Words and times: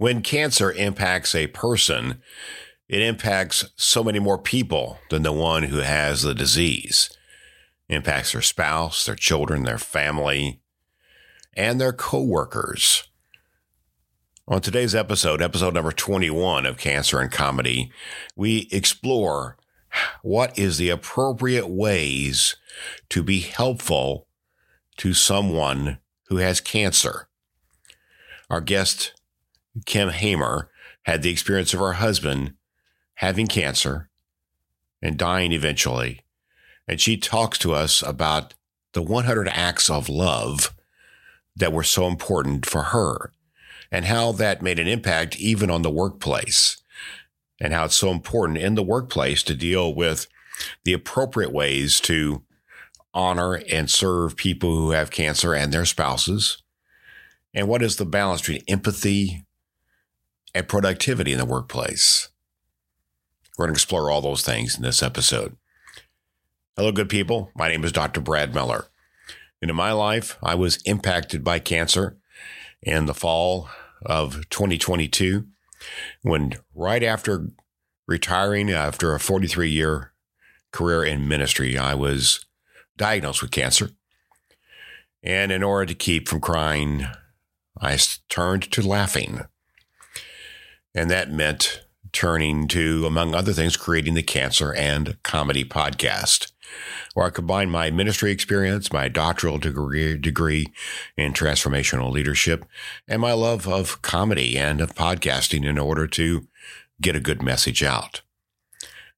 When 0.00 0.22
cancer 0.22 0.72
impacts 0.72 1.34
a 1.34 1.48
person, 1.48 2.22
it 2.88 3.02
impacts 3.02 3.66
so 3.76 4.02
many 4.02 4.18
more 4.18 4.38
people 4.38 4.98
than 5.10 5.24
the 5.24 5.30
one 5.30 5.64
who 5.64 5.80
has 5.80 6.22
the 6.22 6.32
disease. 6.32 7.10
It 7.86 7.96
impacts 7.96 8.32
their 8.32 8.40
spouse, 8.40 9.04
their 9.04 9.14
children, 9.14 9.64
their 9.64 9.76
family, 9.76 10.62
and 11.52 11.78
their 11.78 11.92
coworkers. 11.92 13.08
On 14.48 14.62
today's 14.62 14.94
episode, 14.94 15.42
episode 15.42 15.74
number 15.74 15.92
21 15.92 16.64
of 16.64 16.78
Cancer 16.78 17.20
and 17.20 17.30
Comedy, 17.30 17.92
we 18.34 18.70
explore 18.72 19.58
what 20.22 20.58
is 20.58 20.78
the 20.78 20.88
appropriate 20.88 21.68
ways 21.68 22.56
to 23.10 23.22
be 23.22 23.40
helpful 23.40 24.28
to 24.96 25.12
someone 25.12 25.98
who 26.28 26.38
has 26.38 26.62
cancer. 26.62 27.28
Our 28.48 28.62
guest 28.62 29.12
Kim 29.86 30.10
Hamer 30.10 30.70
had 31.04 31.22
the 31.22 31.30
experience 31.30 31.72
of 31.74 31.80
her 31.80 31.94
husband 31.94 32.54
having 33.14 33.46
cancer 33.46 34.10
and 35.02 35.16
dying 35.16 35.52
eventually. 35.52 36.20
And 36.88 37.00
she 37.00 37.16
talks 37.16 37.58
to 37.58 37.72
us 37.72 38.02
about 38.02 38.54
the 38.92 39.02
100 39.02 39.48
acts 39.48 39.88
of 39.88 40.08
love 40.08 40.74
that 41.56 41.72
were 41.72 41.84
so 41.84 42.06
important 42.06 42.66
for 42.66 42.84
her 42.84 43.32
and 43.92 44.06
how 44.06 44.32
that 44.32 44.62
made 44.62 44.78
an 44.78 44.88
impact 44.88 45.38
even 45.38 45.70
on 45.70 45.82
the 45.82 45.90
workplace 45.90 46.82
and 47.60 47.72
how 47.72 47.84
it's 47.84 47.96
so 47.96 48.10
important 48.10 48.58
in 48.58 48.74
the 48.74 48.82
workplace 48.82 49.42
to 49.42 49.54
deal 49.54 49.94
with 49.94 50.26
the 50.84 50.92
appropriate 50.92 51.52
ways 51.52 52.00
to 52.00 52.42
honor 53.12 53.54
and 53.70 53.90
serve 53.90 54.36
people 54.36 54.74
who 54.76 54.90
have 54.90 55.10
cancer 55.10 55.54
and 55.54 55.72
their 55.72 55.84
spouses. 55.84 56.62
And 57.52 57.68
what 57.68 57.82
is 57.82 57.96
the 57.96 58.06
balance 58.06 58.40
between 58.40 58.62
empathy 58.68 59.44
and 60.54 60.68
productivity 60.68 61.32
in 61.32 61.38
the 61.38 61.44
workplace. 61.44 62.28
We're 63.56 63.66
going 63.66 63.74
to 63.74 63.78
explore 63.78 64.10
all 64.10 64.20
those 64.20 64.42
things 64.42 64.76
in 64.76 64.82
this 64.82 65.02
episode. 65.02 65.56
Hello, 66.76 66.92
good 66.92 67.08
people. 67.08 67.50
My 67.54 67.68
name 67.68 67.84
is 67.84 67.92
Dr. 67.92 68.20
Brad 68.20 68.54
Miller. 68.54 68.86
And 69.60 69.70
in 69.70 69.76
my 69.76 69.92
life, 69.92 70.38
I 70.42 70.54
was 70.54 70.80
impacted 70.84 71.44
by 71.44 71.58
cancer 71.58 72.16
in 72.82 73.06
the 73.06 73.14
fall 73.14 73.68
of 74.04 74.48
2022 74.48 75.46
when, 76.22 76.54
right 76.74 77.02
after 77.02 77.48
retiring 78.06 78.70
after 78.70 79.14
a 79.14 79.20
43 79.20 79.68
year 79.68 80.12
career 80.72 81.04
in 81.04 81.28
ministry, 81.28 81.76
I 81.76 81.94
was 81.94 82.44
diagnosed 82.96 83.42
with 83.42 83.50
cancer. 83.50 83.90
And 85.22 85.52
in 85.52 85.62
order 85.62 85.86
to 85.86 85.94
keep 85.94 86.28
from 86.28 86.40
crying, 86.40 87.06
I 87.80 87.98
turned 88.28 88.70
to 88.72 88.86
laughing. 88.86 89.40
And 90.94 91.10
that 91.10 91.30
meant 91.30 91.84
turning 92.12 92.66
to, 92.68 93.06
among 93.06 93.34
other 93.34 93.52
things, 93.52 93.76
creating 93.76 94.14
the 94.14 94.22
Cancer 94.22 94.74
and 94.74 95.16
Comedy 95.22 95.64
podcast, 95.64 96.50
where 97.14 97.26
I 97.26 97.30
combine 97.30 97.70
my 97.70 97.90
ministry 97.90 98.32
experience, 98.32 98.92
my 98.92 99.08
doctoral 99.08 99.58
degree, 99.58 100.16
degree 100.16 100.66
in 101.16 101.32
transformational 101.32 102.10
leadership, 102.10 102.64
and 103.06 103.20
my 103.20 103.32
love 103.32 103.68
of 103.68 104.02
comedy 104.02 104.58
and 104.58 104.80
of 104.80 104.94
podcasting 104.94 105.64
in 105.64 105.78
order 105.78 106.06
to 106.08 106.46
get 107.00 107.16
a 107.16 107.20
good 107.20 107.42
message 107.42 107.82
out. 107.82 108.22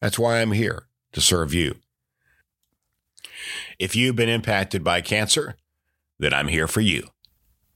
That's 0.00 0.18
why 0.18 0.40
I'm 0.40 0.52
here 0.52 0.86
to 1.12 1.20
serve 1.20 1.54
you. 1.54 1.76
If 3.78 3.96
you've 3.96 4.16
been 4.16 4.28
impacted 4.28 4.84
by 4.84 5.00
cancer, 5.00 5.56
then 6.18 6.32
I'm 6.32 6.48
here 6.48 6.68
for 6.68 6.80
you, 6.80 7.08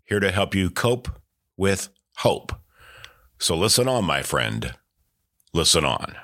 here 0.04 0.20
to 0.20 0.30
help 0.30 0.54
you 0.54 0.70
cope 0.70 1.08
with 1.56 1.88
hope. 2.16 2.52
So 3.38 3.56
listen 3.56 3.88
on, 3.88 4.04
my 4.04 4.22
friend. 4.22 4.74
Listen 5.52 5.84
on. 5.84 6.14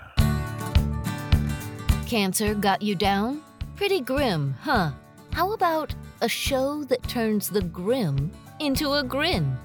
Cancer 2.07 2.55
got 2.55 2.83
you 2.83 2.95
down? 2.95 3.43
Pretty 3.77 4.01
grim, 4.01 4.55
huh? 4.61 4.93
How 5.33 5.53
about 5.53 5.95
a 6.21 6.29
show 6.29 6.85
that 6.85 7.03
turns 7.09 7.49
the 7.49 7.63
grim 7.63 8.31
into 8.61 8.93
a 8.93 9.03
grin? 9.03 9.57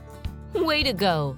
Way 0.54 0.84
to 0.84 0.94
go! 0.94 1.36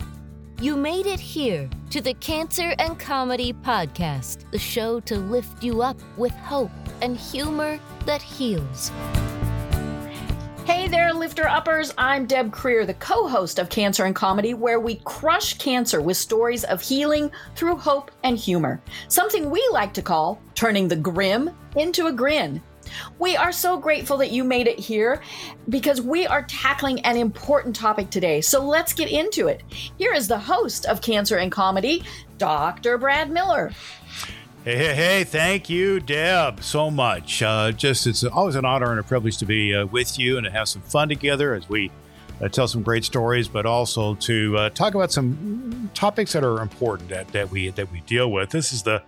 You 0.61 0.75
made 0.75 1.05
it 1.05 1.19
here 1.19 1.69
to 1.89 2.01
the 2.01 2.13
Cancer 2.15 2.75
and 2.79 2.99
Comedy 2.99 3.53
Podcast, 3.53 4.49
the 4.51 4.59
show 4.59 4.99
to 5.01 5.17
lift 5.17 5.63
you 5.63 5.81
up 5.81 5.97
with 6.17 6.33
hope 6.33 6.71
and 7.01 7.17
humor 7.17 7.79
that 8.05 8.21
heals. 8.21 8.91
Hey 10.69 10.87
there, 10.87 11.11
lifter 11.11 11.47
uppers. 11.47 11.91
I'm 11.97 12.27
Deb 12.27 12.51
Creer, 12.51 12.85
the 12.85 12.93
co 12.93 13.27
host 13.27 13.57
of 13.57 13.69
Cancer 13.69 14.05
and 14.05 14.13
Comedy, 14.13 14.53
where 14.53 14.79
we 14.79 15.01
crush 15.03 15.57
cancer 15.57 15.99
with 15.99 16.15
stories 16.15 16.63
of 16.63 16.79
healing 16.79 17.31
through 17.55 17.77
hope 17.77 18.11
and 18.23 18.37
humor. 18.37 18.79
Something 19.07 19.49
we 19.49 19.67
like 19.71 19.95
to 19.95 20.03
call 20.03 20.39
turning 20.53 20.87
the 20.87 20.95
grim 20.95 21.49
into 21.75 22.05
a 22.05 22.11
grin. 22.11 22.61
We 23.17 23.35
are 23.35 23.51
so 23.51 23.79
grateful 23.79 24.17
that 24.17 24.29
you 24.29 24.43
made 24.43 24.67
it 24.67 24.77
here 24.77 25.23
because 25.69 26.03
we 26.03 26.27
are 26.27 26.43
tackling 26.43 26.99
an 26.99 27.17
important 27.17 27.75
topic 27.75 28.11
today. 28.11 28.39
So 28.39 28.63
let's 28.63 28.93
get 28.93 29.09
into 29.09 29.47
it. 29.47 29.63
Here 29.97 30.13
is 30.13 30.27
the 30.27 30.37
host 30.37 30.85
of 30.85 31.01
Cancer 31.01 31.37
and 31.37 31.51
Comedy, 31.51 32.03
Dr. 32.37 32.99
Brad 32.99 33.31
Miller. 33.31 33.71
Hey, 34.65 34.75
hey, 34.75 34.93
hey, 34.93 35.23
thank 35.23 35.69
you, 35.69 36.01
Deb, 36.01 36.61
so 36.61 36.91
much. 36.91 37.41
Uh, 37.41 37.71
just, 37.71 38.05
it's 38.05 38.25
always 38.25 38.55
an 38.55 38.65
honor 38.65 38.91
and 38.91 38.99
a 38.99 39.03
privilege 39.03 39.37
to 39.37 39.45
be 39.45 39.73
uh, 39.73 39.85
with 39.85 40.19
you 40.19 40.35
and 40.37 40.43
to 40.43 40.51
have 40.51 40.67
some 40.67 40.81
fun 40.81 41.07
together 41.07 41.53
as 41.53 41.69
we 41.69 41.89
uh, 42.41 42.49
tell 42.49 42.67
some 42.67 42.83
great 42.83 43.05
stories, 43.05 43.47
but 43.47 43.65
also 43.65 44.15
to 44.15 44.57
uh, 44.57 44.69
talk 44.71 44.95
about 44.95 45.13
some 45.13 45.89
topics 45.93 46.33
that 46.33 46.43
are 46.43 46.61
important 46.61 47.07
that, 47.07 47.29
that 47.29 47.49
we 47.49 47.69
that 47.69 47.89
we 47.89 48.01
deal 48.01 48.31
with. 48.33 48.49
This 48.49 48.73
is 48.73 48.83
the 48.83 49.01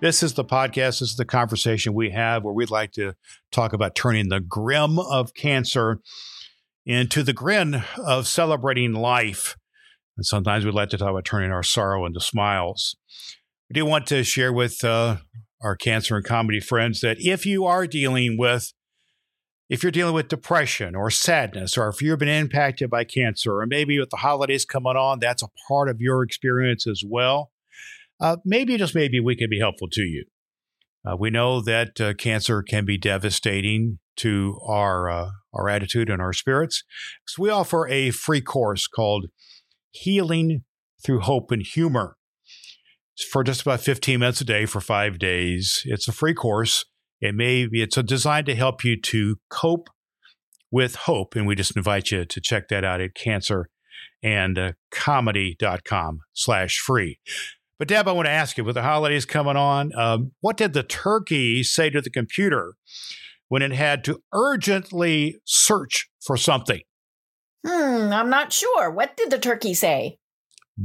this 0.00 0.24
is 0.24 0.34
the 0.34 0.44
podcast. 0.44 0.98
This 0.98 1.02
is 1.02 1.16
the 1.16 1.24
conversation 1.24 1.94
we 1.94 2.10
have 2.10 2.42
where 2.42 2.52
we'd 2.52 2.70
like 2.70 2.90
to 2.92 3.14
talk 3.52 3.72
about 3.72 3.94
turning 3.94 4.28
the 4.28 4.40
grim 4.40 4.98
of 4.98 5.34
cancer 5.34 6.00
into 6.84 7.22
the 7.22 7.32
grin 7.32 7.84
of 7.96 8.26
celebrating 8.26 8.92
life. 8.92 9.56
And 10.16 10.26
sometimes 10.26 10.64
we'd 10.64 10.74
like 10.74 10.90
to 10.90 10.98
talk 10.98 11.10
about 11.10 11.24
turning 11.24 11.52
our 11.52 11.62
sorrow 11.62 12.06
into 12.06 12.20
smiles. 12.20 12.96
I 13.70 13.74
do 13.74 13.84
want 13.84 14.06
to 14.08 14.22
share 14.22 14.52
with 14.52 14.84
uh, 14.84 15.16
our 15.60 15.74
cancer 15.74 16.16
and 16.16 16.24
comedy 16.24 16.60
friends 16.60 17.00
that 17.00 17.16
if 17.18 17.44
you 17.44 17.64
are 17.64 17.86
dealing 17.86 18.36
with 18.38 18.72
if 19.68 19.82
you're 19.82 19.90
dealing 19.90 20.14
with 20.14 20.28
depression 20.28 20.94
or 20.94 21.10
sadness, 21.10 21.76
or 21.76 21.88
if 21.88 22.00
you've 22.00 22.20
been 22.20 22.28
impacted 22.28 22.88
by 22.88 23.02
cancer, 23.02 23.58
or 23.58 23.66
maybe 23.66 23.98
with 23.98 24.10
the 24.10 24.18
holidays 24.18 24.64
coming 24.64 24.96
on, 24.96 25.18
that's 25.18 25.42
a 25.42 25.48
part 25.66 25.88
of 25.88 26.00
your 26.00 26.22
experience 26.22 26.86
as 26.86 27.02
well. 27.04 27.50
Uh, 28.20 28.36
maybe, 28.44 28.76
just 28.76 28.94
maybe, 28.94 29.18
we 29.18 29.34
can 29.34 29.50
be 29.50 29.58
helpful 29.58 29.88
to 29.90 30.02
you. 30.02 30.24
Uh, 31.04 31.16
we 31.16 31.30
know 31.30 31.60
that 31.60 32.00
uh, 32.00 32.14
cancer 32.14 32.62
can 32.62 32.84
be 32.84 32.96
devastating 32.96 33.98
to 34.16 34.60
our 34.64 35.10
uh, 35.10 35.30
our 35.52 35.68
attitude 35.68 36.10
and 36.10 36.22
our 36.22 36.32
spirits. 36.32 36.84
So 37.26 37.42
we 37.42 37.50
offer 37.50 37.88
a 37.88 38.10
free 38.12 38.40
course 38.40 38.86
called 38.86 39.26
Healing 39.90 40.62
Through 41.02 41.20
Hope 41.22 41.50
and 41.50 41.62
Humor 41.62 42.16
for 43.30 43.42
just 43.44 43.62
about 43.62 43.80
15 43.80 44.20
minutes 44.20 44.40
a 44.40 44.44
day 44.44 44.66
for 44.66 44.80
five 44.80 45.18
days. 45.18 45.82
It's 45.84 46.08
a 46.08 46.12
free 46.12 46.34
course. 46.34 46.84
It 47.20 47.34
may 47.34 47.66
be, 47.66 47.82
it's 47.82 47.96
designed 47.96 48.46
to 48.46 48.54
help 48.54 48.84
you 48.84 49.00
to 49.00 49.36
cope 49.48 49.88
with 50.70 50.96
hope. 50.96 51.34
And 51.34 51.46
we 51.46 51.54
just 51.54 51.76
invite 51.76 52.10
you 52.10 52.24
to 52.24 52.40
check 52.40 52.68
that 52.68 52.84
out 52.84 53.00
at 53.00 53.14
cancer 53.14 53.68
and 54.22 54.58
uh, 54.58 54.72
comedy.com 54.90 56.20
slash 56.32 56.78
free. 56.78 57.18
But 57.78 57.88
Deb, 57.88 58.08
I 58.08 58.12
want 58.12 58.26
to 58.26 58.32
ask 58.32 58.56
you, 58.56 58.64
with 58.64 58.74
the 58.74 58.82
holidays 58.82 59.26
coming 59.26 59.56
on, 59.56 59.94
um, 59.96 60.32
what 60.40 60.56
did 60.56 60.72
the 60.72 60.82
turkey 60.82 61.62
say 61.62 61.90
to 61.90 62.00
the 62.00 62.10
computer 62.10 62.74
when 63.48 63.62
it 63.62 63.72
had 63.72 64.02
to 64.04 64.22
urgently 64.32 65.36
search 65.44 66.08
for 66.20 66.36
something? 66.36 66.80
Hmm, 67.66 68.12
I'm 68.12 68.30
not 68.30 68.52
sure. 68.52 68.90
What 68.90 69.16
did 69.16 69.30
the 69.30 69.38
turkey 69.38 69.74
say? 69.74 70.18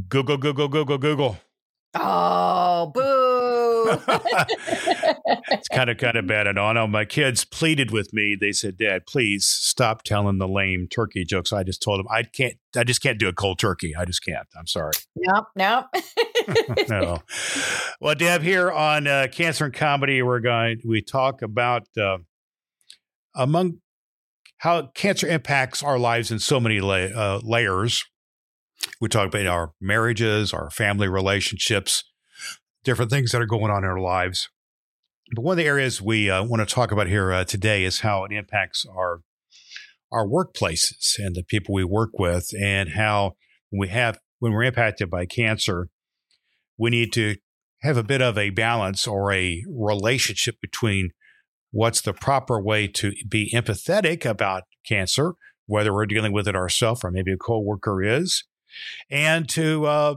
Google, 0.10 0.38
Google, 0.38 0.68
Google, 0.68 0.98
Google. 0.98 1.38
Oh, 1.94 2.92
boo. 2.94 4.00
it's 5.50 5.68
kind 5.68 5.90
of 5.90 5.98
kind 5.98 6.16
of 6.16 6.26
bad. 6.26 6.48
And 6.48 6.58
I 6.58 6.72
know 6.74 6.88
my 6.88 7.04
kids 7.04 7.44
pleaded 7.44 7.92
with 7.92 8.14
me. 8.14 8.38
They 8.40 8.54
said, 8.54 8.78
Dad, 8.78 9.06
please 9.06 9.46
stop 9.46 10.04
telling 10.04 10.38
the 10.38 10.48
lame 10.48 10.88
turkey 10.90 11.26
jokes. 11.26 11.52
I 11.52 11.64
just 11.64 11.82
told 11.82 12.00
them 12.00 12.08
I 12.10 12.24
can't 12.24 12.56
I 12.78 12.86
just 12.86 13.02
can't 13.02 13.20
do 13.20 13.28
a 13.28 13.34
cold 13.34 13.60
turkey. 13.60 13.94
I 13.96 14.06
just 14.06 14.24
can't. 14.24 14.48
I'm 14.58 14.68
sorry. 14.68 14.94
Nope, 15.16 15.48
nope. 15.56 15.86
no. 16.90 17.20
Well, 18.00 18.16
Deb, 18.16 18.42
here 18.42 18.72
on 18.72 19.08
uh, 19.08 19.28
Cancer 19.32 19.66
and 19.66 19.74
Comedy, 19.74 20.22
we're 20.22 20.40
going 20.40 20.82
we 20.86 21.02
talk 21.02 21.42
about 21.42 21.88
uh, 21.98 22.20
among 23.36 23.80
how 24.60 24.88
cancer 24.94 25.28
impacts 25.28 25.84
our 25.84 25.98
lives 25.98 26.32
in 26.32 26.40
so 26.40 26.60
many 26.60 26.80
la- 26.80 26.94
uh, 26.94 27.42
layers. 27.44 28.06
We 29.02 29.10
talk 29.10 29.28
about 29.28 29.48
our 29.48 29.74
marriages, 29.82 30.54
our 30.54 30.70
family 30.70 31.08
relationships, 31.08 32.04
different 32.84 33.10
things 33.10 33.32
that 33.32 33.42
are 33.42 33.48
going 33.48 33.72
on 33.72 33.84
in 33.84 33.90
our 33.90 34.00
lives. 34.00 34.48
But 35.36 35.44
one 35.44 35.54
of 35.54 35.58
the 35.58 35.66
areas 35.66 36.00
we 36.00 36.30
uh, 36.30 36.44
want 36.44 36.68
to 36.68 36.72
talk 36.72 36.92
about 36.92 37.08
here 37.08 37.34
uh, 37.34 37.44
today 37.44 37.84
is 37.84 38.02
how 38.02 38.24
it 38.26 38.32
impacts 38.32 38.86
our 38.86 39.22
our 40.12 40.28
workplaces 40.28 41.18
and 41.18 41.36
the 41.36 41.44
people 41.44 41.74
we 41.74 41.86
work 41.86 42.20
with, 42.20 42.50
and 42.62 42.90
how 42.90 43.38
we 43.72 43.88
have 43.88 44.20
when 44.40 44.52
we're 44.52 44.64
impacted 44.64 45.10
by 45.10 45.26
cancer, 45.26 45.88
we 46.78 46.90
need 46.90 47.14
to 47.14 47.38
have 47.82 47.98
a 47.98 48.04
bit 48.04 48.22
of 48.22 48.38
a 48.38 48.50
balance 48.50 49.08
or 49.08 49.32
a 49.32 49.64
relationship 49.68 50.56
between 50.62 51.12
what's 51.72 52.02
the 52.02 52.14
proper 52.14 52.62
way 52.62 52.88
to 52.88 53.14
be 53.28 53.52
empathetic 53.56 54.26
about 54.26 54.64
cancer, 54.86 55.34
whether 55.66 55.94
we're 55.94 56.06
dealing 56.06 56.34
with 56.34 56.48
it 56.48 56.56
ourselves 56.56 57.04
or 57.04 57.10
maybe 57.10 57.32
a 57.32 57.38
coworker 57.38 58.04
is, 58.04 58.44
and 59.10 59.48
to 59.50 59.86
uh, 59.86 60.16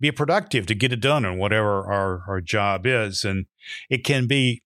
be 0.00 0.10
productive 0.10 0.66
to 0.66 0.74
get 0.74 0.92
it 0.92 1.00
done 1.00 1.24
on 1.24 1.38
whatever 1.38 1.90
our, 1.90 2.22
our 2.26 2.40
job 2.40 2.86
is. 2.86 3.24
And 3.24 3.46
it 3.88 4.04
can 4.04 4.26
be 4.26 4.62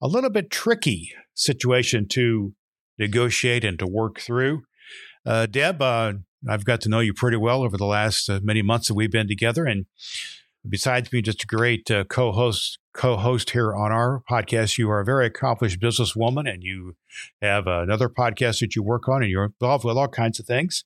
a 0.00 0.08
little 0.08 0.30
bit 0.30 0.50
tricky 0.50 1.12
situation 1.34 2.08
to 2.08 2.54
negotiate 2.98 3.64
and 3.64 3.78
to 3.78 3.86
work 3.86 4.20
through. 4.20 4.62
Uh, 5.24 5.46
Deb, 5.46 5.80
uh, 5.80 6.14
I've 6.48 6.64
got 6.64 6.80
to 6.82 6.88
know 6.88 7.00
you 7.00 7.14
pretty 7.14 7.36
well 7.36 7.62
over 7.62 7.76
the 7.76 7.86
last 7.86 8.28
uh, 8.28 8.40
many 8.42 8.62
months 8.62 8.88
that 8.88 8.94
we've 8.94 9.12
been 9.12 9.28
together, 9.28 9.64
and 9.64 9.86
besides 10.68 11.08
being 11.08 11.22
just 11.22 11.44
a 11.44 11.46
great 11.46 11.90
uh, 11.90 12.04
co-host 12.04 12.78
co-host 12.92 13.50
here 13.50 13.74
on 13.74 13.92
our 13.92 14.22
podcast, 14.28 14.76
you 14.76 14.90
are 14.90 15.00
a 15.00 15.04
very 15.04 15.26
accomplished 15.26 15.80
businesswoman, 15.80 16.52
and 16.52 16.62
you 16.62 16.96
have 17.40 17.66
another 17.66 18.08
podcast 18.08 18.60
that 18.60 18.74
you 18.74 18.82
work 18.82 19.08
on, 19.08 19.22
and 19.22 19.30
you're 19.30 19.44
involved 19.44 19.84
with 19.84 19.96
all 19.96 20.08
kinds 20.08 20.40
of 20.40 20.46
things. 20.46 20.84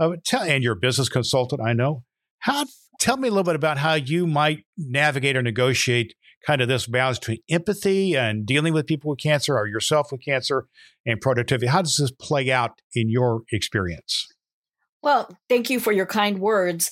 Uh, 0.00 0.16
tell, 0.24 0.42
and 0.42 0.64
you're 0.64 0.72
a 0.72 0.76
business 0.76 1.08
consultant, 1.08 1.60
I 1.60 1.74
know. 1.74 2.04
How 2.38 2.64
tell 2.98 3.16
me 3.16 3.28
a 3.28 3.30
little 3.30 3.44
bit 3.44 3.54
about 3.54 3.78
how 3.78 3.94
you 3.94 4.26
might 4.26 4.64
navigate 4.76 5.36
or 5.36 5.42
negotiate 5.42 6.14
kind 6.46 6.62
of 6.62 6.68
this 6.68 6.86
balance 6.86 7.18
between 7.18 7.38
empathy 7.50 8.16
and 8.16 8.46
dealing 8.46 8.72
with 8.72 8.86
people 8.86 9.10
with 9.10 9.18
cancer 9.18 9.56
or 9.56 9.66
yourself 9.66 10.10
with 10.10 10.22
cancer 10.24 10.66
and 11.04 11.20
productivity. 11.20 11.66
How 11.66 11.82
does 11.82 11.96
this 11.96 12.10
play 12.10 12.50
out 12.50 12.80
in 12.94 13.10
your 13.10 13.42
experience? 13.52 14.26
Well, 15.02 15.30
thank 15.48 15.70
you 15.70 15.80
for 15.80 15.92
your 15.92 16.06
kind 16.06 16.38
words. 16.38 16.90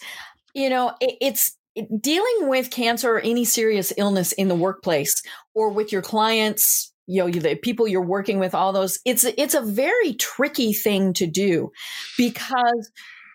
You 0.55 0.71
know, 0.71 0.95
it, 1.01 1.17
it's 1.21 1.57
dealing 2.01 2.49
with 2.49 2.71
cancer 2.71 3.17
or 3.17 3.21
any 3.21 3.45
serious 3.45 3.93
illness 3.97 4.33
in 4.33 4.49
the 4.49 4.55
workplace 4.55 5.23
or 5.55 5.71
with 5.71 5.93
your 5.93 6.03
clients, 6.03 6.93
you 7.09 7.25
know, 7.25 7.31
the 7.31 7.57
people 7.57 7.89
you're 7.89 8.03
working 8.03 8.39
with, 8.39 8.55
all 8.55 8.73
those. 8.73 9.01
It's 9.05 9.25
it's 9.25 9.55
a 9.55 9.63
very 9.63 10.15
tricky 10.15 10.73
thing 10.73 11.15
to 11.15 11.27
do 11.27 11.73
because 12.17 12.91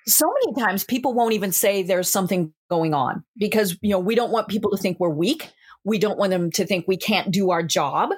so 0.05 0.31
many 0.45 0.61
times 0.61 0.83
people 0.83 1.13
won't 1.13 1.33
even 1.33 1.51
say 1.51 1.81
there's 1.81 2.09
something 2.09 2.53
going 2.69 2.93
on 2.93 3.23
because 3.37 3.77
you 3.81 3.89
know 3.89 3.99
we 3.99 4.15
don't 4.15 4.31
want 4.31 4.47
people 4.47 4.71
to 4.71 4.77
think 4.77 4.99
we're 4.99 5.09
weak 5.09 5.51
we 5.85 5.97
don't 5.97 6.17
want 6.17 6.31
them 6.31 6.51
to 6.51 6.65
think 6.65 6.87
we 6.87 6.97
can't 6.97 7.31
do 7.31 7.51
our 7.51 7.61
job. 7.61 8.11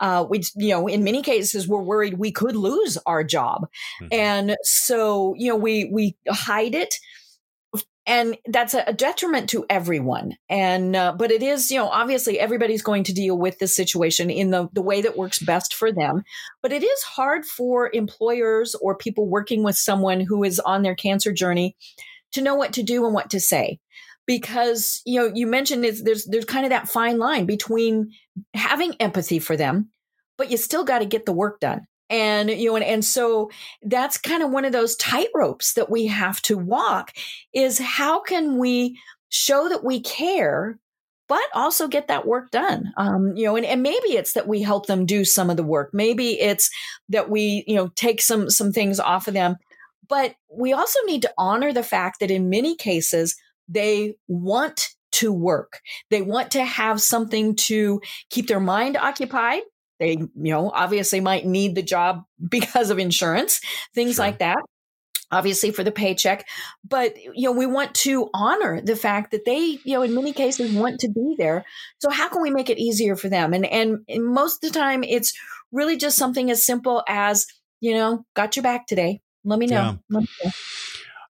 Uh, 0.00 0.26
we, 0.28 0.42
you 0.56 0.70
know, 0.70 0.88
in 0.88 1.04
many 1.04 1.22
cases, 1.22 1.68
we're 1.68 1.80
worried 1.82 2.18
we 2.18 2.32
could 2.32 2.56
lose 2.56 2.98
our 3.06 3.22
job, 3.22 3.68
mm-hmm. 4.00 4.08
and 4.10 4.56
so 4.62 5.34
you 5.36 5.48
know, 5.48 5.56
we 5.56 5.84
we 5.92 6.16
hide 6.28 6.74
it 6.74 6.96
and 8.06 8.36
that's 8.46 8.74
a, 8.74 8.92
detriment 8.92 9.48
to 9.50 9.64
everyone. 9.70 10.36
And 10.48 10.96
uh, 10.96 11.12
but 11.16 11.30
it 11.30 11.42
is 11.42 11.70
you 11.70 11.78
know 11.78 11.88
obviously 11.88 12.38
everybody's 12.38 12.82
going 12.82 13.04
to 13.04 13.12
deal 13.12 13.38
with 13.38 13.58
this 13.58 13.74
situation 13.76 14.30
in 14.30 14.50
the, 14.50 14.68
the 14.72 14.82
way 14.82 15.02
that 15.02 15.16
works 15.16 15.38
best 15.38 15.74
for 15.74 15.92
them. 15.92 16.22
But 16.62 16.72
it 16.72 16.82
is 16.82 17.02
hard 17.02 17.44
for 17.46 17.90
employers 17.92 18.74
or 18.74 18.96
people 18.96 19.28
working 19.28 19.62
with 19.62 19.76
someone 19.76 20.20
who 20.20 20.42
is 20.44 20.60
on 20.60 20.82
their 20.82 20.94
cancer 20.94 21.32
journey 21.32 21.76
to 22.32 22.42
know 22.42 22.54
what 22.54 22.72
to 22.74 22.82
do 22.82 23.04
and 23.04 23.14
what 23.14 23.30
to 23.30 23.40
say. 23.40 23.78
Because 24.26 25.02
you 25.04 25.20
know 25.20 25.32
you 25.34 25.46
mentioned 25.46 25.84
is 25.84 26.02
there's 26.02 26.24
there's 26.26 26.44
kind 26.44 26.64
of 26.64 26.70
that 26.70 26.88
fine 26.88 27.18
line 27.18 27.46
between 27.46 28.12
having 28.54 28.94
empathy 29.00 29.38
for 29.38 29.56
them 29.56 29.90
but 30.38 30.50
you 30.50 30.56
still 30.56 30.84
got 30.84 31.00
to 31.00 31.04
get 31.04 31.26
the 31.26 31.32
work 31.32 31.60
done 31.60 31.86
and 32.12 32.50
you 32.50 32.68
know 32.68 32.76
and, 32.76 32.84
and 32.84 33.04
so 33.04 33.50
that's 33.82 34.18
kind 34.18 34.42
of 34.42 34.50
one 34.50 34.64
of 34.64 34.72
those 34.72 34.96
tightropes 34.96 35.74
that 35.74 35.90
we 35.90 36.06
have 36.06 36.40
to 36.42 36.56
walk 36.56 37.12
is 37.52 37.78
how 37.78 38.20
can 38.20 38.58
we 38.58 38.98
show 39.30 39.68
that 39.68 39.82
we 39.82 40.00
care 40.00 40.78
but 41.28 41.42
also 41.54 41.88
get 41.88 42.08
that 42.08 42.26
work 42.26 42.50
done 42.50 42.92
um, 42.96 43.34
you 43.36 43.44
know 43.44 43.56
and, 43.56 43.66
and 43.66 43.82
maybe 43.82 44.08
it's 44.08 44.34
that 44.34 44.46
we 44.46 44.62
help 44.62 44.86
them 44.86 45.06
do 45.06 45.24
some 45.24 45.50
of 45.50 45.56
the 45.56 45.64
work 45.64 45.90
maybe 45.92 46.38
it's 46.40 46.70
that 47.08 47.30
we 47.30 47.64
you 47.66 47.74
know 47.74 47.88
take 47.96 48.20
some 48.20 48.48
some 48.50 48.72
things 48.72 49.00
off 49.00 49.26
of 49.26 49.34
them 49.34 49.56
but 50.08 50.34
we 50.50 50.72
also 50.72 50.98
need 51.06 51.22
to 51.22 51.32
honor 51.38 51.72
the 51.72 51.82
fact 51.82 52.20
that 52.20 52.30
in 52.30 52.50
many 52.50 52.76
cases 52.76 53.34
they 53.68 54.14
want 54.28 54.90
to 55.12 55.32
work. 55.32 55.80
They 56.10 56.22
want 56.22 56.50
to 56.52 56.64
have 56.64 57.00
something 57.00 57.54
to 57.56 58.00
keep 58.30 58.48
their 58.48 58.60
mind 58.60 58.96
occupied. 58.96 59.62
They, 60.02 60.16
you 60.16 60.30
know, 60.34 60.68
obviously 60.70 61.20
might 61.20 61.46
need 61.46 61.76
the 61.76 61.82
job 61.82 62.24
because 62.50 62.90
of 62.90 62.98
insurance, 62.98 63.60
things 63.94 64.16
sure. 64.16 64.24
like 64.24 64.40
that. 64.40 64.58
Obviously 65.30 65.70
for 65.70 65.82
the 65.82 65.92
paycheck, 65.92 66.46
but 66.86 67.16
you 67.16 67.44
know, 67.44 67.52
we 67.52 67.64
want 67.64 67.94
to 67.94 68.28
honor 68.34 68.82
the 68.82 68.96
fact 68.96 69.30
that 69.30 69.46
they, 69.46 69.78
you 69.82 69.94
know, 69.94 70.02
in 70.02 70.14
many 70.14 70.34
cases 70.34 70.74
want 70.74 71.00
to 71.00 71.08
be 71.08 71.36
there. 71.38 71.64
So 72.00 72.10
how 72.10 72.28
can 72.28 72.42
we 72.42 72.50
make 72.50 72.68
it 72.68 72.78
easier 72.78 73.16
for 73.16 73.30
them? 73.30 73.54
And 73.54 73.64
and, 73.64 74.00
and 74.10 74.26
most 74.26 74.62
of 74.62 74.70
the 74.70 74.78
time 74.78 75.02
it's 75.02 75.32
really 75.70 75.96
just 75.96 76.18
something 76.18 76.50
as 76.50 76.66
simple 76.66 77.02
as, 77.08 77.46
you 77.80 77.94
know, 77.94 78.26
got 78.34 78.56
your 78.56 78.62
back 78.62 78.86
today. 78.86 79.22
Let 79.42 79.58
me 79.58 79.64
know. 79.64 79.76
Yeah. 79.76 79.94
Let 80.10 80.20
me 80.20 80.28
know. 80.44 80.50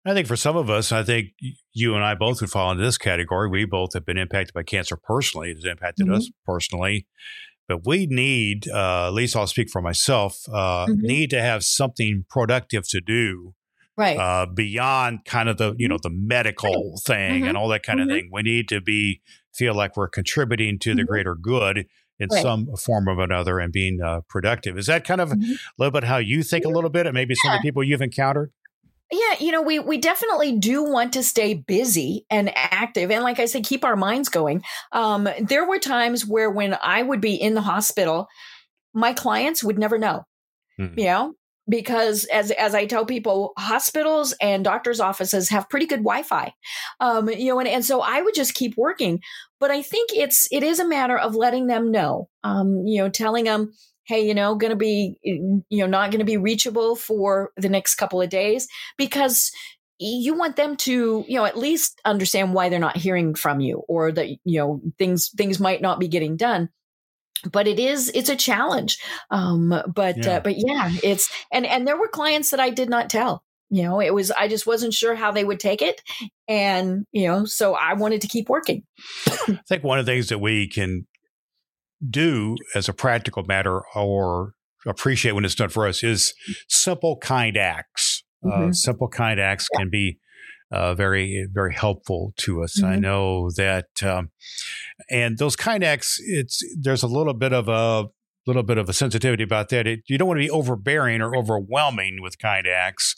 I 0.04 0.14
think 0.14 0.26
for 0.26 0.36
some 0.36 0.56
of 0.56 0.68
us, 0.68 0.90
I 0.90 1.04
think 1.04 1.28
you 1.72 1.94
and 1.94 2.04
I 2.04 2.16
both 2.16 2.40
would 2.40 2.50
fall 2.50 2.72
into 2.72 2.82
this 2.82 2.98
category. 2.98 3.48
We 3.48 3.66
both 3.66 3.94
have 3.94 4.04
been 4.04 4.18
impacted 4.18 4.52
by 4.52 4.64
cancer 4.64 4.96
personally. 4.96 5.50
It 5.50 5.58
has 5.58 5.64
impacted 5.64 6.06
mm-hmm. 6.06 6.16
us 6.16 6.30
personally. 6.44 7.06
But 7.68 7.86
we 7.86 8.06
need, 8.06 8.68
uh, 8.68 9.06
at 9.06 9.14
least 9.14 9.36
I'll 9.36 9.46
speak 9.46 9.70
for 9.70 9.80
myself, 9.80 10.42
uh, 10.48 10.86
mm-hmm. 10.86 11.00
need 11.00 11.30
to 11.30 11.40
have 11.40 11.64
something 11.64 12.24
productive 12.28 12.88
to 12.88 13.00
do. 13.00 13.54
Right. 13.96 14.16
Uh, 14.16 14.46
beyond 14.46 15.26
kind 15.26 15.48
of 15.48 15.58
the, 15.58 15.74
you 15.78 15.86
know, 15.86 15.98
the 16.02 16.10
medical 16.10 16.72
right. 16.72 16.98
thing 17.06 17.40
mm-hmm. 17.40 17.48
and 17.48 17.58
all 17.58 17.68
that 17.68 17.82
kind 17.82 18.00
of 18.00 18.08
mm-hmm. 18.08 18.16
thing. 18.16 18.30
We 18.32 18.42
need 18.42 18.68
to 18.70 18.80
be, 18.80 19.20
feel 19.54 19.74
like 19.74 19.96
we're 19.96 20.08
contributing 20.08 20.78
to 20.80 20.94
the 20.94 21.02
mm-hmm. 21.02 21.08
greater 21.08 21.34
good 21.34 21.86
in 22.18 22.28
right. 22.30 22.42
some 22.42 22.68
form 22.76 23.06
of 23.08 23.18
another 23.18 23.58
and 23.58 23.72
being 23.72 24.00
uh, 24.00 24.20
productive. 24.28 24.78
Is 24.78 24.86
that 24.86 25.04
kind 25.04 25.20
of 25.20 25.30
mm-hmm. 25.30 25.52
a 25.52 25.74
little 25.78 25.92
bit 25.92 26.04
how 26.04 26.16
you 26.16 26.42
think 26.42 26.64
a 26.64 26.68
little 26.68 26.90
bit 26.90 27.06
and 27.06 27.14
maybe 27.14 27.34
yeah. 27.34 27.48
some 27.48 27.56
of 27.56 27.62
the 27.62 27.68
people 27.68 27.84
you've 27.84 28.02
encountered? 28.02 28.50
Yeah, 29.12 29.34
you 29.40 29.52
know, 29.52 29.60
we 29.60 29.78
we 29.78 29.98
definitely 29.98 30.56
do 30.56 30.82
want 30.82 31.12
to 31.12 31.22
stay 31.22 31.52
busy 31.52 32.24
and 32.30 32.50
active, 32.56 33.10
and 33.10 33.22
like 33.22 33.38
I 33.38 33.44
said, 33.44 33.64
keep 33.64 33.84
our 33.84 33.94
minds 33.94 34.30
going. 34.30 34.62
Um, 34.90 35.28
there 35.38 35.68
were 35.68 35.78
times 35.78 36.26
where 36.26 36.50
when 36.50 36.78
I 36.82 37.02
would 37.02 37.20
be 37.20 37.34
in 37.34 37.52
the 37.52 37.60
hospital, 37.60 38.26
my 38.94 39.12
clients 39.12 39.62
would 39.62 39.78
never 39.78 39.98
know. 39.98 40.24
Mm-hmm. 40.80 40.98
You 40.98 41.04
know, 41.04 41.34
because 41.68 42.24
as 42.32 42.52
as 42.52 42.74
I 42.74 42.86
tell 42.86 43.04
people, 43.04 43.52
hospitals 43.58 44.32
and 44.40 44.64
doctors' 44.64 44.98
offices 44.98 45.50
have 45.50 45.68
pretty 45.68 45.86
good 45.86 46.00
Wi-Fi, 46.00 46.54
um, 47.00 47.28
you 47.28 47.52
know, 47.52 47.58
and, 47.58 47.68
and 47.68 47.84
so 47.84 48.00
I 48.00 48.22
would 48.22 48.34
just 48.34 48.54
keep 48.54 48.78
working. 48.78 49.20
But 49.60 49.70
I 49.70 49.82
think 49.82 50.10
it's 50.14 50.48
it 50.50 50.62
is 50.62 50.80
a 50.80 50.88
matter 50.88 51.18
of 51.18 51.36
letting 51.36 51.66
them 51.66 51.90
know, 51.90 52.30
um, 52.44 52.86
you 52.86 53.02
know, 53.02 53.10
telling 53.10 53.44
them, 53.44 53.74
hey, 54.04 54.26
you 54.26 54.34
know, 54.34 54.54
going 54.54 54.70
to 54.70 54.76
be, 54.76 55.16
you 55.22 55.62
know, 55.70 55.86
not 55.86 56.10
going 56.10 56.18
to 56.18 56.24
be 56.24 56.36
reachable 56.36 56.96
for 56.96 57.50
the 57.56 57.68
next 57.68 57.94
couple 57.94 58.20
of 58.20 58.28
days 58.28 58.68
because 58.98 59.52
you 59.98 60.34
want 60.34 60.56
them 60.56 60.76
to, 60.76 61.24
you 61.28 61.36
know, 61.36 61.44
at 61.44 61.56
least 61.56 62.00
understand 62.04 62.54
why 62.54 62.68
they're 62.68 62.78
not 62.78 62.96
hearing 62.96 63.34
from 63.34 63.60
you 63.60 63.82
or 63.88 64.10
that, 64.10 64.28
you 64.28 64.58
know, 64.58 64.80
things, 64.98 65.30
things 65.30 65.60
might 65.60 65.80
not 65.80 66.00
be 66.00 66.08
getting 66.08 66.36
done. 66.36 66.68
But 67.50 67.66
it 67.66 67.80
is 67.80 68.08
it's 68.14 68.28
a 68.28 68.36
challenge 68.36 68.98
um 69.32 69.70
but 69.92 70.16
uh, 70.16 70.22
yeah. 70.22 70.36
Uh, 70.36 70.40
but 70.40 70.54
yeah 70.56 70.92
it's 71.02 71.28
and 71.50 71.66
and 71.66 71.88
there 71.88 71.98
were 71.98 72.06
clients 72.06 72.50
that 72.50 72.60
i 72.60 72.70
did 72.70 72.88
not 72.88 73.10
tell. 73.10 73.42
You 73.68 73.82
know 73.82 74.00
it 74.00 74.14
was 74.14 74.30
i 74.30 74.46
just 74.46 74.64
wasn't 74.64 74.94
sure 74.94 75.16
how 75.16 75.32
they 75.32 75.42
would 75.42 75.58
take 75.58 75.82
it 75.82 76.02
and 76.46 77.04
you 77.10 77.26
know 77.26 77.44
so 77.44 77.74
i 77.74 77.94
wanted 77.94 78.20
to 78.20 78.28
keep 78.28 78.48
working. 78.48 78.84
I 79.26 79.58
think 79.68 79.82
one 79.82 79.98
of 79.98 80.06
the 80.06 80.12
things 80.12 80.28
that 80.28 80.38
we 80.38 80.68
can 80.68 81.04
do 82.08 82.56
as 82.74 82.88
a 82.88 82.92
practical 82.92 83.44
matter 83.44 83.80
or 83.94 84.54
appreciate 84.86 85.32
when 85.32 85.44
it's 85.44 85.54
done 85.54 85.68
for 85.68 85.86
us 85.86 86.02
is 86.02 86.34
simple, 86.68 87.16
kind 87.16 87.56
acts. 87.56 88.24
Uh, 88.44 88.48
mm-hmm. 88.48 88.68
Uh, 88.70 88.72
simple, 88.72 89.08
kind 89.08 89.38
acts 89.38 89.68
yeah. 89.72 89.78
can 89.78 89.90
be 89.90 90.18
uh, 90.72 90.94
very, 90.94 91.46
very 91.52 91.74
helpful 91.74 92.32
to 92.38 92.62
us. 92.62 92.80
Mm-hmm. 92.80 92.92
I 92.92 92.96
know 92.96 93.50
that, 93.56 94.02
um, 94.02 94.30
and 95.10 95.38
those 95.38 95.54
kind 95.54 95.84
acts, 95.84 96.18
it's 96.20 96.62
there's 96.76 97.02
a 97.02 97.08
little 97.08 97.34
bit 97.34 97.52
of 97.52 97.68
a 97.68 98.08
little 98.46 98.64
bit 98.64 98.78
of 98.78 98.88
a 98.88 98.92
sensitivity 98.92 99.44
about 99.44 99.68
that. 99.68 99.86
It, 99.86 100.00
you 100.08 100.18
don't 100.18 100.28
want 100.28 100.38
to 100.38 100.46
be 100.46 100.50
overbearing 100.50 101.20
or 101.20 101.36
overwhelming 101.36 102.20
with 102.20 102.38
kind 102.38 102.66
acts, 102.66 103.14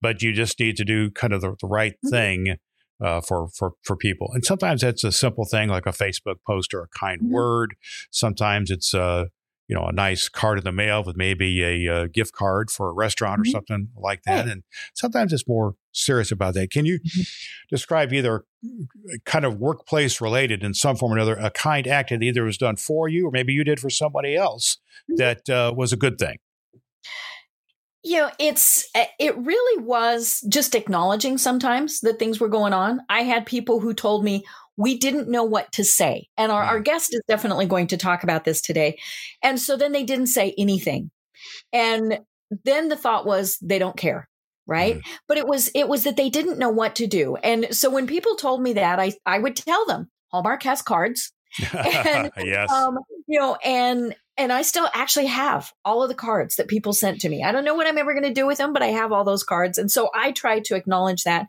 but 0.00 0.22
you 0.22 0.32
just 0.32 0.60
need 0.60 0.76
to 0.76 0.84
do 0.84 1.10
kind 1.10 1.32
of 1.32 1.40
the, 1.40 1.56
the 1.60 1.66
right 1.66 1.94
mm-hmm. 1.94 2.10
thing 2.10 2.56
uh, 3.00 3.20
for 3.20 3.48
for 3.48 3.72
for 3.82 3.96
people. 3.96 4.30
And 4.32 4.44
sometimes 4.44 4.82
it's 4.82 5.04
a 5.04 5.12
simple 5.12 5.44
thing 5.44 5.68
like 5.68 5.86
a 5.86 5.90
Facebook 5.90 6.36
post 6.46 6.74
or 6.74 6.82
a 6.82 6.98
kind 6.98 7.20
mm-hmm. 7.20 7.32
word. 7.32 7.74
Sometimes 8.10 8.70
it's 8.70 8.94
a 8.94 9.02
uh, 9.02 9.24
you 9.68 9.76
know 9.76 9.84
a 9.84 9.92
nice 9.92 10.28
card 10.28 10.58
in 10.58 10.64
the 10.64 10.72
mail 10.72 11.04
with 11.04 11.16
maybe 11.16 11.62
a, 11.62 11.86
a 11.86 11.94
uh, 11.94 12.06
gift 12.12 12.32
card 12.32 12.70
for 12.70 12.90
a 12.90 12.92
restaurant 12.92 13.42
mm-hmm. 13.42 13.50
or 13.50 13.52
something 13.52 13.88
like 13.96 14.22
that. 14.24 14.48
And 14.48 14.64
sometimes 14.94 15.32
it's 15.32 15.46
more 15.46 15.74
serious 15.92 16.32
about 16.32 16.54
that. 16.54 16.70
Can 16.70 16.84
you 16.84 16.98
mm-hmm. 16.98 17.22
describe 17.70 18.12
either 18.12 18.44
kind 19.24 19.44
of 19.44 19.58
workplace 19.58 20.20
related 20.20 20.62
in 20.62 20.74
some 20.74 20.96
form 20.96 21.12
or 21.12 21.16
another 21.16 21.36
a 21.36 21.50
kind 21.50 21.86
act 21.86 22.10
that 22.10 22.22
either 22.22 22.44
was 22.44 22.58
done 22.58 22.76
for 22.76 23.08
you 23.08 23.26
or 23.26 23.30
maybe 23.30 23.52
you 23.52 23.64
did 23.64 23.80
for 23.80 23.90
somebody 23.90 24.34
else 24.36 24.78
mm-hmm. 25.10 25.16
that 25.16 25.48
uh, 25.48 25.72
was 25.74 25.92
a 25.92 25.96
good 25.96 26.18
thing? 26.18 26.38
You 28.02 28.16
know 28.18 28.30
it's 28.38 28.88
eh, 28.94 29.06
it 29.18 29.36
really 29.36 29.84
was 29.84 30.44
just 30.48 30.74
acknowledging 30.74 31.38
sometimes 31.38 32.00
that 32.00 32.18
things 32.18 32.40
were 32.40 32.48
going 32.48 32.72
on. 32.72 33.00
I 33.08 33.22
had 33.22 33.46
people 33.46 33.80
who 33.80 33.94
told 33.94 34.24
me 34.24 34.44
we 34.76 34.96
didn't 34.96 35.28
know 35.28 35.44
what 35.44 35.70
to 35.72 35.84
say. 35.84 36.28
And 36.38 36.50
our, 36.50 36.62
our 36.62 36.80
guest 36.80 37.12
is 37.12 37.20
definitely 37.28 37.66
going 37.66 37.88
to 37.88 37.98
talk 37.98 38.22
about 38.22 38.44
this 38.44 38.62
today. 38.62 38.98
And 39.42 39.60
so 39.60 39.76
then 39.76 39.92
they 39.92 40.04
didn't 40.04 40.28
say 40.28 40.54
anything. 40.56 41.10
And 41.70 42.20
then 42.64 42.88
the 42.88 42.96
thought 42.96 43.26
was 43.26 43.58
they 43.60 43.78
don't 43.78 43.96
care 43.96 44.26
right? 44.66 44.98
Mm. 44.98 45.02
but 45.26 45.36
it 45.36 45.48
was 45.48 45.68
it 45.74 45.88
was 45.88 46.04
that 46.04 46.16
they 46.16 46.30
didn't 46.30 46.58
know 46.58 46.70
what 46.70 46.94
to 46.96 47.06
do. 47.06 47.34
And 47.36 47.74
so 47.74 47.90
when 47.90 48.06
people 48.06 48.36
told 48.36 48.62
me 48.62 48.74
that 48.74 49.00
i 49.00 49.12
i 49.26 49.38
would 49.38 49.56
tell 49.56 49.84
them 49.86 50.08
hallmark 50.28 50.62
has 50.62 50.80
cards. 50.80 51.32
And 51.74 52.30
yes. 52.38 52.70
um, 52.70 52.98
you 53.26 53.40
know 53.40 53.56
and 53.64 54.14
and 54.36 54.52
I 54.52 54.62
still 54.62 54.88
actually 54.94 55.26
have 55.26 55.72
all 55.84 56.02
of 56.02 56.08
the 56.08 56.14
cards 56.14 56.56
that 56.56 56.68
people 56.68 56.92
sent 56.92 57.20
to 57.20 57.28
me. 57.28 57.42
I 57.42 57.52
don't 57.52 57.64
know 57.64 57.74
what 57.74 57.86
I'm 57.86 57.98
ever 57.98 58.12
going 58.14 58.24
to 58.24 58.32
do 58.32 58.46
with 58.46 58.58
them, 58.58 58.72
but 58.72 58.82
I 58.82 58.88
have 58.88 59.12
all 59.12 59.24
those 59.24 59.44
cards. 59.44 59.76
And 59.76 59.90
so 59.90 60.08
I 60.14 60.32
try 60.32 60.60
to 60.60 60.74
acknowledge 60.76 61.24
that 61.24 61.46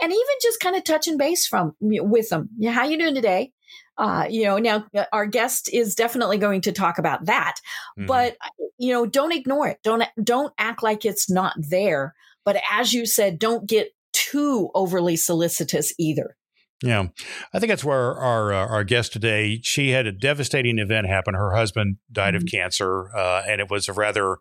and 0.00 0.12
even 0.12 0.24
just 0.42 0.60
kind 0.60 0.76
of 0.76 0.84
touch 0.84 1.06
and 1.06 1.18
base 1.18 1.46
from 1.46 1.74
with 1.80 2.28
them. 2.30 2.48
Yeah. 2.58 2.72
How 2.72 2.84
you 2.84 2.98
doing 2.98 3.14
today? 3.14 3.52
Uh, 3.96 4.26
you 4.28 4.44
know, 4.44 4.58
now 4.58 4.84
uh, 4.96 5.04
our 5.12 5.26
guest 5.26 5.70
is 5.72 5.94
definitely 5.94 6.38
going 6.38 6.62
to 6.62 6.72
talk 6.72 6.98
about 6.98 7.26
that, 7.26 7.54
mm-hmm. 7.96 8.06
but 8.06 8.36
you 8.76 8.92
know, 8.92 9.06
don't 9.06 9.32
ignore 9.32 9.68
it. 9.68 9.78
Don't, 9.84 10.02
don't 10.22 10.52
act 10.58 10.82
like 10.82 11.04
it's 11.04 11.30
not 11.30 11.54
there. 11.56 12.14
But 12.44 12.60
as 12.72 12.92
you 12.92 13.06
said, 13.06 13.38
don't 13.38 13.68
get 13.68 13.90
too 14.12 14.70
overly 14.74 15.16
solicitous 15.16 15.92
either. 15.98 16.36
Yeah, 16.84 17.06
I 17.54 17.58
think 17.58 17.70
that's 17.70 17.84
where 17.84 18.14
our 18.14 18.52
uh, 18.52 18.66
our 18.66 18.84
guest 18.84 19.14
today. 19.14 19.58
She 19.62 19.90
had 19.90 20.06
a 20.06 20.12
devastating 20.12 20.78
event 20.78 21.06
happen. 21.06 21.32
Her 21.32 21.54
husband 21.54 21.96
died 22.12 22.34
mm-hmm. 22.34 22.44
of 22.44 22.50
cancer, 22.50 23.16
uh, 23.16 23.42
and 23.48 23.62
it 23.62 23.70
was 23.70 23.88
a 23.88 23.94
rather 23.94 24.36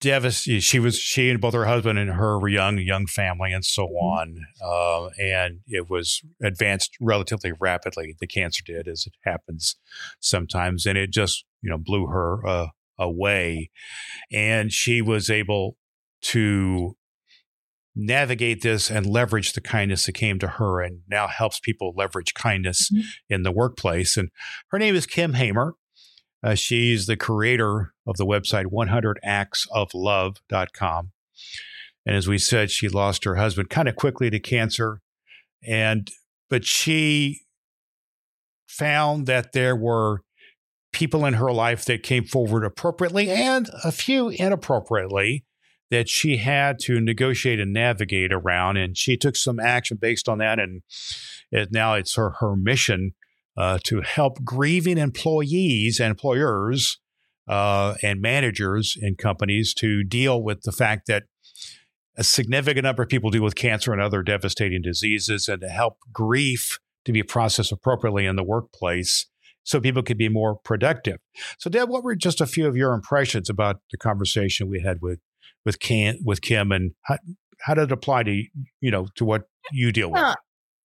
devastating. 0.00 0.60
She 0.60 0.78
was 0.78 0.98
she 0.98 1.28
and 1.28 1.38
both 1.38 1.52
her 1.52 1.66
husband 1.66 1.98
and 1.98 2.12
her 2.12 2.38
were 2.38 2.48
young, 2.48 2.78
young 2.78 3.06
family, 3.06 3.52
and 3.52 3.62
so 3.62 3.86
mm-hmm. 3.86 3.94
on. 3.94 4.36
Uh, 4.64 5.08
and 5.20 5.60
it 5.66 5.90
was 5.90 6.22
advanced 6.42 6.96
relatively 6.98 7.52
rapidly. 7.60 8.16
The 8.18 8.26
cancer 8.26 8.62
did, 8.64 8.88
as 8.88 9.06
it 9.06 9.12
happens 9.22 9.76
sometimes, 10.18 10.86
and 10.86 10.96
it 10.96 11.10
just 11.10 11.44
you 11.60 11.68
know 11.68 11.78
blew 11.78 12.06
her 12.06 12.46
uh, 12.46 12.66
away. 12.98 13.70
And 14.32 14.72
she 14.72 15.02
was 15.02 15.28
able 15.28 15.76
to 16.22 16.96
navigate 17.94 18.62
this 18.62 18.90
and 18.90 19.06
leverage 19.06 19.52
the 19.52 19.60
kindness 19.60 20.06
that 20.06 20.12
came 20.12 20.38
to 20.38 20.48
her 20.48 20.80
and 20.80 21.02
now 21.08 21.28
helps 21.28 21.60
people 21.60 21.92
leverage 21.96 22.34
kindness 22.34 22.90
mm-hmm. 22.90 23.02
in 23.28 23.42
the 23.42 23.52
workplace. 23.52 24.16
And 24.16 24.30
her 24.68 24.78
name 24.78 24.94
is 24.94 25.06
Kim 25.06 25.34
Hamer. 25.34 25.74
Uh, 26.42 26.54
she's 26.54 27.06
the 27.06 27.16
creator 27.16 27.92
of 28.06 28.16
the 28.16 28.26
website 28.26 28.66
100actsoflove.com. 28.66 31.12
And 32.04 32.16
as 32.16 32.26
we 32.26 32.38
said, 32.38 32.70
she 32.70 32.88
lost 32.88 33.24
her 33.24 33.36
husband 33.36 33.70
kind 33.70 33.88
of 33.88 33.94
quickly 33.94 34.28
to 34.30 34.40
cancer. 34.40 35.00
And, 35.64 36.10
but 36.50 36.64
she 36.64 37.42
found 38.66 39.26
that 39.26 39.52
there 39.52 39.76
were 39.76 40.22
people 40.92 41.24
in 41.24 41.34
her 41.34 41.52
life 41.52 41.84
that 41.84 42.02
came 42.02 42.24
forward 42.24 42.64
appropriately 42.64 43.30
and 43.30 43.70
a 43.84 43.92
few 43.92 44.28
inappropriately 44.28 45.44
that 45.92 46.08
she 46.08 46.38
had 46.38 46.78
to 46.78 47.02
negotiate 47.02 47.60
and 47.60 47.70
navigate 47.70 48.32
around. 48.32 48.78
And 48.78 48.96
she 48.96 49.18
took 49.18 49.36
some 49.36 49.60
action 49.60 49.98
based 50.00 50.26
on 50.26 50.38
that. 50.38 50.58
And 50.58 50.80
it, 51.50 51.70
now 51.70 51.92
it's 51.92 52.16
her, 52.16 52.30
her 52.40 52.56
mission 52.56 53.12
uh, 53.58 53.78
to 53.84 54.00
help 54.00 54.42
grieving 54.42 54.96
employees 54.96 56.00
and 56.00 56.10
employers 56.10 56.98
uh, 57.46 57.94
and 58.02 58.22
managers 58.22 58.96
in 58.98 59.16
companies 59.16 59.74
to 59.74 60.02
deal 60.02 60.42
with 60.42 60.62
the 60.62 60.72
fact 60.72 61.08
that 61.08 61.24
a 62.16 62.24
significant 62.24 62.84
number 62.84 63.02
of 63.02 63.10
people 63.10 63.28
deal 63.28 63.42
with 63.42 63.54
cancer 63.54 63.92
and 63.92 64.00
other 64.00 64.22
devastating 64.22 64.80
diseases 64.80 65.46
and 65.46 65.60
to 65.60 65.68
help 65.68 65.98
grief 66.10 66.78
to 67.04 67.12
be 67.12 67.22
processed 67.22 67.70
appropriately 67.70 68.24
in 68.24 68.36
the 68.36 68.42
workplace 68.42 69.26
so 69.62 69.78
people 69.78 70.02
could 70.02 70.18
be 70.18 70.30
more 70.30 70.56
productive. 70.56 71.18
So, 71.58 71.68
Deb, 71.68 71.90
what 71.90 72.02
were 72.02 72.16
just 72.16 72.40
a 72.40 72.46
few 72.46 72.66
of 72.66 72.76
your 72.76 72.94
impressions 72.94 73.50
about 73.50 73.80
the 73.90 73.98
conversation 73.98 74.70
we 74.70 74.80
had 74.80 75.02
with 75.02 75.20
with 75.64 75.80
Kim, 75.80 76.16
with 76.24 76.42
Kim, 76.42 76.72
and 76.72 76.92
how, 77.02 77.18
how 77.60 77.74
did 77.74 77.84
it 77.84 77.92
apply 77.92 78.24
to 78.24 78.44
you 78.80 78.90
know 78.90 79.06
to 79.16 79.24
what 79.24 79.42
you 79.72 79.92
deal 79.92 80.10
with? 80.10 80.20
Uh, 80.20 80.34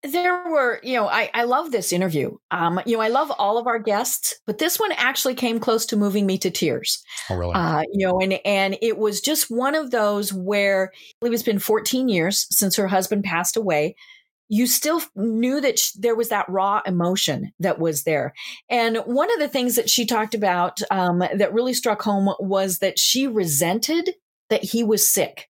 there 0.02 0.49
were, 0.50 0.81
you 0.83 0.95
know, 0.95 1.07
I, 1.07 1.31
I 1.33 1.45
love 1.45 1.71
this 1.71 1.93
interview. 1.93 2.37
Um, 2.50 2.81
you 2.87 2.97
know, 2.97 3.02
I 3.02 3.09
love 3.09 3.31
all 3.38 3.57
of 3.57 3.69
our 3.69 3.79
guests, 3.79 4.35
but 4.47 4.59
this 4.59 4.79
one 4.79 4.91
actually 4.93 5.35
came 5.35 5.61
close 5.61 5.87
to 5.87 5.97
moving 5.97 6.26
me 6.26 6.38
to 6.38 6.50
tears. 6.50 7.02
Oh, 7.31 7.37
really? 7.37 7.55
Uh, 7.55 7.83
you 7.93 8.07
know, 8.07 8.19
and 8.21 8.41
and 8.45 8.76
it 8.83 8.99
was 8.99 9.21
just 9.21 9.50
one 9.50 9.75
of 9.75 9.91
those 9.91 10.33
where 10.33 10.91
it's 11.23 11.45
been 11.45 11.61
14 11.61 12.09
years 12.09 12.47
since 12.50 12.75
her 12.76 12.88
husband 12.88 13.23
passed 13.23 13.57
away. 13.57 13.95
You 14.49 14.67
still 14.67 15.00
knew 15.14 15.61
that 15.61 15.79
sh- 15.79 15.93
there 15.93 16.17
was 16.17 16.31
that 16.31 16.49
raw 16.49 16.83
emotion 16.85 17.52
that 17.61 17.79
was 17.79 18.02
there. 18.02 18.35
And 18.69 18.99
one 18.99 19.33
of 19.33 19.38
the 19.38 19.49
things 19.49 19.76
that 19.76 19.88
she 19.88 20.05
talked 20.05 20.35
about 20.35 20.81
um, 20.91 21.21
that 21.21 21.55
really 21.55 21.73
struck 21.75 22.02
home 22.02 22.35
was 22.41 22.79
that 22.79 22.99
she 22.99 23.29
resented 23.29 24.11
that 24.52 24.62
he 24.62 24.85
was 24.85 25.06
sick 25.09 25.49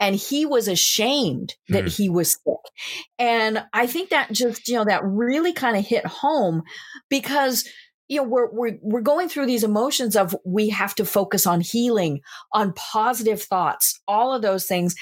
and 0.00 0.16
he 0.16 0.46
was 0.46 0.68
ashamed 0.68 1.54
that 1.68 1.84
mm. 1.84 1.96
he 1.96 2.08
was 2.08 2.32
sick. 2.32 2.72
And 3.18 3.62
I 3.74 3.86
think 3.86 4.08
that 4.08 4.32
just, 4.32 4.66
you 4.68 4.76
know, 4.76 4.86
that 4.86 5.04
really 5.04 5.52
kind 5.52 5.76
of 5.76 5.86
hit 5.86 6.06
home 6.06 6.62
because 7.10 7.68
you 8.08 8.16
know 8.16 8.26
we're, 8.26 8.50
we're 8.50 8.78
we're 8.80 9.00
going 9.02 9.28
through 9.28 9.44
these 9.44 9.64
emotions 9.64 10.16
of 10.16 10.34
we 10.42 10.70
have 10.70 10.94
to 10.94 11.04
focus 11.04 11.46
on 11.46 11.60
healing 11.60 12.20
on 12.54 12.72
positive 12.72 13.42
thoughts 13.42 14.00
all 14.08 14.32
of 14.32 14.40
those 14.40 14.64
things 14.64 14.94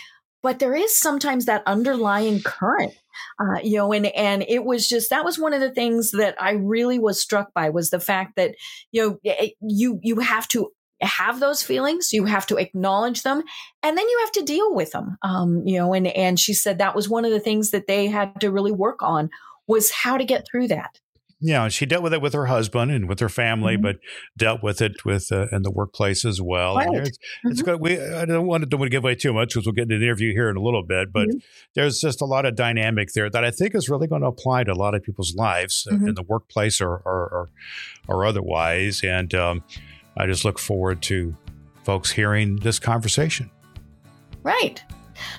but 0.42 0.58
there 0.58 0.74
is 0.74 0.98
sometimes 0.98 1.44
that 1.44 1.62
underlying 1.66 2.42
current 2.42 2.94
uh, 3.40 3.60
you 3.62 3.76
know 3.76 3.92
and 3.92 4.06
and 4.06 4.44
it 4.48 4.64
was 4.64 4.88
just 4.88 5.10
that 5.10 5.24
was 5.24 5.38
one 5.38 5.54
of 5.54 5.60
the 5.60 5.70
things 5.70 6.10
that 6.10 6.34
i 6.42 6.50
really 6.54 6.98
was 6.98 7.20
struck 7.20 7.54
by 7.54 7.70
was 7.70 7.90
the 7.90 8.00
fact 8.00 8.34
that 8.34 8.56
you 8.90 9.20
know 9.22 9.46
you 9.60 10.00
you 10.02 10.18
have 10.18 10.48
to 10.48 10.72
have 11.00 11.40
those 11.40 11.62
feelings 11.62 12.12
you 12.12 12.24
have 12.24 12.46
to 12.46 12.56
acknowledge 12.56 13.22
them 13.22 13.42
and 13.82 13.98
then 13.98 14.08
you 14.08 14.18
have 14.20 14.32
to 14.32 14.42
deal 14.42 14.74
with 14.74 14.90
them 14.92 15.16
um, 15.22 15.62
you 15.66 15.78
know 15.78 15.92
and 15.92 16.06
and 16.08 16.40
she 16.40 16.54
said 16.54 16.78
that 16.78 16.94
was 16.94 17.08
one 17.08 17.24
of 17.24 17.30
the 17.30 17.40
things 17.40 17.70
that 17.70 17.86
they 17.86 18.06
had 18.06 18.40
to 18.40 18.50
really 18.50 18.72
work 18.72 19.02
on 19.02 19.28
was 19.66 19.90
how 19.90 20.16
to 20.16 20.24
get 20.24 20.46
through 20.50 20.68
that 20.68 20.98
yeah 21.40 21.68
she 21.68 21.84
dealt 21.84 22.02
with 22.02 22.14
it 22.14 22.22
with 22.22 22.32
her 22.32 22.46
husband 22.46 22.90
and 22.90 23.08
with 23.08 23.20
her 23.20 23.28
family 23.28 23.74
mm-hmm. 23.74 23.82
but 23.82 23.96
dealt 24.38 24.62
with 24.62 24.80
it 24.80 25.04
with 25.04 25.30
uh, 25.30 25.46
in 25.52 25.62
the 25.62 25.70
workplace 25.70 26.24
as 26.24 26.40
well 26.40 26.76
right. 26.76 26.88
it's, 26.94 27.18
mm-hmm. 27.18 27.50
it's 27.50 27.60
good 27.60 27.78
we 27.78 28.00
i 28.00 28.24
don't 28.24 28.46
want 28.46 28.62
to, 28.62 28.66
don't 28.66 28.80
want 28.80 28.90
to 28.90 28.96
give 28.96 29.04
away 29.04 29.14
too 29.14 29.34
much 29.34 29.50
because 29.50 29.66
we'll 29.66 29.74
get 29.74 29.82
into 29.82 29.98
the 29.98 30.04
interview 30.04 30.32
here 30.32 30.48
in 30.48 30.56
a 30.56 30.62
little 30.62 30.82
bit 30.82 31.12
but 31.12 31.28
mm-hmm. 31.28 31.38
there's 31.74 32.00
just 32.00 32.22
a 32.22 32.24
lot 32.24 32.46
of 32.46 32.56
dynamic 32.56 33.12
there 33.12 33.28
that 33.28 33.44
i 33.44 33.50
think 33.50 33.74
is 33.74 33.90
really 33.90 34.06
going 34.06 34.22
to 34.22 34.28
apply 34.28 34.64
to 34.64 34.72
a 34.72 34.74
lot 34.74 34.94
of 34.94 35.02
people's 35.02 35.34
lives 35.34 35.86
uh, 35.90 35.94
in 35.94 36.14
the 36.14 36.22
workplace 36.22 36.80
or 36.80 36.96
or, 37.04 37.28
or, 37.28 37.48
or 38.08 38.24
otherwise 38.24 39.02
and 39.04 39.34
um, 39.34 39.62
I 40.16 40.26
just 40.26 40.44
look 40.44 40.58
forward 40.58 41.02
to 41.02 41.34
folks 41.84 42.10
hearing 42.10 42.56
this 42.56 42.78
conversation. 42.78 43.50
Right. 44.42 44.82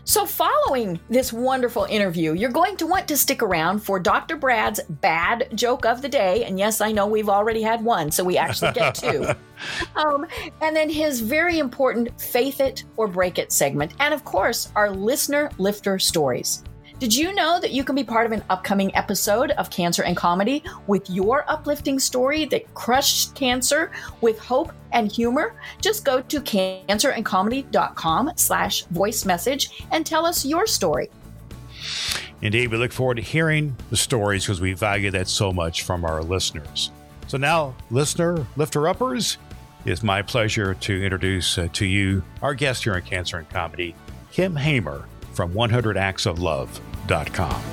So, 0.04 0.26
following 0.26 1.00
this 1.10 1.32
wonderful 1.32 1.84
interview, 1.86 2.34
you're 2.34 2.50
going 2.50 2.78
to 2.78 2.88
want 2.88 3.08
to 3.10 3.18
stick 3.18 3.44
around 3.44 3.80
for 3.80 4.00
Dr. 4.00 4.36
Brad's 4.36 4.80
bad 4.90 5.50
joke 5.54 5.86
of 5.86 6.02
the 6.02 6.10
day. 6.10 6.46
And 6.46 6.58
yes, 6.58 6.82
I 6.82 6.92
know 6.92 7.08
we've 7.08 7.30
already 7.30 7.62
had 7.62 7.84
one, 7.84 8.12
so 8.12 8.24
we 8.24 8.38
actually 8.38 8.72
get 8.74 8.96
two. 8.96 9.28
um, 9.96 10.26
and 10.62 10.76
then 10.76 10.90
his 10.90 11.20
very 11.20 11.60
important 11.60 12.20
Faith 12.20 12.60
It 12.60 12.86
or 12.96 13.08
Break 13.08 13.38
It 13.38 13.52
segment. 13.52 13.94
And 14.00 14.14
of 14.14 14.24
course, 14.24 14.72
our 14.76 14.90
listener 14.90 15.52
lifter 15.58 16.00
stories. 16.00 16.64
Did 17.00 17.16
you 17.16 17.32
know 17.36 17.60
that 17.60 17.74
you 17.74 17.84
can 17.84 17.94
be 17.94 18.04
part 18.04 18.26
of 18.26 18.32
an 18.32 18.44
upcoming 18.50 18.96
episode 18.96 19.52
of 19.52 19.70
Cancer 19.70 20.02
and 20.02 20.18
Comedy 20.18 20.64
with 20.88 21.08
your 21.12 21.46
uplifting 21.48 22.00
story 22.00 22.46
that 22.46 22.74
crushed 22.74 23.36
cancer 23.36 23.92
with 24.22 24.40
hope 24.40 24.72
and 24.92 25.12
humor? 25.12 25.54
Just 25.80 26.04
go 26.04 26.22
to 26.22 26.42
cancerandcomedy.com 26.42 28.32
slash 28.36 28.84
voice 28.86 29.26
message 29.26 29.86
and 29.92 30.08
tell 30.08 30.26
us 30.26 30.44
your 30.44 30.66
story. 30.66 31.12
Indeed, 32.42 32.72
we 32.72 32.78
look 32.78 32.92
forward 32.92 33.18
to 33.18 33.22
hearing 33.22 33.76
the 33.92 33.98
stories 33.98 34.46
because 34.46 34.60
we 34.60 34.74
value 34.74 35.12
that 35.12 35.28
so 35.28 35.54
much 35.54 35.84
from 35.84 36.04
our 36.04 36.24
listeners. 36.24 36.90
So 37.28 37.38
now, 37.38 37.76
listener 37.92 38.44
lifter 38.56 38.88
uppers, 38.88 39.38
it's 39.86 40.02
my 40.02 40.24
pleasure 40.24 40.74
to 40.74 41.04
introduce 41.04 41.60
uh, 41.60 41.68
to 41.74 41.86
you 41.86 42.24
our 42.42 42.56
guest 42.56 42.86
here 42.86 42.96
in 42.96 43.04
Cancer 43.04 43.38
and 43.38 43.48
Comedy, 43.52 43.94
Kim 44.32 44.56
Hamer 44.56 45.06
from 45.34 45.54
100actsoflove.com. 47.08 47.64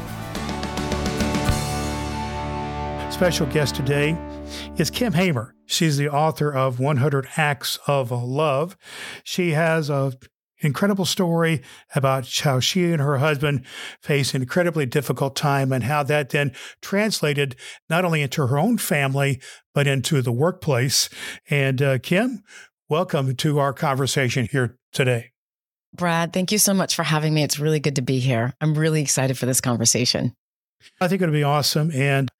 Special 3.10 3.46
guest 3.46 3.74
today 3.76 4.16
is 4.76 4.90
Kim 4.90 5.12
Hamer. 5.12 5.54
She's 5.66 5.96
the 5.96 6.08
author 6.08 6.52
of 6.52 6.80
100 6.80 7.28
Acts 7.36 7.78
of 7.86 8.10
Love. 8.10 8.76
She 9.22 9.52
has 9.52 9.88
a 9.90 10.12
incredible 10.60 11.04
story 11.04 11.62
about 11.94 12.26
how 12.38 12.58
she 12.58 12.90
and 12.90 13.02
her 13.02 13.18
husband 13.18 13.66
faced 14.00 14.32
an 14.34 14.40
incredibly 14.40 14.86
difficult 14.86 15.36
time 15.36 15.72
and 15.72 15.84
how 15.84 16.02
that 16.02 16.30
then 16.30 16.52
translated 16.80 17.54
not 17.90 18.02
only 18.04 18.22
into 18.22 18.46
her 18.46 18.58
own 18.58 18.78
family 18.78 19.42
but 19.74 19.86
into 19.86 20.22
the 20.22 20.32
workplace. 20.32 21.10
And 21.50 21.82
uh, 21.82 21.98
Kim, 21.98 22.42
welcome 22.88 23.36
to 23.36 23.58
our 23.58 23.74
conversation 23.74 24.48
here 24.50 24.78
today. 24.92 25.33
Brad, 25.94 26.32
thank 26.32 26.50
you 26.50 26.58
so 26.58 26.74
much 26.74 26.94
for 26.96 27.04
having 27.04 27.32
me. 27.32 27.42
It's 27.42 27.58
really 27.58 27.80
good 27.80 27.96
to 27.96 28.02
be 28.02 28.18
here. 28.18 28.54
I'm 28.60 28.74
really 28.74 29.00
excited 29.00 29.38
for 29.38 29.46
this 29.46 29.60
conversation. 29.60 30.34
I 31.00 31.08
think 31.08 31.22
it'll 31.22 31.32
be 31.32 31.44
awesome. 31.44 31.90
And 31.92 32.30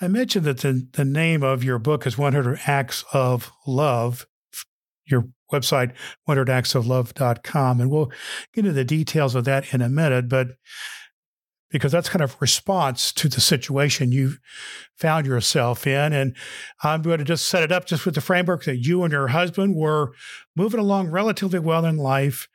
I 0.00 0.08
mentioned 0.08 0.44
that 0.46 0.58
the, 0.58 0.86
the 0.92 1.04
name 1.04 1.42
of 1.42 1.64
your 1.64 1.78
book 1.78 2.06
is 2.06 2.16
100 2.16 2.60
Acts 2.66 3.04
of 3.12 3.50
Love, 3.66 4.26
your 5.04 5.28
website, 5.52 5.92
100actsoflove.com. 6.28 7.80
And 7.80 7.90
we'll 7.90 8.12
get 8.54 8.64
into 8.64 8.72
the 8.72 8.84
details 8.84 9.34
of 9.34 9.44
that 9.44 9.74
in 9.74 9.82
a 9.82 9.88
minute. 9.88 10.28
But 10.28 10.48
because 11.72 11.90
that's 11.90 12.10
kind 12.10 12.22
of 12.22 12.36
response 12.38 13.12
to 13.14 13.28
the 13.28 13.40
situation 13.40 14.12
you 14.12 14.34
found 14.96 15.26
yourself 15.26 15.86
in. 15.86 16.12
And 16.12 16.36
I'm 16.82 17.02
going 17.02 17.18
to 17.18 17.24
just 17.24 17.46
set 17.46 17.62
it 17.62 17.72
up 17.72 17.86
just 17.86 18.04
with 18.04 18.14
the 18.14 18.20
framework 18.20 18.64
that 18.64 18.76
you 18.76 19.02
and 19.02 19.12
your 19.12 19.28
husband 19.28 19.74
were 19.74 20.12
moving 20.54 20.78
along 20.78 21.08
relatively 21.08 21.58
well 21.58 21.86
in 21.86 21.96
life. 21.96 22.46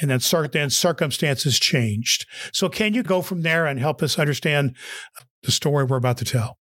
And 0.00 0.10
then, 0.10 0.20
then 0.52 0.70
circumstances 0.70 1.58
changed. 1.58 2.26
So, 2.52 2.68
can 2.68 2.94
you 2.94 3.02
go 3.02 3.22
from 3.22 3.42
there 3.42 3.66
and 3.66 3.80
help 3.80 4.02
us 4.02 4.18
understand 4.18 4.76
the 5.42 5.50
story 5.50 5.84
we're 5.84 5.96
about 5.96 6.18
to 6.18 6.24
tell? 6.24 6.59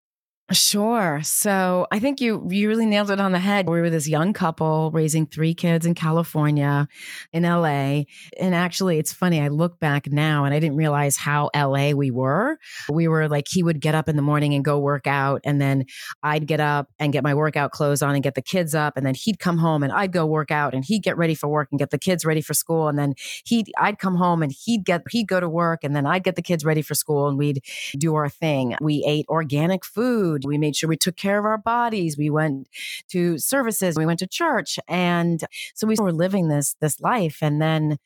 Sure. 0.51 1.19
So 1.23 1.85
I 1.91 1.99
think 1.99 2.19
you 2.19 2.43
you 2.49 2.67
really 2.67 2.87
nailed 2.87 3.11
it 3.11 3.19
on 3.19 3.33
the 3.33 3.39
head. 3.39 3.69
We 3.69 3.81
were 3.81 3.91
this 3.91 4.07
young 4.07 4.33
couple 4.33 4.89
raising 4.91 5.27
three 5.27 5.53
kids 5.53 5.85
in 5.85 5.93
California, 5.93 6.87
in 7.31 7.43
LA. 7.45 8.05
And 8.39 8.55
actually, 8.55 8.97
it's 8.97 9.13
funny. 9.13 9.39
I 9.41 9.49
look 9.49 9.79
back 9.79 10.11
now 10.11 10.45
and 10.45 10.53
I 10.53 10.59
didn't 10.59 10.75
realize 10.75 11.17
how 11.17 11.51
LA 11.53 11.91
we 11.91 12.09
were. 12.09 12.57
We 12.91 13.07
were 13.07 13.27
like 13.27 13.45
he 13.47 13.61
would 13.61 13.79
get 13.79 13.93
up 13.93 14.09
in 14.09 14.15
the 14.15 14.23
morning 14.23 14.55
and 14.55 14.65
go 14.65 14.79
work 14.79 15.05
out, 15.05 15.41
and 15.43 15.61
then 15.61 15.85
I'd 16.23 16.47
get 16.47 16.59
up 16.59 16.87
and 16.97 17.13
get 17.13 17.23
my 17.23 17.35
workout 17.35 17.69
clothes 17.71 18.01
on 18.01 18.15
and 18.15 18.23
get 18.23 18.33
the 18.33 18.41
kids 18.41 18.73
up, 18.73 18.97
and 18.97 19.05
then 19.05 19.13
he'd 19.13 19.37
come 19.37 19.59
home 19.59 19.83
and 19.83 19.93
I'd 19.93 20.11
go 20.11 20.25
work 20.25 20.49
out 20.49 20.73
and 20.73 20.83
he'd 20.83 21.03
get 21.03 21.15
ready 21.15 21.35
for 21.35 21.47
work 21.47 21.67
and 21.71 21.77
get 21.77 21.91
the 21.91 21.99
kids 21.99 22.25
ready 22.25 22.41
for 22.41 22.55
school, 22.55 22.87
and 22.87 22.97
then 22.97 23.13
he'd 23.45 23.67
I'd 23.77 23.99
come 23.99 24.15
home 24.15 24.41
and 24.41 24.51
he'd 24.65 24.83
get 24.83 25.03
he'd 25.11 25.27
go 25.27 25.39
to 25.39 25.47
work 25.49 25.83
and 25.83 25.95
then 25.95 26.07
I'd 26.07 26.23
get 26.23 26.35
the 26.35 26.41
kids 26.41 26.65
ready 26.65 26.81
for 26.81 26.95
school 26.95 27.27
and 27.27 27.37
we'd 27.37 27.63
do 27.99 28.15
our 28.15 28.29
thing. 28.29 28.75
We 28.81 29.03
ate 29.05 29.27
organic 29.29 29.85
food 29.85 30.38
food. 30.41 30.48
We 30.48 30.58
made 30.58 30.75
sure 30.75 30.89
we 30.89 30.98
took 30.98 31.15
care 31.15 31.39
of 31.39 31.46
our 31.46 31.58
bodies. 31.58 32.17
We 32.17 32.29
went 32.29 32.67
to 33.10 33.38
services. 33.38 33.98
We 33.98 34.05
went 34.05 34.19
to 34.19 34.27
church. 34.27 34.79
And 34.88 35.43
so 35.75 35.88
we 35.88 35.96
were 36.00 36.12
living 36.12 36.48
this, 36.48 36.75
this 36.79 37.00
life. 37.00 37.39
And 37.41 37.62
then 37.62 37.98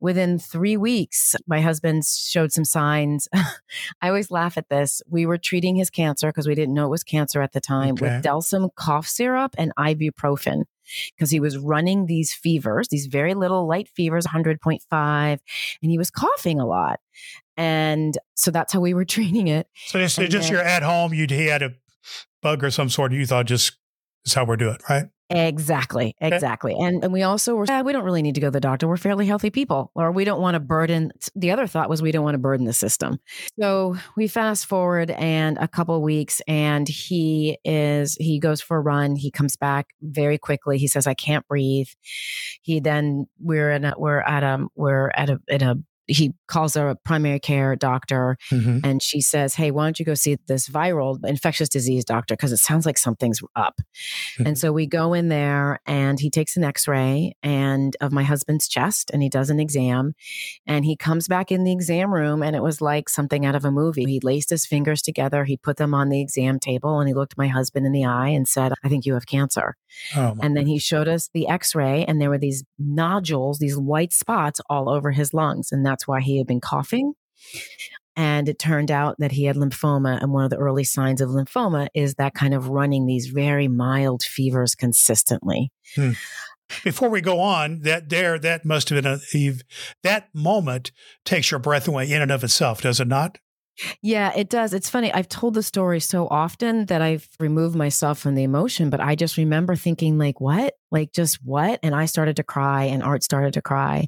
within 0.00 0.38
three 0.38 0.76
weeks, 0.76 1.34
my 1.46 1.60
husband 1.60 2.04
showed 2.04 2.52
some 2.52 2.64
signs. 2.64 3.28
I 4.02 4.08
always 4.08 4.30
laugh 4.30 4.58
at 4.58 4.68
this. 4.68 5.02
We 5.08 5.26
were 5.26 5.38
treating 5.38 5.76
his 5.76 5.90
cancer 5.90 6.28
because 6.28 6.46
we 6.46 6.54
didn't 6.54 6.74
know 6.74 6.86
it 6.86 6.90
was 6.90 7.04
cancer 7.04 7.42
at 7.42 7.52
the 7.52 7.60
time 7.60 7.94
okay. 7.94 8.16
with 8.16 8.24
Delsym 8.24 8.70
cough 8.76 9.06
syrup 9.06 9.54
and 9.58 9.72
ibuprofen 9.78 10.64
because 11.16 11.30
he 11.30 11.40
was 11.40 11.56
running 11.56 12.06
these 12.06 12.32
fevers, 12.32 12.88
these 12.88 13.06
very 13.06 13.32
little 13.34 13.66
light 13.66 13.88
fevers, 13.88 14.26
100.5, 14.26 15.38
and 15.82 15.90
he 15.90 15.96
was 15.96 16.10
coughing 16.10 16.60
a 16.60 16.66
lot. 16.66 17.00
And 17.56 18.16
so 18.34 18.50
that's 18.50 18.72
how 18.72 18.80
we 18.80 18.94
were 18.94 19.04
treating 19.04 19.48
it. 19.48 19.68
So 19.86 19.98
just, 19.98 20.20
just 20.30 20.50
you're 20.50 20.60
at 20.60 20.82
home, 20.82 21.14
you 21.14 21.26
he 21.28 21.46
had 21.46 21.62
a 21.62 21.72
bug 22.42 22.62
or 22.62 22.70
some 22.70 22.88
sort, 22.88 23.12
you 23.12 23.26
thought 23.26 23.46
just 23.46 23.76
is 24.24 24.34
how 24.34 24.44
we're 24.44 24.56
doing, 24.56 24.78
right? 24.88 25.06
Exactly, 25.30 26.14
exactly. 26.20 26.74
Okay. 26.74 26.84
And 26.84 27.02
and 27.02 27.12
we 27.12 27.22
also 27.22 27.54
were, 27.54 27.64
yeah, 27.66 27.80
we 27.80 27.92
don't 27.92 28.04
really 28.04 28.20
need 28.20 28.34
to 28.34 28.42
go 28.42 28.48
to 28.48 28.50
the 28.50 28.60
doctor. 28.60 28.86
We're 28.86 28.98
fairly 28.98 29.26
healthy 29.26 29.48
people, 29.48 29.90
or 29.94 30.12
we 30.12 30.24
don't 30.24 30.40
want 30.40 30.54
to 30.54 30.60
burden. 30.60 31.12
The 31.34 31.50
other 31.50 31.66
thought 31.66 31.88
was 31.88 32.02
we 32.02 32.12
don't 32.12 32.24
want 32.24 32.34
to 32.34 32.38
burden 32.38 32.66
the 32.66 32.74
system. 32.74 33.18
So 33.58 33.96
we 34.18 34.28
fast 34.28 34.66
forward 34.66 35.10
and 35.10 35.56
a 35.58 35.66
couple 35.66 36.00
weeks, 36.02 36.42
and 36.46 36.86
he 36.86 37.58
is 37.64 38.16
he 38.20 38.38
goes 38.38 38.60
for 38.60 38.76
a 38.76 38.80
run. 38.80 39.16
He 39.16 39.30
comes 39.30 39.56
back 39.56 39.86
very 40.02 40.36
quickly. 40.36 40.76
He 40.76 40.88
says, 40.88 41.06
"I 41.06 41.14
can't 41.14 41.46
breathe." 41.48 41.88
He 42.60 42.80
then 42.80 43.26
we're 43.40 43.72
in 43.72 43.86
a, 43.86 43.94
we're 43.96 44.20
at 44.20 44.42
a 44.42 44.66
we're 44.74 45.10
at 45.16 45.30
a 45.30 45.40
in 45.48 45.62
a 45.62 45.76
he 46.06 46.34
calls 46.46 46.76
a 46.76 46.96
primary 47.04 47.40
care 47.40 47.76
doctor 47.76 48.36
mm-hmm. 48.50 48.80
and 48.84 49.02
she 49.02 49.20
says, 49.20 49.54
Hey, 49.54 49.70
why 49.70 49.84
don't 49.86 49.98
you 49.98 50.04
go 50.04 50.14
see 50.14 50.36
this 50.46 50.68
viral 50.68 51.18
infectious 51.24 51.68
disease 51.68 52.04
doctor? 52.04 52.34
Because 52.34 52.52
it 52.52 52.58
sounds 52.58 52.84
like 52.86 52.98
something's 52.98 53.40
up. 53.56 53.80
Mm-hmm. 54.34 54.46
And 54.46 54.58
so 54.58 54.72
we 54.72 54.86
go 54.86 55.14
in 55.14 55.28
there 55.28 55.80
and 55.86 56.20
he 56.20 56.30
takes 56.30 56.56
an 56.56 56.64
x 56.64 56.86
ray 56.86 57.36
and 57.42 57.96
of 58.00 58.12
my 58.12 58.22
husband's 58.22 58.68
chest 58.68 59.10
and 59.12 59.22
he 59.22 59.28
does 59.28 59.50
an 59.50 59.60
exam. 59.60 60.14
And 60.66 60.84
he 60.84 60.96
comes 60.96 61.28
back 61.28 61.50
in 61.50 61.64
the 61.64 61.72
exam 61.72 62.12
room 62.12 62.42
and 62.42 62.54
it 62.54 62.62
was 62.62 62.80
like 62.80 63.08
something 63.08 63.46
out 63.46 63.54
of 63.54 63.64
a 63.64 63.70
movie. 63.70 64.04
He 64.04 64.20
laced 64.20 64.50
his 64.50 64.66
fingers 64.66 65.00
together, 65.00 65.44
he 65.44 65.56
put 65.56 65.76
them 65.76 65.94
on 65.94 66.10
the 66.10 66.20
exam 66.20 66.58
table 66.58 67.00
and 67.00 67.08
he 67.08 67.14
looked 67.14 67.38
my 67.38 67.48
husband 67.48 67.86
in 67.86 67.92
the 67.92 68.04
eye 68.04 68.28
and 68.28 68.46
said, 68.46 68.72
I 68.84 68.88
think 68.88 69.06
you 69.06 69.14
have 69.14 69.26
cancer. 69.26 69.76
Oh, 70.16 70.36
and 70.42 70.56
then 70.56 70.66
he 70.66 70.78
showed 70.78 71.08
us 71.08 71.30
the 71.32 71.48
x 71.48 71.74
ray 71.74 72.04
and 72.04 72.20
there 72.20 72.30
were 72.30 72.38
these 72.38 72.64
nodules, 72.78 73.58
these 73.58 73.78
white 73.78 74.12
spots 74.12 74.60
all 74.68 74.88
over 74.88 75.10
his 75.10 75.32
lungs. 75.32 75.72
And 75.72 75.86
that 75.86 75.93
that's 75.94 76.08
why 76.08 76.20
he 76.20 76.38
had 76.38 76.46
been 76.48 76.60
coughing. 76.60 77.14
And 78.16 78.48
it 78.48 78.58
turned 78.58 78.90
out 78.90 79.14
that 79.20 79.30
he 79.32 79.44
had 79.44 79.54
lymphoma. 79.54 80.20
And 80.20 80.32
one 80.32 80.42
of 80.44 80.50
the 80.50 80.56
early 80.56 80.82
signs 80.82 81.20
of 81.20 81.30
lymphoma 81.30 81.86
is 81.94 82.16
that 82.16 82.34
kind 82.34 82.52
of 82.52 82.68
running 82.68 83.06
these 83.06 83.26
very 83.26 83.68
mild 83.68 84.24
fevers 84.24 84.74
consistently. 84.74 85.70
Hmm. 85.94 86.12
Before 86.82 87.10
we 87.10 87.20
go 87.20 87.38
on, 87.40 87.82
that 87.82 88.08
there, 88.08 88.38
that 88.40 88.64
must 88.64 88.88
have 88.88 89.02
been 89.02 89.20
a, 89.20 89.52
that 90.02 90.28
moment 90.34 90.90
takes 91.24 91.50
your 91.52 91.60
breath 91.60 91.86
away 91.86 92.10
in 92.10 92.22
and 92.22 92.32
of 92.32 92.42
itself, 92.42 92.82
does 92.82 92.98
it 92.98 93.06
not? 93.06 93.38
Yeah, 94.02 94.32
it 94.36 94.48
does. 94.48 94.72
It's 94.72 94.88
funny. 94.88 95.12
I've 95.12 95.28
told 95.28 95.54
the 95.54 95.62
story 95.62 96.00
so 96.00 96.28
often 96.28 96.86
that 96.86 97.02
I've 97.02 97.28
removed 97.40 97.76
myself 97.76 98.18
from 98.18 98.34
the 98.34 98.44
emotion, 98.44 98.88
but 98.88 99.00
I 99.00 99.14
just 99.14 99.36
remember 99.36 99.74
thinking, 99.76 100.18
like, 100.18 100.40
what? 100.40 100.74
Like, 100.94 101.12
just 101.12 101.40
what? 101.44 101.80
And 101.82 101.94
I 101.94 102.06
started 102.06 102.36
to 102.36 102.44
cry, 102.44 102.84
and 102.84 103.02
Art 103.02 103.24
started 103.24 103.52
to 103.54 103.62
cry. 103.62 104.06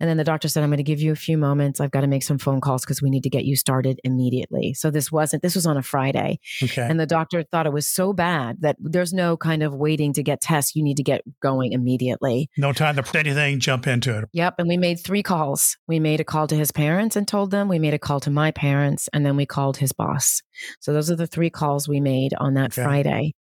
And 0.00 0.10
then 0.10 0.16
the 0.16 0.24
doctor 0.24 0.48
said, 0.48 0.64
I'm 0.64 0.68
going 0.68 0.78
to 0.78 0.82
give 0.82 1.00
you 1.00 1.12
a 1.12 1.16
few 1.16 1.38
moments. 1.38 1.80
I've 1.80 1.92
got 1.92 2.00
to 2.00 2.08
make 2.08 2.24
some 2.24 2.38
phone 2.38 2.60
calls 2.60 2.84
because 2.84 3.00
we 3.00 3.08
need 3.08 3.22
to 3.22 3.30
get 3.30 3.44
you 3.44 3.54
started 3.54 4.00
immediately. 4.02 4.74
So 4.74 4.90
this 4.90 5.12
wasn't, 5.12 5.42
this 5.42 5.54
was 5.54 5.64
on 5.64 5.76
a 5.76 5.82
Friday. 5.82 6.40
Okay. 6.60 6.82
And 6.82 6.98
the 6.98 7.06
doctor 7.06 7.44
thought 7.44 7.66
it 7.66 7.72
was 7.72 7.88
so 7.88 8.12
bad 8.12 8.56
that 8.62 8.76
there's 8.80 9.12
no 9.12 9.36
kind 9.36 9.62
of 9.62 9.76
waiting 9.76 10.12
to 10.14 10.24
get 10.24 10.40
tests. 10.40 10.74
You 10.74 10.82
need 10.82 10.96
to 10.96 11.04
get 11.04 11.22
going 11.40 11.72
immediately. 11.72 12.50
No 12.58 12.72
time 12.72 12.96
to 12.96 13.02
put 13.04 13.14
anything, 13.14 13.60
jump 13.60 13.86
into 13.86 14.18
it. 14.18 14.24
Yep. 14.32 14.56
And 14.58 14.68
we 14.68 14.76
made 14.76 14.98
three 14.98 15.22
calls. 15.22 15.76
We 15.86 16.00
made 16.00 16.18
a 16.18 16.24
call 16.24 16.48
to 16.48 16.56
his 16.56 16.72
parents 16.72 17.14
and 17.14 17.28
told 17.28 17.52
them, 17.52 17.68
we 17.68 17.78
made 17.78 17.94
a 17.94 17.98
call 17.98 18.18
to 18.20 18.30
my 18.30 18.50
parents, 18.50 19.08
and 19.12 19.24
then 19.24 19.36
we 19.36 19.46
called 19.46 19.76
his 19.76 19.92
boss. 19.92 20.42
So 20.80 20.92
those 20.92 21.12
are 21.12 21.16
the 21.16 21.28
three 21.28 21.50
calls 21.50 21.86
we 21.86 22.00
made 22.00 22.34
on 22.34 22.54
that 22.54 22.72
okay. 22.72 22.82
Friday. 22.82 23.34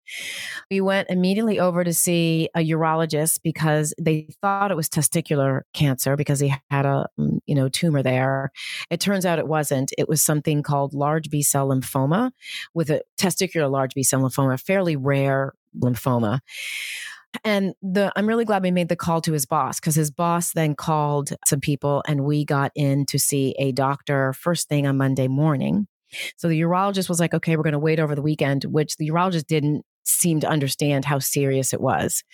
We 0.70 0.80
went 0.80 1.10
immediately 1.10 1.58
over 1.58 1.84
to 1.84 1.92
see 1.92 2.48
a 2.54 2.60
urologist 2.60 3.40
because 3.42 3.94
they 4.00 4.28
thought 4.40 4.70
it 4.70 4.76
was 4.76 4.88
testicular 4.88 5.62
cancer 5.74 6.16
because 6.16 6.40
he 6.40 6.54
had 6.70 6.86
a 6.86 7.06
mm, 7.18 7.38
you 7.46 7.54
know 7.54 7.68
tumor 7.68 8.02
there. 8.02 8.50
It 8.90 9.00
turns 9.00 9.26
out 9.26 9.38
it 9.38 9.48
wasn't. 9.48 9.92
It 9.98 10.08
was 10.08 10.22
something 10.22 10.62
called 10.62 10.94
large 10.94 11.30
B 11.30 11.42
cell 11.42 11.68
lymphoma 11.68 12.32
with 12.74 12.90
a 12.90 13.02
testicular 13.18 13.70
large 13.70 13.94
B 13.94 14.02
cell 14.02 14.20
lymphoma, 14.20 14.54
a 14.54 14.58
fairly 14.58 14.96
rare 14.96 15.52
lymphoma. 15.78 16.40
And 17.44 17.74
the 17.82 18.12
I'm 18.16 18.26
really 18.26 18.44
glad 18.44 18.62
we 18.62 18.70
made 18.70 18.88
the 18.88 18.96
call 18.96 19.20
to 19.22 19.32
his 19.32 19.46
boss 19.46 19.80
because 19.80 19.94
his 19.94 20.10
boss 20.10 20.52
then 20.52 20.74
called 20.74 21.32
some 21.46 21.60
people 21.60 22.02
and 22.06 22.24
we 22.24 22.44
got 22.44 22.72
in 22.74 23.06
to 23.06 23.18
see 23.18 23.54
a 23.58 23.72
doctor 23.72 24.32
first 24.32 24.68
thing 24.68 24.86
on 24.86 24.96
Monday 24.96 25.28
morning. 25.28 25.86
So 26.36 26.48
the 26.48 26.60
urologist 26.60 27.08
was 27.08 27.20
like, 27.20 27.34
okay, 27.34 27.56
we're 27.56 27.62
going 27.62 27.72
to 27.72 27.78
wait 27.78 27.98
over 27.98 28.14
the 28.14 28.22
weekend, 28.22 28.64
which 28.64 28.96
the 28.96 29.10
urologist 29.10 29.46
didn't 29.46 29.84
seem 30.06 30.40
to 30.40 30.48
understand 30.48 31.04
how 31.04 31.18
serious 31.18 31.72
it 31.72 31.80
was. 31.80 32.24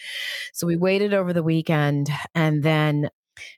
So 0.53 0.67
we 0.67 0.77
waited 0.77 1.15
over 1.15 1.33
the 1.33 1.43
weekend 1.43 2.11
and 2.35 2.63
then 2.63 3.09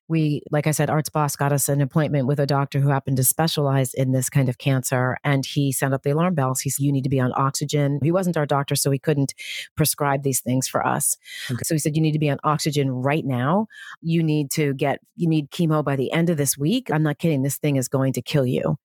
we, 0.08 0.42
like 0.50 0.66
I 0.66 0.70
said, 0.70 0.90
Art's 0.90 1.08
boss 1.08 1.36
got 1.36 1.52
us 1.52 1.68
an 1.68 1.80
appointment 1.80 2.26
with 2.26 2.38
a 2.38 2.46
doctor 2.46 2.80
who 2.80 2.88
happened 2.88 3.16
to 3.16 3.24
specialize 3.24 3.94
in 3.94 4.12
this 4.12 4.30
kind 4.30 4.48
of 4.48 4.58
cancer. 4.58 5.18
And 5.24 5.44
he 5.44 5.72
sent 5.72 5.94
up 5.94 6.02
the 6.02 6.10
alarm 6.10 6.34
bells. 6.34 6.60
He 6.60 6.70
said, 6.70 6.84
You 6.84 6.92
need 6.92 7.04
to 7.04 7.10
be 7.10 7.20
on 7.20 7.32
oxygen. 7.36 7.98
He 8.02 8.12
wasn't 8.12 8.36
our 8.36 8.46
doctor, 8.46 8.76
so 8.76 8.90
he 8.90 8.98
couldn't 8.98 9.34
prescribe 9.76 10.22
these 10.22 10.40
things 10.40 10.68
for 10.68 10.86
us. 10.86 11.16
Okay. 11.50 11.62
So 11.64 11.74
he 11.74 11.78
said, 11.78 11.96
You 11.96 12.02
need 12.02 12.12
to 12.12 12.18
be 12.18 12.30
on 12.30 12.38
oxygen 12.44 12.90
right 12.90 13.24
now. 13.24 13.66
You 14.00 14.22
need 14.22 14.50
to 14.52 14.74
get, 14.74 15.00
you 15.16 15.28
need 15.28 15.50
chemo 15.50 15.84
by 15.84 15.96
the 15.96 16.12
end 16.12 16.30
of 16.30 16.36
this 16.36 16.56
week. 16.56 16.90
I'm 16.92 17.02
not 17.02 17.18
kidding. 17.18 17.42
This 17.42 17.58
thing 17.58 17.76
is 17.76 17.88
going 17.88 18.12
to 18.14 18.22
kill 18.22 18.46
you. 18.46 18.76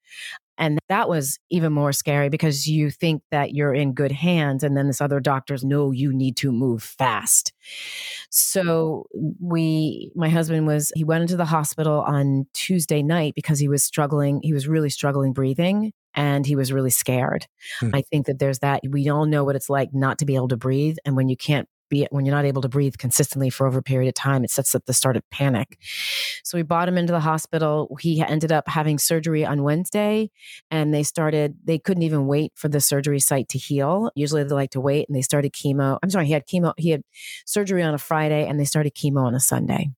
And 0.59 0.77
that 0.89 1.07
was 1.07 1.39
even 1.49 1.71
more 1.71 1.93
scary 1.93 2.29
because 2.29 2.67
you 2.67 2.91
think 2.91 3.23
that 3.31 3.53
you're 3.53 3.73
in 3.73 3.93
good 3.93 4.11
hands. 4.11 4.61
And 4.63 4.75
then 4.75 4.87
this 4.87 4.99
other 4.99 5.21
doctors 5.21 5.63
know 5.63 5.91
you 5.91 6.13
need 6.13 6.35
to 6.37 6.51
move 6.51 6.83
fast. 6.83 7.53
So 8.29 9.07
we, 9.39 10.11
my 10.15 10.27
husband 10.29 10.67
was, 10.67 10.91
he 10.95 11.05
went 11.05 11.21
into 11.21 11.37
the 11.37 11.45
hospital 11.45 12.01
on 12.01 12.45
Tuesday 12.53 13.01
night 13.01 13.33
because 13.35 13.57
he 13.57 13.69
was 13.69 13.83
struggling. 13.83 14.41
He 14.43 14.53
was 14.53 14.67
really 14.67 14.89
struggling 14.89 15.31
breathing 15.31 15.93
and 16.13 16.45
he 16.45 16.57
was 16.57 16.73
really 16.73 16.89
scared. 16.89 17.47
Hmm. 17.79 17.91
I 17.93 18.01
think 18.01 18.25
that 18.25 18.39
there's 18.39 18.59
that. 18.59 18.81
We 18.87 19.07
all 19.07 19.25
know 19.25 19.45
what 19.45 19.55
it's 19.55 19.69
like 19.69 19.93
not 19.93 20.19
to 20.19 20.25
be 20.25 20.35
able 20.35 20.49
to 20.49 20.57
breathe. 20.57 20.97
And 21.05 21.15
when 21.15 21.29
you 21.29 21.37
can't 21.37 21.69
be 21.89 22.07
when 22.11 22.25
you're 22.25 22.35
not 22.35 22.45
able 22.45 22.61
to 22.61 22.69
breathe 22.69 22.97
consistently 22.97 23.49
for 23.49 23.67
over 23.67 23.79
a 23.79 23.83
period 23.83 24.07
of 24.07 24.13
time, 24.13 24.43
it 24.43 24.51
sets 24.51 24.73
up 24.75 24.85
the 24.85 24.93
start 24.93 25.17
of 25.17 25.29
panic. 25.29 25.77
So 26.43 26.57
we 26.57 26.61
brought 26.61 26.87
him 26.87 26.97
into 26.97 27.11
the 27.11 27.19
hospital. 27.19 27.95
He 27.99 28.21
ended 28.21 28.51
up 28.51 28.67
having 28.67 28.97
surgery 28.97 29.45
on 29.45 29.63
Wednesday, 29.63 30.31
and 30.71 30.93
they 30.93 31.03
started. 31.03 31.57
They 31.63 31.79
couldn't 31.79 32.03
even 32.03 32.27
wait 32.27 32.53
for 32.55 32.69
the 32.69 32.79
surgery 32.81 33.19
site 33.19 33.49
to 33.49 33.57
heal. 33.57 34.11
Usually 34.15 34.43
they 34.43 34.55
like 34.55 34.71
to 34.71 34.81
wait, 34.81 35.07
and 35.09 35.15
they 35.15 35.21
started 35.21 35.53
chemo. 35.53 35.99
I'm 36.01 36.09
sorry, 36.09 36.27
he 36.27 36.33
had 36.33 36.47
chemo. 36.47 36.73
He 36.77 36.91
had 36.91 37.03
surgery 37.45 37.83
on 37.83 37.93
a 37.93 37.97
Friday, 37.97 38.47
and 38.47 38.59
they 38.59 38.65
started 38.65 38.95
chemo 38.95 39.23
on 39.23 39.35
a 39.35 39.39
Sunday. 39.39 39.89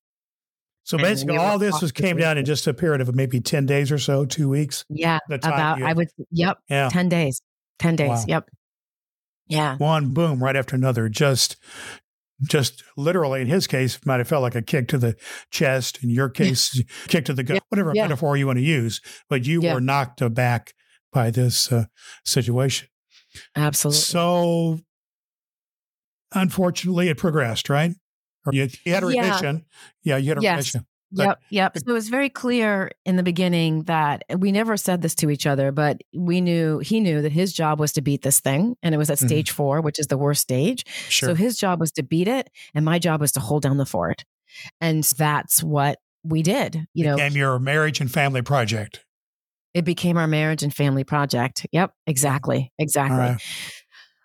So 0.84 0.96
And 0.96 1.04
basically, 1.04 1.36
all 1.36 1.58
this 1.58 1.80
was 1.80 1.92
came 1.92 2.16
down 2.16 2.38
in 2.38 2.44
just 2.44 2.66
a 2.66 2.74
period 2.74 3.00
of 3.00 3.14
maybe 3.14 3.40
10 3.40 3.66
days 3.66 3.92
or 3.92 3.98
so, 3.98 4.24
two 4.24 4.48
weeks. 4.48 4.84
Yeah, 4.88 5.20
about 5.28 5.78
you- 5.78 5.86
I 5.86 5.92
would. 5.92 6.08
Yep, 6.32 6.58
Yeah. 6.68 6.88
ten 6.88 7.08
days. 7.08 7.40
Ten 7.78 7.94
days. 7.96 8.08
Wow. 8.08 8.24
Yep. 8.26 8.50
Yeah. 9.52 9.76
One 9.76 10.12
boom 10.14 10.42
right 10.42 10.56
after 10.56 10.74
another. 10.74 11.08
Just, 11.08 11.56
just 12.42 12.82
literally, 12.96 13.40
in 13.42 13.46
his 13.48 13.66
case, 13.66 13.98
might 14.06 14.18
have 14.18 14.28
felt 14.28 14.42
like 14.42 14.54
a 14.54 14.62
kick 14.62 14.88
to 14.88 14.98
the 14.98 15.14
chest. 15.50 16.02
In 16.02 16.10
your 16.10 16.28
case, 16.30 16.82
kick 17.08 17.24
to 17.26 17.34
the 17.34 17.42
gut, 17.42 17.56
Yeah. 17.56 17.60
whatever 17.68 17.92
Yeah. 17.94 18.04
metaphor 18.04 18.36
you 18.36 18.46
want 18.46 18.58
to 18.58 18.64
use. 18.64 19.00
But 19.28 19.46
you 19.46 19.62
Yeah. 19.62 19.74
were 19.74 19.80
knocked 19.80 20.22
back 20.34 20.72
by 21.12 21.30
this 21.30 21.70
uh, 21.70 21.84
situation. 22.24 22.88
Absolutely. 23.54 24.00
So, 24.00 24.80
unfortunately, 26.34 27.08
it 27.08 27.18
progressed, 27.18 27.68
right? 27.68 27.92
You, 28.50 28.68
you 28.84 28.92
had 28.94 29.04
a 29.04 29.14
Yeah. 29.14 29.22
remission. 29.22 29.64
Yeah, 30.02 30.16
you 30.16 30.28
had 30.30 30.38
a 30.38 30.42
Yes. 30.42 30.52
remission. 30.74 30.86
Yep, 31.14 31.42
yep. 31.50 31.76
So 31.78 31.84
it 31.88 31.92
was 31.92 32.08
very 32.08 32.28
clear 32.30 32.90
in 33.04 33.16
the 33.16 33.22
beginning 33.22 33.82
that 33.84 34.22
we 34.38 34.50
never 34.52 34.76
said 34.76 35.02
this 35.02 35.14
to 35.16 35.30
each 35.30 35.46
other, 35.46 35.70
but 35.72 36.00
we 36.14 36.40
knew 36.40 36.78
he 36.78 37.00
knew 37.00 37.22
that 37.22 37.32
his 37.32 37.52
job 37.52 37.78
was 37.78 37.92
to 37.92 38.00
beat 38.02 38.22
this 38.22 38.40
thing, 38.40 38.76
and 38.82 38.94
it 38.94 38.98
was 38.98 39.10
at 39.10 39.18
Mhm. 39.18 39.26
stage 39.26 39.50
four, 39.50 39.80
which 39.80 39.98
is 39.98 40.06
the 40.06 40.18
worst 40.18 40.40
stage. 40.42 40.84
Sure. 41.08 41.30
So 41.30 41.34
his 41.34 41.58
job 41.58 41.80
was 41.80 41.92
to 41.92 42.02
beat 42.02 42.28
it, 42.28 42.50
and 42.74 42.84
my 42.84 42.98
job 42.98 43.20
was 43.20 43.32
to 43.32 43.40
hold 43.40 43.62
down 43.62 43.76
the 43.76 43.86
fort, 43.86 44.24
and 44.80 45.04
that's 45.04 45.62
what 45.62 45.98
we 46.24 46.42
did. 46.42 46.86
You 46.94 47.04
know, 47.04 47.16
became 47.16 47.36
your 47.36 47.58
marriage 47.58 48.00
and 48.00 48.10
family 48.10 48.42
project. 48.42 49.04
it 49.74 49.86
became 49.86 50.18
our 50.18 50.26
marriage 50.26 50.62
and 50.62 50.74
family 50.74 51.02
project. 51.02 51.66
Yep, 51.72 51.94
exactly, 52.06 52.70
exactly. 52.78 53.16
Right. 53.18 53.42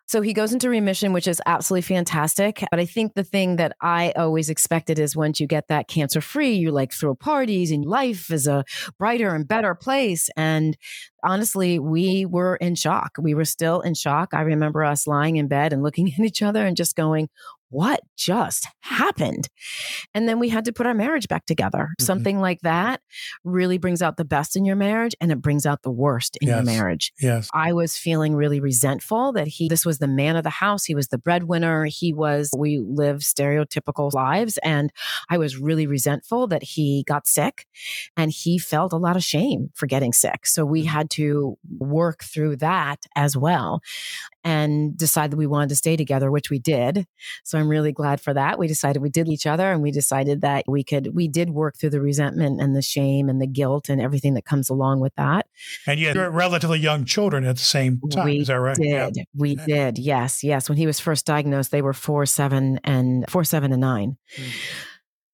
So 0.08 0.22
he 0.22 0.32
goes 0.32 0.54
into 0.54 0.70
remission, 0.70 1.12
which 1.12 1.28
is 1.28 1.42
absolutely 1.46 1.82
fantastic. 1.82 2.64
But 2.72 2.80
I 2.80 2.86
think 2.86 3.14
the 3.14 3.26
thing 3.26 3.58
that 3.58 3.76
I 3.82 4.14
always 4.16 4.50
expected 4.50 5.00
is 5.00 5.18
once 5.18 5.42
you 5.42 5.48
get 5.48 5.68
that 5.68 5.90
cancer 5.90 6.22
free, 6.22 6.54
you 6.54 6.72
like 6.72 6.94
throw 6.94 7.14
parties 7.14 7.72
and 7.72 7.84
life 7.84 8.32
is 8.32 8.48
a 8.48 8.64
brighter 8.98 9.36
and 9.36 9.46
better 9.46 9.76
place. 9.76 10.30
And 10.38 10.78
honestly, 11.24 11.78
we 11.78 12.26
were 12.26 12.56
in 12.56 12.76
shock. 12.76 13.18
We 13.20 13.34
were 13.34 13.44
still 13.44 13.82
in 13.82 13.96
shock. 13.96 14.30
I 14.34 14.42
remember 14.42 14.86
us 14.86 15.08
lying 15.08 15.36
in 15.36 15.50
bed 15.50 15.74
and 15.74 15.84
looking 15.84 16.08
at 16.14 16.20
each 16.20 16.42
other 16.42 16.66
and 16.66 16.78
just 16.78 16.96
going, 16.96 17.28
what 17.70 18.00
just 18.16 18.68
happened? 18.82 19.50
And 20.14 20.28
then 20.28 20.40
we 20.40 20.50
had 20.50 20.66
to 20.66 20.74
put 20.74 20.86
our 20.86 20.94
marriage 20.94 21.28
back 21.28 21.46
together. 21.46 21.90
Mhm. 22.00 22.06
Something 22.06 22.40
like 22.40 22.62
that 22.62 23.02
really 23.44 23.78
brings 23.78 24.02
out 24.02 24.18
the 24.18 24.26
best 24.26 24.56
in 24.56 24.66
your 24.66 24.76
marriage 24.76 25.16
and 25.20 25.32
it 25.32 25.42
brings 25.42 25.66
out 25.66 25.84
the 25.84 25.92
worst 25.92 26.38
in 26.42 26.48
your 26.48 26.64
marriage. 26.64 27.12
Yes. 27.20 27.50
I 27.54 27.74
was 27.74 27.98
feeling 27.98 28.36
really 28.36 28.60
resentful 28.60 29.34
that 29.34 29.48
he, 29.48 29.68
this 29.68 29.86
was 29.86 30.00
the 30.00 30.08
man 30.08 30.36
of 30.36 30.44
the 30.44 30.50
house. 30.50 30.86
He 30.86 30.96
was 30.96 31.10
the 31.10 31.18
breadwinner. 31.18 31.86
He 31.86 32.14
was, 32.14 32.50
we 32.58 32.80
live 32.80 33.18
stereotypical 33.18 34.14
lives. 34.14 34.58
And 34.64 34.92
I 35.30 35.38
was 35.38 35.58
really 35.58 35.88
resentful 35.88 36.48
that 36.48 36.64
he 36.64 37.04
got 37.08 37.28
sick 37.28 37.66
and 38.16 38.32
he 38.32 38.58
felt 38.58 38.94
a 38.94 38.98
lot 38.98 39.16
of 39.16 39.24
shame 39.24 39.70
for 39.76 39.88
getting 39.88 40.14
sick. 40.14 40.46
So 40.48 40.66
we 40.66 40.86
had 40.86 41.10
to 41.12 41.58
work 41.80 42.24
through 42.24 42.58
that 42.58 43.06
as 43.16 43.36
well 43.36 43.82
and 44.44 44.98
decide 44.98 45.32
that 45.32 45.38
we 45.38 45.48
wanted 45.48 45.70
to 45.70 45.76
stay 45.76 45.98
together, 45.98 46.32
which 46.32 46.50
we 46.50 46.60
did. 46.60 47.06
So 47.44 47.57
I'm 47.58 47.68
really 47.68 47.92
glad 47.92 48.22
for 48.22 48.34
that. 48.34 48.58
We 48.60 48.68
decided 48.68 49.02
we 49.02 49.10
did 49.10 49.28
each 49.28 49.46
other 49.46 49.72
and 49.72 49.82
we 49.82 49.92
decided 49.92 50.42
that 50.42 50.66
we 50.68 50.84
could, 50.84 51.16
we 51.16 51.28
did 51.28 51.50
work 51.50 51.78
through 51.78 51.92
the 51.92 52.02
resentment 52.02 52.62
and 52.62 52.76
the 52.76 52.82
shame 52.82 53.30
and 53.30 53.42
the 53.42 53.48
guilt 53.48 53.90
and 53.90 54.02
everything 54.02 54.34
that 54.36 54.46
comes 54.46 54.70
along 54.70 55.00
with 55.00 55.14
that. 55.16 55.48
And 55.86 56.00
you 56.00 56.08
had 56.08 56.18
relatively 56.18 56.80
young 56.80 57.06
children 57.06 57.46
at 57.46 57.58
the 57.58 57.64
same 57.64 58.00
time. 58.12 58.26
We 58.26 58.40
is 58.40 58.48
that 58.48 58.60
right? 58.60 58.78
did. 58.78 59.18
We 59.36 59.56
Yeah. 59.58 59.66
did. 59.66 59.98
Yes. 59.98 60.44
Yes. 60.44 60.70
When 60.70 60.78
he 60.78 60.86
was 60.86 61.00
first 61.00 61.26
diagnosed, 61.26 61.72
they 61.72 61.82
were 61.82 61.94
four, 61.94 62.26
seven, 62.26 62.80
and 62.84 63.26
four, 63.30 63.44
seven, 63.44 63.72
and 63.72 63.82
nine. 63.82 64.18
Mm. 64.38 64.44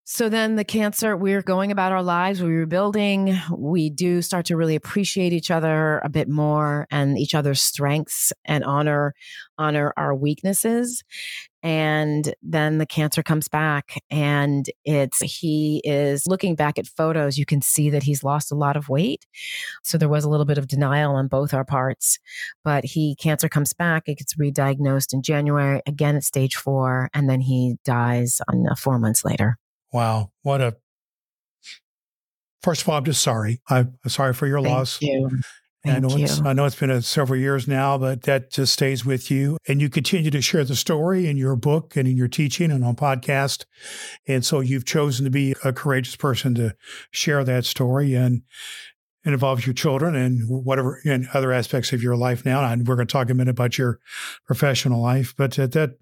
So 0.05 0.29
then 0.29 0.57
the 0.57 0.65
cancer, 0.65 1.15
we're 1.15 1.41
going 1.41 1.71
about 1.71 1.93
our 1.93 2.03
lives, 2.03 2.41
we 2.43 2.55
were 2.55 2.65
building. 2.65 3.35
We 3.49 3.89
do 3.89 4.21
start 4.21 4.45
to 4.47 4.57
really 4.57 4.75
appreciate 4.75 5.33
each 5.33 5.49
other 5.49 5.99
a 6.03 6.09
bit 6.09 6.27
more 6.27 6.87
and 6.91 7.17
each 7.17 7.33
other's 7.33 7.61
strengths 7.63 8.33
and 8.45 8.63
honor 8.63 9.15
honor 9.57 9.93
our 9.95 10.13
weaknesses. 10.13 11.03
And 11.63 12.35
then 12.43 12.77
the 12.77 12.85
cancer 12.85 13.23
comes 13.23 13.47
back 13.47 14.03
and 14.11 14.69
it's 14.83 15.21
he 15.21 15.81
is 15.85 16.27
looking 16.27 16.55
back 16.55 16.77
at 16.77 16.87
photos, 16.87 17.37
you 17.37 17.45
can 17.45 17.61
see 17.61 17.89
that 17.89 18.03
he's 18.03 18.21
lost 18.21 18.51
a 18.51 18.55
lot 18.55 18.75
of 18.75 18.89
weight. 18.89 19.25
So 19.81 19.97
there 19.97 20.09
was 20.09 20.25
a 20.25 20.29
little 20.29 20.45
bit 20.45 20.57
of 20.57 20.67
denial 20.67 21.15
on 21.15 21.29
both 21.29 21.53
our 21.53 21.63
parts. 21.63 22.19
But 22.65 22.83
he 22.83 23.15
cancer 23.15 23.47
comes 23.47 23.71
back, 23.71 24.03
it 24.07 24.17
gets 24.17 24.37
re-diagnosed 24.37 25.13
in 25.13 25.21
January, 25.21 25.81
again 25.87 26.17
at 26.17 26.25
stage 26.25 26.55
four, 26.55 27.09
and 27.13 27.29
then 27.29 27.39
he 27.39 27.77
dies 27.85 28.41
on 28.49 28.67
uh, 28.69 28.75
four 28.75 28.99
months 28.99 29.23
later. 29.23 29.57
Wow. 29.93 30.31
What 30.41 30.59
a. 30.59 30.75
First 32.61 32.81
of 32.81 32.89
all, 32.89 32.97
I'm 32.97 33.05
just 33.05 33.21
sorry. 33.21 33.61
I'm 33.69 33.97
sorry 34.07 34.33
for 34.33 34.47
your 34.47 34.61
Thank 34.61 34.73
loss. 34.73 35.01
you. 35.01 35.29
I 35.85 35.99
know 35.99 36.09
Thank 36.09 36.21
it's. 36.21 36.41
I 36.41 36.53
know 36.53 36.65
it's 36.65 36.79
been 36.79 36.89
a, 36.89 37.01
several 37.01 37.37
years 37.37 37.67
now, 37.67 37.97
but 37.97 38.21
that 38.23 38.51
just 38.51 38.71
stays 38.73 39.05
with 39.05 39.29
you, 39.29 39.57
and 39.67 39.81
you 39.81 39.89
continue 39.89 40.31
to 40.31 40.41
share 40.41 40.63
the 40.63 40.77
story 40.77 41.27
in 41.27 41.35
your 41.35 41.57
book 41.57 41.97
and 41.97 42.07
in 42.07 42.15
your 42.15 42.29
teaching 42.29 42.71
and 42.71 42.85
on 42.85 42.95
podcast. 42.95 43.65
And 44.25 44.45
so 44.45 44.61
you've 44.61 44.85
chosen 44.85 45.25
to 45.25 45.31
be 45.31 45.55
a 45.63 45.73
courageous 45.73 46.15
person 46.15 46.55
to 46.55 46.75
share 47.11 47.43
that 47.43 47.65
story, 47.65 48.13
and 48.13 48.43
it 49.25 49.33
involves 49.33 49.65
your 49.65 49.73
children 49.73 50.15
and 50.15 50.47
whatever 50.47 51.01
and 51.03 51.27
other 51.33 51.51
aspects 51.51 51.91
of 51.91 52.01
your 52.01 52.15
life 52.15 52.45
now. 52.45 52.63
And 52.63 52.87
we're 52.87 52.95
going 52.95 53.07
to 53.07 53.11
talk 53.11 53.29
a 53.29 53.33
minute 53.33 53.51
about 53.51 53.77
your 53.77 53.99
professional 54.45 55.01
life, 55.01 55.33
but 55.37 55.51
that 55.51 55.97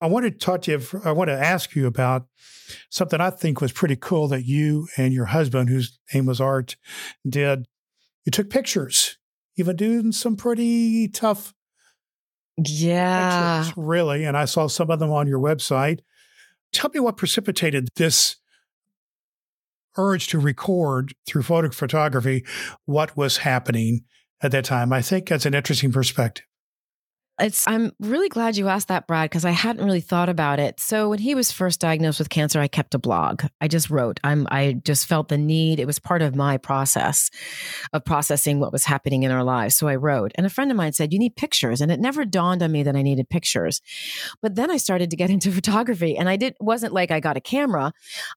I 0.00 0.06
want 0.06 0.24
to 0.24 0.30
talk 0.32 0.62
to 0.62 0.72
you. 0.72 1.00
I 1.04 1.12
want 1.12 1.28
to 1.28 1.38
ask 1.38 1.76
you 1.76 1.86
about 1.86 2.26
something 2.90 3.20
I 3.20 3.30
think 3.30 3.60
was 3.60 3.72
pretty 3.72 3.96
cool 3.96 4.26
that 4.28 4.46
you 4.46 4.88
and 4.96 5.12
your 5.12 5.26
husband, 5.26 5.68
whose 5.68 5.98
name 6.12 6.26
was 6.26 6.40
Art, 6.40 6.76
did. 7.28 7.66
You 8.24 8.30
took 8.30 8.50
pictures, 8.50 9.18
even 9.56 9.76
doing 9.76 10.12
some 10.12 10.36
pretty 10.36 11.08
tough 11.08 11.54
Yeah. 12.56 13.62
pictures, 13.62 13.76
really. 13.76 14.24
And 14.24 14.36
I 14.36 14.44
saw 14.44 14.66
some 14.66 14.90
of 14.90 14.98
them 14.98 15.10
on 15.10 15.26
your 15.26 15.40
website. 15.40 16.00
Tell 16.72 16.90
me 16.92 17.00
what 17.00 17.16
precipitated 17.16 17.88
this 17.96 18.36
urge 19.98 20.28
to 20.28 20.38
record 20.38 21.12
through 21.26 21.42
photo 21.42 21.70
photography 21.70 22.44
what 22.86 23.16
was 23.16 23.38
happening 23.38 24.04
at 24.40 24.50
that 24.52 24.64
time. 24.64 24.92
I 24.92 25.02
think 25.02 25.28
that's 25.28 25.44
an 25.46 25.54
interesting 25.54 25.92
perspective. 25.92 26.46
It's 27.40 27.66
I'm 27.66 27.92
really 27.98 28.28
glad 28.28 28.56
you 28.56 28.68
asked 28.68 28.88
that, 28.88 29.06
Brad, 29.06 29.28
because 29.30 29.44
I 29.46 29.50
hadn't 29.52 29.84
really 29.84 30.02
thought 30.02 30.28
about 30.28 30.60
it. 30.60 30.78
So 30.78 31.08
when 31.08 31.18
he 31.18 31.34
was 31.34 31.50
first 31.50 31.80
diagnosed 31.80 32.18
with 32.18 32.28
cancer, 32.28 32.60
I 32.60 32.68
kept 32.68 32.94
a 32.94 32.98
blog. 32.98 33.42
I 33.60 33.68
just 33.68 33.88
wrote. 33.90 34.20
I'm 34.22 34.46
I 34.50 34.74
just 34.84 35.06
felt 35.06 35.28
the 35.28 35.38
need. 35.38 35.80
It 35.80 35.86
was 35.86 35.98
part 35.98 36.20
of 36.20 36.36
my 36.36 36.58
process 36.58 37.30
of 37.92 38.04
processing 38.04 38.60
what 38.60 38.70
was 38.70 38.84
happening 38.84 39.22
in 39.22 39.30
our 39.30 39.42
lives. 39.42 39.76
So 39.76 39.88
I 39.88 39.96
wrote. 39.96 40.32
And 40.34 40.46
a 40.46 40.50
friend 40.50 40.70
of 40.70 40.76
mine 40.76 40.92
said, 40.92 41.12
You 41.12 41.18
need 41.18 41.34
pictures. 41.34 41.80
And 41.80 41.90
it 41.90 42.00
never 42.00 42.24
dawned 42.26 42.62
on 42.62 42.70
me 42.70 42.82
that 42.82 42.94
I 42.96 43.02
needed 43.02 43.30
pictures. 43.30 43.80
But 44.42 44.54
then 44.54 44.70
I 44.70 44.76
started 44.76 45.10
to 45.10 45.16
get 45.16 45.30
into 45.36 45.50
photography. 45.50 46.16
And 46.18 46.28
I 46.28 46.36
did 46.36 46.54
wasn't 46.60 46.92
like 46.92 47.10
I 47.10 47.18
got 47.18 47.38
a 47.38 47.40
camera. 47.40 47.92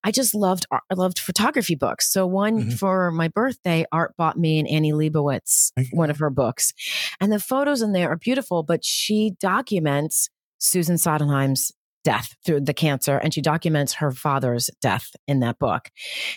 I 0.05 0.11
just 0.11 0.33
loved 0.33 0.65
art- 0.71 0.83
I 0.89 0.93
loved 0.95 1.19
photography 1.19 1.75
books. 1.75 2.09
So 2.11 2.25
one 2.25 2.55
Mhm. 2.55 2.79
for 2.79 3.11
my 3.11 3.27
birthday, 3.27 3.85
Art 3.91 4.15
bought 4.15 4.37
me 4.39 4.57
an 4.59 4.67
Annie 4.67 4.93
Leibovitz, 4.93 5.71
one 5.91 6.09
of 6.09 6.19
her 6.19 6.29
books. 6.29 6.73
And 7.19 7.29
the 7.31 7.39
photos 7.39 7.81
in 7.81 7.91
there 7.91 8.09
are 8.09 8.15
beautiful, 8.15 8.63
but 8.63 8.84
she 8.85 9.33
documents 9.39 10.29
Susan 10.59 10.97
Sodenheim's 10.97 11.71
death 12.03 12.35
through 12.45 12.61
the 12.61 12.73
cancer 12.73 13.17
and 13.17 13.33
she 13.33 13.41
documents 13.41 13.93
her 13.93 14.11
father's 14.11 14.69
death 14.79 15.09
in 15.27 15.39
that 15.39 15.57
book. 15.57 15.89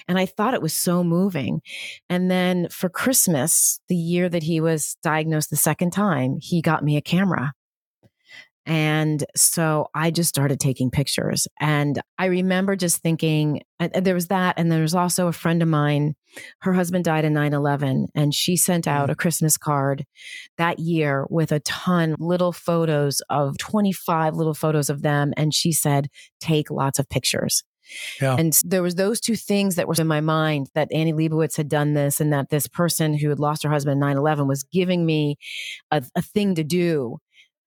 And 0.09 0.19
I 0.19 0.25
thought 0.25 0.55
it 0.55 0.63
was 0.63 0.73
so 0.73 1.05
moving. 1.05 1.61
And 2.09 2.31
then 2.31 2.69
for 2.71 2.89
Christmas, 2.89 3.79
the 3.89 3.95
year 3.95 4.31
that 4.31 4.43
he 4.43 4.61
was 4.61 4.97
diagnosed 5.03 5.51
the 5.51 5.57
second 5.57 5.93
time, 5.93 6.39
he 6.41 6.63
got 6.63 6.83
me 6.83 6.97
a 6.97 7.03
camera. 7.03 7.53
And 8.69 9.25
so 9.35 9.89
I 9.95 10.11
just 10.11 10.29
started 10.29 10.61
taking 10.61 10.91
pictures. 10.91 11.49
And 11.59 11.99
I 12.19 12.27
remember 12.27 12.77
just 12.77 12.99
thinking, 12.99 13.63
and 13.81 13.91
there 14.05 14.15
was 14.15 14.29
that. 14.29 14.59
And 14.59 14.71
there 14.71 14.83
was 14.83 14.95
also 14.95 15.27
a 15.27 15.33
friend 15.33 15.63
of 15.63 15.69
mine, 15.69 16.15
her 16.61 16.75
husband 16.75 17.07
died 17.07 17.25
in 17.25 17.33
9 17.33 17.55
11, 17.55 18.09
and 18.15 18.35
she 18.35 18.57
sent 18.57 18.87
out 18.87 19.09
mm. 19.09 19.13
a 19.13 19.17
Christmas 19.17 19.57
card 19.57 20.05
that 20.59 20.79
year 20.79 21.27
with 21.31 21.51
a 21.51 21.61
ton 21.61 22.15
little 22.19 22.53
photos 22.53 23.23
of 23.31 23.57
25 23.57 24.35
little 24.35 24.53
photos 24.53 24.91
of 24.91 25.01
them. 25.01 25.33
And 25.39 25.55
she 25.55 25.73
said, 25.73 26.09
take 26.39 26.71
lots 26.71 26.99
of 26.99 27.09
pictures. 27.09 27.65
Yeah. 28.21 28.37
And 28.39 28.53
there 28.65 28.83
was 28.83 28.97
those 28.97 29.19
two 29.19 29.35
things 29.35 29.77
that 29.77 29.89
were 29.89 29.95
in 29.99 30.07
my 30.07 30.21
mind 30.21 30.69
that 30.75 30.93
Annie 30.93 31.15
Leibovitz 31.15 31.57
had 31.57 31.71
done 31.71 31.95
this 31.95 32.21
and 32.21 32.35
that 32.35 32.51
this 32.51 32.67
person 32.67 33.15
who 33.15 33.31
had 33.31 33.41
lost 33.41 33.63
her 33.63 33.71
husband 33.71 34.03
in 34.03 34.09
9-11 34.09 34.47
was 34.47 34.63
giving 34.65 35.07
me 35.07 35.39
a, 35.91 36.05
a 36.15 36.21
thing 36.21 36.55
to 36.57 36.65
do 36.65 37.19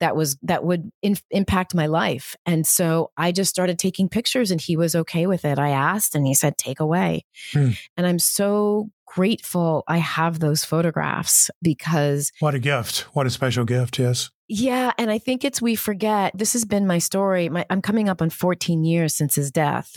that 0.02 0.16
was 0.16 0.36
that 0.42 0.64
would 0.64 0.90
in, 1.00 1.16
impact 1.30 1.76
my 1.76 1.86
life. 1.86 2.34
And 2.44 2.66
so 2.66 3.12
I 3.16 3.30
just 3.30 3.50
started 3.50 3.78
taking 3.78 4.08
pictures 4.08 4.50
and 4.50 4.60
he 4.60 4.76
was 4.76 4.96
okay 4.96 5.28
with 5.28 5.44
it. 5.44 5.60
I 5.60 5.70
asked 5.70 6.16
and 6.16 6.26
he 6.26 6.34
said, 6.34 6.58
take 6.58 6.80
away. 6.80 7.24
Hmm. 7.52 7.70
And 7.96 8.04
I'm 8.04 8.18
so 8.18 8.90
grateful 9.14 9.84
I 9.88 9.98
have 9.98 10.38
those 10.38 10.64
photographs 10.64 11.50
because. 11.60 12.32
What 12.40 12.54
a 12.54 12.58
gift. 12.58 13.00
What 13.12 13.26
a 13.26 13.30
special 13.30 13.64
gift. 13.64 13.98
Yes. 13.98 14.30
Yeah. 14.48 14.92
And 14.98 15.10
I 15.10 15.18
think 15.18 15.44
it's 15.44 15.62
we 15.62 15.76
forget. 15.76 16.32
This 16.36 16.52
has 16.52 16.64
been 16.64 16.86
my 16.86 16.98
story. 16.98 17.48
My, 17.48 17.64
I'm 17.70 17.80
coming 17.80 18.08
up 18.08 18.20
on 18.20 18.28
14 18.28 18.84
years 18.84 19.14
since 19.14 19.34
his 19.34 19.50
death. 19.50 19.94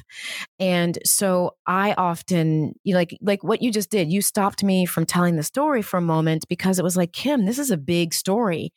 And 0.60 0.97
so 1.04 1.56
I 1.67 1.93
often, 1.97 2.73
you 2.84 2.93
know, 2.93 2.99
like, 2.99 3.17
like 3.21 3.43
what 3.43 3.62
you 3.62 3.71
just 3.71 3.89
did, 3.89 4.10
you 4.10 4.21
stopped 4.21 4.63
me 4.63 4.86
from 4.86 5.06
telling 5.06 5.36
the 5.36 5.43
story 5.43 5.82
for 5.82 5.97
a 5.97 6.01
moment 6.01 6.45
because 6.47 6.80
it 6.80 6.84
was 6.84 6.95
like, 6.95 7.12
Kim, 7.12 7.45
this 7.45 7.60
is 7.60 7.69
a 7.69 7.78
big 7.78 8.13
story. 8.13 8.71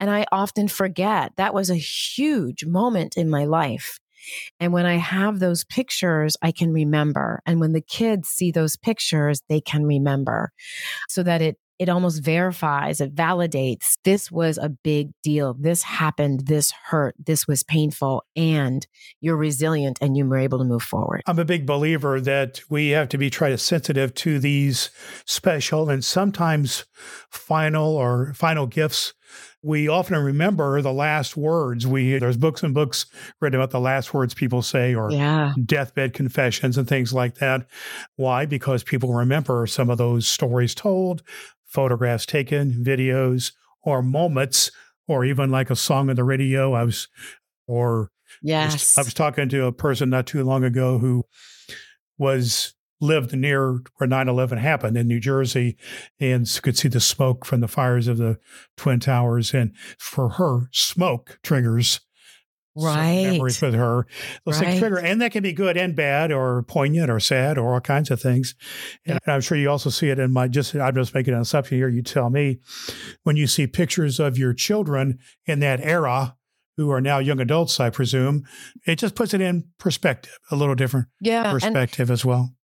And 0.00 0.10
I 0.10 0.24
often 0.32 0.66
forget 0.66 1.32
that 1.36 1.52
was 1.52 1.68
a 1.68 1.76
huge 1.76 2.64
moment 2.64 3.16
in 3.16 3.28
my 3.28 3.44
life. 3.44 3.98
And 4.60 4.72
when 4.72 4.86
I 4.86 4.96
have 4.96 5.38
those 5.38 5.64
pictures, 5.64 6.36
I 6.42 6.52
can 6.52 6.72
remember. 6.72 7.40
And 7.46 7.60
when 7.60 7.72
the 7.72 7.80
kids 7.80 8.28
see 8.28 8.50
those 8.50 8.76
pictures, 8.76 9.42
they 9.48 9.60
can 9.60 9.84
remember 9.84 10.52
so 11.08 11.22
that 11.22 11.42
it 11.42 11.56
it 11.78 11.88
almost 11.88 12.24
verifies, 12.24 13.00
it 13.00 13.14
validates 13.14 13.98
this 14.04 14.30
was 14.30 14.58
a 14.58 14.68
big 14.68 15.10
deal. 15.22 15.54
This 15.58 15.82
happened. 15.82 16.46
This 16.46 16.72
hurt. 16.72 17.14
This 17.24 17.46
was 17.46 17.62
painful. 17.62 18.24
And 18.34 18.86
you're 19.20 19.36
resilient 19.36 19.98
and 20.00 20.16
you 20.16 20.26
were 20.26 20.38
able 20.38 20.58
to 20.58 20.64
move 20.64 20.82
forward. 20.82 21.22
I'm 21.26 21.38
a 21.38 21.44
big 21.44 21.66
believer 21.66 22.20
that 22.20 22.60
we 22.68 22.90
have 22.90 23.08
to 23.10 23.18
be 23.18 23.30
try 23.30 23.50
to 23.50 23.58
sensitive 23.58 24.14
to 24.14 24.38
these 24.38 24.90
special 25.24 25.88
and 25.88 26.04
sometimes 26.04 26.84
final 27.30 27.96
or 27.96 28.32
final 28.34 28.66
gifts 28.66 29.14
we 29.62 29.88
often 29.88 30.22
remember 30.22 30.80
the 30.80 30.92
last 30.92 31.36
words. 31.36 31.86
We 31.86 32.18
there's 32.18 32.36
books 32.36 32.62
and 32.62 32.72
books 32.72 33.06
written 33.40 33.60
about 33.60 33.70
the 33.70 33.80
last 33.80 34.14
words 34.14 34.34
people 34.34 34.62
say 34.62 34.94
or 34.94 35.10
yeah. 35.10 35.52
deathbed 35.64 36.14
confessions 36.14 36.78
and 36.78 36.86
things 36.86 37.12
like 37.12 37.36
that. 37.36 37.66
Why? 38.16 38.46
Because 38.46 38.84
people 38.84 39.14
remember 39.14 39.66
some 39.66 39.90
of 39.90 39.98
those 39.98 40.28
stories 40.28 40.74
told, 40.74 41.22
photographs 41.64 42.24
taken, 42.24 42.72
videos, 42.72 43.52
or 43.82 44.02
moments, 44.02 44.70
or 45.08 45.24
even 45.24 45.50
like 45.50 45.70
a 45.70 45.76
song 45.76 46.08
on 46.08 46.16
the 46.16 46.24
radio. 46.24 46.74
I 46.74 46.84
was 46.84 47.08
or 47.66 48.10
yes. 48.42 48.96
I 48.96 49.02
was 49.02 49.14
talking 49.14 49.48
to 49.48 49.66
a 49.66 49.72
person 49.72 50.10
not 50.10 50.26
too 50.26 50.44
long 50.44 50.62
ago 50.62 50.98
who 50.98 51.24
was 52.16 52.74
lived 53.00 53.36
near 53.36 53.80
where 53.96 54.08
9-11 54.08 54.58
happened 54.58 54.96
in 54.96 55.06
new 55.06 55.20
jersey 55.20 55.76
and 56.18 56.46
could 56.62 56.76
see 56.76 56.88
the 56.88 57.00
smoke 57.00 57.44
from 57.44 57.60
the 57.60 57.68
fires 57.68 58.08
of 58.08 58.18
the 58.18 58.38
twin 58.76 59.00
towers. 59.00 59.54
And 59.54 59.74
for 59.98 60.30
her 60.30 60.68
smoke 60.72 61.38
triggers 61.42 62.00
right 62.76 63.24
memories 63.24 63.60
with 63.60 63.74
her. 63.74 64.06
Those 64.44 64.60
right. 64.60 64.68
things 64.68 64.78
trigger 64.78 64.98
and 64.98 65.20
that 65.20 65.32
can 65.32 65.42
be 65.42 65.52
good 65.52 65.76
and 65.76 65.96
bad 65.96 66.30
or 66.30 66.62
poignant 66.62 67.10
or 67.10 67.20
sad 67.20 67.58
or 67.58 67.74
all 67.74 67.80
kinds 67.80 68.10
of 68.10 68.20
things. 68.20 68.54
And 69.06 69.18
i'm 69.26 69.40
sure 69.40 69.58
you 69.58 69.70
also 69.70 69.90
see 69.90 70.10
it 70.10 70.18
in 70.18 70.32
my 70.32 70.48
just 70.48 70.74
i'm 70.74 70.94
just 70.94 71.14
making 71.14 71.34
an 71.34 71.40
assumption 71.40 71.76
here 71.76 71.88
you 71.88 72.02
tell 72.02 72.30
me 72.30 72.60
when 73.24 73.36
you 73.36 73.46
see 73.46 73.66
pictures 73.66 74.20
of 74.20 74.38
your 74.38 74.54
children 74.54 75.18
in 75.46 75.60
that 75.60 75.80
era 75.80 76.36
who 76.76 76.92
are 76.92 77.00
now 77.00 77.18
young 77.18 77.40
adults, 77.40 77.80
I 77.80 77.90
presume, 77.90 78.44
it 78.86 79.00
just 79.00 79.16
puts 79.16 79.34
it 79.34 79.40
in 79.40 79.64
perspective, 79.78 80.38
a 80.52 80.54
little 80.54 80.76
different 80.76 81.08
yeah, 81.20 81.50
perspective 81.50 82.08
as 82.08 82.24
well. 82.24 82.54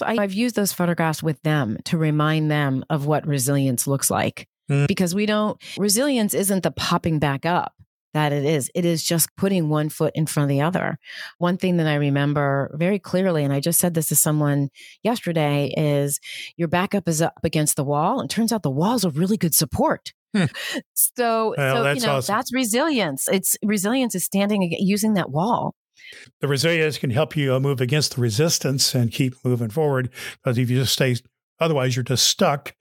And 0.00 0.08
I 0.08 0.12
also, 0.12 0.22
I've 0.22 0.32
used 0.32 0.56
those 0.56 0.72
photographs 0.72 1.22
with 1.22 1.42
them 1.42 1.78
to 1.84 1.98
remind 1.98 2.50
them 2.50 2.84
of 2.90 3.06
what 3.06 3.26
resilience 3.26 3.86
looks 3.86 4.10
like. 4.10 4.48
Mm. 4.70 4.86
Because 4.86 5.14
we 5.14 5.26
don't, 5.26 5.60
resilience 5.76 6.34
isn't 6.34 6.62
the 6.62 6.70
popping 6.70 7.18
back 7.18 7.44
up 7.44 7.74
that 8.14 8.32
it 8.32 8.44
is. 8.44 8.70
It 8.74 8.84
is 8.84 9.02
just 9.02 9.34
putting 9.36 9.68
one 9.68 9.88
foot 9.88 10.12
in 10.14 10.26
front 10.26 10.44
of 10.44 10.48
the 10.50 10.60
other. 10.60 10.98
One 11.38 11.56
thing 11.56 11.78
that 11.78 11.86
I 11.86 11.94
remember 11.94 12.74
very 12.78 12.98
clearly, 12.98 13.44
and 13.44 13.52
I 13.52 13.60
just 13.60 13.80
said 13.80 13.94
this 13.94 14.08
to 14.08 14.16
someone 14.16 14.68
yesterday, 15.02 15.72
is 15.76 16.20
your 16.56 16.68
backup 16.68 17.08
is 17.08 17.22
up 17.22 17.40
against 17.42 17.76
the 17.76 17.84
wall. 17.84 18.20
And 18.20 18.28
turns 18.28 18.52
out 18.52 18.62
the 18.62 18.70
wall 18.70 18.94
is 18.94 19.04
a 19.04 19.10
really 19.10 19.36
good 19.36 19.54
support. 19.54 20.12
Hmm. 20.34 20.44
so, 20.94 21.54
well, 21.56 21.84
so 21.84 21.92
you 21.92 22.00
know, 22.00 22.16
awesome. 22.16 22.34
that's 22.34 22.52
resilience. 22.52 23.28
It's 23.28 23.56
resilience 23.62 24.14
is 24.14 24.24
standing 24.24 24.74
using 24.78 25.14
that 25.14 25.30
wall 25.30 25.74
the 26.40 26.48
resilience 26.48 26.98
can 26.98 27.10
help 27.10 27.36
you 27.36 27.58
move 27.60 27.80
against 27.80 28.14
the 28.16 28.20
resistance 28.20 28.94
and 28.94 29.12
keep 29.12 29.34
moving 29.44 29.70
forward. 29.70 30.10
Because 30.42 30.58
if 30.58 30.70
you 30.70 30.78
just 30.78 30.92
stay, 30.92 31.16
otherwise 31.60 31.96
you're 31.96 32.02
just 32.02 32.26
stuck. 32.26 32.74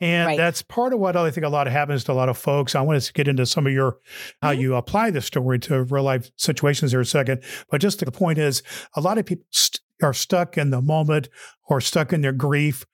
And 0.00 0.26
right. 0.26 0.36
that's 0.36 0.62
part 0.62 0.92
of 0.92 1.00
what 1.00 1.16
I 1.16 1.30
think 1.30 1.46
a 1.46 1.50
lot 1.50 1.66
of 1.66 1.72
happens 1.72 2.04
to 2.04 2.12
a 2.12 2.14
lot 2.14 2.28
of 2.28 2.36
folks. 2.36 2.74
I 2.74 2.80
want 2.80 3.02
to 3.02 3.12
get 3.12 3.28
into 3.28 3.46
some 3.46 3.66
of 3.66 3.72
your 3.72 3.98
how 4.42 4.52
mm-hmm. 4.52 4.60
you 4.60 4.74
apply 4.74 5.10
this 5.10 5.26
story 5.26 5.58
to 5.60 5.84
real 5.84 6.02
life 6.02 6.30
situations 6.36 6.90
here 6.90 7.00
a 7.00 7.06
second. 7.06 7.42
But 7.70 7.80
just 7.80 8.04
the 8.04 8.12
point 8.12 8.38
is, 8.38 8.62
a 8.94 9.00
lot 9.00 9.18
of 9.18 9.26
people 9.26 9.46
st- 9.50 9.80
are 10.02 10.12
stuck 10.12 10.58
in 10.58 10.70
the 10.70 10.82
moment 10.82 11.28
or 11.68 11.80
stuck 11.80 12.12
in 12.12 12.20
their 12.20 12.32
grief 12.32 12.84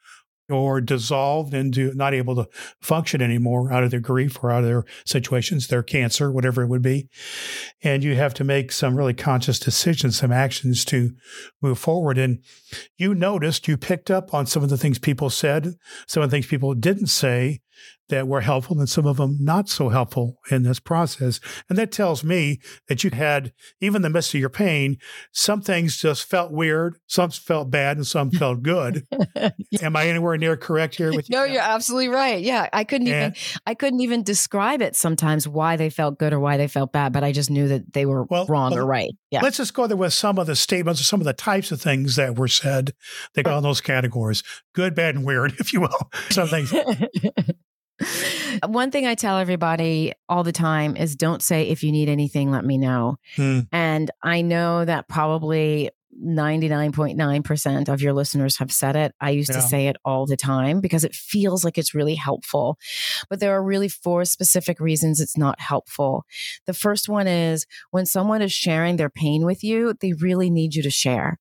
or 0.52 0.80
dissolved 0.80 1.54
into 1.54 1.92
not 1.94 2.14
able 2.14 2.36
to 2.36 2.48
function 2.80 3.22
anymore 3.22 3.72
out 3.72 3.82
of 3.82 3.90
their 3.90 4.00
grief 4.00 4.38
or 4.42 4.50
out 4.50 4.60
of 4.60 4.68
their 4.68 4.84
situations, 5.04 5.68
their 5.68 5.82
cancer, 5.82 6.30
whatever 6.30 6.62
it 6.62 6.68
would 6.68 6.82
be. 6.82 7.08
And 7.82 8.04
you 8.04 8.14
have 8.16 8.34
to 8.34 8.44
make 8.44 8.70
some 8.70 8.96
really 8.96 9.14
conscious 9.14 9.58
decisions, 9.58 10.18
some 10.18 10.32
actions 10.32 10.84
to 10.86 11.12
move 11.60 11.78
forward. 11.78 12.18
And 12.18 12.40
you 12.96 13.14
noticed, 13.14 13.68
you 13.68 13.76
picked 13.76 14.10
up 14.10 14.34
on 14.34 14.46
some 14.46 14.62
of 14.62 14.68
the 14.68 14.78
things 14.78 14.98
people 14.98 15.30
said, 15.30 15.74
some 16.06 16.22
of 16.22 16.30
the 16.30 16.36
things 16.36 16.46
people 16.46 16.74
didn't 16.74 17.08
say 17.08 17.60
that 18.12 18.28
were 18.28 18.42
helpful 18.42 18.78
and 18.78 18.90
some 18.90 19.06
of 19.06 19.16
them 19.16 19.38
not 19.40 19.70
so 19.70 19.88
helpful 19.88 20.36
in 20.50 20.64
this 20.64 20.78
process. 20.78 21.40
And 21.70 21.78
that 21.78 21.90
tells 21.90 22.22
me 22.22 22.60
that 22.86 23.02
you 23.02 23.10
had, 23.10 23.54
even 23.80 23.96
in 23.96 24.02
the 24.02 24.10
midst 24.10 24.34
of 24.34 24.40
your 24.40 24.50
pain, 24.50 24.98
some 25.32 25.62
things 25.62 25.96
just 25.96 26.28
felt 26.28 26.52
weird, 26.52 26.98
some 27.06 27.30
felt 27.30 27.70
bad, 27.70 27.96
and 27.96 28.06
some 28.06 28.30
felt 28.30 28.62
good. 28.62 29.06
Am 29.82 29.96
I 29.96 30.08
anywhere 30.08 30.36
near 30.36 30.58
correct 30.58 30.96
here 30.96 31.10
with 31.10 31.30
you? 31.30 31.36
No, 31.36 31.44
you're 31.44 31.62
absolutely 31.62 32.08
right. 32.08 32.42
Yeah. 32.42 32.68
I 32.70 32.84
couldn't 32.84 33.08
and, 33.08 33.34
even 33.34 33.60
I 33.66 33.74
couldn't 33.74 34.00
even 34.00 34.22
describe 34.22 34.82
it 34.82 34.94
sometimes 34.94 35.48
why 35.48 35.76
they 35.76 35.88
felt 35.88 36.18
good 36.18 36.34
or 36.34 36.38
why 36.38 36.58
they 36.58 36.68
felt 36.68 36.92
bad, 36.92 37.14
but 37.14 37.24
I 37.24 37.32
just 37.32 37.48
knew 37.48 37.68
that 37.68 37.94
they 37.94 38.04
were 38.04 38.24
well, 38.24 38.44
wrong 38.44 38.72
well, 38.72 38.80
or 38.80 38.86
right. 38.86 39.10
Yeah. 39.30 39.40
Let's 39.40 39.56
just 39.56 39.72
go 39.72 39.86
there 39.86 39.96
with 39.96 40.12
some 40.12 40.38
of 40.38 40.46
the 40.46 40.54
statements 40.54 41.00
or 41.00 41.04
some 41.04 41.20
of 41.20 41.24
the 41.24 41.32
types 41.32 41.72
of 41.72 41.80
things 41.80 42.16
that 42.16 42.38
were 42.38 42.48
said 42.48 42.92
that 43.34 43.44
go 43.44 43.56
in 43.56 43.62
those 43.62 43.80
categories. 43.80 44.42
Good, 44.74 44.94
bad, 44.94 45.14
and 45.14 45.24
weird, 45.24 45.54
if 45.58 45.72
you 45.72 45.80
will. 45.80 46.10
Some 46.28 46.48
things. 46.48 46.74
One 48.66 48.90
thing 48.90 49.06
I 49.06 49.14
tell 49.14 49.38
everybody 49.38 50.12
all 50.28 50.44
the 50.44 50.52
time 50.52 50.96
is 50.96 51.16
don't 51.16 51.42
say, 51.42 51.68
if 51.68 51.82
you 51.82 51.92
need 51.92 52.08
anything, 52.08 52.50
let 52.50 52.64
me 52.64 52.78
know. 52.78 53.16
Hmm. 53.36 53.60
And 53.72 54.10
I 54.22 54.42
know 54.42 54.84
that 54.84 55.08
probably 55.08 55.90
99.9% 56.20 57.88
of 57.88 58.02
your 58.02 58.12
listeners 58.12 58.58
have 58.58 58.70
said 58.70 58.96
it. 58.96 59.14
I 59.20 59.30
used 59.30 59.50
yeah. 59.50 59.56
to 59.56 59.62
say 59.62 59.86
it 59.88 59.96
all 60.04 60.26
the 60.26 60.36
time 60.36 60.80
because 60.80 61.04
it 61.04 61.14
feels 61.14 61.64
like 61.64 61.78
it's 61.78 61.94
really 61.94 62.14
helpful. 62.14 62.78
But 63.28 63.40
there 63.40 63.52
are 63.52 63.62
really 63.62 63.88
four 63.88 64.24
specific 64.24 64.78
reasons 64.78 65.20
it's 65.20 65.36
not 65.36 65.60
helpful. 65.60 66.24
The 66.66 66.74
first 66.74 67.08
one 67.08 67.26
is 67.26 67.66
when 67.90 68.06
someone 68.06 68.42
is 68.42 68.52
sharing 68.52 68.96
their 68.96 69.10
pain 69.10 69.44
with 69.44 69.64
you, 69.64 69.94
they 70.00 70.12
really 70.12 70.50
need 70.50 70.74
you 70.74 70.82
to 70.82 70.90
share. 70.90 71.38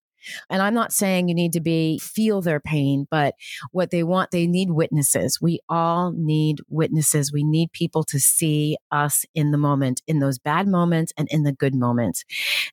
And 0.49 0.61
I'm 0.61 0.73
not 0.73 0.93
saying 0.93 1.27
you 1.27 1.35
need 1.35 1.53
to 1.53 1.61
be 1.61 1.99
feel 1.99 2.41
their 2.41 2.59
pain, 2.59 3.07
but 3.09 3.35
what 3.71 3.91
they 3.91 4.03
want, 4.03 4.31
they 4.31 4.47
need 4.47 4.71
witnesses. 4.71 5.39
We 5.41 5.59
all 5.69 6.11
need 6.11 6.59
witnesses. 6.69 7.31
We 7.31 7.43
need 7.43 7.71
people 7.71 8.03
to 8.05 8.19
see 8.19 8.77
us 8.91 9.25
in 9.35 9.51
the 9.51 9.57
moment, 9.57 10.01
in 10.07 10.19
those 10.19 10.39
bad 10.39 10.67
moments 10.67 11.13
and 11.17 11.27
in 11.31 11.43
the 11.43 11.51
good 11.51 11.75
moments. 11.75 12.23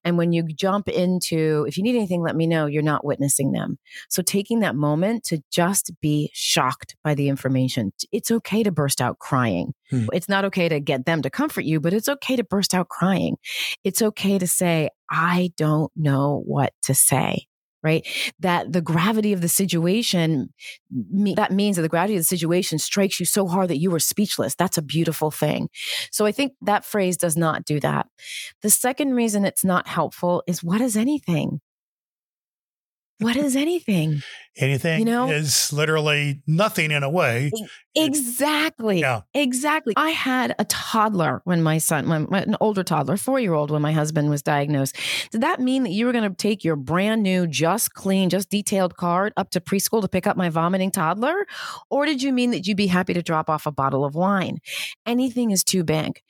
And 0.04 0.18
when 0.18 0.32
you 0.32 0.42
jump 0.42 0.88
into, 0.88 1.64
if 1.68 1.76
you 1.76 1.82
need 1.82 1.96
anything, 1.96 2.22
let 2.22 2.36
me 2.36 2.46
know, 2.46 2.66
you're 2.66 2.82
not 2.82 3.04
witnessing 3.04 3.52
them. 3.52 3.78
So 4.08 4.22
taking 4.22 4.60
that 4.60 4.76
moment 4.76 5.24
to 5.24 5.42
just 5.50 5.92
be 6.00 6.30
shocked 6.32 6.96
by 7.02 7.14
the 7.14 7.28
information. 7.28 7.92
It's 8.12 8.30
okay 8.30 8.62
to 8.62 8.70
burst 8.70 9.00
out 9.00 9.18
crying. 9.18 9.74
Hmm. 9.90 10.06
It's 10.12 10.28
not 10.28 10.44
okay 10.46 10.68
to 10.68 10.80
get 10.80 11.06
them 11.06 11.22
to 11.22 11.30
comfort 11.30 11.64
you, 11.64 11.80
but 11.80 11.92
it's 11.92 12.08
okay 12.08 12.36
to 12.36 12.44
burst 12.44 12.74
out 12.74 12.88
crying. 12.88 13.36
It's 13.84 14.02
okay 14.02 14.38
to 14.38 14.46
say, 14.46 14.90
I 15.10 15.52
don't 15.56 15.92
know 15.96 16.42
what 16.46 16.72
to 16.84 16.94
say 16.94 17.46
right? 17.82 18.06
That 18.40 18.72
the 18.72 18.80
gravity 18.80 19.32
of 19.32 19.40
the 19.40 19.48
situation 19.48 20.52
that 20.90 21.52
means 21.52 21.76
that 21.76 21.82
the 21.82 21.88
gravity 21.88 22.14
of 22.14 22.20
the 22.20 22.24
situation 22.24 22.78
strikes 22.78 23.20
you 23.20 23.26
so 23.26 23.46
hard 23.46 23.70
that 23.70 23.78
you 23.78 23.94
are 23.94 24.00
speechless. 24.00 24.54
That's 24.54 24.78
a 24.78 24.82
beautiful 24.82 25.30
thing. 25.30 25.68
So 26.10 26.26
i 26.26 26.32
think 26.32 26.54
that 26.62 26.84
phrase 26.84 27.16
does 27.16 27.36
not 27.36 27.64
do 27.64 27.80
that. 27.80 28.06
The 28.62 28.70
second 28.70 29.14
reason 29.14 29.44
it's 29.44 29.64
not 29.64 29.86
helpful 29.86 30.42
is 30.46 30.62
what 30.62 30.80
is 30.80 30.96
anything? 30.96 31.60
What 33.20 33.36
is 33.36 33.56
anything 33.56 34.22
anything 34.58 35.00
you 35.00 35.04
know? 35.04 35.30
is 35.30 35.72
literally 35.72 36.42
nothing 36.46 36.90
in 36.90 37.02
a 37.02 37.10
way. 37.10 37.50
Exactly 37.94 39.00
yeah. 39.00 39.22
exactly. 39.34 39.94
I 39.96 40.10
had 40.10 40.54
a 40.58 40.64
toddler 40.66 41.40
when 41.44 41.62
my 41.62 41.78
son 41.78 42.06
my, 42.06 42.38
an 42.38 42.56
older 42.60 42.84
toddler 42.84 43.16
four 43.16 43.40
year 43.40 43.54
old 43.54 43.70
when 43.70 43.82
my 43.82 43.92
husband 43.92 44.30
was 44.30 44.42
diagnosed. 44.42 44.96
Did 45.30 45.40
that 45.40 45.60
mean 45.60 45.82
that 45.82 45.90
you 45.90 46.06
were 46.06 46.12
going 46.12 46.28
to 46.28 46.36
take 46.36 46.64
your 46.64 46.76
brand 46.76 47.22
new 47.22 47.46
just 47.46 47.94
clean 47.94 48.30
just 48.30 48.50
detailed 48.50 48.96
card 48.96 49.32
up 49.36 49.50
to 49.50 49.60
preschool 49.60 50.00
to 50.02 50.08
pick 50.08 50.26
up 50.26 50.36
my 50.36 50.48
vomiting 50.48 50.90
toddler? 50.90 51.46
Or 51.90 52.06
did 52.06 52.22
you 52.22 52.32
mean 52.32 52.50
that 52.52 52.66
you'd 52.66 52.76
be 52.76 52.86
happy 52.86 53.14
to 53.14 53.22
drop 53.22 53.50
off 53.50 53.66
a 53.66 53.72
bottle 53.72 54.04
of 54.04 54.14
wine? 54.14 54.58
Anything 55.06 55.50
is 55.50 55.64
too 55.64 55.82
big. 55.82 56.20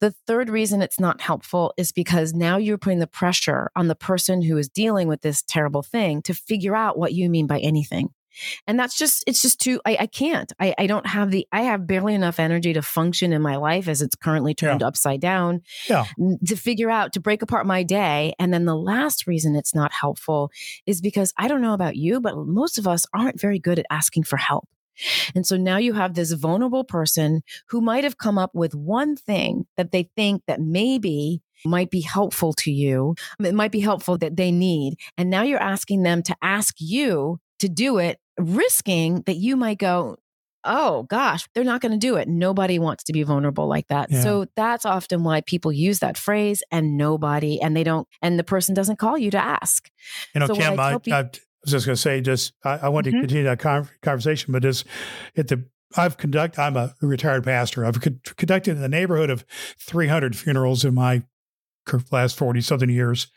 The 0.00 0.14
third 0.26 0.48
reason 0.48 0.82
it's 0.82 1.00
not 1.00 1.20
helpful 1.20 1.74
is 1.76 1.92
because 1.92 2.32
now 2.32 2.56
you're 2.56 2.78
putting 2.78 2.98
the 2.98 3.06
pressure 3.06 3.70
on 3.76 3.88
the 3.88 3.94
person 3.94 4.42
who 4.42 4.56
is 4.56 4.68
dealing 4.68 5.08
with 5.08 5.20
this 5.20 5.42
terrible 5.42 5.82
thing 5.82 6.22
to 6.22 6.34
figure 6.34 6.74
out 6.74 6.98
what 6.98 7.12
you 7.12 7.28
mean 7.28 7.46
by 7.46 7.58
anything. 7.58 7.69
And 8.66 8.78
that's 8.78 8.96
just, 8.96 9.24
it's 9.26 9.42
just 9.42 9.60
too, 9.60 9.80
I, 9.84 9.96
I 10.00 10.06
can't. 10.06 10.50
I, 10.60 10.74
I 10.78 10.86
don't 10.86 11.06
have 11.06 11.30
the, 11.30 11.46
I 11.52 11.62
have 11.62 11.86
barely 11.86 12.14
enough 12.14 12.38
energy 12.38 12.72
to 12.72 12.80
function 12.80 13.32
in 13.32 13.42
my 13.42 13.56
life 13.56 13.88
as 13.88 14.00
it's 14.02 14.14
currently 14.14 14.54
turned 14.54 14.80
Yeah. 14.82 14.86
upside 14.86 15.20
down 15.20 15.62
Yeah. 15.88 16.04
to 16.46 16.56
figure 16.56 16.90
out, 16.90 17.12
to 17.14 17.20
break 17.20 17.42
apart 17.42 17.66
my 17.66 17.82
day. 17.82 18.34
And 18.38 18.54
then 18.54 18.64
the 18.66 18.76
last 18.76 19.26
reason 19.26 19.56
it's 19.56 19.74
not 19.74 19.92
helpful 19.92 20.50
is 20.86 21.00
because 21.00 21.34
I 21.36 21.48
don't 21.48 21.60
know 21.60 21.74
about 21.74 21.96
you, 21.96 22.20
but 22.20 22.36
most 22.36 22.78
of 22.78 22.86
us 22.86 23.04
aren't 23.12 23.40
very 23.40 23.58
good 23.58 23.78
at 23.80 23.86
asking 23.90 24.22
for 24.22 24.36
help. 24.36 24.68
And 25.34 25.46
so 25.46 25.56
now 25.56 25.78
you 25.78 25.94
have 25.94 26.14
this 26.14 26.30
vulnerable 26.32 26.84
person 26.84 27.42
who 27.68 27.80
might 27.80 28.04
have 28.04 28.18
come 28.18 28.38
up 28.38 28.50
with 28.54 28.74
one 28.74 29.16
thing 29.16 29.66
that 29.76 29.92
they 29.92 30.08
think 30.14 30.42
that 30.46 30.60
maybe 30.60 31.42
might 31.64 31.90
be 31.90 32.00
helpful 32.00 32.52
to 32.54 32.70
you. 32.70 33.14
It 33.38 33.54
might 33.54 33.72
be 33.72 33.80
helpful 33.80 34.16
that 34.18 34.36
they 34.36 34.52
need. 34.52 34.94
And 35.18 35.30
now 35.30 35.42
you're 35.42 35.62
asking 35.62 36.02
them 36.04 36.22
to 36.24 36.36
ask 36.42 36.74
you 36.78 37.38
to 37.60 37.68
do 37.68 37.98
it, 37.98 38.18
risking 38.38 39.22
that 39.26 39.36
you 39.36 39.56
might 39.56 39.78
go, 39.78 40.16
Oh 40.62 41.04
gosh, 41.04 41.48
they're 41.54 41.64
not 41.64 41.80
going 41.80 41.92
to 41.92 41.98
do 41.98 42.16
it. 42.16 42.28
Nobody 42.28 42.78
wants 42.78 43.04
to 43.04 43.14
be 43.14 43.22
vulnerable 43.22 43.66
like 43.66 43.88
that. 43.88 44.10
Yeah. 44.10 44.22
So 44.22 44.44
that's 44.56 44.84
often 44.84 45.24
why 45.24 45.40
people 45.40 45.72
use 45.72 46.00
that 46.00 46.18
phrase 46.18 46.62
and 46.70 46.98
nobody, 46.98 47.58
and 47.62 47.74
they 47.74 47.82
don't, 47.82 48.06
and 48.20 48.38
the 48.38 48.44
person 48.44 48.74
doesn't 48.74 48.98
call 48.98 49.16
you 49.16 49.30
to 49.30 49.38
ask. 49.42 49.88
You 50.34 50.40
know, 50.40 50.46
So 50.48 50.54
Kim, 50.56 50.78
I 50.78 50.82
I, 50.92 50.98
peop- 50.98 51.14
I 51.14 51.22
was 51.22 51.70
just 51.72 51.86
going 51.86 51.96
to 51.96 52.00
say, 52.02 52.20
just 52.20 52.52
I, 52.62 52.72
I 52.76 52.88
want 52.88 53.04
to 53.04 53.10
Mhm. 53.10 53.20
continue 53.20 53.44
that 53.44 53.58
con- 53.58 53.88
conversation, 54.02 54.52
but 54.52 54.60
just 54.62 54.84
at 55.34 55.48
the 55.48 55.64
I've 55.96 56.18
conducted, 56.18 56.60
I'm 56.60 56.76
a 56.76 56.94
retired 57.00 57.42
pastor. 57.44 57.86
I've 57.86 58.00
con- 58.00 58.20
conducted 58.36 58.76
in 58.76 58.82
the 58.82 58.88
neighborhood 58.88 59.30
of 59.30 59.44
300 59.78 60.36
funerals 60.36 60.84
in 60.84 60.92
my 60.94 61.22
last 62.12 62.36
40 62.36 62.60
something 62.60 62.90
years, 62.90 63.28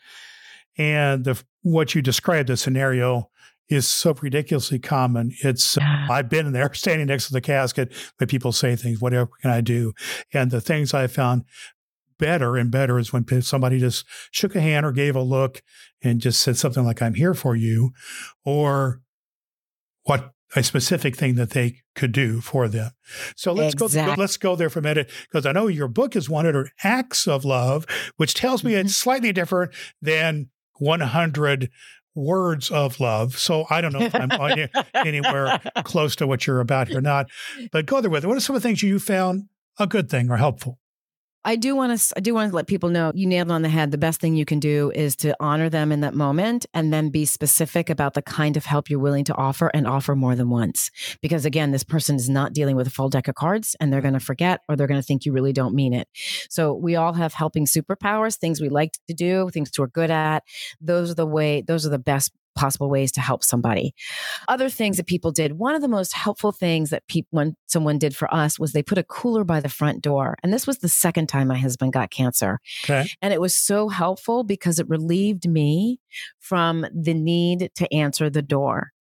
and 0.76 1.24
the 1.24 1.42
what 1.62 1.94
you 1.94 2.02
described 2.02 2.48
the 2.50 2.56
scenario 2.58 3.30
is 3.68 3.88
so 3.88 4.14
ridiculously 4.20 4.78
common. 4.78 5.32
It's 5.42 5.78
I've 5.78 6.28
been 6.28 6.52
there 6.52 6.72
standing 6.74 7.06
next 7.06 7.28
to 7.28 7.32
the 7.32 7.40
casket 7.40 7.92
when 8.18 8.28
people 8.28 8.52
say 8.52 8.76
things, 8.76 9.00
whatever 9.00 9.30
can 9.40 9.50
I 9.50 9.60
do? 9.60 9.92
And 10.32 10.50
the 10.50 10.60
things 10.60 10.92
I 10.92 11.06
found 11.06 11.44
better 12.18 12.56
and 12.56 12.70
better 12.70 12.98
is 12.98 13.12
when 13.12 13.24
somebody 13.42 13.78
just 13.80 14.04
shook 14.30 14.54
a 14.54 14.60
hand 14.60 14.86
or 14.86 14.92
gave 14.92 15.16
a 15.16 15.22
look 15.22 15.62
and 16.02 16.20
just 16.20 16.40
said 16.40 16.56
something 16.56 16.84
like, 16.84 17.02
I'm 17.02 17.14
here 17.14 17.34
for 17.34 17.56
you, 17.56 17.92
or 18.44 19.00
what 20.04 20.30
a 20.56 20.62
specific 20.62 21.16
thing 21.16 21.34
that 21.34 21.50
they 21.50 21.82
could 21.96 22.12
do 22.12 22.40
for 22.40 22.68
them. 22.68 22.92
So 23.34 23.52
let's 23.52 23.74
go, 23.74 23.86
let's 24.16 24.36
go 24.36 24.54
there 24.54 24.70
for 24.70 24.78
a 24.78 24.82
minute 24.82 25.10
because 25.22 25.46
I 25.46 25.52
know 25.52 25.66
your 25.66 25.88
book 25.88 26.14
is 26.14 26.30
100 26.30 26.70
acts 26.84 27.26
of 27.26 27.44
love, 27.44 27.86
which 28.16 28.34
tells 28.34 28.62
me 28.62 28.72
Mm-hmm. 28.72 28.86
it's 28.86 28.96
slightly 28.96 29.32
different 29.32 29.72
than 30.00 30.50
100 30.78 31.70
words 32.14 32.70
of 32.70 33.00
love. 33.00 33.38
So 33.38 33.66
I 33.70 33.80
don't 33.80 33.92
know 33.92 34.02
if 34.02 34.14
I'm 34.14 34.30
on- 34.30 34.68
anywhere 34.94 35.60
close 35.84 36.16
to 36.16 36.26
what 36.26 36.46
you're 36.46 36.60
about 36.60 36.88
here 36.88 36.98
or 36.98 37.02
not, 37.02 37.26
but 37.72 37.86
go 37.86 38.00
there 38.00 38.10
with 38.10 38.24
it. 38.24 38.26
What 38.28 38.36
are 38.36 38.40
some 38.40 38.56
of 38.56 38.62
the 38.62 38.68
things 38.68 38.82
you 38.82 38.98
found 38.98 39.48
a 39.78 39.86
good 39.86 40.08
thing 40.08 40.30
or 40.30 40.36
helpful? 40.36 40.78
I 41.44 41.56
do 41.56 41.76
want 41.76 41.98
to. 41.98 42.14
I 42.16 42.20
do 42.20 42.32
want 42.32 42.50
to 42.50 42.56
let 42.56 42.66
people 42.66 42.88
know 42.88 43.12
you 43.14 43.26
nailed 43.26 43.50
on 43.50 43.62
the 43.62 43.68
head. 43.68 43.90
The 43.90 43.98
best 43.98 44.20
thing 44.20 44.34
you 44.34 44.44
can 44.44 44.60
do 44.60 44.90
is 44.94 45.14
to 45.16 45.36
honor 45.40 45.68
them 45.68 45.92
in 45.92 46.00
that 46.00 46.14
moment, 46.14 46.64
and 46.72 46.92
then 46.92 47.10
be 47.10 47.24
specific 47.26 47.90
about 47.90 48.14
the 48.14 48.22
kind 48.22 48.56
of 48.56 48.64
help 48.64 48.88
you're 48.88 48.98
willing 48.98 49.24
to 49.24 49.34
offer, 49.34 49.70
and 49.74 49.86
offer 49.86 50.16
more 50.16 50.34
than 50.34 50.48
once. 50.48 50.90
Because 51.20 51.44
again, 51.44 51.70
this 51.70 51.84
person 51.84 52.16
is 52.16 52.30
not 52.30 52.52
dealing 52.52 52.76
with 52.76 52.86
a 52.86 52.90
full 52.90 53.10
deck 53.10 53.28
of 53.28 53.34
cards, 53.34 53.76
and 53.78 53.92
they're 53.92 54.00
going 54.00 54.14
to 54.14 54.20
forget, 54.20 54.60
or 54.68 54.76
they're 54.76 54.86
going 54.86 55.00
to 55.00 55.06
think 55.06 55.26
you 55.26 55.32
really 55.32 55.52
don't 55.52 55.74
mean 55.74 55.92
it. 55.92 56.08
So 56.48 56.72
we 56.72 56.96
all 56.96 57.12
have 57.12 57.34
helping 57.34 57.66
superpowers, 57.66 58.36
things 58.36 58.60
we 58.60 58.68
like 58.68 58.92
to 59.08 59.14
do, 59.14 59.50
things 59.50 59.70
we're 59.78 59.86
good 59.86 60.10
at. 60.10 60.44
Those 60.80 61.10
are 61.10 61.14
the 61.14 61.26
way. 61.26 61.62
Those 61.62 61.84
are 61.84 61.90
the 61.90 61.98
best 61.98 62.32
possible 62.54 62.88
ways 62.88 63.12
to 63.12 63.20
help 63.20 63.44
somebody. 63.44 63.94
Other 64.48 64.68
things 64.68 64.96
that 64.96 65.06
people 65.06 65.32
did. 65.32 65.58
One 65.58 65.74
of 65.74 65.82
the 65.82 65.88
most 65.88 66.14
helpful 66.14 66.52
things 66.52 66.90
that 66.90 67.06
people, 67.08 67.28
when 67.30 67.56
someone 67.66 67.98
did 67.98 68.16
for 68.16 68.32
us 68.32 68.58
was 68.58 68.72
they 68.72 68.82
put 68.82 68.98
a 68.98 69.04
cooler 69.04 69.44
by 69.44 69.60
the 69.60 69.68
front 69.68 70.02
door. 70.02 70.36
And 70.42 70.52
this 70.52 70.66
was 70.66 70.78
the 70.78 70.88
second 70.88 71.28
time 71.28 71.48
my 71.48 71.58
husband 71.58 71.92
got 71.92 72.10
cancer. 72.10 72.60
Okay. 72.84 73.08
And 73.20 73.34
it 73.34 73.40
was 73.40 73.54
so 73.54 73.88
helpful 73.88 74.44
because 74.44 74.78
it 74.78 74.88
relieved 74.88 75.48
me 75.48 76.00
from 76.38 76.86
the 76.94 77.14
need 77.14 77.70
to 77.76 77.92
answer 77.92 78.30
the 78.30 78.42
door. 78.42 78.93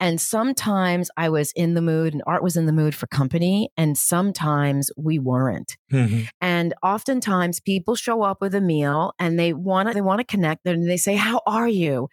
And 0.00 0.20
sometimes 0.20 1.10
I 1.16 1.28
was 1.28 1.52
in 1.52 1.74
the 1.74 1.82
mood 1.82 2.12
and 2.12 2.22
Art 2.26 2.42
was 2.42 2.56
in 2.56 2.66
the 2.66 2.72
mood 2.72 2.94
for 2.94 3.06
company. 3.06 3.70
And 3.76 3.96
sometimes 3.96 4.90
we 4.96 5.18
weren't. 5.18 5.76
Mm-hmm. 5.92 6.22
And 6.40 6.74
oftentimes 6.82 7.60
people 7.60 7.94
show 7.94 8.22
up 8.22 8.40
with 8.40 8.54
a 8.54 8.60
meal 8.60 9.12
and 9.18 9.38
they 9.38 9.52
want 9.52 9.88
to, 9.88 9.94
they 9.94 10.00
want 10.00 10.20
to 10.20 10.24
connect 10.24 10.66
and 10.66 10.88
they 10.88 10.96
say, 10.96 11.14
how 11.14 11.40
are 11.46 11.68
you? 11.68 12.08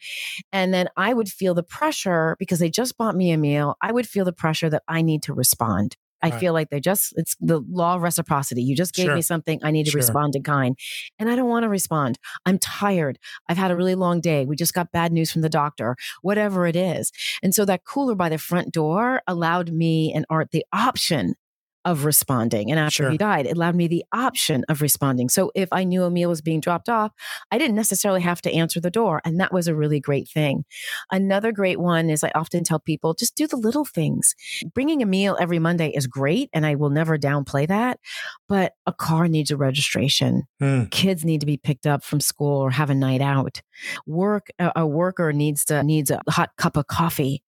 And 0.51 0.73
then 0.73 0.89
I 0.97 1.13
would 1.13 1.29
feel 1.29 1.53
the 1.53 1.63
pressure 1.63 2.35
because 2.39 2.59
they 2.59 2.69
just 2.69 2.97
bought 2.97 3.15
me 3.15 3.31
a 3.31 3.37
meal. 3.37 3.75
I 3.81 3.91
would 3.91 4.07
feel 4.07 4.25
the 4.25 4.33
pressure 4.33 4.69
that 4.69 4.83
I 4.87 5.01
need 5.01 5.23
to 5.23 5.33
respond. 5.33 5.95
I 6.21 6.29
Right. 6.29 6.39
feel 6.39 6.53
like 6.53 6.69
they 6.69 6.79
just, 6.79 7.13
it's 7.17 7.35
the 7.39 7.59
law 7.69 7.95
of 7.95 8.01
reciprocity. 8.01 8.61
You 8.61 8.75
just 8.75 8.93
gave 8.93 9.05
Sure. 9.05 9.15
me 9.15 9.21
something. 9.21 9.59
I 9.63 9.71
need 9.71 9.85
to 9.85 9.91
Sure. 9.91 9.99
respond 9.99 10.35
in 10.35 10.43
kind. 10.43 10.77
And 11.17 11.29
I 11.29 11.35
don't 11.35 11.49
want 11.49 11.63
to 11.63 11.69
respond. 11.69 12.19
I'm 12.45 12.59
tired. 12.59 13.19
I've 13.47 13.57
had 13.57 13.71
a 13.71 13.75
really 13.75 13.95
long 13.95 14.21
day. 14.21 14.45
We 14.45 14.55
just 14.55 14.73
got 14.73 14.91
bad 14.91 15.11
news 15.11 15.31
from 15.31 15.41
the 15.41 15.49
doctor, 15.49 15.95
whatever 16.21 16.67
it 16.67 16.75
is. 16.75 17.11
And 17.43 17.53
so 17.55 17.65
that 17.65 17.83
cooler 17.85 18.15
by 18.15 18.29
the 18.29 18.37
front 18.37 18.71
door 18.73 19.21
allowed 19.27 19.71
me 19.71 20.13
and 20.13 20.25
Art 20.29 20.51
the 20.51 20.65
option 20.73 21.35
of 21.85 22.05
responding. 22.05 22.69
And 22.71 22.79
after 22.79 23.03
Sure. 23.03 23.11
he 23.11 23.17
died, 23.17 23.45
it 23.45 23.55
allowed 23.55 23.75
me 23.75 23.87
the 23.87 24.03
option 24.13 24.65
of 24.69 24.81
responding. 24.81 25.29
So 25.29 25.51
if 25.55 25.69
I 25.71 25.83
knew 25.83 26.03
a 26.03 26.09
meal 26.11 26.29
was 26.29 26.41
being 26.41 26.59
dropped 26.59 26.89
off, 26.89 27.11
I 27.51 27.57
didn't 27.57 27.75
necessarily 27.75 28.21
have 28.21 28.41
to 28.43 28.53
answer 28.53 28.79
the 28.79 28.91
door. 28.91 29.21
And 29.25 29.39
that 29.39 29.53
was 29.53 29.67
a 29.67 29.75
really 29.75 29.99
great 29.99 30.27
thing. 30.29 30.65
Another 31.11 31.51
great 31.51 31.79
one 31.79 32.09
is 32.09 32.23
I 32.23 32.31
often 32.35 32.63
tell 32.63 32.79
people 32.79 33.13
just 33.13 33.35
do 33.35 33.47
the 33.47 33.55
little 33.57 33.85
things. 33.85 34.35
Bringing 34.73 35.01
a 35.01 35.05
meal 35.05 35.37
every 35.39 35.59
Monday 35.59 35.89
is 35.89 36.07
great. 36.07 36.49
And 36.53 36.65
I 36.65 36.75
will 36.75 36.89
never 36.89 37.17
downplay 37.17 37.67
that. 37.67 37.99
But 38.47 38.73
a 38.85 38.93
car 38.93 39.27
needs 39.27 39.51
a 39.51 39.57
registration 39.57 40.43
Mm. 40.61 40.91
kids 40.91 41.23
need 41.23 41.39
to 41.39 41.45
be 41.45 41.55
picked 41.57 41.87
up 41.87 42.03
from 42.03 42.19
school 42.19 42.57
or 42.61 42.71
have 42.71 42.89
a 42.89 42.95
night 42.95 43.21
out 43.21 43.61
work 44.05 44.47
a, 44.59 44.71
a 44.75 44.85
worker 44.87 45.31
needs 45.31 45.63
to 45.65 45.81
needs 45.83 46.11
a 46.11 46.19
hot 46.29 46.49
cup 46.57 46.75
of 46.75 46.87
coffee 46.87 47.41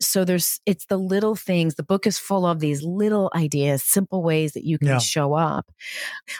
so 0.00 0.24
there's 0.24 0.60
it's 0.64 0.86
the 0.86 0.96
little 0.96 1.34
things 1.34 1.74
the 1.74 1.82
book 1.82 2.06
is 2.06 2.18
full 2.18 2.46
of 2.46 2.60
these 2.60 2.82
little 2.82 3.30
ideas 3.34 3.71
simple 3.78 4.22
ways 4.22 4.52
that 4.52 4.64
you 4.64 4.78
can 4.78 4.88
Yeah. 4.88 4.98
show 4.98 5.34
up 5.34 5.70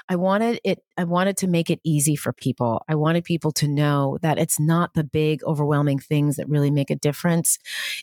i 0.08 0.16
wanted 0.16 0.60
it 0.64 0.82
i 0.96 1.04
wanted 1.04 1.36
to 1.38 1.46
make 1.46 1.70
it 1.70 1.80
easy 1.84 2.16
for 2.16 2.32
people 2.32 2.82
i 2.88 2.94
wanted 2.94 3.24
people 3.24 3.52
to 3.52 3.68
know 3.68 4.18
that 4.22 4.38
it's 4.38 4.58
not 4.60 4.94
the 4.94 5.04
big 5.04 5.42
overwhelming 5.44 5.98
things 5.98 6.36
that 6.36 6.48
really 6.48 6.70
make 6.70 6.90
a 6.90 6.96
difference 6.96 7.58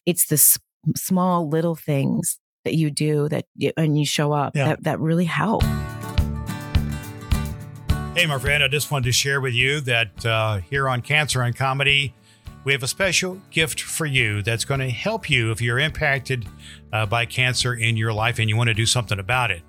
it's 0.05 0.27
the 0.27 0.35
s- 0.35 0.57
small 0.95 1.47
little 1.49 1.75
things 1.75 2.39
that 2.65 2.73
you 2.75 2.89
do 2.91 3.27
that 3.29 3.45
you, 3.55 3.71
and 3.77 3.97
you 3.97 4.05
show 4.05 4.31
up 4.33 4.55
Yeah. 4.55 4.69
that, 4.69 4.83
that 4.83 4.99
really 4.99 5.25
help 5.25 5.63
Hey, 8.15 8.25
my 8.25 8.37
friend, 8.37 8.61
I 8.63 8.67
just 8.67 8.91
wanted 8.91 9.05
to 9.05 9.11
share 9.13 9.39
with 9.39 9.53
you 9.53 9.79
that 9.81 10.25
uh, 10.25 10.57
here 10.57 10.89
on 10.89 11.01
Cancer 11.01 11.41
and 11.41 11.55
Comedy, 11.55 12.13
we 12.69 12.73
have 12.73 12.83
a 12.83 12.87
special 12.87 13.41
gift 13.49 13.81
for 13.81 14.05
you 14.05 14.43
that's 14.43 14.63
going 14.63 14.79
to 14.79 14.91
help 14.91 15.27
you 15.27 15.49
if 15.49 15.59
you're 15.59 15.79
impacted 15.79 16.45
uh, 16.93 17.03
by 17.03 17.25
cancer 17.25 17.73
in 17.73 17.97
your 17.97 18.13
life 18.13 18.37
and 18.37 18.47
you 18.47 18.55
want 18.55 18.67
to 18.67 18.75
do 18.75 18.85
something 18.85 19.17
about 19.17 19.49
it. 19.49 19.63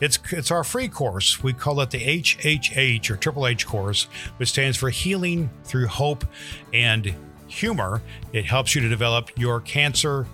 It's 0.00 0.18
it's 0.32 0.50
our 0.50 0.64
free 0.64 0.88
course. 0.88 1.42
We 1.42 1.52
call 1.52 1.78
it 1.82 1.90
the 1.90 1.98
HHH 1.98 3.10
or 3.10 3.16
Triple 3.16 3.46
H 3.46 3.66
course, 3.66 4.04
which 4.38 4.48
stands 4.48 4.78
for 4.78 4.88
Healing 4.88 5.50
Through 5.64 5.88
Hope 5.88 6.24
and 6.72 7.14
Humor. 7.48 8.00
It 8.32 8.46
helps 8.46 8.74
you 8.74 8.80
to 8.80 8.88
develop 8.88 9.28
your 9.36 9.60
cancer 9.60 10.26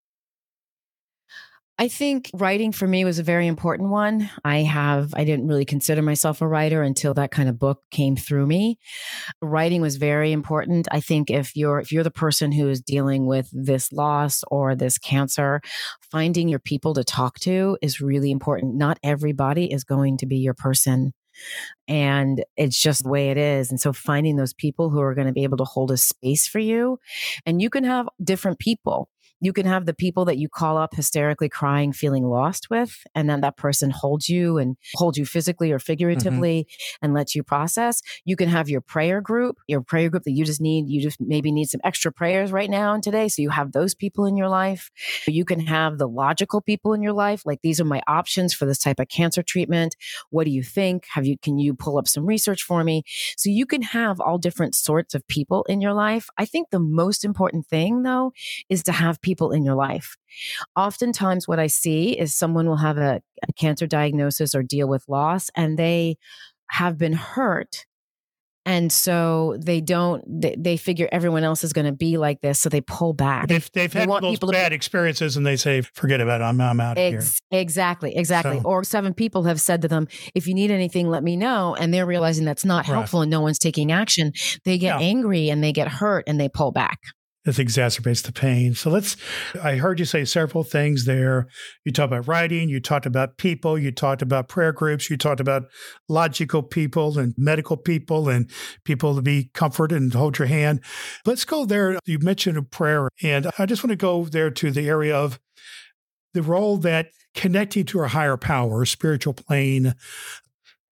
I 1.78 1.88
think 1.88 2.30
writing 2.34 2.70
for 2.70 2.86
me 2.86 3.04
was 3.04 3.18
a 3.18 3.24
very 3.24 3.46
important 3.46 3.88
one. 3.88 4.30
I 4.44 4.58
have, 4.58 5.14
I 5.16 5.24
didn't 5.24 5.48
really 5.48 5.64
consider 5.64 6.02
myself 6.02 6.40
a 6.40 6.46
writer 6.46 6.82
until 6.82 7.14
that 7.14 7.30
kind 7.30 7.48
of 7.48 7.58
book 7.58 7.80
came 7.90 8.14
through 8.14 8.46
me. 8.46 8.78
Writing 9.40 9.80
was 9.80 9.96
very 9.96 10.32
important. 10.32 10.86
I 10.92 11.00
think 11.00 11.30
if 11.30 11.56
you're, 11.56 11.80
if 11.80 11.90
you're 11.90 12.04
the 12.04 12.10
person 12.10 12.52
who 12.52 12.68
is 12.68 12.82
dealing 12.82 13.26
with 13.26 13.48
this 13.52 13.90
loss 13.90 14.44
or 14.48 14.76
this 14.76 14.98
cancer, 14.98 15.60
finding 16.10 16.48
your 16.48 16.60
people 16.60 16.94
to 16.94 17.02
talk 17.02 17.40
to 17.40 17.78
is 17.82 18.00
really 18.00 18.30
important. 18.30 18.76
Not 18.76 18.98
everybody 19.02 19.72
is 19.72 19.82
going 19.82 20.18
to 20.18 20.26
be 20.26 20.36
your 20.36 20.54
person 20.54 21.12
and 21.88 22.44
it's 22.56 22.80
just 22.80 23.04
the 23.04 23.08
way 23.08 23.30
it 23.30 23.36
is. 23.36 23.70
And 23.70 23.80
so 23.80 23.92
finding 23.92 24.36
those 24.36 24.52
people 24.54 24.90
who 24.90 25.00
are 25.00 25.14
going 25.14 25.26
to 25.26 25.32
be 25.32 25.44
able 25.44 25.58
to 25.58 25.64
hold 25.64 25.90
a 25.90 25.96
space 25.96 26.46
for 26.46 26.58
you 26.58 26.98
and 27.46 27.60
you 27.60 27.70
can 27.70 27.84
have 27.84 28.08
different 28.22 28.58
people 28.58 29.08
you 29.42 29.52
can 29.52 29.66
have 29.66 29.86
the 29.86 29.92
people 29.92 30.24
that 30.26 30.38
you 30.38 30.48
call 30.48 30.78
up 30.78 30.94
hysterically 30.94 31.48
crying, 31.48 31.92
feeling 31.92 32.24
lost 32.24 32.70
with, 32.70 33.02
and 33.12 33.28
then 33.28 33.40
that 33.40 33.56
person 33.56 33.90
holds 33.90 34.28
you 34.28 34.56
and 34.56 34.76
holds 34.94 35.18
you 35.18 35.26
physically 35.26 35.72
or 35.72 35.78
mm-hmm. 35.78 35.86
figuratively 35.86 36.62
mm-hmm. 36.62 37.04
and 37.04 37.12
lets 37.12 37.34
you 37.34 37.42
process. 37.42 38.02
You 38.24 38.36
can 38.36 38.48
have 38.48 38.68
your 38.68 38.80
prayer 38.80 39.20
group, 39.20 39.58
your 39.66 39.80
prayer 39.80 40.08
group 40.10 40.22
that 40.22 40.30
you 40.30 40.44
just 40.44 40.60
need, 40.60 40.88
you 40.88 41.02
just 41.02 41.20
maybe 41.20 41.50
need 41.50 41.64
some 41.64 41.80
extra 41.82 42.12
prayers 42.12 42.52
right 42.52 42.70
now 42.70 42.94
and 42.94 43.02
today. 43.02 43.26
So 43.26 43.42
you 43.42 43.50
have 43.50 43.72
those 43.72 43.96
people 43.96 44.26
in 44.26 44.36
your 44.36 44.48
life. 44.48 44.92
You 45.26 45.44
can 45.44 45.58
have 45.58 45.98
the 45.98 46.08
logical 46.08 46.60
people 46.60 46.94
in 46.94 47.02
your 47.02 47.12
life. 47.12 47.42
Like 47.44 47.62
these 47.62 47.80
are 47.80 47.84
my 47.84 48.00
options 48.06 48.54
for 48.54 48.64
this 48.64 48.78
type 48.78 49.00
of 49.00 49.08
cancer 49.08 49.42
treatment. 49.42 49.96
What 50.30 50.44
do 50.44 50.52
you 50.52 50.62
think? 50.62 51.06
Have 51.14 51.26
you, 51.26 51.36
can 51.36 51.58
you 51.58 51.74
pull 51.74 51.98
up 51.98 52.06
some 52.06 52.24
research 52.24 52.62
for 52.62 52.84
me? 52.84 53.02
So 53.36 53.50
you 53.50 53.66
can 53.66 53.82
have 53.82 54.20
all 54.20 54.38
different 54.38 54.76
sorts 54.76 55.16
of 55.16 55.26
people 55.26 55.64
in 55.68 55.80
your 55.80 55.94
life. 55.94 56.30
I 56.38 56.44
think 56.44 56.70
the 56.70 56.78
most 56.78 57.24
important 57.24 57.66
thing 57.66 58.04
though 58.04 58.32
is 58.68 58.84
to 58.84 58.92
have 58.92 59.20
people 59.20 59.31
people 59.32 59.52
in 59.52 59.64
your 59.64 59.74
life. 59.74 60.16
Oftentimes, 60.76 61.48
what 61.48 61.58
I 61.58 61.66
see 61.66 62.18
is 62.18 62.34
someone 62.34 62.68
will 62.68 62.76
have 62.76 62.98
a, 62.98 63.22
a 63.48 63.52
cancer 63.54 63.86
diagnosis 63.86 64.54
or 64.54 64.62
deal 64.62 64.88
with 64.88 65.08
loss, 65.08 65.50
and 65.56 65.78
they 65.78 66.16
have 66.70 66.98
been 66.98 67.14
hurt 67.14 67.86
and 68.64 68.92
so 68.92 69.56
they 69.58 69.80
don't 69.80 70.22
they, 70.40 70.54
they 70.58 70.76
figure 70.76 71.08
everyone 71.10 71.44
else 71.44 71.64
is 71.64 71.72
going 71.72 71.84
to 71.84 71.92
be 71.92 72.16
like 72.16 72.40
this 72.40 72.60
so 72.60 72.68
they 72.68 72.80
pull 72.80 73.12
back 73.12 73.48
they've, 73.48 73.70
they've 73.72 73.92
had 73.92 74.08
those 74.08 74.38
bad 74.38 74.68
to, 74.68 74.74
experiences 74.74 75.36
and 75.36 75.44
they 75.44 75.56
say 75.56 75.80
forget 75.80 76.20
about 76.20 76.40
it 76.40 76.44
i'm, 76.44 76.60
I'm 76.60 76.80
out 76.80 76.98
ex- 76.98 77.40
here 77.50 77.60
exactly 77.60 78.16
exactly 78.16 78.60
so, 78.60 78.64
or 78.64 78.84
seven 78.84 79.14
people 79.14 79.44
have 79.44 79.60
said 79.60 79.82
to 79.82 79.88
them 79.88 80.06
if 80.34 80.46
you 80.46 80.54
need 80.54 80.70
anything 80.70 81.08
let 81.08 81.22
me 81.22 81.36
know 81.36 81.74
and 81.74 81.92
they're 81.92 82.06
realizing 82.06 82.44
that's 82.44 82.64
not 82.64 82.86
helpful 82.86 83.20
right. 83.20 83.24
and 83.24 83.30
no 83.30 83.40
one's 83.40 83.58
taking 83.58 83.90
action 83.90 84.32
they 84.64 84.78
get 84.78 85.00
yeah. 85.00 85.06
angry 85.06 85.50
and 85.50 85.62
they 85.62 85.72
get 85.72 85.88
hurt 85.88 86.24
and 86.26 86.40
they 86.40 86.48
pull 86.48 86.72
back 86.72 87.00
this 87.44 87.58
exacerbates 87.58 88.22
the 88.22 88.32
pain. 88.32 88.74
So 88.74 88.90
let's, 88.90 89.16
I 89.62 89.76
heard 89.76 89.98
you 89.98 90.04
say 90.04 90.24
several 90.24 90.62
things 90.62 91.04
there. 91.06 91.48
You 91.84 91.92
talked 91.92 92.12
about 92.12 92.28
writing, 92.28 92.68
you 92.68 92.80
talked 92.80 93.06
about 93.06 93.36
people, 93.36 93.78
you 93.78 93.90
talked 93.90 94.22
about 94.22 94.48
prayer 94.48 94.72
groups, 94.72 95.10
you 95.10 95.16
talked 95.16 95.40
about 95.40 95.64
logical 96.08 96.62
people 96.62 97.18
and 97.18 97.34
medical 97.36 97.76
people 97.76 98.28
and 98.28 98.50
people 98.84 99.16
to 99.16 99.22
be 99.22 99.50
comforted 99.54 100.00
and 100.00 100.14
hold 100.14 100.38
your 100.38 100.48
hand. 100.48 100.80
Let's 101.26 101.44
go 101.44 101.64
there. 101.64 101.98
You 102.06 102.18
mentioned 102.20 102.58
a 102.58 102.62
prayer, 102.62 103.08
and 103.22 103.50
I 103.58 103.66
just 103.66 103.82
want 103.82 103.90
to 103.90 103.96
go 103.96 104.24
there 104.24 104.50
to 104.50 104.70
the 104.70 104.88
area 104.88 105.16
of 105.16 105.40
the 106.34 106.42
role 106.42 106.76
that 106.78 107.08
connecting 107.34 107.84
to 107.86 108.00
a 108.00 108.08
higher 108.08 108.36
power, 108.36 108.84
spiritual 108.84 109.32
plane, 109.32 109.94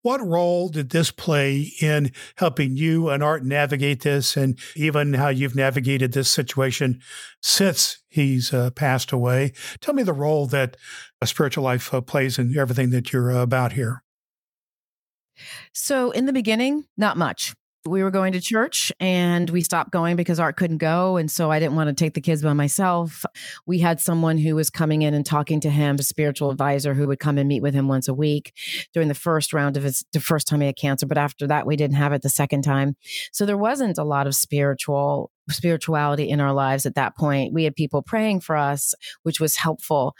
what 0.02 0.26
role 0.26 0.70
did 0.70 0.90
this 0.90 1.12
play 1.12 1.74
in 1.82 2.12
helping 2.38 2.78
you 2.78 3.10
and 3.10 3.24
Art 3.24 3.44
navigate 3.44 4.02
this, 4.02 4.38
and 4.38 4.58
even 4.76 5.14
how 5.14 5.30
you've 5.30 5.56
navigated 5.56 6.14
this 6.14 6.30
situation 6.30 7.02
since 7.42 8.02
he's 8.08 8.54
uh, 8.54 8.72
passed 8.72 9.12
away? 9.12 9.54
Tell 9.82 9.94
me 9.94 10.04
the 10.04 10.14
role 10.14 10.46
that 10.48 10.78
a 11.22 11.28
spiritual 11.28 11.64
life 11.64 11.94
uh, 11.94 12.02
plays 12.02 12.40
in 12.40 12.58
everything 12.58 12.92
that 12.92 13.12
you're 13.12 13.32
uh, 13.32 13.42
about 13.42 13.74
here. 13.74 14.04
So, 15.74 16.12
in 16.12 16.26
the 16.26 16.34
beginning, 16.34 16.86
not 16.98 17.18
much 17.18 17.54
we 17.90 18.04
were 18.04 18.12
going 18.12 18.34
to 18.34 18.42
church 18.42 18.92
and 19.00 19.50
we 19.50 19.62
stopped 19.62 19.92
going 19.92 20.16
because 20.16 20.40
Art 20.40 20.56
couldn't 20.56 20.78
go. 20.78 21.18
And 21.18 21.30
so 21.30 21.52
I 21.52 21.60
didn't 21.60 21.76
want 21.76 21.90
to 21.90 21.94
take 21.94 22.14
the 22.14 22.22
kids 22.22 22.42
by 22.42 22.54
myself. 22.54 23.26
We 23.66 23.80
had 23.80 24.00
someone 24.00 24.38
who 24.38 24.56
was 24.56 24.70
coming 24.70 25.02
in 25.02 25.14
and 25.14 25.26
talking 25.26 25.60
to 25.62 25.70
him, 25.70 25.98
a 26.00 26.04
spiritual 26.04 26.52
advisor 26.52 26.94
who 26.94 27.08
would 27.08 27.20
come 27.20 27.38
and 27.38 27.48
meet 27.48 27.62
with 27.62 27.74
him 27.74 27.88
once 27.88 28.08
a 28.08 28.14
week 28.14 28.54
during 28.94 29.08
the 29.10 29.16
first 29.16 29.54
round 29.54 29.78
of 29.78 29.84
his, 29.84 30.06
the 30.14 30.20
first 30.20 30.48
time 30.48 30.62
he 30.62 30.68
had 30.68 30.78
cancer. 30.78 31.06
But 31.06 31.18
after 31.18 31.48
that, 31.48 31.66
we 31.66 31.76
didn't 31.76 31.98
have 31.98 32.14
it 32.14 32.22
the 32.22 32.30
second 32.30 32.62
time. 32.62 32.96
So 33.34 33.46
there 33.46 33.58
wasn't 33.58 33.98
a 33.98 34.04
lot 34.04 34.28
of 34.28 34.36
spiritual 34.36 35.32
spirituality 35.50 36.30
in 36.30 36.40
our 36.40 36.54
lives 36.54 36.86
at 36.86 36.96
that 36.96 37.18
point. 37.18 37.54
We 37.54 37.64
had 37.64 37.76
people 37.76 38.04
praying 38.04 38.42
for 38.42 38.56
us, 38.56 38.94
which 39.24 39.40
was 39.40 39.56
helpful. 39.56 40.16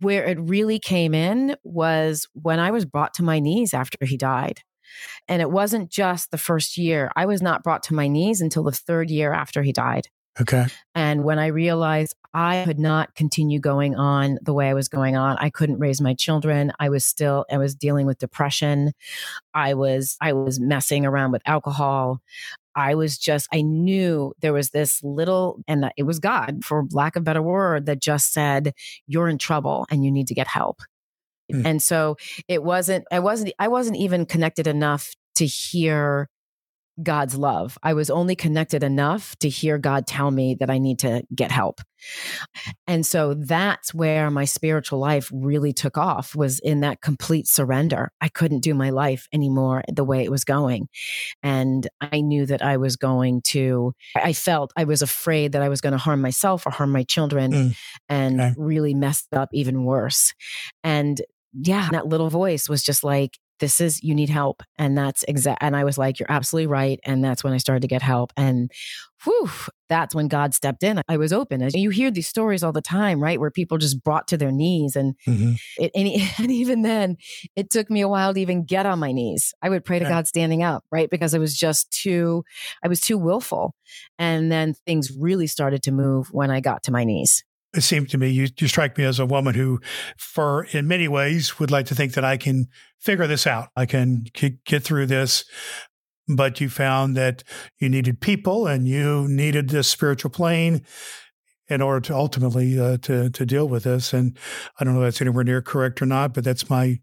Where 0.00 0.24
it 0.24 0.38
really 0.38 0.78
came 0.78 1.14
in 1.14 1.56
was 1.64 2.28
when 2.34 2.60
I 2.60 2.70
was 2.70 2.84
brought 2.84 3.14
to 3.14 3.24
my 3.24 3.40
knees 3.40 3.74
after 3.74 3.98
he 4.06 4.16
died. 4.16 4.60
And 5.28 5.40
it 5.42 5.50
wasn't 5.50 5.90
just 5.90 6.30
the 6.30 6.38
first 6.38 6.76
year. 6.76 7.10
I 7.16 7.26
was 7.26 7.42
not 7.42 7.62
brought 7.62 7.82
to 7.84 7.94
my 7.94 8.08
knees 8.08 8.40
until 8.40 8.62
the 8.62 8.72
third 8.72 9.10
year 9.10 9.32
after 9.32 9.62
he 9.62 9.72
died. 9.72 10.08
Okay. 10.40 10.66
And 10.94 11.22
when 11.22 11.38
I 11.38 11.46
realized 11.46 12.16
I 12.32 12.64
could 12.66 12.80
not 12.80 13.14
continue 13.14 13.60
going 13.60 13.94
on 13.94 14.38
the 14.42 14.52
way 14.52 14.68
I 14.68 14.74
was 14.74 14.88
going 14.88 15.16
on, 15.16 15.36
I 15.38 15.48
couldn't 15.48 15.78
raise 15.78 16.00
my 16.00 16.14
children. 16.14 16.72
I 16.80 16.88
was 16.88 17.04
still 17.04 17.46
I 17.50 17.58
was 17.58 17.76
dealing 17.76 18.06
with 18.06 18.18
depression. 18.18 18.92
I 19.54 19.74
was 19.74 20.16
I 20.20 20.32
was 20.32 20.58
messing 20.58 21.06
around 21.06 21.30
with 21.30 21.42
alcohol. 21.46 22.20
I 22.74 22.96
was 22.96 23.16
just 23.16 23.46
I 23.52 23.62
knew 23.62 24.34
there 24.40 24.52
was 24.52 24.70
this 24.70 25.00
little 25.04 25.60
and 25.68 25.92
it 25.96 26.02
was 26.02 26.18
God 26.18 26.64
for 26.64 26.84
lack 26.90 27.14
of 27.14 27.20
a 27.20 27.24
better 27.24 27.42
word 27.42 27.86
that 27.86 28.00
just 28.00 28.32
said 28.32 28.74
you're 29.06 29.28
in 29.28 29.38
trouble 29.38 29.86
and 29.88 30.04
you 30.04 30.10
need 30.10 30.26
to 30.26 30.34
get 30.34 30.48
help. 30.48 30.80
Mm. 31.52 31.66
And 31.66 31.82
so 31.82 32.16
it 32.48 32.62
wasn't, 32.62 33.04
I 33.10 33.18
wasn't, 33.20 33.52
I 33.58 33.68
wasn't 33.68 33.96
even 33.96 34.26
connected 34.26 34.66
enough 34.66 35.12
to 35.36 35.46
hear 35.46 36.28
God's 37.02 37.34
love. 37.34 37.76
I 37.82 37.94
was 37.94 38.08
only 38.08 38.36
connected 38.36 38.84
enough 38.84 39.36
to 39.40 39.48
hear 39.48 39.78
God 39.78 40.06
tell 40.06 40.30
me 40.30 40.56
that 40.60 40.70
I 40.70 40.78
need 40.78 41.00
to 41.00 41.24
get 41.34 41.50
help. 41.50 41.80
And 42.86 43.04
so 43.04 43.34
that's 43.34 43.92
where 43.92 44.30
my 44.30 44.44
spiritual 44.44 44.98
life 44.98 45.30
really 45.32 45.72
took 45.72 45.98
off 45.98 46.36
was 46.36 46.60
in 46.60 46.80
that 46.80 47.00
complete 47.00 47.48
surrender. 47.48 48.12
I 48.20 48.28
couldn't 48.28 48.60
do 48.60 48.74
my 48.74 48.90
life 48.90 49.26
anymore 49.32 49.82
the 49.92 50.04
way 50.04 50.22
it 50.22 50.30
was 50.30 50.44
going. 50.44 50.88
And 51.42 51.88
I 52.00 52.20
knew 52.20 52.46
that 52.46 52.62
I 52.62 52.76
was 52.76 52.96
going 52.96 53.42
to 53.46 53.92
I 54.14 54.32
felt 54.32 54.72
I 54.76 54.84
was 54.84 55.02
afraid 55.02 55.52
that 55.52 55.62
I 55.62 55.68
was 55.68 55.80
going 55.80 55.92
to 55.92 55.98
harm 55.98 56.20
myself 56.20 56.66
or 56.66 56.70
harm 56.70 56.92
my 56.92 57.04
children 57.04 57.52
mm. 57.52 57.76
and 58.08 58.40
okay. 58.40 58.54
really 58.56 58.94
messed 58.94 59.32
up 59.32 59.48
even 59.52 59.84
worse. 59.84 60.32
And 60.84 61.20
yeah, 61.54 61.88
that 61.92 62.06
little 62.06 62.30
voice 62.30 62.68
was 62.68 62.82
just 62.82 63.04
like, 63.04 63.38
this 63.60 63.80
is, 63.80 64.02
you 64.02 64.14
need 64.14 64.30
help. 64.30 64.62
And 64.78 64.98
that's 64.98 65.22
exact. 65.24 65.62
And 65.62 65.76
I 65.76 65.84
was 65.84 65.96
like, 65.96 66.18
you're 66.18 66.30
absolutely 66.30 66.66
right. 66.66 66.98
And 67.04 67.24
that's 67.24 67.44
when 67.44 67.52
I 67.52 67.58
started 67.58 67.82
to 67.82 67.88
get 67.88 68.02
help. 68.02 68.32
And 68.36 68.70
whew, 69.22 69.48
that's 69.88 70.14
when 70.14 70.26
God 70.28 70.54
stepped 70.54 70.82
in. 70.82 71.00
I 71.08 71.16
was 71.16 71.32
open. 71.32 71.66
You 71.72 71.90
hear 71.90 72.10
these 72.10 72.26
stories 72.26 72.64
all 72.64 72.72
the 72.72 72.82
time, 72.82 73.22
right? 73.22 73.38
Where 73.38 73.52
people 73.52 73.78
just 73.78 74.02
brought 74.02 74.26
to 74.28 74.36
their 74.36 74.50
knees. 74.50 74.96
And, 74.96 75.14
mm-hmm. 75.26 75.52
it, 75.78 75.92
and, 75.94 76.08
and, 76.38 76.50
even 76.50 76.82
then, 76.82 77.16
it 77.54 77.70
took 77.70 77.90
me 77.90 78.00
a 78.00 78.08
while 78.08 78.34
to 78.34 78.40
even 78.40 78.64
get 78.64 78.86
on 78.86 78.98
my 78.98 79.12
knees. 79.12 79.54
I 79.62 79.68
would 79.68 79.84
pray 79.84 80.00
to 80.00 80.04
God 80.04 80.26
standing 80.26 80.62
up, 80.62 80.84
right? 80.90 81.08
Because 81.08 81.34
I 81.34 81.38
was 81.38 81.56
just 81.56 81.92
too, 81.92 82.44
I 82.82 82.88
was 82.88 83.00
too 83.00 83.16
willful. 83.16 83.74
And 84.18 84.50
then 84.50 84.74
things 84.86 85.12
really 85.16 85.46
started 85.46 85.82
to 85.84 85.92
move 85.92 86.28
when 86.32 86.50
I 86.50 86.60
got 86.60 86.82
to 86.84 86.92
my 86.92 87.04
knees 87.04 87.44
it 87.74 87.82
seemed 87.82 88.08
to 88.10 88.18
me 88.18 88.28
you, 88.28 88.48
you 88.58 88.68
strike 88.68 88.96
me 88.96 89.04
as 89.04 89.18
a 89.18 89.26
woman 89.26 89.54
who, 89.54 89.80
for 90.16 90.64
in 90.72 90.88
many 90.88 91.08
ways, 91.08 91.58
would 91.58 91.70
like 91.70 91.86
to 91.86 91.94
think 91.94 92.14
that 92.14 92.24
I 92.24 92.36
can 92.36 92.66
figure 93.00 93.26
this 93.26 93.46
out. 93.46 93.68
I 93.76 93.86
can 93.86 94.26
get 94.64 94.82
through 94.82 95.06
this. 95.06 95.44
But 96.26 96.58
you 96.58 96.70
found 96.70 97.18
that 97.18 97.44
you 97.78 97.90
needed 97.90 98.20
people 98.20 98.66
and 98.66 98.88
you 98.88 99.28
needed 99.28 99.68
this 99.68 99.88
spiritual 99.88 100.30
plane 100.30 100.86
in 101.68 101.82
order 101.82 102.00
to 102.00 102.14
ultimately 102.14 102.80
uh, 102.80 102.96
to 102.98 103.28
to 103.28 103.46
deal 103.46 103.68
with 103.68 103.84
this. 103.84 104.14
And 104.14 104.38
I 104.78 104.84
don't 104.84 104.94
know 104.94 105.02
if 105.02 105.08
that's 105.08 105.20
anywhere 105.20 105.44
near 105.44 105.60
correct 105.60 106.00
or 106.00 106.06
not, 106.06 106.32
but 106.32 106.44
that's 106.44 106.70
my 106.70 107.00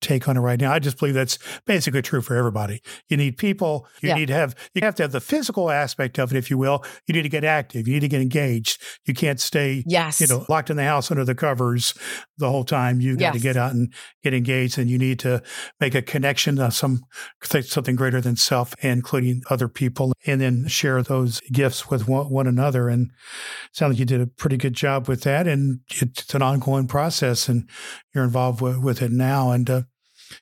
take 0.00 0.28
on 0.28 0.36
it 0.36 0.40
right 0.40 0.60
now. 0.60 0.72
I 0.72 0.78
just 0.78 0.98
believe 0.98 1.14
that's 1.14 1.38
basically 1.66 2.02
true 2.02 2.20
for 2.20 2.36
everybody. 2.36 2.82
You 3.08 3.16
need 3.16 3.36
people. 3.36 3.86
You 4.00 4.10
yeah. 4.10 4.14
need 4.14 4.26
to 4.26 4.34
have 4.34 4.54
you 4.74 4.82
have 4.82 4.94
to 4.96 5.02
have 5.04 5.12
the 5.12 5.20
physical 5.20 5.70
aspect 5.70 6.18
of 6.18 6.32
it, 6.32 6.38
if 6.38 6.50
you 6.50 6.58
will. 6.58 6.84
You 7.06 7.14
need 7.14 7.22
to 7.22 7.28
get 7.28 7.44
active. 7.44 7.88
You 7.88 7.94
need 7.94 8.00
to 8.00 8.08
get 8.08 8.20
engaged. 8.20 8.80
You 9.06 9.14
can't 9.14 9.40
stay 9.40 9.84
yes. 9.86 10.20
you 10.20 10.26
know, 10.26 10.44
locked 10.48 10.70
in 10.70 10.76
the 10.76 10.84
house 10.84 11.10
under 11.10 11.24
the 11.24 11.34
covers. 11.34 11.94
The 12.38 12.50
whole 12.50 12.64
time. 12.64 13.00
You've 13.00 13.18
got 13.18 13.34
to 13.34 13.40
get 13.40 13.56
out 13.56 13.72
and 13.72 13.92
get 14.22 14.34
engaged, 14.34 14.78
and 14.78 14.88
you 14.88 14.98
need 14.98 15.18
to 15.20 15.42
make 15.80 15.94
a 15.94 16.02
connection 16.02 16.56
to 16.56 16.70
some 16.70 17.02
something 17.42 17.96
greater 17.96 18.20
than 18.20 18.36
self, 18.36 18.74
including 18.80 19.42
other 19.50 19.68
people, 19.68 20.12
and 20.26 20.40
then 20.40 20.66
share 20.66 21.02
those 21.02 21.40
gifts 21.52 21.90
with 21.90 22.08
one, 22.08 22.30
one 22.30 22.46
another. 22.46 22.88
And 22.88 23.08
it 23.08 23.76
sounds 23.76 23.92
like 23.92 23.98
you 23.98 24.04
did 24.04 24.20
a 24.20 24.26
pretty 24.26 24.56
good 24.56 24.74
job 24.74 25.08
with 25.08 25.22
that. 25.22 25.46
And 25.46 25.80
it's 26.00 26.34
an 26.34 26.42
ongoing 26.42 26.86
process, 26.86 27.48
and 27.48 27.68
you're 28.14 28.24
involved 28.24 28.60
with, 28.60 28.78
with 28.78 29.02
it 29.02 29.10
now. 29.10 29.50
And 29.50 29.68
uh, 29.68 29.82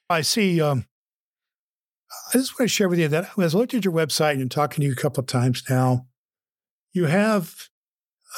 I 0.09 0.23
see. 0.23 0.61
Um, 0.61 0.87
I 2.33 2.39
just 2.39 2.59
want 2.59 2.69
to 2.69 2.75
share 2.75 2.89
with 2.89 2.99
you 2.99 3.09
that 3.09 3.31
as 3.39 3.55
I 3.55 3.59
looked 3.59 3.75
at 3.75 3.85
your 3.85 3.95
website 3.95 4.35
and 4.35 4.51
talking 4.51 4.83
to 4.83 4.87
you 4.87 4.93
a 4.93 4.97
couple 4.97 5.21
of 5.21 5.27
times 5.27 5.63
now, 5.69 6.07
you 6.93 7.07
have 7.07 7.69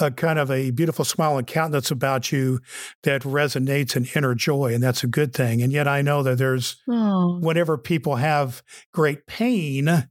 a 0.00 0.10
kind 0.10 0.38
of 0.38 0.50
a 0.50 0.70
beautiful 0.70 1.04
smile 1.04 1.38
and 1.38 1.46
countenance 1.46 1.90
about 1.90 2.30
you 2.30 2.60
that 3.02 3.22
resonates 3.22 3.96
an 3.96 4.06
inner 4.14 4.34
joy, 4.34 4.72
and 4.74 4.82
that's 4.82 5.02
a 5.02 5.08
good 5.08 5.32
thing. 5.34 5.62
And 5.62 5.72
yet, 5.72 5.88
I 5.88 6.02
know 6.02 6.22
that 6.22 6.38
there's 6.38 6.76
Oh, 6.88 7.38
whenever 7.40 7.76
people 7.78 8.16
have 8.16 8.62
great 8.92 9.26
pain, 9.26 10.08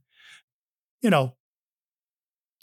you 1.00 1.10
know, 1.10 1.34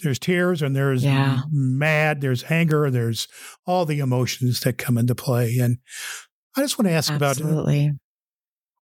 there's 0.04 0.20
tears 0.20 0.62
and 0.62 0.76
there's 0.76 1.04
Yeah. 1.04 1.42
mad, 1.52 2.22
there's 2.22 2.44
anger, 2.52 2.92
there's 2.92 3.28
all 3.66 3.86
the 3.86 4.00
emotions 4.00 4.60
that 4.62 4.78
come 4.78 4.98
into 4.98 5.16
play. 5.16 5.58
And 5.58 5.78
I 6.58 6.62
just 6.62 6.78
want 6.78 6.88
to 6.88 6.94
ask 6.94 7.12
about 7.14 7.42
uh, 7.42 7.46
absolutely. 7.46 7.92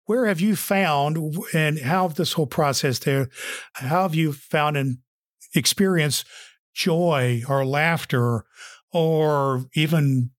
where 0.06 0.26
have 0.26 0.40
you 0.42 0.56
found 0.56 1.18
and 1.54 1.80
how 1.80 2.08
this 2.08 2.34
whole 2.34 2.48
process 2.48 3.00
there, 3.00 3.28
how 3.74 4.04
have 4.04 4.16
you 4.16 4.34
found 4.34 4.78
and 4.78 4.98
experienced 5.54 6.26
joy 6.74 7.44
or 7.48 7.66
laughter 7.66 8.46
or 8.92 9.66
even 9.74 10.32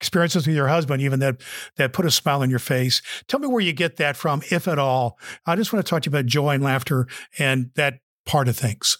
experiences 0.00 0.46
with 0.46 0.56
your 0.56 0.68
husband, 0.68 1.00
even 1.00 1.20
that 1.20 1.40
that 1.76 1.92
put 1.92 2.04
a 2.04 2.10
smile 2.10 2.42
on 2.42 2.50
your 2.50 2.58
face. 2.58 3.00
Tell 3.28 3.40
me 3.40 3.46
where 3.46 3.62
you 3.62 3.72
get 3.72 3.96
that 3.96 4.16
from, 4.16 4.42
if 4.50 4.66
at 4.66 4.78
all. 4.78 5.18
I 5.46 5.54
just 5.56 5.72
want 5.72 5.84
to 5.84 5.88
talk 5.88 6.02
to 6.02 6.10
you 6.10 6.16
about 6.16 6.26
joy 6.26 6.50
and 6.50 6.64
laughter 6.64 7.06
and 7.38 7.70
that 7.76 8.00
part 8.26 8.48
of 8.48 8.56
things. 8.56 8.98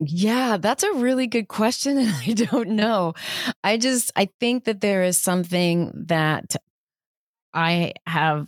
Yeah, 0.00 0.56
that's 0.56 0.82
a 0.82 0.92
really 0.94 1.26
good 1.26 1.48
question. 1.48 1.98
And 2.04 2.10
I 2.10 2.32
don't 2.32 2.70
know. 2.70 3.14
I 3.62 3.76
just, 3.76 4.10
I 4.16 4.28
think 4.40 4.64
that 4.64 4.80
there 4.80 5.02
is 5.04 5.18
something 5.18 5.92
that 6.06 6.56
I 7.52 7.92
have 8.06 8.46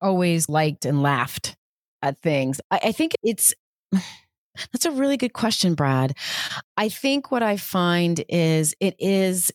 always 0.00 0.48
liked 0.48 0.84
and 0.84 1.02
laughed 1.02 1.56
at 2.02 2.20
things. 2.20 2.60
I, 2.70 2.80
I 2.84 2.92
think 2.92 3.12
it's, 3.22 3.54
that's 4.72 4.84
a 4.86 4.90
really 4.90 5.16
good 5.16 5.32
question, 5.32 5.74
Brad. 5.74 6.16
I 6.76 6.88
think 6.88 7.30
what 7.30 7.42
I 7.42 7.56
find 7.56 8.24
is 8.28 8.74
it 8.80 8.94
is, 8.98 9.52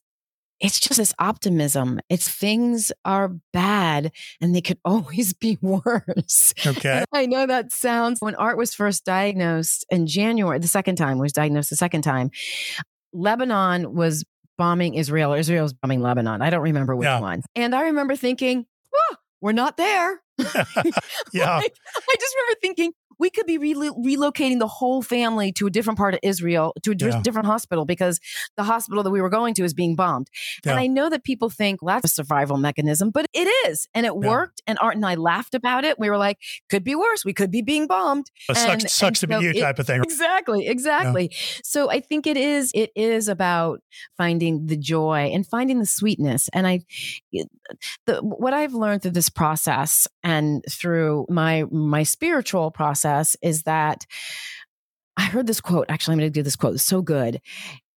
it's 0.60 0.80
just 0.80 0.97
this 0.97 1.14
optimism. 1.20 2.00
It's 2.10 2.28
things 2.28 2.91
are 3.06 3.32
bad 3.54 4.12
and 4.41 4.54
they 4.54 4.62
could 4.62 4.78
always 4.86 5.34
be 5.34 5.58
worse. 5.62 6.54
Okay. 6.66 7.04
I 7.14 7.26
know 7.26 7.45
that 7.45 7.72
sounds 7.72 8.20
when 8.22 8.36
Art 8.36 8.58
was 8.58 8.74
first 8.74 9.06
diagnosed 9.06 9.86
in 9.89 10.06
January, 10.08 10.60
the 10.60 10.68
second 10.68 10.97
time 10.97 11.18
was 11.18 11.32
diagnosed 11.34 11.70
the 11.70 11.76
second 11.78 12.02
time. 12.02 12.32
Lebanon 13.14 13.93
was 13.93 14.24
bombing 14.58 14.95
Israel, 14.95 15.34
or 15.34 15.38
Israel 15.38 15.64
was 15.64 15.74
bombing 15.74 16.02
Lebanon. 16.02 16.41
I 16.41 16.50
don't 16.50 16.62
remember 16.62 16.95
which 16.95 17.06
Yeah. 17.06 17.22
one. 17.22 17.41
And 17.56 17.74
I 17.74 17.84
remember 17.84 18.16
thinking, 18.16 18.66
"Whoa, 18.91 19.16
we're 19.41 19.54
not 19.54 19.78
there. 19.78 20.22
Yeah. 21.34 21.58
Like, 21.58 21.74
I 21.95 22.16
just 22.20 22.36
remember 22.36 22.60
thinking 22.62 22.91
we 23.20 23.30
could 23.30 23.45
be 23.45 23.57
relo- 23.59 23.95
relocating 24.03 24.59
the 24.59 24.67
whole 24.67 25.01
family 25.01 25.51
to 25.53 25.67
a 25.67 25.70
different 25.70 25.97
part 25.99 26.13
of 26.13 26.20
Israel, 26.24 26.74
to 26.84 26.91
a 26.91 26.95
Yeah. 26.97 27.22
different 27.22 27.45
hospital 27.47 27.86
because 27.86 28.20
the 28.57 28.63
hospital 28.63 29.03
that 29.03 29.11
we 29.11 29.22
were 29.22 29.30
going 29.30 29.53
to 29.55 29.63
is 29.63 29.74
being 29.74 29.95
bombed. 29.95 30.28
And 30.65 30.80
I 30.80 30.88
know 30.88 31.09
that 31.09 31.24
people 31.24 31.49
think 31.49 31.82
well, 31.82 31.95
that's 31.95 32.11
a 32.11 32.15
survival 32.15 32.57
mechanism, 32.57 33.11
but 33.11 33.26
it 33.34 33.47
is. 33.67 33.88
And 33.93 34.05
it 34.05 34.13
Yeah. 34.22 34.30
worked. 34.30 34.61
And 34.67 34.78
Art 34.80 34.95
and 34.95 35.05
I 35.05 35.15
laughed 35.15 35.53
about 35.53 35.84
it. 35.84 35.99
We 35.99 36.09
were 36.09 36.17
like, 36.17 36.38
could 36.70 36.84
be 36.84 36.95
worse. 36.95 37.26
We 37.26 37.34
could 37.34 37.51
be 37.51 37.61
being 37.61 37.88
bombed. 37.88 38.28
Sucks, 38.47 38.59
And- 38.65 38.82
sucks 38.89 39.24
and 39.24 39.32
to 39.32 39.39
be 39.39 39.45
you 39.45 39.51
it- 39.51 39.59
type 39.59 39.80
of 39.80 39.88
thing. 39.88 40.01
Exactly, 40.01 40.67
exactly. 40.67 41.32
So 41.63 41.89
I 41.89 41.99
think 41.99 42.26
it 42.26 42.38
is 42.38 42.72
it 42.74 42.91
is 42.95 43.28
about 43.28 43.82
finding 44.17 44.67
the 44.67 44.78
joy 44.78 45.32
and 45.34 45.45
finding 45.45 45.80
the 45.80 45.86
sweetness. 45.86 46.49
And 46.53 46.65
I 46.67 46.82
the 48.05 48.15
what 48.22 48.53
I've 48.53 48.74
learned 48.74 49.01
through 49.01 49.11
this 49.11 49.30
process 49.30 50.07
and 50.24 50.63
through 50.70 51.26
my 51.30 51.65
my 51.72 52.03
spiritual 52.03 52.72
process 52.72 53.09
is 53.41 53.64
that 53.64 54.05
I 55.18 55.24
heard 55.24 55.47
this 55.47 55.62
quote. 55.62 55.86
Actually, 55.89 56.14
I'm 56.14 56.20
going 56.20 56.32
to 56.32 56.39
do 56.39 56.43
this 56.43 56.55
quote. 56.55 56.76
It's 56.76 56.84
so 56.84 57.01
good. 57.01 57.41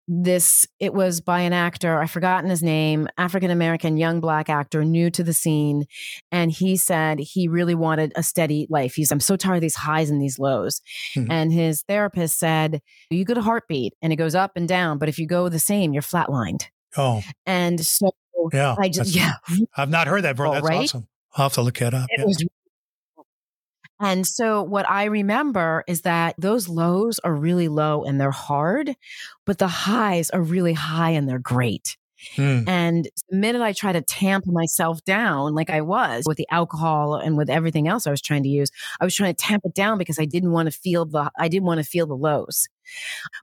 This 0.09 0.67
it 0.81 0.93
was 0.95 1.21
by 1.21 1.41
an 1.43 1.53
actor. 1.53 2.01
I've 2.03 2.11
forgotten 2.11 2.51
his 2.51 2.61
name. 2.63 3.07
African 3.19 3.53
American 3.53 3.97
young 3.97 4.19
black 4.21 4.49
actor, 4.51 4.85
new 4.85 5.11
to 5.11 5.23
the 5.23 5.33
scene, 5.33 5.85
and 6.33 6.51
he 6.51 6.77
said 6.77 7.21
he 7.21 7.47
really 7.47 7.77
wanted 7.77 8.13
a 8.17 8.23
steady 8.25 8.67
life. 8.69 8.95
He's 8.95 9.13
I'm 9.13 9.21
so 9.21 9.37
tired 9.37 9.55
of 9.57 9.61
these 9.61 9.77
highs 9.77 10.11
and 10.11 10.21
these 10.21 10.41
lows. 10.41 10.83
Mhm. 11.15 11.29
And 11.31 11.53
his 11.53 11.83
therapist 11.87 12.37
said, 12.41 12.81
"You 13.11 13.25
get 13.25 13.39
a 13.39 13.43
heartbeat, 13.43 13.95
and 14.03 14.13
it 14.13 14.17
goes 14.17 14.35
up 14.35 14.53
and 14.57 14.67
down, 14.67 14.99
but 14.99 15.09
if 15.09 15.21
you 15.21 15.27
go 15.29 15.49
the 15.49 15.61
same, 15.61 15.93
you're 15.93 16.03
flatlined." 16.03 16.65
Oh, 16.97 17.23
And 17.47 17.81
so 17.87 18.11
yeah. 18.53 18.75
I 18.77 18.89
just 18.89 19.15
yeah, 19.15 19.35
I've 19.77 19.89
not 19.89 20.09
heard 20.09 20.23
that 20.25 20.33
before. 20.35 20.47
All 20.49 20.55
That's 20.55 20.67
right. 20.69 20.81
awesome. 20.83 21.07
I'll 21.37 21.45
have 21.45 21.53
to 21.55 21.63
look 21.63 21.79
that 21.79 21.95
up. 21.95 22.09
it 22.11 22.19
Yeah. 22.19 22.25
was 22.27 22.45
and 24.03 24.27
so 24.27 24.63
what 24.63 24.89
I 24.91 25.05
remember 25.05 25.85
is 25.87 26.03
that 26.03 26.35
those 26.37 26.69
lows 26.69 27.19
are 27.21 27.35
really 27.35 27.69
low 27.69 28.05
and 28.05 28.21
they're 28.21 28.31
hard, 28.31 28.95
but 29.47 29.59
the 29.59 29.69
highs 29.69 30.31
are 30.31 30.43
really 30.43 30.73
high 30.73 31.11
and 31.11 31.29
they're 31.29 31.39
great. 31.39 31.97
Hmm. 32.37 32.61
And 32.67 33.09
the 33.31 33.37
minute 33.37 33.63
I 33.63 33.73
try 33.73 33.93
to 33.93 34.01
tamp 34.01 34.47
myself 34.47 35.03
down, 35.05 35.55
like 35.55 35.71
I 35.71 35.81
was 35.81 36.25
with 36.27 36.37
the 36.37 36.47
alcohol 36.51 37.17
and 37.17 37.37
with 37.37 37.51
everything 37.51 37.89
else 37.89 38.07
I 38.07 38.11
was 38.11 38.23
trying 38.23 38.43
to 38.45 38.49
use, 38.49 38.71
I 39.01 39.05
was 39.05 39.15
trying 39.15 39.35
to 39.35 39.43
tamp 39.43 39.63
it 39.65 39.75
down 39.75 39.99
because 39.99 40.19
I 40.19 40.25
didn't 40.25 40.53
want 40.53 40.71
to 40.71 40.77
feel 40.77 41.05
the 41.05 41.31
I 41.39 41.49
didn't 41.49 41.67
want 41.67 41.79
to 41.79 41.85
feel 41.85 42.07
the 42.07 42.15
lows. 42.15 42.69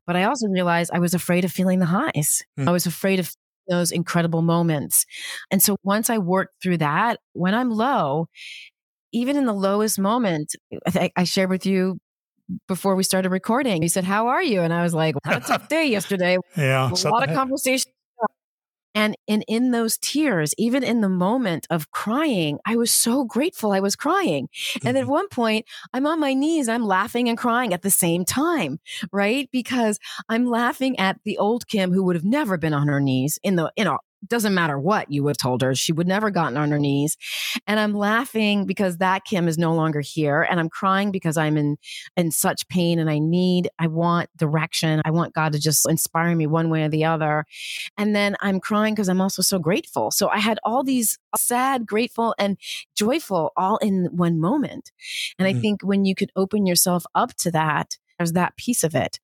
But 0.06 0.16
I 0.16 0.24
also 0.24 0.48
realized 0.48 0.92
I 0.94 1.00
was 1.00 1.14
afraid 1.14 1.46
of 1.46 1.52
feeling 1.52 1.80
the 1.80 1.86
highs. 1.88 2.44
Hmm. 2.58 2.70
I 2.70 2.72
was 2.72 2.86
afraid 2.86 3.20
of 3.20 3.34
those 3.70 3.92
incredible 3.92 4.42
moments. 4.42 5.06
And 5.52 5.62
so 5.62 5.78
once 5.84 6.10
I 6.10 6.18
worked 6.18 6.62
through 6.62 6.78
that, 6.78 7.20
when 7.34 7.54
I'm 7.54 7.70
low, 7.70 8.28
even 9.12 9.38
in 9.38 9.46
the 9.46 9.54
lowest 9.54 10.00
moment, 10.00 10.56
I, 10.88 11.12
I 11.16 11.24
shared 11.24 11.50
with 11.50 11.66
you 11.66 12.00
before 12.68 12.96
we 12.96 13.04
started 13.04 13.30
recording. 13.30 13.84
You 13.84 13.90
said, 13.90 14.04
"How 14.06 14.28
are 14.28 14.44
you?" 14.44 14.62
And 14.62 14.74
I 14.74 14.84
was 14.84 14.94
like, 14.94 15.16
"Had 15.26 15.44
a 15.44 15.46
tough 15.46 15.68
day 15.70 15.86
yesterday 15.88 16.38
Yeah. 16.58 16.92
a 16.92 16.96
lot 17.10 17.24
of 17.30 17.36
conversation. 17.36 17.92
And 18.96 19.16
in, 19.28 19.44
in 19.44 19.70
those 19.70 19.98
tears, 20.00 20.54
even 20.58 20.84
in 20.84 21.02
the 21.02 21.10
moment 21.10 21.68
of 21.70 21.92
crying, 21.92 22.58
I 22.66 22.76
was 22.76 22.92
so 22.92 23.24
grateful 23.24 23.72
I 23.72 23.80
was 23.80 23.96
crying. 23.96 24.50
And 24.84 24.98
at 24.98 25.06
Mhm. 25.06 25.10
one 25.10 25.28
point, 25.30 25.68
I'm 25.94 26.08
on 26.08 26.20
my 26.20 26.34
knees, 26.34 26.68
I'm 26.68 26.84
laughing 26.84 27.30
and 27.30 27.38
crying 27.38 27.72
at 27.72 27.84
the 27.84 27.92
same 27.92 28.26
time, 28.26 28.80
right? 29.14 29.48
Because 29.52 30.00
I'm 30.28 30.48
laughing 30.48 30.98
at 30.98 31.20
the 31.24 31.38
old 31.38 31.68
Kim 31.68 31.92
who 31.94 32.04
would 32.04 32.16
have 32.16 32.26
never 32.26 32.58
been 32.58 32.74
on 32.74 32.88
her 32.88 33.00
knees 33.00 33.38
in 33.44 33.58
the, 33.58 33.72
you 33.78 33.84
know, 33.84 34.00
doesn't 34.28 34.54
matter 34.54 34.78
what 34.80 35.12
you 35.12 35.24
would 35.24 35.32
have 35.32 35.38
told 35.38 35.62
her, 35.62 35.74
she 35.76 35.94
would 35.94 36.08
never 36.08 36.30
gotten 36.30 36.58
on 36.58 36.72
her 36.72 36.80
knees. 36.80 37.18
And 37.68 37.80
I'm 37.80 37.94
laughing 37.94 38.66
because 38.66 38.98
that 38.98 39.26
Kim 39.26 39.48
is 39.48 39.58
no 39.58 39.74
longer 39.74 40.02
here. 40.02 40.42
And 40.50 40.60
I'm 40.60 40.70
crying 40.70 41.12
because 41.12 41.38
I'm 41.38 41.58
in 41.58 41.78
in 42.18 42.32
such 42.32 42.68
pain 42.68 43.00
and 43.00 43.10
I 43.10 43.20
need, 43.20 43.70
I 43.80 43.88
want 43.88 44.30
direction. 44.36 45.02
I 45.06 45.12
want 45.12 45.34
God 45.34 45.54
to 45.54 45.60
just 45.60 45.90
inspire 45.90 46.36
me 46.36 46.48
one 46.48 46.70
way 46.70 46.84
or 46.84 46.90
the 46.90 47.06
other. 47.06 47.46
And 47.98 48.16
then 48.16 48.36
I'm 48.42 48.60
crying 48.60 48.94
because 48.94 49.10
I'm 49.10 49.22
also 49.22 49.42
so 49.42 49.60
grateful. 49.60 50.12
So 50.12 50.30
I 50.30 50.40
had 50.40 50.60
all 50.64 50.84
these 50.84 51.18
sad, 51.38 51.86
grateful, 51.86 52.36
and 52.38 52.58
joyful 52.96 53.52
all 53.56 53.78
in 53.78 54.06
one 54.12 54.40
moment. 54.40 54.92
And 55.38 55.48
I 55.48 55.54
Mhm. 55.54 55.62
think 55.62 55.82
when 55.82 56.06
you 56.06 56.16
could 56.16 56.32
open 56.36 56.66
yourself 56.66 57.06
up 57.16 57.34
to 57.36 57.52
that, 57.52 57.98
there's 58.18 58.34
that 58.34 58.58
piece 58.58 58.84
of 58.84 58.96
it. 58.96 59.20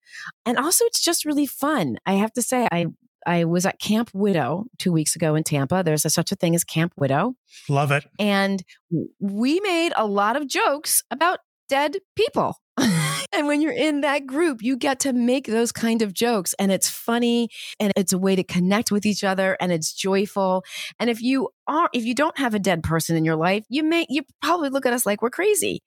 And 0.46 0.58
also 0.58 0.86
it's 0.86 1.02
just 1.02 1.26
really 1.26 1.46
fun. 1.46 1.98
I 2.06 2.14
have 2.14 2.32
to 2.34 2.42
say, 2.42 2.68
I 2.72 2.88
I 3.26 3.46
was 3.46 3.66
at 3.66 3.80
Camp 3.80 4.10
Widow 4.14 4.66
two 4.78 4.92
weeks 4.92 5.16
ago 5.16 5.36
in 5.36 5.44
Tampa. 5.44 5.84
There's 5.84 6.06
a, 6.06 6.10
such 6.10 6.32
a 6.32 6.36
thing 6.36 6.56
as 6.56 6.64
Camp 6.64 6.94
Widow. 6.98 7.36
Love 7.70 7.92
it. 7.92 8.06
And 8.20 8.64
we 9.20 9.60
made 9.62 9.94
a 9.96 10.06
lot 10.06 10.36
of 10.36 10.48
jokes 10.48 11.04
about 11.12 11.40
dead 11.70 11.98
people. 12.16 12.58
and 12.78 13.48
when 13.48 13.62
you're 13.62 13.72
in 13.72 14.02
that 14.02 14.26
group, 14.26 14.62
you 14.62 14.78
get 14.78 15.00
to 15.02 15.14
make 15.14 15.48
those 15.48 15.72
kind 15.72 16.02
of 16.02 16.14
jokes 16.14 16.54
and 16.60 16.72
it's 16.72 16.90
funny 16.90 17.50
and 17.80 17.92
it's 17.96 18.14
a 18.14 18.18
way 18.18 18.36
to 18.36 18.44
connect 18.44 18.92
with 18.92 19.06
each 19.06 19.24
other 19.24 19.58
and 19.60 19.72
it's 19.72 19.94
joyful. 19.94 20.64
And 21.00 21.10
if 21.10 21.22
you 21.22 21.50
are 21.68 21.90
if 21.94 22.06
you 22.06 22.14
don't 22.14 22.38
have 22.38 22.54
a 22.54 22.60
dead 22.60 22.84
person 22.84 23.16
in 23.16 23.26
your 23.26 23.36
life, 23.36 23.66
you 23.70 23.84
may 23.84 24.06
you 24.10 24.24
probably 24.42 24.70
look 24.70 24.86
at 24.86 24.94
us 24.94 25.06
like 25.06 25.22
we're 25.22 25.30
crazy. 25.30 25.82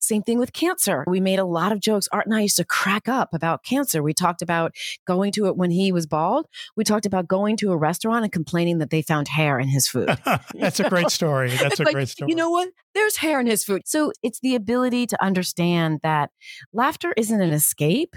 Same 0.00 0.22
thing 0.22 0.38
with 0.38 0.52
cancer. 0.52 1.04
We 1.06 1.20
made 1.20 1.38
a 1.38 1.44
lot 1.44 1.72
of 1.72 1.80
jokes. 1.80 2.08
Art 2.12 2.26
and 2.26 2.34
I 2.34 2.42
used 2.42 2.56
to 2.56 2.64
crack 2.64 3.08
up 3.08 3.34
about 3.34 3.64
cancer. 3.64 4.02
We 4.02 4.14
talked 4.14 4.42
about 4.42 4.74
going 5.06 5.32
to 5.32 5.46
it 5.46 5.56
when 5.56 5.70
he 5.70 5.92
was 5.92 6.06
bald. 6.06 6.46
We 6.76 6.84
talked 6.84 7.06
about 7.06 7.28
going 7.28 7.56
to 7.58 7.72
a 7.72 7.76
restaurant 7.76 8.24
and 8.24 8.32
complaining 8.32 8.78
that 8.78 8.90
they 8.90 9.02
found 9.02 9.28
hair 9.28 9.58
in 9.58 9.68
his 9.68 9.88
food. 9.88 10.10
That's 10.54 10.80
a 10.80 10.88
great 10.88 11.10
story. 11.10 11.50
That's 11.56 11.80
a 11.80 11.84
like, 11.84 11.94
great 11.94 12.08
story. 12.08 12.30
You 12.30 12.36
know 12.36 12.50
what? 12.50 12.68
There's 12.94 13.16
hair 13.16 13.40
in 13.40 13.46
his 13.46 13.64
food. 13.64 13.82
So 13.86 14.12
it's 14.22 14.40
the 14.40 14.54
ability 14.54 15.06
to 15.08 15.22
understand 15.22 16.00
that 16.02 16.30
laughter 16.72 17.12
isn't 17.16 17.40
an 17.40 17.52
escape 17.52 18.14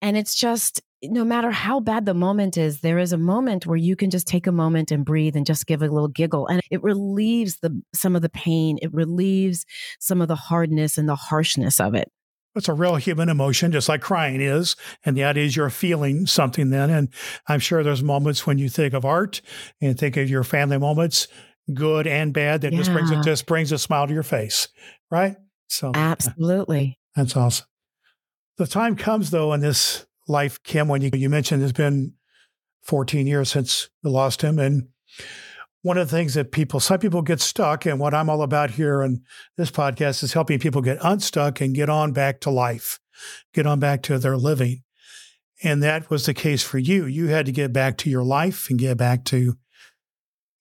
and 0.00 0.16
it's 0.16 0.34
just 0.34 0.82
no 1.04 1.24
matter 1.24 1.50
how 1.50 1.80
bad 1.80 2.06
the 2.06 2.14
moment 2.14 2.56
is, 2.56 2.80
there 2.80 2.98
is 2.98 3.12
a 3.12 3.18
moment 3.18 3.66
where 3.66 3.76
you 3.76 3.96
can 3.96 4.10
just 4.10 4.26
take 4.26 4.46
a 4.46 4.52
moment 4.52 4.92
and 4.92 5.04
breathe 5.04 5.36
and 5.36 5.44
just 5.44 5.66
give 5.66 5.82
a 5.82 5.88
little 5.88 6.08
giggle. 6.08 6.46
And 6.46 6.60
it 6.70 6.82
relieves 6.82 7.58
the 7.58 7.82
some 7.94 8.14
of 8.14 8.22
the 8.22 8.28
pain. 8.28 8.78
It 8.82 8.92
relieves 8.94 9.66
some 9.98 10.22
of 10.22 10.28
the 10.28 10.36
hardness 10.36 10.98
and 10.98 11.08
the 11.08 11.16
harshness 11.16 11.80
of 11.80 11.94
it. 11.94 12.10
It's 12.54 12.68
a 12.68 12.74
real 12.74 12.96
human 12.96 13.28
emotion, 13.30 13.72
just 13.72 13.88
like 13.88 14.02
crying 14.02 14.40
is. 14.40 14.76
And 15.04 15.16
the 15.16 15.24
idea 15.24 15.44
is 15.44 15.56
you're 15.56 15.70
feeling 15.70 16.26
something 16.26 16.70
then. 16.70 16.90
And 16.90 17.08
I'm 17.48 17.60
sure 17.60 17.82
there's 17.82 18.02
moments 18.02 18.46
when 18.46 18.58
you 18.58 18.68
think 18.68 18.92
of 18.92 19.04
Art 19.04 19.40
and 19.80 19.98
think 19.98 20.18
of 20.18 20.28
your 20.28 20.44
family 20.44 20.78
moments, 20.78 21.28
good 21.72 22.06
and 22.06 22.32
bad, 22.34 22.60
that 22.60 22.72
yeah. 22.72 22.78
just 22.78 22.92
brings 22.92 23.10
it 23.10 23.22
just 23.22 23.46
brings 23.46 23.72
a 23.72 23.78
smile 23.78 24.06
to 24.06 24.12
your 24.12 24.22
face. 24.22 24.68
Right? 25.10 25.36
So 25.68 25.92
absolutely. 25.94 26.98
That's 27.16 27.36
awesome. 27.36 27.66
The 28.58 28.66
time 28.66 28.96
comes 28.96 29.30
though 29.30 29.54
in 29.54 29.60
this 29.60 30.06
life, 30.32 30.62
Kim, 30.64 30.88
when 30.88 31.02
you, 31.02 31.10
you 31.14 31.28
mentioned 31.28 31.62
it's 31.62 31.72
been 31.72 32.14
14 32.82 33.26
years 33.26 33.50
since 33.50 33.88
we 34.02 34.10
lost 34.10 34.42
him. 34.42 34.58
And 34.58 34.88
one 35.82 35.98
of 35.98 36.08
the 36.10 36.16
things 36.16 36.34
that 36.34 36.52
people, 36.52 36.80
some 36.80 36.98
people 36.98 37.22
get 37.22 37.40
stuck, 37.40 37.86
and 37.86 37.98
what 38.00 38.14
I'm 38.14 38.30
all 38.30 38.42
about 38.42 38.70
here 38.70 39.02
on 39.02 39.22
this 39.56 39.70
podcast 39.70 40.22
is 40.22 40.32
helping 40.32 40.58
people 40.58 40.82
get 40.82 40.98
unstuck 41.02 41.60
and 41.60 41.74
get 41.74 41.88
on 41.88 42.12
back 42.12 42.40
to 42.40 42.50
life, 42.50 42.98
get 43.52 43.66
on 43.66 43.78
back 43.80 44.02
to 44.02 44.18
their 44.18 44.36
living. 44.36 44.82
And 45.62 45.82
that 45.82 46.10
was 46.10 46.26
the 46.26 46.34
case 46.34 46.62
for 46.62 46.78
you. 46.78 47.06
You 47.06 47.28
had 47.28 47.46
to 47.46 47.52
get 47.52 47.72
back 47.72 47.96
to 47.98 48.10
your 48.10 48.24
life 48.24 48.68
and 48.68 48.78
get 48.78 48.96
back 48.96 49.24
to 49.26 49.54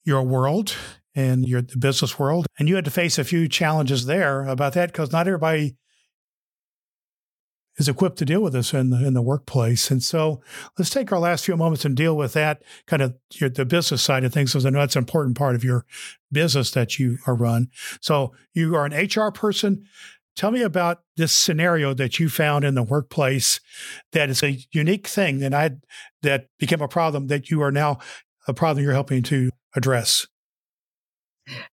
your 0.03 0.23
world 0.23 0.75
and 1.15 1.47
your 1.47 1.61
the 1.61 1.77
business 1.77 2.17
world. 2.17 2.45
And 2.57 2.69
you 2.69 2.75
had 2.75 2.85
to 2.85 2.91
face 2.91 3.17
a 3.17 3.23
few 3.23 3.47
challenges 3.47 4.05
there 4.05 4.45
about 4.45 4.73
that 4.73 4.91
because 4.91 5.11
not 5.11 5.27
everybody 5.27 5.75
is 7.81 7.89
equipped 7.89 8.17
to 8.19 8.25
deal 8.25 8.41
with 8.41 8.53
this 8.53 8.73
in 8.73 8.91
the, 8.91 9.05
in 9.05 9.13
the 9.13 9.21
workplace. 9.21 9.89
And 9.91 10.01
so 10.01 10.41
let's 10.77 10.91
take 10.91 11.11
our 11.11 11.19
last 11.19 11.45
few 11.45 11.57
moments 11.57 11.83
and 11.83 11.97
deal 11.97 12.15
with 12.15 12.33
that 12.33 12.61
kind 12.85 13.01
of 13.01 13.15
your, 13.33 13.49
the 13.49 13.65
business 13.65 14.01
side 14.01 14.23
of 14.23 14.31
things, 14.31 14.51
because 14.51 14.65
I 14.65 14.69
know 14.69 14.79
that's 14.79 14.95
an 14.95 15.01
important 15.01 15.35
part 15.35 15.55
of 15.55 15.63
your 15.63 15.85
business 16.31 16.71
that 16.71 16.99
you 16.99 17.17
are 17.25 17.35
run. 17.35 17.69
So 17.99 18.33
you 18.53 18.75
are 18.75 18.85
an 18.85 18.93
HR 18.93 19.31
person. 19.31 19.85
Tell 20.35 20.51
me 20.51 20.61
about 20.61 21.01
this 21.17 21.33
scenario 21.33 21.93
that 21.95 22.19
you 22.19 22.29
found 22.29 22.63
in 22.63 22.75
the 22.75 22.83
workplace 22.83 23.59
that 24.13 24.29
is 24.29 24.43
a 24.43 24.59
unique 24.71 25.07
thing 25.07 25.39
that 25.39 25.53
I 25.53 25.71
that 26.21 26.47
became 26.57 26.81
a 26.81 26.87
problem 26.87 27.27
that 27.27 27.49
you 27.49 27.61
are 27.61 27.71
now 27.71 27.97
a 28.47 28.53
problem 28.53 28.83
you're 28.83 28.93
helping 28.93 29.23
to 29.23 29.49
address. 29.75 30.27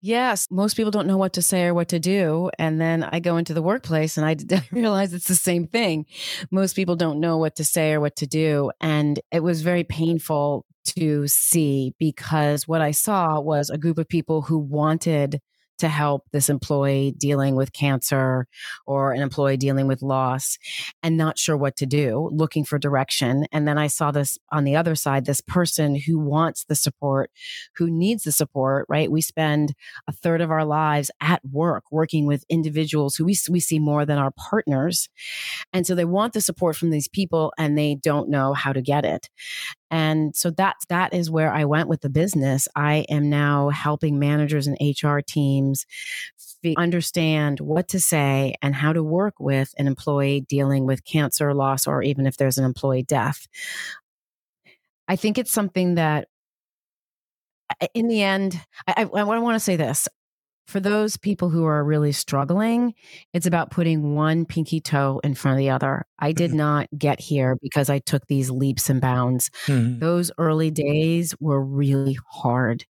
Yes, 0.01 0.47
most 0.51 0.75
people 0.75 0.91
don't 0.91 1.07
know 1.07 1.17
what 1.17 1.33
to 1.33 1.41
say 1.41 1.65
or 1.65 1.73
what 1.73 1.89
to 1.89 1.99
do. 1.99 2.49
And 2.59 2.79
then 2.79 3.03
I 3.03 3.19
go 3.19 3.37
into 3.37 3.53
the 3.53 3.61
workplace 3.61 4.17
and 4.17 4.25
I, 4.53 4.61
realize 4.71 5.13
it's 5.13 5.27
the 5.27 5.35
same 5.35 5.67
thing. 5.67 6.05
Most 6.51 6.75
people 6.75 6.95
don't 6.95 7.19
know 7.19 7.37
what 7.37 7.55
to 7.57 7.63
say 7.63 7.93
or 7.93 7.99
what 7.99 8.15
to 8.17 8.27
do. 8.27 8.71
And 8.81 9.19
it 9.31 9.41
was 9.41 9.61
very 9.61 9.83
painful 9.83 10.65
to 10.85 11.27
see 11.27 11.93
because 11.97 12.67
what 12.67 12.81
I 12.81 12.91
saw 12.91 13.39
was 13.39 13.69
a 13.69 13.77
group 13.77 13.97
of 13.97 14.07
people 14.07 14.41
who 14.41 14.57
wanted 14.57 15.39
to 15.79 15.87
help 15.87 16.23
this 16.31 16.49
employee 16.49 17.13
dealing 17.17 17.55
with 17.55 17.73
cancer 17.73 18.47
or 18.85 19.11
an 19.11 19.21
employee 19.21 19.57
dealing 19.57 19.87
with 19.87 20.01
loss 20.01 20.57
and 21.01 21.17
not 21.17 21.37
sure 21.37 21.57
what 21.57 21.75
to 21.77 21.85
do, 21.85 22.29
looking 22.31 22.63
for 22.63 22.77
direction. 22.77 23.45
And 23.51 23.67
then 23.67 23.77
I 23.77 23.87
saw 23.87 24.11
this 24.11 24.37
on 24.51 24.63
the 24.63 24.75
other 24.75 24.95
side, 24.95 25.25
this 25.25 25.41
person 25.41 25.95
who 25.95 26.19
wants 26.19 26.65
the 26.65 26.75
support, 26.75 27.31
who 27.75 27.89
needs 27.89 28.23
the 28.23 28.31
support, 28.31 28.85
right? 28.89 29.11
We 29.11 29.21
spend 29.21 29.73
a 30.07 30.11
third 30.11 30.41
of 30.41 30.51
our 30.51 30.65
lives 30.65 31.11
at 31.21 31.41
work 31.45 31.83
working 31.91 32.25
with 32.25 32.45
individuals 32.49 33.15
who 33.15 33.25
we, 33.25 33.35
we 33.49 33.59
see 33.59 33.79
more 33.79 34.05
than 34.05 34.17
our 34.17 34.31
partners. 34.31 35.09
And 35.71 35.85
so 35.85 35.95
they 35.95 36.05
want 36.05 36.33
the 36.33 36.41
support 36.41 36.75
from 36.75 36.91
these 36.91 37.07
people 37.07 37.53
and 37.57 37.77
they 37.77 37.95
don't 37.95 38.29
know 38.29 38.53
how 38.53 38.73
to 38.73 38.81
get 38.81 39.05
it. 39.05 39.29
And 39.93 40.35
so 40.35 40.49
that's 40.49 40.87
that 40.87 41.13
is 41.13 41.29
where 41.29 41.53
I 41.53 41.65
went 41.65 41.87
with 41.87 42.01
the 42.01 42.09
business. 42.09 42.67
I 42.75 43.05
am 43.09 43.29
now 43.29 43.69
helping 43.69 44.17
managers 44.17 44.65
and 44.65 44.75
HR 44.81 45.19
teams 45.19 45.85
understand 46.77 47.59
what 47.59 47.89
to 47.89 47.99
say 47.99 48.55
and 48.63 48.73
how 48.73 48.91
to 48.91 49.03
work 49.03 49.35
with 49.39 49.71
an 49.77 49.85
employee 49.85 50.41
dealing 50.49 50.87
with 50.87 51.05
cancer 51.05 51.53
loss 51.53 51.85
or 51.85 52.01
even 52.01 52.25
if 52.25 52.37
there's 52.37 52.57
an 52.57 52.65
employee 52.65 53.03
death. 53.03 53.47
I 55.07 55.15
think 55.15 55.37
it's 55.37 55.51
something 55.51 55.93
that 55.93 56.27
in 57.93 58.07
the 58.07 58.23
end, 58.23 58.59
I, 58.87 59.03
I, 59.03 59.03
I 59.03 59.23
want 59.23 59.55
to 59.55 59.59
say 59.59 59.75
this 59.75 60.07
for 60.67 60.79
those 60.79 61.17
people 61.17 61.49
who 61.49 61.65
are 61.65 61.83
really 61.83 62.11
struggling, 62.11 62.93
it's 63.33 63.45
about 63.45 63.71
putting 63.71 64.15
one 64.15 64.45
pinky 64.45 64.79
toe 64.79 65.19
in 65.23 65.35
front 65.35 65.55
of 65.55 65.59
the 65.59 65.69
other. 65.69 66.05
I 66.19 66.31
did 66.31 66.49
mm-hmm. 66.49 66.57
not 66.57 66.87
get 66.97 67.19
here 67.19 67.57
because 67.61 67.89
I 67.89 67.99
took 67.99 68.27
these 68.27 68.49
leaps 68.49 68.89
and 68.89 69.01
bounds. 69.01 69.49
Mm-hmm. 69.67 69.99
Those 69.99 70.31
early 70.37 70.71
days 70.71 71.35
were 71.39 71.63
really 71.63 72.17
hard. 72.31 72.85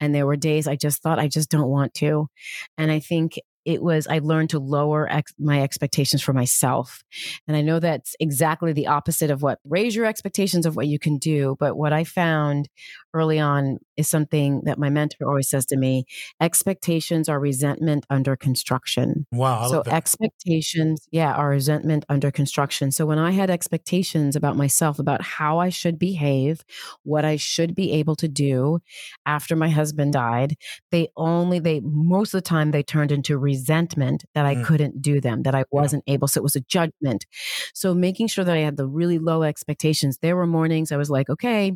And 0.00 0.14
there 0.14 0.26
were 0.26 0.36
days 0.36 0.66
I 0.66 0.76
just 0.76 1.02
thought, 1.02 1.18
I 1.18 1.28
just 1.28 1.50
don't 1.50 1.68
want 1.68 1.94
to. 1.94 2.28
And 2.76 2.90
I 2.90 2.98
think 2.98 3.38
it 3.64 3.82
was 3.82 4.06
I 4.06 4.18
learned 4.18 4.50
to 4.50 4.58
lower 4.58 5.10
ex- 5.10 5.34
my 5.38 5.62
expectations 5.62 6.22
for 6.22 6.32
myself. 6.32 7.04
And 7.46 7.56
I 7.56 7.62
know 7.62 7.78
that's 7.78 8.16
exactly 8.18 8.72
the 8.72 8.88
opposite 8.88 9.30
of 9.30 9.42
what 9.42 9.60
raise 9.64 9.94
your 9.94 10.06
expectations 10.06 10.66
of 10.66 10.76
what 10.76 10.88
you 10.88 10.98
can 10.98 11.18
do. 11.18 11.56
But 11.60 11.76
what 11.76 11.92
I 11.92 12.04
found 12.04 12.68
early 13.14 13.38
on 13.38 13.78
is 13.96 14.08
something 14.08 14.62
that 14.64 14.78
my 14.78 14.90
mentor 14.90 15.28
always 15.28 15.48
says 15.48 15.66
to 15.66 15.76
me 15.76 16.04
expectations 16.40 17.28
are 17.28 17.38
resentment 17.38 18.06
under 18.10 18.36
construction. 18.36 19.26
Wow. 19.32 19.68
so 19.68 19.82
expectations, 19.86 21.06
yeah, 21.10 21.34
are 21.34 21.50
resentment 21.50 22.04
under 22.08 22.30
construction. 22.30 22.90
So 22.90 23.06
when 23.06 23.18
I 23.18 23.30
had 23.32 23.50
expectations 23.50 24.36
about 24.36 24.56
myself, 24.56 24.98
about 24.98 25.22
how 25.22 25.58
I 25.58 25.68
should 25.68 25.98
behave, 25.98 26.64
what 27.02 27.24
I 27.24 27.36
should 27.36 27.74
be 27.74 27.92
able 27.92 28.16
to 28.16 28.28
do 28.28 28.80
after 29.26 29.56
my 29.56 29.68
husband 29.68 30.12
died, 30.12 30.56
they 30.90 31.08
only, 31.16 31.58
they, 31.58 31.80
most 31.80 32.34
of 32.34 32.38
the 32.38 32.48
time, 32.48 32.70
they 32.70 32.82
turned 32.82 33.12
into 33.12 33.38
resentment 33.38 34.24
that 34.34 34.46
I 34.46 34.56
mm. 34.56 34.64
couldn't 34.64 35.02
do 35.02 35.20
them, 35.20 35.42
that 35.42 35.54
I 35.54 35.64
wasn't 35.70 36.04
yeah. 36.06 36.14
able. 36.14 36.28
So 36.28 36.38
it 36.38 36.44
was 36.44 36.56
a 36.56 36.60
judgment. 36.60 37.26
So 37.74 37.94
making 37.94 38.28
sure 38.28 38.44
that 38.44 38.56
I 38.56 38.60
had 38.60 38.76
the 38.76 38.86
really 38.86 39.18
low 39.18 39.42
expectations. 39.42 40.18
There 40.18 40.36
were 40.36 40.46
mornings 40.46 40.92
I 40.92 40.96
was 40.96 41.10
like, 41.10 41.28
okay, 41.28 41.72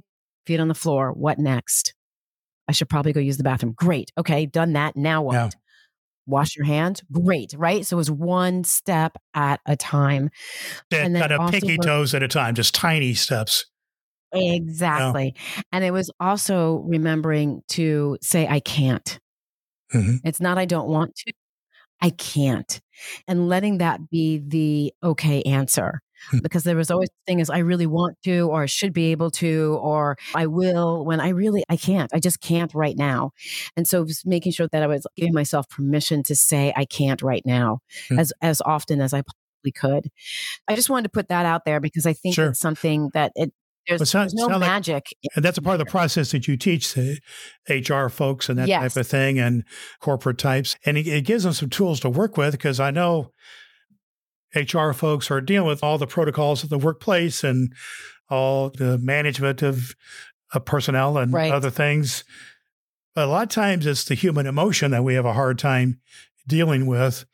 feet 0.46 0.60
on 0.60 0.68
the 0.68 0.74
floor. 0.74 1.12
What 1.12 1.38
next? 1.38 1.95
I 2.68 2.72
should 2.72 2.88
probably 2.88 3.12
go 3.12 3.20
use 3.20 3.36
the 3.36 3.44
bathroom. 3.44 3.74
Great. 3.76 4.12
Okay, 4.18 4.46
done 4.46 4.72
that. 4.74 4.96
Now 4.96 5.22
what? 5.22 5.34
Yeah. 5.34 5.50
Wash 6.28 6.56
your 6.56 6.66
hands. 6.66 7.02
Great. 7.12 7.54
Right. 7.56 7.86
So 7.86 7.96
it 7.96 7.98
was 7.98 8.10
one 8.10 8.64
step 8.64 9.16
at 9.32 9.60
a 9.64 9.76
time. 9.76 10.30
and 10.90 11.14
then 11.14 11.22
kind 11.28 11.32
of 11.32 11.50
pinky 11.52 11.78
toes 11.78 12.14
at 12.14 12.22
a 12.24 12.28
time, 12.28 12.56
just 12.56 12.74
tiny 12.74 13.14
steps. 13.14 13.66
Exactly. 14.32 15.34
Yeah. 15.36 15.62
And 15.72 15.84
it 15.84 15.92
was 15.92 16.10
also 16.18 16.84
remembering 16.88 17.62
to 17.70 18.18
say, 18.22 18.46
I 18.48 18.58
can't. 18.58 19.20
Mm-hmm. 19.94 20.16
It's 20.26 20.40
not 20.40 20.58
I 20.58 20.64
don't 20.64 20.88
want 20.88 21.14
to. 21.26 21.32
I 22.02 22.10
can't. 22.10 22.80
And 23.28 23.48
letting 23.48 23.78
that 23.78 24.10
be 24.10 24.38
the 24.38 24.92
okay 25.02 25.42
answer. 25.42 26.00
Hmm. 26.30 26.38
because 26.42 26.64
there 26.64 26.76
was 26.76 26.90
always 26.90 27.08
the 27.08 27.30
thing 27.30 27.40
is 27.40 27.50
I 27.50 27.58
really 27.58 27.86
want 27.86 28.16
to 28.24 28.48
or 28.50 28.66
should 28.66 28.92
be 28.92 29.10
able 29.12 29.30
to 29.32 29.78
or 29.80 30.16
I 30.34 30.46
will 30.46 31.04
when 31.04 31.20
I 31.20 31.30
really 31.30 31.64
I 31.68 31.76
can't. 31.76 32.12
I 32.14 32.20
just 32.20 32.40
can't 32.40 32.72
right 32.74 32.96
now. 32.96 33.32
And 33.76 33.86
so 33.86 34.06
making 34.24 34.52
sure 34.52 34.68
that 34.72 34.82
I 34.82 34.86
was 34.86 35.06
giving 35.16 35.34
myself 35.34 35.68
permission 35.68 36.22
to 36.24 36.36
say 36.36 36.72
I 36.76 36.84
can't 36.84 37.22
right 37.22 37.44
now 37.44 37.80
mm. 38.10 38.18
as 38.18 38.32
as 38.42 38.62
often 38.62 39.00
as 39.00 39.12
I 39.12 39.22
possibly 39.22 39.72
could. 39.72 40.10
I 40.68 40.74
just 40.74 40.90
wanted 40.90 41.04
to 41.04 41.10
put 41.10 41.28
that 41.28 41.46
out 41.46 41.64
there 41.64 41.80
because 41.80 42.06
I 42.06 42.12
think 42.12 42.34
sure. 42.34 42.50
it's 42.50 42.60
something 42.60 43.10
that 43.14 43.32
it 43.34 43.52
there's, 43.86 44.10
sound, 44.10 44.30
there's 44.30 44.48
no 44.48 44.58
magic. 44.58 44.94
Like, 44.94 45.36
and 45.36 45.44
that's 45.44 45.58
a 45.58 45.62
part 45.62 45.80
of 45.80 45.86
the 45.86 45.90
process 45.90 46.32
that 46.32 46.48
you 46.48 46.56
teach 46.56 46.94
the 46.94 47.20
HR 47.68 48.08
folks 48.08 48.48
and 48.48 48.58
that 48.58 48.68
yes. 48.68 48.94
type 48.94 49.00
of 49.00 49.06
thing 49.06 49.38
and 49.38 49.64
corporate 50.00 50.38
types. 50.38 50.76
And 50.84 50.98
it, 50.98 51.06
it 51.06 51.24
gives 51.24 51.44
them 51.44 51.52
some 51.52 51.70
tools 51.70 52.00
to 52.00 52.10
work 52.10 52.36
with 52.36 52.52
because 52.52 52.80
I 52.80 52.90
know 52.90 53.30
HR 54.56 54.92
folks 54.92 55.30
are 55.30 55.40
dealing 55.40 55.68
with 55.68 55.84
all 55.84 55.98
the 55.98 56.06
protocols 56.06 56.64
of 56.64 56.70
the 56.70 56.78
workplace 56.78 57.44
and 57.44 57.72
all 58.30 58.70
the 58.70 58.98
management 58.98 59.62
of, 59.62 59.94
of 60.52 60.64
personnel 60.64 61.18
and 61.18 61.32
right. 61.32 61.52
other 61.52 61.70
things. 61.70 62.24
But 63.14 63.26
a 63.26 63.30
lot 63.30 63.44
of 63.44 63.48
times 63.50 63.86
it's 63.86 64.04
the 64.04 64.14
human 64.14 64.46
emotion 64.46 64.90
that 64.90 65.04
we 65.04 65.14
have 65.14 65.24
a 65.24 65.32
hard 65.32 65.58
time 65.58 66.00
dealing 66.46 66.86
with. 66.86 67.24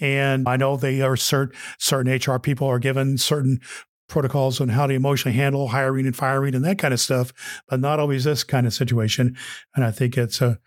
And 0.00 0.48
I 0.48 0.56
know 0.56 0.76
they 0.76 1.00
are 1.00 1.16
certain 1.16 1.58
certain 1.78 2.12
HR 2.12 2.38
people 2.38 2.68
are 2.68 2.78
given 2.78 3.18
certain 3.18 3.60
protocols 4.08 4.60
on 4.60 4.68
how 4.70 4.86
to 4.86 4.94
emotionally 4.94 5.36
handle 5.36 5.68
hiring 5.68 6.06
and 6.06 6.16
firing 6.16 6.54
and 6.54 6.64
that 6.64 6.78
kind 6.78 6.94
of 6.94 7.00
stuff, 7.00 7.32
but 7.68 7.80
not 7.80 8.00
always 8.00 8.24
this 8.24 8.42
kind 8.42 8.66
of 8.66 8.74
situation. 8.74 9.36
And 9.76 9.84
I 9.84 9.90
think 9.90 10.16
it's 10.16 10.40
a, 10.40 10.58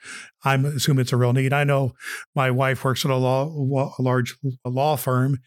I'm 0.44 0.66
assuming 0.66 1.02
it's 1.02 1.14
a 1.14 1.18
real 1.18 1.34
need. 1.34 1.54
I 1.54 1.64
know 1.64 1.94
my 2.36 2.52
wife 2.52 2.84
works 2.84 3.04
at 3.04 3.12
a 3.12 3.16
law, 3.16 3.46
a 3.98 4.02
large 4.02 4.38
law 4.66 4.96
firm 4.96 5.40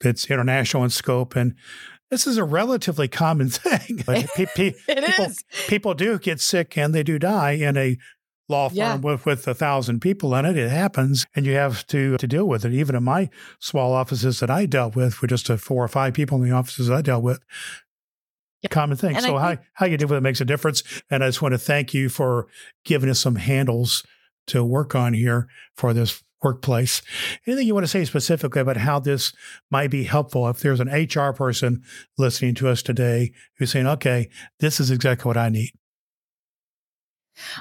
that's 0.00 0.30
international 0.30 0.84
in 0.84 0.90
scope, 0.90 1.36
and 1.36 1.54
this 2.10 2.26
is 2.26 2.36
a 2.36 2.44
relatively 2.44 3.08
common 3.08 3.48
thing. 3.50 4.02
But 4.04 4.26
pe- 4.36 4.46
pe- 4.54 4.74
it 4.88 5.04
people, 5.04 5.24
is. 5.24 5.44
people 5.66 5.94
do 5.94 6.18
get 6.18 6.40
sick 6.40 6.76
and 6.76 6.94
they 6.94 7.02
do 7.02 7.18
die 7.18 7.52
in 7.52 7.76
a 7.76 7.96
law 8.48 8.68
firm 8.68 8.76
yeah. 8.76 8.96
with, 8.96 9.24
with 9.24 9.46
a 9.46 9.54
thousand 9.54 10.00
people 10.00 10.34
in 10.34 10.44
it. 10.44 10.56
It 10.56 10.70
happens 10.70 11.26
and 11.34 11.46
you 11.46 11.54
have 11.54 11.86
to 11.88 12.16
to 12.16 12.26
deal 12.26 12.46
with 12.46 12.64
it. 12.64 12.72
Even 12.72 12.94
in 12.94 13.04
my 13.04 13.30
small 13.60 13.92
offices 13.92 14.40
that 14.40 14.50
I 14.50 14.66
dealt 14.66 14.94
with, 14.96 15.20
with 15.20 15.30
just 15.30 15.50
a 15.50 15.56
four 15.56 15.84
or 15.84 15.88
five 15.88 16.14
people 16.14 16.42
in 16.42 16.48
the 16.48 16.54
offices 16.54 16.90
I 16.90 17.02
dealt 17.02 17.22
with, 17.22 17.40
common 18.68 18.96
thing. 18.96 19.16
And 19.16 19.24
so 19.24 19.36
I 19.36 19.54
how 19.54 19.58
how 19.74 19.86
you 19.86 19.96
deal 19.96 20.08
with 20.08 20.18
it 20.18 20.22
makes 20.22 20.40
a 20.40 20.44
difference. 20.44 20.82
And 21.10 21.24
I 21.24 21.28
just 21.28 21.42
want 21.42 21.52
to 21.52 21.58
thank 21.58 21.94
you 21.94 22.08
for 22.08 22.46
giving 22.84 23.10
us 23.10 23.20
some 23.20 23.36
handles 23.36 24.04
to 24.48 24.64
work 24.64 24.94
on 24.94 25.14
here 25.14 25.48
for 25.76 25.92
this 25.92 26.22
workplace. 26.42 27.02
Anything 27.46 27.66
you 27.66 27.74
want 27.74 27.84
to 27.84 27.90
say 27.90 28.04
specifically 28.04 28.60
about 28.60 28.76
how 28.76 28.98
this 28.98 29.32
might 29.70 29.90
be 29.90 30.04
helpful 30.04 30.48
if 30.48 30.60
there's 30.60 30.80
an 30.80 30.88
HR 30.88 31.32
person 31.32 31.82
listening 32.18 32.54
to 32.56 32.68
us 32.68 32.82
today 32.82 33.32
who's 33.58 33.70
saying, 33.70 33.86
okay, 33.86 34.28
this 34.58 34.80
is 34.80 34.90
exactly 34.90 35.28
what 35.28 35.36
I 35.36 35.48
need. 35.48 35.70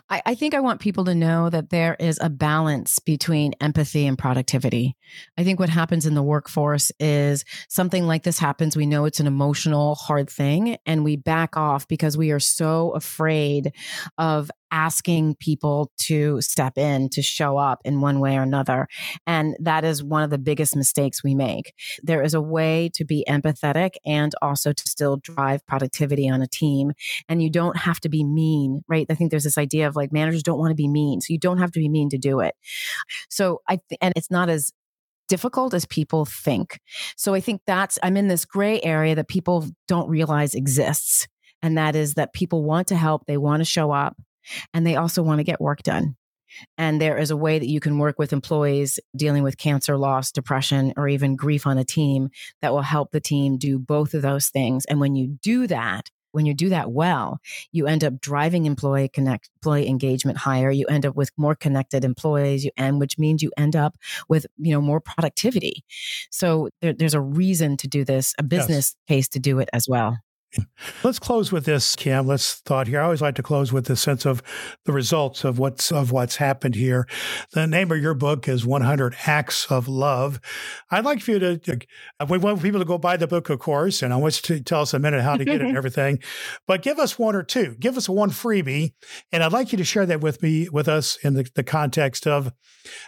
I, 0.09 0.22
I 0.26 0.36
think 0.36 0.53
I 0.53 0.59
want 0.59 0.82
people 0.82 1.05
to 1.05 1.15
know 1.15 1.49
that 1.49 1.69
there 1.69 1.95
is 1.99 2.19
a 2.22 2.30
balance 2.30 2.99
between 2.99 3.53
empathy 3.61 4.05
and 4.05 4.17
productivity. 4.17 4.95
I 5.38 5.43
think 5.43 5.59
what 5.59 5.69
happens 5.69 6.05
in 6.05 6.13
the 6.13 6.24
workforce 6.24 6.91
is 6.99 7.45
something 7.69 8.05
like 8.05 8.24
this 8.24 8.39
happens. 8.39 8.76
We 8.76 8.86
know 8.86 9.05
it's 9.05 9.19
an 9.19 9.28
emotional, 9.28 9.95
hard 9.95 10.30
thing, 10.30 10.78
and 10.86 11.03
we 11.03 11.15
back 11.15 11.57
off 11.57 11.88
because 11.88 12.17
we 12.17 12.32
are 12.32 12.39
so 12.39 12.91
afraid 12.91 13.74
of 14.17 14.51
asking 14.72 15.36
people 15.36 15.91
to 15.97 16.41
step 16.41 16.78
in, 16.78 17.09
to 17.09 17.22
show 17.22 17.57
up 17.57 17.80
in 17.84 18.01
one 18.01 18.19
way 18.19 18.38
or 18.38 18.41
another. 18.41 18.88
And 19.28 19.55
that 19.59 19.84
is 19.84 20.03
one 20.03 20.24
of 20.24 20.30
the 20.30 20.38
biggest 20.38 20.76
mistakes 20.76 21.24
we 21.24 21.36
make. 21.36 21.74
There 22.01 22.22
is 22.22 22.34
a 22.34 22.41
way 22.41 22.89
to 22.95 23.05
be 23.05 23.26
empathetic 23.28 23.91
and 24.05 24.34
also 24.41 24.74
to 24.74 24.84
still 24.88 25.17
drive 25.17 25.65
productivity 25.65 26.30
on 26.30 26.41
a 26.41 26.47
team 26.47 26.93
and 27.28 27.43
you 27.43 27.49
don't 27.49 27.78
have 27.78 27.99
to 28.01 28.09
be 28.09 28.24
mean, 28.24 28.82
right? 28.88 29.05
I 29.09 29.15
think 29.15 29.32
there's 29.32 29.43
this 29.43 29.57
idea 29.57 29.88
of 29.88 29.95
like 29.95 30.11
managers 30.11 30.43
don't 30.43 30.59
want 30.59 30.72
to 30.72 30.76
be 30.76 30.88
mean. 30.88 31.22
So 31.22 31.34
you 31.34 31.39
don't 31.39 31.57
have 31.57 31.72
to 31.72 31.80
be 31.80 31.89
mean 31.89 32.09
to 32.09 32.17
do 32.17 32.39
it. 32.39 32.55
So 33.30 33.61
I, 33.67 33.80
th- 33.89 33.99
and 34.01 34.13
it's 34.15 34.32
not 34.32 34.49
as 34.49 34.72
difficult 35.28 35.74
as 35.74 35.86
people 35.86 36.26
think. 36.26 36.80
So 37.15 37.34
I 37.34 37.39
think 37.39 37.61
that's, 37.65 37.97
I'm 38.03 38.17
in 38.17 38.28
this 38.28 38.43
gray 38.43 38.82
area 38.82 39.15
that 39.15 39.30
people 39.30 39.65
don't 39.88 40.09
realize 40.09 40.53
exists. 40.53 41.28
And 41.61 41.78
that 41.78 41.95
is 41.95 42.15
that 42.15 42.34
people 42.34 42.63
want 42.63 42.88
to 42.88 42.95
help, 42.95 43.26
they 43.28 43.38
want 43.38 43.61
to 43.61 43.65
show 43.65 43.91
up, 43.91 44.17
and 44.74 44.86
they 44.86 44.96
also 44.96 45.22
want 45.22 45.39
to 45.39 45.44
get 45.44 45.62
work 45.62 45.84
done. 45.84 46.16
And 46.78 47.02
there 47.02 47.18
is 47.18 47.32
a 47.32 47.38
way 47.38 47.60
that 47.60 47.70
you 47.70 47.80
can 47.80 47.98
work 47.98 48.20
with 48.20 48.34
employees 48.34 49.00
dealing 49.16 49.44
with 49.44 49.58
cancer, 49.58 49.98
loss, 49.98 50.32
depression, 50.32 50.94
or 50.98 51.08
even 51.08 51.36
grief 51.36 51.66
on 51.66 51.78
a 51.78 51.86
team 51.86 52.30
that 52.62 52.74
will 52.74 52.82
help 52.82 53.12
the 53.12 53.22
team 53.22 53.58
do 53.58 53.80
both 53.80 54.14
of 54.14 54.22
those 54.22 54.50
things. 54.50 54.86
And 54.86 55.00
when 55.00 55.16
you 55.16 55.28
do 55.42 55.68
that, 55.68 56.10
when 56.32 56.46
you 56.46 56.54
do 56.54 56.70
that 56.70 56.92
well, 56.92 57.39
you 57.72 57.88
end 57.88 58.04
up 58.04 58.22
driving 58.22 58.66
employee 58.66 59.10
connect 59.10 59.50
employee 59.58 59.88
engagement 59.88 60.38
higher. 60.38 60.72
You 60.72 60.86
end 60.88 61.06
up 61.06 61.16
with 61.16 61.32
more 61.38 61.56
connected 61.56 62.06
employees, 62.06 62.64
you 62.64 62.72
end, 62.78 63.00
which 63.00 63.18
means 63.18 63.42
you 63.42 63.52
end 63.58 63.76
up 63.76 63.98
with 64.30 64.46
you 64.58 64.72
know 64.72 64.82
more 64.82 65.02
productivity. 65.02 65.84
So 66.30 66.70
there, 66.82 66.94
there's 66.94 67.14
a 67.14 67.22
reason 67.22 67.78
to 67.78 67.88
do 67.88 68.06
this, 68.06 68.34
a 68.39 68.44
business 68.44 68.96
case 69.08 69.28
to 69.30 69.39
do 69.39 69.60
it 69.60 69.70
as 69.74 69.88
well. 69.89 70.18
Let's 71.04 71.20
close 71.20 71.52
with 71.52 71.66
this, 71.66 71.95
Kim. 71.95 72.28
Let's 72.28 72.56
thought 72.56 72.88
here. 72.88 72.99
I 72.99 73.06
always 73.06 73.22
like 73.22 73.36
to 73.36 73.43
close 73.43 73.72
with 73.72 73.86
the 73.86 73.95
sense 73.95 74.26
of 74.26 74.43
the 74.86 74.91
results 74.91 75.43
of 75.43 75.60
what's 75.60 75.91
of 75.91 76.12
what's 76.12 76.36
happened 76.36 76.76
here. 76.76 77.08
The 77.54 77.68
name 77.68 77.91
of 77.91 78.02
your 78.02 78.14
book 78.14 78.47
is 78.47 78.66
100 78.66 79.16
Acts 79.26 79.72
of 79.72 79.88
Love. 79.88 80.41
I'd 80.89 81.06
like 81.06 81.22
for 81.22 81.32
you 81.32 81.39
to. 81.39 81.80
We 82.28 82.38
want 82.38 82.62
people 82.62 82.80
to 82.80 82.86
go 82.86 82.97
buy 82.97 83.18
the 83.18 83.28
book, 83.28 83.49
of 83.49 83.60
course, 83.60 84.02
and 84.02 84.14
I 84.14 84.18
want 84.18 84.49
you 84.49 84.58
to 84.58 84.64
tell 84.64 84.82
us 84.82 84.93
a 84.93 84.99
minute 84.99 85.22
how 85.22 85.38
to 85.38 85.45
get 85.45 85.62
it 85.62 85.68
and 85.68 85.78
everything. 85.78 86.20
But 86.68 86.82
give 86.82 86.99
us 86.99 87.18
one 87.18 87.36
or 87.36 87.43
two. 87.43 87.76
Give 87.80 87.95
us 87.95 88.10
one 88.10 88.30
freebie, 88.30 88.93
and 89.32 89.43
I'd 89.43 89.54
like 89.54 89.72
you 89.72 89.78
to 89.78 89.86
share 89.86 90.06
that 90.06 90.22
with 90.22 90.41
me, 90.43 90.68
with 90.70 90.88
us, 90.88 91.18
in 91.24 91.36
the, 91.36 91.49
the 91.56 91.64
context 91.64 92.28
of 92.28 92.52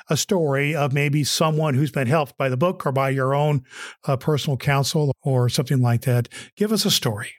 a 0.10 0.16
story 0.16 0.76
of 0.76 0.94
maybe 0.94 1.24
someone 1.24 1.74
who's 1.74 1.92
been 1.92 2.08
helped 2.08 2.38
by 2.38 2.50
the 2.50 2.58
book 2.58 2.86
or 2.86 2.92
by 2.92 3.10
your 3.10 3.34
own 3.34 3.64
uh, 4.06 4.16
personal 4.18 4.58
counsel 4.58 5.16
or 5.22 5.50
something 5.50 5.82
like 5.82 6.02
that. 6.02 6.30
Give 6.56 6.72
us 6.72 6.86
a 6.86 6.92
story. 6.92 7.33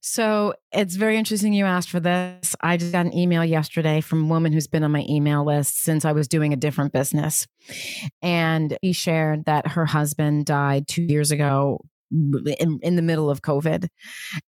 So 0.00 0.54
it's 0.72 0.96
very 0.96 1.16
interesting 1.16 1.52
you 1.52 1.64
asked 1.64 1.90
for 1.90 2.00
this. 2.00 2.54
I 2.60 2.76
just 2.76 2.92
got 2.92 3.06
an 3.06 3.16
email 3.16 3.44
yesterday 3.44 4.00
from 4.00 4.24
a 4.24 4.26
woman 4.28 4.52
who's 4.52 4.66
been 4.66 4.84
on 4.84 4.92
my 4.92 5.04
email 5.08 5.44
list 5.44 5.82
since 5.82 6.04
I 6.04 6.12
was 6.12 6.28
doing 6.28 6.52
a 6.52 6.56
different 6.56 6.92
business. 6.92 7.46
And 8.22 8.76
she 8.82 8.92
shared 8.92 9.44
that 9.44 9.68
her 9.68 9.86
husband 9.86 10.46
died 10.46 10.88
two 10.88 11.02
years 11.02 11.30
ago 11.30 11.80
in, 12.10 12.78
in 12.82 12.96
the 12.96 13.02
middle 13.02 13.30
of 13.30 13.42
COVID. 13.42 13.88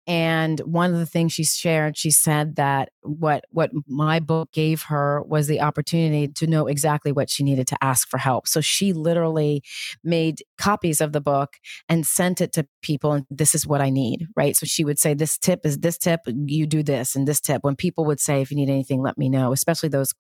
And 0.07 0.60
one 0.62 0.91
of 0.91 0.99
the 0.99 1.05
things 1.05 1.34
she 1.34 1.43
shared, 1.43 1.97
she 1.97 2.12
said 2.12 2.55
that 2.55 2.89
what 3.01 3.43
what 3.51 3.72
my 3.88 4.20
book 4.20 4.51
gave 4.51 4.84
her 4.84 5.22
was 5.24 5.47
the 5.47 5.62
opportunity 5.62 6.28
to 6.28 6.47
know 6.47 6.68
exactly 6.68 7.12
what 7.12 7.30
she 7.30 7.43
needed 7.43 7.68
to 7.68 7.78
ask 7.82 8.10
for 8.10 8.18
help. 8.18 8.47
So 8.47 8.62
she 8.62 8.93
literally 8.93 9.62
made 10.03 10.43
copies 10.57 11.01
of 11.01 11.12
the 11.12 11.22
book 11.22 11.55
and 11.88 12.05
sent 12.05 12.41
it 12.41 12.53
to 12.53 12.68
people 12.82 13.14
and 13.14 13.26
this 13.30 13.53
is 13.53 13.68
what 13.68 13.82
I 13.82 13.89
need, 13.89 14.26
right? 14.36 14.55
So 14.55 14.66
she 14.66 14.84
would 14.84 14.99
say 14.99 15.14
this 15.14 15.38
tip 15.38 15.62
is 15.64 15.80
this 15.80 15.97
tip, 15.97 16.22
you 16.26 16.66
do 16.66 16.82
this 16.82 17.16
and 17.16 17.28
this 17.28 17.39
tip. 17.39 17.64
When 17.64 17.76
people 17.76 18.05
would 18.05 18.20
say 18.20 18.41
if 18.41 18.51
you 18.51 18.57
need 18.57 18.70
anything 18.70 19.01
let 19.01 19.18
me 19.18 19.30
know, 19.30 19.51
especially 19.51 19.89
those 19.89 20.14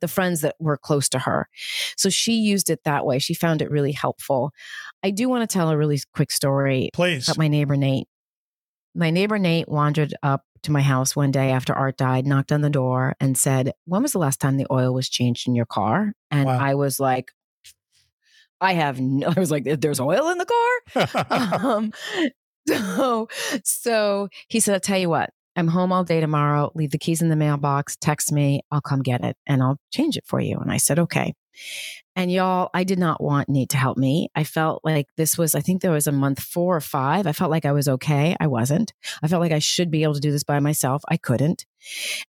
the 0.00 0.08
friends 0.08 0.40
that 0.40 0.56
were 0.58 0.76
close 0.76 1.08
to 1.10 1.18
her. 1.18 1.48
So 1.96 2.10
she 2.10 2.34
used 2.34 2.70
it 2.70 2.80
that 2.84 3.06
way. 3.06 3.18
She 3.18 3.34
found 3.34 3.62
it 3.62 3.70
really 3.70 3.92
helpful. 3.92 4.52
I 5.02 5.10
do 5.10 5.28
want 5.28 5.48
to 5.48 5.52
tell 5.52 5.70
a 5.70 5.76
really 5.76 6.00
quick 6.12 6.30
story 6.30 6.77
Please. 6.92 7.28
about 7.28 7.38
my 7.38 7.48
neighbor 7.48 7.76
Nate. 7.76 8.06
My 8.94 9.10
neighbor 9.10 9.38
Nate 9.38 9.68
wandered 9.68 10.14
up 10.22 10.44
to 10.62 10.72
my 10.72 10.80
house 10.80 11.14
one 11.14 11.30
day 11.30 11.50
after 11.50 11.72
Art 11.72 11.96
died, 11.96 12.26
knocked 12.26 12.50
on 12.52 12.62
the 12.62 12.70
door, 12.70 13.14
and 13.20 13.38
said, 13.38 13.72
When 13.84 14.02
was 14.02 14.12
the 14.12 14.18
last 14.18 14.40
time 14.40 14.56
the 14.56 14.66
oil 14.70 14.92
was 14.92 15.08
changed 15.08 15.46
in 15.46 15.54
your 15.54 15.66
car? 15.66 16.12
And 16.30 16.46
Wow. 16.46 16.58
I 16.58 16.74
was 16.74 16.98
like, 16.98 17.30
I 18.60 18.72
have 18.72 19.00
no, 19.00 19.28
I 19.36 19.38
was 19.38 19.50
like, 19.50 19.64
there's 19.64 20.00
oil 20.00 20.28
in 20.30 20.38
the 20.38 20.46
car? 20.46 21.26
um, 21.64 21.92
so, 22.66 23.28
so 23.64 24.28
he 24.48 24.60
said, 24.60 24.74
I'll 24.74 24.80
tell 24.80 24.98
you 24.98 25.08
what, 25.08 25.30
I'm 25.58 25.66
home 25.66 25.92
all 25.92 26.04
day 26.04 26.20
tomorrow. 26.20 26.70
Leave 26.76 26.92
the 26.92 26.98
keys 26.98 27.20
in 27.20 27.30
the 27.30 27.36
mailbox, 27.36 27.96
text 27.96 28.30
me, 28.30 28.60
I'll 28.70 28.80
come 28.80 29.02
get 29.02 29.24
it 29.24 29.36
and 29.44 29.60
I'll 29.60 29.76
change 29.90 30.16
it 30.16 30.22
for 30.24 30.40
you. 30.40 30.56
And 30.56 30.70
I 30.70 30.76
said, 30.76 31.00
okay. 31.00 31.34
And 32.14 32.30
y'all, 32.30 32.70
I 32.72 32.84
did 32.84 33.00
not 33.00 33.20
want 33.20 33.48
Nate 33.48 33.70
to 33.70 33.76
help 33.76 33.98
me. 33.98 34.28
I 34.36 34.44
felt 34.44 34.82
like 34.84 35.06
this 35.16 35.36
was, 35.36 35.56
I 35.56 35.60
think 35.60 35.82
there 35.82 35.90
was 35.90 36.06
a 36.06 36.12
month 36.12 36.40
four 36.40 36.76
or 36.76 36.80
five. 36.80 37.26
I 37.26 37.32
felt 37.32 37.50
like 37.50 37.64
I 37.64 37.72
was 37.72 37.88
okay. 37.88 38.36
I 38.38 38.46
wasn't. 38.46 38.92
I 39.20 39.26
felt 39.26 39.40
like 39.40 39.50
I 39.50 39.58
should 39.58 39.90
be 39.90 40.04
able 40.04 40.14
to 40.14 40.20
do 40.20 40.30
this 40.30 40.44
by 40.44 40.60
myself. 40.60 41.02
I 41.08 41.16
couldn't. 41.16 41.66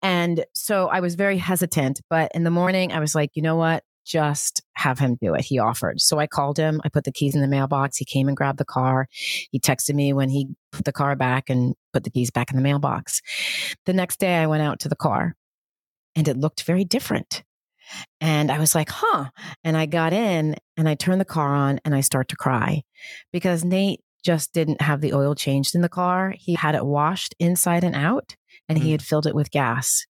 And 0.04 0.46
so 0.54 0.88
I 0.88 1.00
was 1.00 1.16
very 1.16 1.40
hesitant. 1.40 2.02
But 2.12 2.32
in 2.36 2.44
the 2.44 2.52
morning, 2.52 2.94
I 2.94 3.00
was 3.00 3.16
like, 3.16 3.32
you 3.34 3.42
know 3.42 3.56
what? 3.56 3.84
Just 4.06 4.62
have 4.76 5.00
him 5.00 5.18
do 5.20 5.34
it. 5.34 5.42
He 5.46 5.58
offered. 5.60 6.00
So 6.00 6.20
I 6.20 6.28
called 6.28 6.58
him. 6.58 6.80
I 6.86 6.90
put 6.90 7.04
the 7.06 7.12
keys 7.12 7.34
in 7.36 7.42
the 7.42 7.48
mailbox. 7.48 7.98
He 7.98 8.06
came 8.06 8.28
and 8.28 8.38
grabbed 8.38 8.60
the 8.60 8.66
car. 8.66 9.08
He 9.52 9.60
texted 9.60 9.96
me 9.96 10.14
when 10.14 10.30
he 10.30 10.50
put 10.72 10.86
the 10.86 10.92
car 10.94 11.16
back 11.16 11.50
and 11.50 11.74
put 11.92 12.04
the 12.04 12.12
keys 12.12 12.30
back 12.32 12.52
in 12.52 12.56
the 12.58 12.62
mailbox. 12.64 13.22
The 13.86 13.94
next 13.94 14.20
day, 14.20 14.36
I 14.36 14.48
went 14.48 14.62
out 14.64 14.80
to 14.82 14.90
the 14.90 14.96
car 14.96 15.36
and 16.16 16.28
it 16.28 16.38
looked 16.38 16.64
very 16.64 16.86
different. 16.86 17.44
And 18.22 18.52
I 18.52 18.60
was 18.60 18.74
like, 18.76 18.90
huh. 18.90 19.26
And 19.64 19.76
I 19.78 19.86
got 19.86 20.14
in 20.14 20.56
and 20.78 20.88
I 20.90 20.96
turned 20.96 21.22
the 21.22 21.26
car 21.26 21.54
on 21.56 21.80
and 21.86 21.94
I 21.96 22.02
start 22.02 22.28
to 22.30 22.36
cry 22.36 22.84
because 23.32 23.64
Nate 23.64 24.02
just 24.24 24.54
didn't 24.54 24.82
have 24.82 25.02
the 25.02 25.14
oil 25.14 25.36
changed 25.36 25.76
in 25.76 25.82
the 25.82 25.90
car. 25.90 26.34
He 26.38 26.56
had 26.56 26.74
it 26.76 26.86
washed 26.86 27.36
inside 27.40 27.84
and 27.84 27.96
out 27.96 28.36
and 28.68 28.80
he 28.80 28.90
Mm. 28.90 28.92
had 28.94 29.02
filled 29.04 29.28
it 29.28 29.36
with 29.36 29.52
gas. 29.52 30.06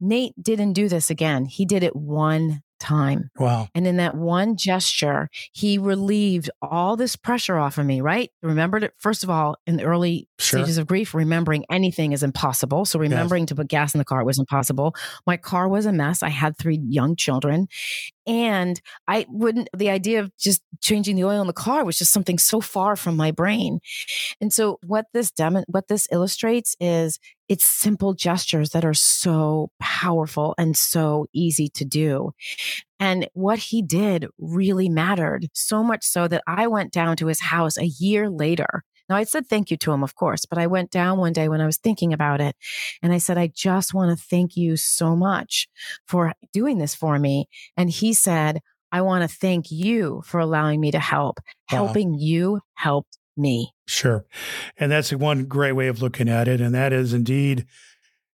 Nate 0.00 0.34
didn't 0.42 0.72
do 0.74 0.88
this 0.88 1.08
again. 1.10 1.46
He 1.46 1.64
did 1.64 1.82
it 1.82 1.94
one 1.96 2.62
time. 2.82 3.30
wow. 3.38 3.68
And 3.74 3.86
in 3.86 3.96
that 3.96 4.14
one 4.14 4.56
gesture, 4.56 5.28
he 5.52 5.78
relieved 5.78 6.50
all 6.60 6.96
this 6.96 7.16
pressure 7.16 7.56
off 7.56 7.78
of 7.78 7.86
me, 7.86 8.00
right? 8.00 8.30
Remembered 8.42 8.82
it, 8.84 8.92
first 8.98 9.22
of 9.24 9.30
all, 9.30 9.56
in 9.66 9.76
the 9.76 9.84
early 9.84 10.28
Sure. 10.38 10.58
stages 10.58 10.76
of 10.76 10.88
grief, 10.88 11.14
remembering 11.14 11.64
anything 11.70 12.10
is 12.12 12.24
impossible. 12.24 12.84
So 12.84 12.98
remembering 12.98 13.46
to 13.46 13.54
put 13.54 13.68
gas 13.68 13.94
in 13.94 13.98
the 13.98 14.04
car 14.04 14.24
was 14.24 14.40
impossible. 14.40 14.94
My 15.24 15.36
car 15.36 15.68
was 15.68 15.86
a 15.86 15.92
mess. 15.92 16.22
I 16.22 16.30
had 16.30 16.58
three 16.58 16.80
young 16.82 17.14
children. 17.14 17.68
And 18.26 18.80
I 19.06 19.26
wouldn't, 19.28 19.68
the 19.76 19.90
idea 19.90 20.20
of 20.20 20.36
just 20.36 20.62
changing 20.80 21.16
the 21.16 21.24
oil 21.24 21.40
in 21.40 21.46
the 21.46 21.52
car 21.52 21.84
was 21.84 21.98
just 21.98 22.12
something 22.12 22.38
so 22.38 22.60
far 22.60 22.96
from 22.96 23.16
my 23.16 23.30
brain. 23.30 23.78
And 24.40 24.52
so 24.52 24.78
what 24.84 25.06
this 25.12 25.30
demo, 25.30 25.62
what 25.68 25.88
this 25.88 26.08
illustrates 26.12 26.76
is 26.80 27.18
it's 27.52 27.66
simple 27.66 28.14
gestures 28.14 28.70
that 28.70 28.82
are 28.82 28.94
so 28.94 29.70
powerful 29.78 30.54
and 30.56 30.74
so 30.74 31.26
easy 31.34 31.68
to 31.68 31.84
do. 31.84 32.30
And 32.98 33.28
what 33.34 33.58
he 33.58 33.82
did 33.82 34.26
really 34.38 34.88
mattered 34.88 35.48
so 35.52 35.82
much 35.82 36.02
so 36.02 36.26
that 36.28 36.42
I 36.46 36.66
went 36.66 36.94
down 36.94 37.18
to 37.18 37.26
his 37.26 37.40
house 37.40 37.76
a 37.76 37.84
year 37.84 38.30
later. 38.30 38.84
Now, 39.10 39.16
I 39.16 39.24
said 39.24 39.46
thank 39.46 39.70
you 39.70 39.76
to 39.76 39.92
him, 39.92 40.02
of 40.02 40.14
course, 40.14 40.46
but 40.46 40.56
I 40.56 40.66
went 40.66 40.90
down 40.90 41.18
one 41.18 41.34
day 41.34 41.50
when 41.50 41.60
I 41.60 41.66
was 41.66 41.76
thinking 41.76 42.14
about 42.14 42.40
it 42.40 42.56
and 43.02 43.12
I 43.12 43.18
said, 43.18 43.36
I 43.36 43.48
just 43.54 43.92
want 43.92 44.18
to 44.18 44.24
thank 44.24 44.56
you 44.56 44.78
so 44.78 45.14
much 45.14 45.68
for 46.06 46.32
doing 46.54 46.78
this 46.78 46.94
for 46.94 47.18
me. 47.18 47.50
And 47.76 47.90
he 47.90 48.14
said, 48.14 48.60
I 48.90 49.02
want 49.02 49.28
to 49.28 49.36
thank 49.36 49.70
you 49.70 50.22
for 50.24 50.40
allowing 50.40 50.80
me 50.80 50.90
to 50.92 50.98
help. 50.98 51.38
Wow. 51.70 51.84
Helping 51.84 52.14
you 52.14 52.60
helped 52.76 53.18
me. 53.36 53.72
Sure. 53.86 54.24
And 54.76 54.90
that's 54.90 55.12
one 55.12 55.44
great 55.44 55.72
way 55.72 55.88
of 55.88 56.02
looking 56.02 56.28
at 56.28 56.48
it. 56.48 56.60
And 56.60 56.74
that 56.74 56.92
is 56.92 57.12
indeed 57.12 57.66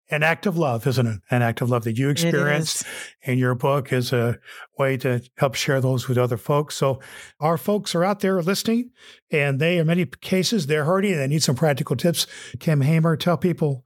an 0.10 0.22
act 0.22 0.46
of 0.46 0.58
love, 0.58 0.86
isn't 0.86 1.08
it? 1.08 1.20
An 1.32 1.42
act 1.42 1.62
of 1.62 1.70
love 1.70 1.84
that 1.86 1.98
you 1.98 2.10
experienced 2.10 2.86
in 3.24 3.40
your 3.40 3.56
book 3.56 3.92
is 3.92 4.14
a 4.14 4.38
way 4.78 4.98
to 4.98 5.22
help 5.38 5.56
share 5.56 5.82
those 5.82 6.08
with 6.08 6.18
other 6.18 6.38
folks. 6.38 6.76
So 6.76 7.00
our 7.40 7.58
folks 7.58 7.96
are 7.96 8.04
out 8.04 8.20
there 8.20 8.40
listening 8.42 8.92
and 9.32 9.60
they, 9.60 9.80
in 9.80 9.88
many 9.88 10.06
cases, 10.06 10.68
they're 10.68 10.86
hurting. 10.86 11.14
And 11.14 11.22
they 11.22 11.28
need 11.28 11.44
some 11.44 11.56
practical 11.56 11.96
tips. 11.96 12.28
Kim 12.60 12.82
Hamer, 12.82 13.18
tell 13.18 13.38
people 13.38 13.84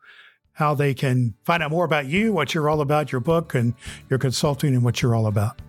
how 0.53 0.73
they 0.73 0.93
can 0.93 1.35
find 1.45 1.63
out 1.63 1.71
more 1.71 1.85
about 1.85 2.07
you, 2.07 2.33
what 2.33 2.53
you're 2.53 2.69
all 2.69 2.81
about, 2.81 3.13
your 3.13 3.21
book 3.21 3.55
and 3.55 3.73
your 4.09 4.19
consulting 4.19 4.75
and 4.75 4.83
what 4.83 5.01
you're 5.01 5.15
all 5.15 5.25
about. 5.25 5.61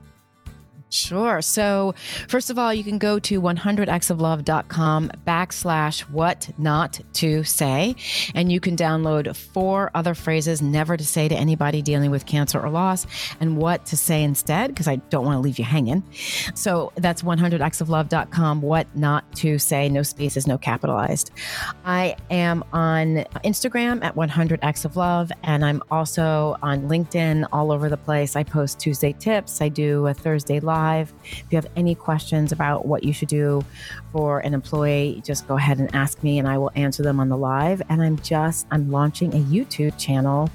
Sure. 0.91 1.41
So, 1.41 1.95
first 2.27 2.51
of 2.51 2.59
all, 2.59 2.75
you 2.75 2.83
can 2.83 2.99
go 2.99 3.21
to 3.21 3.41
100actsoflove.com 3.41 5.13
backslash 5.25 6.01
what 6.11 6.51
not 6.59 7.01
to 7.15 7.45
say, 7.45 7.95
and 8.35 8.51
you 8.51 8.59
can 8.59 8.77
download 8.77 9.37
four 9.37 9.93
other 9.95 10.15
phrases 10.15 10.61
never 10.61 10.97
to 10.97 11.05
say 11.05 11.29
to 11.29 11.35
anybody 11.35 11.81
dealing 11.81 12.11
with 12.11 12.27
cancer 12.27 12.61
or 12.61 12.71
loss 12.71 13.07
and 13.39 13.57
what 13.57 13.87
to 13.87 13.97
say 13.97 14.25
instead, 14.25 14.69
because 14.71 14.89
I 14.89 14.97
don't 14.97 15.25
want 15.25 15.37
to 15.37 15.41
leave 15.41 15.61
you 15.61 15.65
hanging. 15.65 16.03
So, 16.57 16.93
that's 16.97 17.23
100actsoflove.com, 17.23 18.61
what 18.61 18.89
not 18.97 19.33
to 19.37 19.61
say, 19.61 19.89
no 19.89 20.03
spaces, 20.03 20.49
no 20.49 20.59
capitalized. 20.59 21.31
I 21.85 22.17
am 22.31 22.65
on 22.73 23.27
Instagram 23.45 24.03
at 24.03 24.17
100actsoflove, 24.17 25.31
and 25.45 25.65
I'm 25.65 25.85
also 25.89 26.57
on 26.63 26.89
LinkedIn 26.89 27.47
all 27.53 27.71
over 27.71 27.89
the 27.89 27.97
place. 27.97 28.35
I 28.35 28.43
post 28.43 28.81
Tuesday 28.81 29.13
tips, 29.13 29.61
I 29.61 29.69
do 29.69 30.09
a 30.09 30.15
Thursday 30.15 30.59
live 30.59 30.80
live. 30.81 31.13
If 31.25 31.45
you 31.51 31.57
have 31.57 31.67
any 31.77 31.95
questions 31.95 32.53
about 32.53 32.87
what 32.87 33.05
you 33.05 33.13
should 33.13 33.29
do 33.29 33.63
for 34.13 34.41
an 34.41 34.55
employee, 34.55 35.21
just 35.25 35.47
go 35.47 35.57
ahead 35.57 35.79
and 35.79 35.95
ask 35.95 36.23
me 36.23 36.39
and 36.39 36.49
I 36.49 36.57
will 36.59 36.71
answer 36.75 37.03
them 37.03 37.21
on 37.21 37.29
the 37.29 37.37
live. 37.37 37.83
And 37.89 38.03
I'm 38.03 38.19
just, 38.21 38.67
I'm 38.71 38.91
launching 38.91 39.35
a 39.35 39.41
YouTube 39.41 39.99
channel 39.99 40.51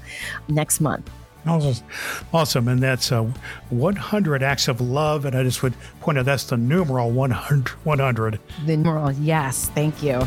next 0.48 0.80
month. 0.80 1.10
Awesome. 1.46 2.66
And 2.66 2.82
that's 2.82 3.12
uh, 3.12 3.22
100 3.70 4.42
acts 4.42 4.66
of 4.66 4.80
love. 4.80 5.24
And 5.24 5.36
I 5.36 5.44
just 5.44 5.62
would 5.62 5.74
point 6.00 6.18
out 6.18 6.24
that's 6.24 6.44
the 6.44 6.56
numeral 6.56 7.10
100. 7.12 7.68
100. 7.68 8.40
The 8.66 8.76
numeral, 8.76 9.12
yes. 9.12 9.70
Thank 9.74 10.02
you. 10.02 10.18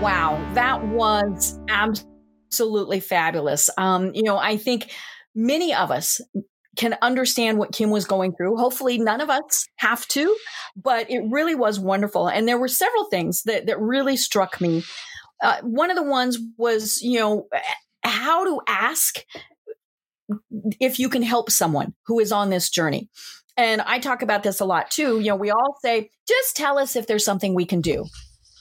Wow. 0.00 0.40
That 0.54 0.84
was 0.86 1.58
absolutely 1.68 3.00
fabulous. 3.00 3.68
Um, 3.76 4.12
you 4.14 4.22
know, 4.22 4.38
I 4.38 4.56
think 4.56 4.92
many 5.34 5.74
of 5.74 5.90
us 5.90 6.20
can 6.76 6.96
understand 7.02 7.58
what 7.58 7.72
Kim 7.72 7.90
was 7.90 8.04
going 8.04 8.34
through. 8.34 8.56
Hopefully, 8.56 8.98
none 8.98 9.20
of 9.20 9.30
us 9.30 9.66
have 9.76 10.06
to, 10.08 10.36
but 10.76 11.10
it 11.10 11.22
really 11.30 11.54
was 11.54 11.78
wonderful. 11.78 12.28
And 12.28 12.48
there 12.48 12.58
were 12.58 12.68
several 12.68 13.04
things 13.06 13.42
that, 13.44 13.66
that 13.66 13.80
really 13.80 14.16
struck 14.16 14.60
me. 14.60 14.82
Uh, 15.42 15.60
one 15.62 15.90
of 15.90 15.96
the 15.96 16.02
ones 16.02 16.38
was, 16.56 17.02
you 17.02 17.18
know, 17.18 17.46
how 18.02 18.44
to 18.44 18.60
ask 18.66 19.24
if 20.80 20.98
you 20.98 21.08
can 21.08 21.22
help 21.22 21.50
someone 21.50 21.94
who 22.06 22.18
is 22.18 22.32
on 22.32 22.50
this 22.50 22.70
journey. 22.70 23.08
And 23.56 23.80
I 23.82 23.98
talk 23.98 24.22
about 24.22 24.42
this 24.42 24.60
a 24.60 24.64
lot 24.64 24.90
too. 24.90 25.20
You 25.20 25.28
know, 25.28 25.36
we 25.36 25.50
all 25.50 25.76
say, 25.82 26.10
just 26.26 26.56
tell 26.56 26.78
us 26.78 26.96
if 26.96 27.06
there's 27.06 27.24
something 27.24 27.54
we 27.54 27.66
can 27.66 27.80
do. 27.80 28.06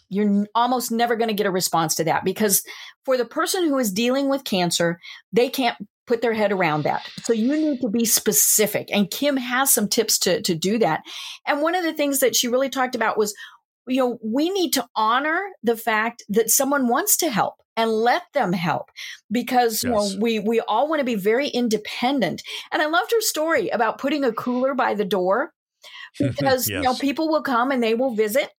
You're 0.09 0.45
almost 0.53 0.91
never 0.91 1.15
going 1.15 1.29
to 1.29 1.33
get 1.33 1.47
a 1.47 1.51
response 1.51 1.95
to 1.95 2.03
that 2.03 2.23
because 2.23 2.61
for 3.03 3.17
the 3.17 3.25
person 3.25 3.63
who 3.63 3.79
is 3.79 3.91
dealing 3.91 4.29
with 4.29 4.43
cancer, 4.43 4.99
they 5.31 5.49
can't 5.49 5.77
put 6.05 6.21
their 6.21 6.33
head 6.33 6.51
around 6.51 6.83
that. 6.83 7.07
So 7.23 7.33
you 7.33 7.55
need 7.55 7.81
to 7.81 7.89
be 7.89 8.05
specific. 8.05 8.89
And 8.91 9.09
Kim 9.09 9.37
has 9.37 9.71
some 9.71 9.87
tips 9.87 10.19
to, 10.19 10.41
to 10.41 10.55
do 10.55 10.77
that. 10.79 11.01
And 11.47 11.61
one 11.61 11.75
of 11.75 11.83
the 11.83 11.93
things 11.93 12.19
that 12.19 12.35
she 12.35 12.47
really 12.47 12.69
talked 12.69 12.95
about 12.95 13.17
was, 13.17 13.33
you 13.87 13.99
know, 13.99 14.17
we 14.23 14.49
need 14.49 14.73
to 14.73 14.85
honor 14.95 15.41
the 15.61 15.77
fact 15.77 16.23
that 16.29 16.49
someone 16.49 16.87
wants 16.87 17.17
to 17.17 17.29
help 17.29 17.55
and 17.75 17.91
let 17.91 18.23
them 18.33 18.53
help 18.53 18.89
because 19.31 19.83
yes. 19.83 19.83
you 19.83 19.89
know, 19.89 20.21
we, 20.21 20.39
we 20.39 20.59
all 20.61 20.87
want 20.87 20.99
to 20.99 21.05
be 21.05 21.15
very 21.15 21.47
independent. 21.47 22.43
And 22.71 22.81
I 22.81 22.85
loved 22.85 23.11
her 23.11 23.21
story 23.21 23.69
about 23.69 23.97
putting 23.97 24.23
a 24.23 24.31
cooler 24.31 24.73
by 24.73 24.93
the 24.93 25.05
door 25.05 25.53
because, 26.19 26.69
yes. 26.69 26.77
you 26.77 26.81
know, 26.81 26.95
people 26.95 27.29
will 27.29 27.41
come 27.41 27.71
and 27.71 27.81
they 27.81 27.95
will 27.95 28.15
visit 28.15 28.49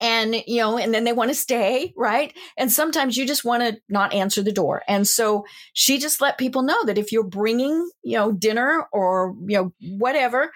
and 0.00 0.34
you 0.46 0.58
know 0.58 0.78
and 0.78 0.92
then 0.92 1.04
they 1.04 1.12
want 1.12 1.30
to 1.30 1.34
stay 1.34 1.92
right? 1.96 2.36
And 2.56 2.70
sometimes 2.70 3.16
you 3.16 3.26
just 3.26 3.44
want 3.44 3.62
to 3.62 3.80
not 3.88 4.12
answer 4.12 4.42
the 4.42 4.52
door. 4.52 4.82
And 4.88 5.06
so 5.06 5.44
she 5.72 5.98
just 5.98 6.20
let 6.20 6.38
people 6.38 6.62
know 6.62 6.84
that 6.84 6.98
if 6.98 7.12
you're 7.12 7.24
bringing 7.24 7.88
you 8.02 8.16
know 8.16 8.32
dinner 8.32 8.86
or 8.92 9.34
you 9.46 9.56
know 9.56 9.72
whatever 9.98 10.52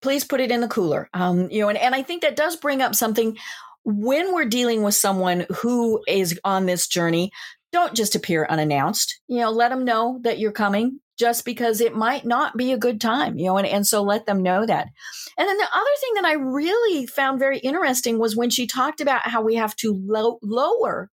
please 0.00 0.24
put 0.24 0.40
it 0.40 0.50
in 0.50 0.60
the 0.60 0.68
cooler 0.68 1.08
um 1.12 1.50
you 1.50 1.60
know 1.60 1.68
and, 1.68 1.78
and 1.78 1.94
i 1.94 2.02
think 2.02 2.22
that 2.22 2.36
does 2.36 2.56
bring 2.56 2.82
up 2.82 2.94
something. 2.94 3.36
When 3.86 4.32
we're 4.32 4.46
dealing 4.46 4.82
with 4.82 4.94
someone 4.94 5.44
who 5.56 6.02
is 6.08 6.40
on 6.42 6.64
this 6.64 6.88
journey 6.88 7.30
don't 7.70 7.94
just 7.94 8.14
appear 8.14 8.46
unannounced 8.48 9.20
you 9.28 9.40
know 9.40 9.50
let 9.50 9.68
them 9.68 9.84
know 9.84 10.20
that 10.22 10.38
you're 10.38 10.52
coming 10.52 11.00
just 11.18 11.44
because 11.44 11.80
it 11.80 11.94
might 11.94 12.24
not 12.24 12.56
be 12.56 12.72
a 12.72 12.78
good 12.78 13.00
time, 13.00 13.38
you 13.38 13.46
know, 13.46 13.56
and, 13.56 13.66
and 13.66 13.86
so 13.86 14.02
let 14.02 14.26
them 14.26 14.42
know 14.42 14.66
that. 14.66 14.88
And 15.38 15.48
then 15.48 15.56
the 15.56 15.68
other 15.72 15.90
thing 16.00 16.14
that 16.14 16.24
I 16.24 16.32
really 16.34 17.06
found 17.06 17.38
very 17.38 17.58
interesting 17.58 18.18
was 18.18 18.36
when 18.36 18.50
she 18.50 18.66
talked 18.66 19.00
about 19.00 19.28
how 19.28 19.42
we 19.42 19.54
have 19.54 19.76
to 19.76 20.00
lo- 20.06 20.38
lower 20.42 21.10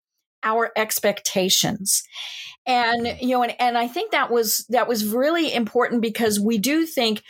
our 0.43 0.71
expectations. 0.77 2.03
And, 2.67 3.17
you 3.21 3.31
know, 3.31 3.43
and, 3.43 3.55
and 3.59 3.79
I 3.79 3.89
think 3.89 4.13
that 4.13 4.31
was, 4.31 4.67
that 4.69 4.89
was 4.89 5.07
really 5.07 5.53
important 5.53 6.03
because 6.03 6.39
we 6.39 6.59
do 6.59 6.85
think, 6.85 7.23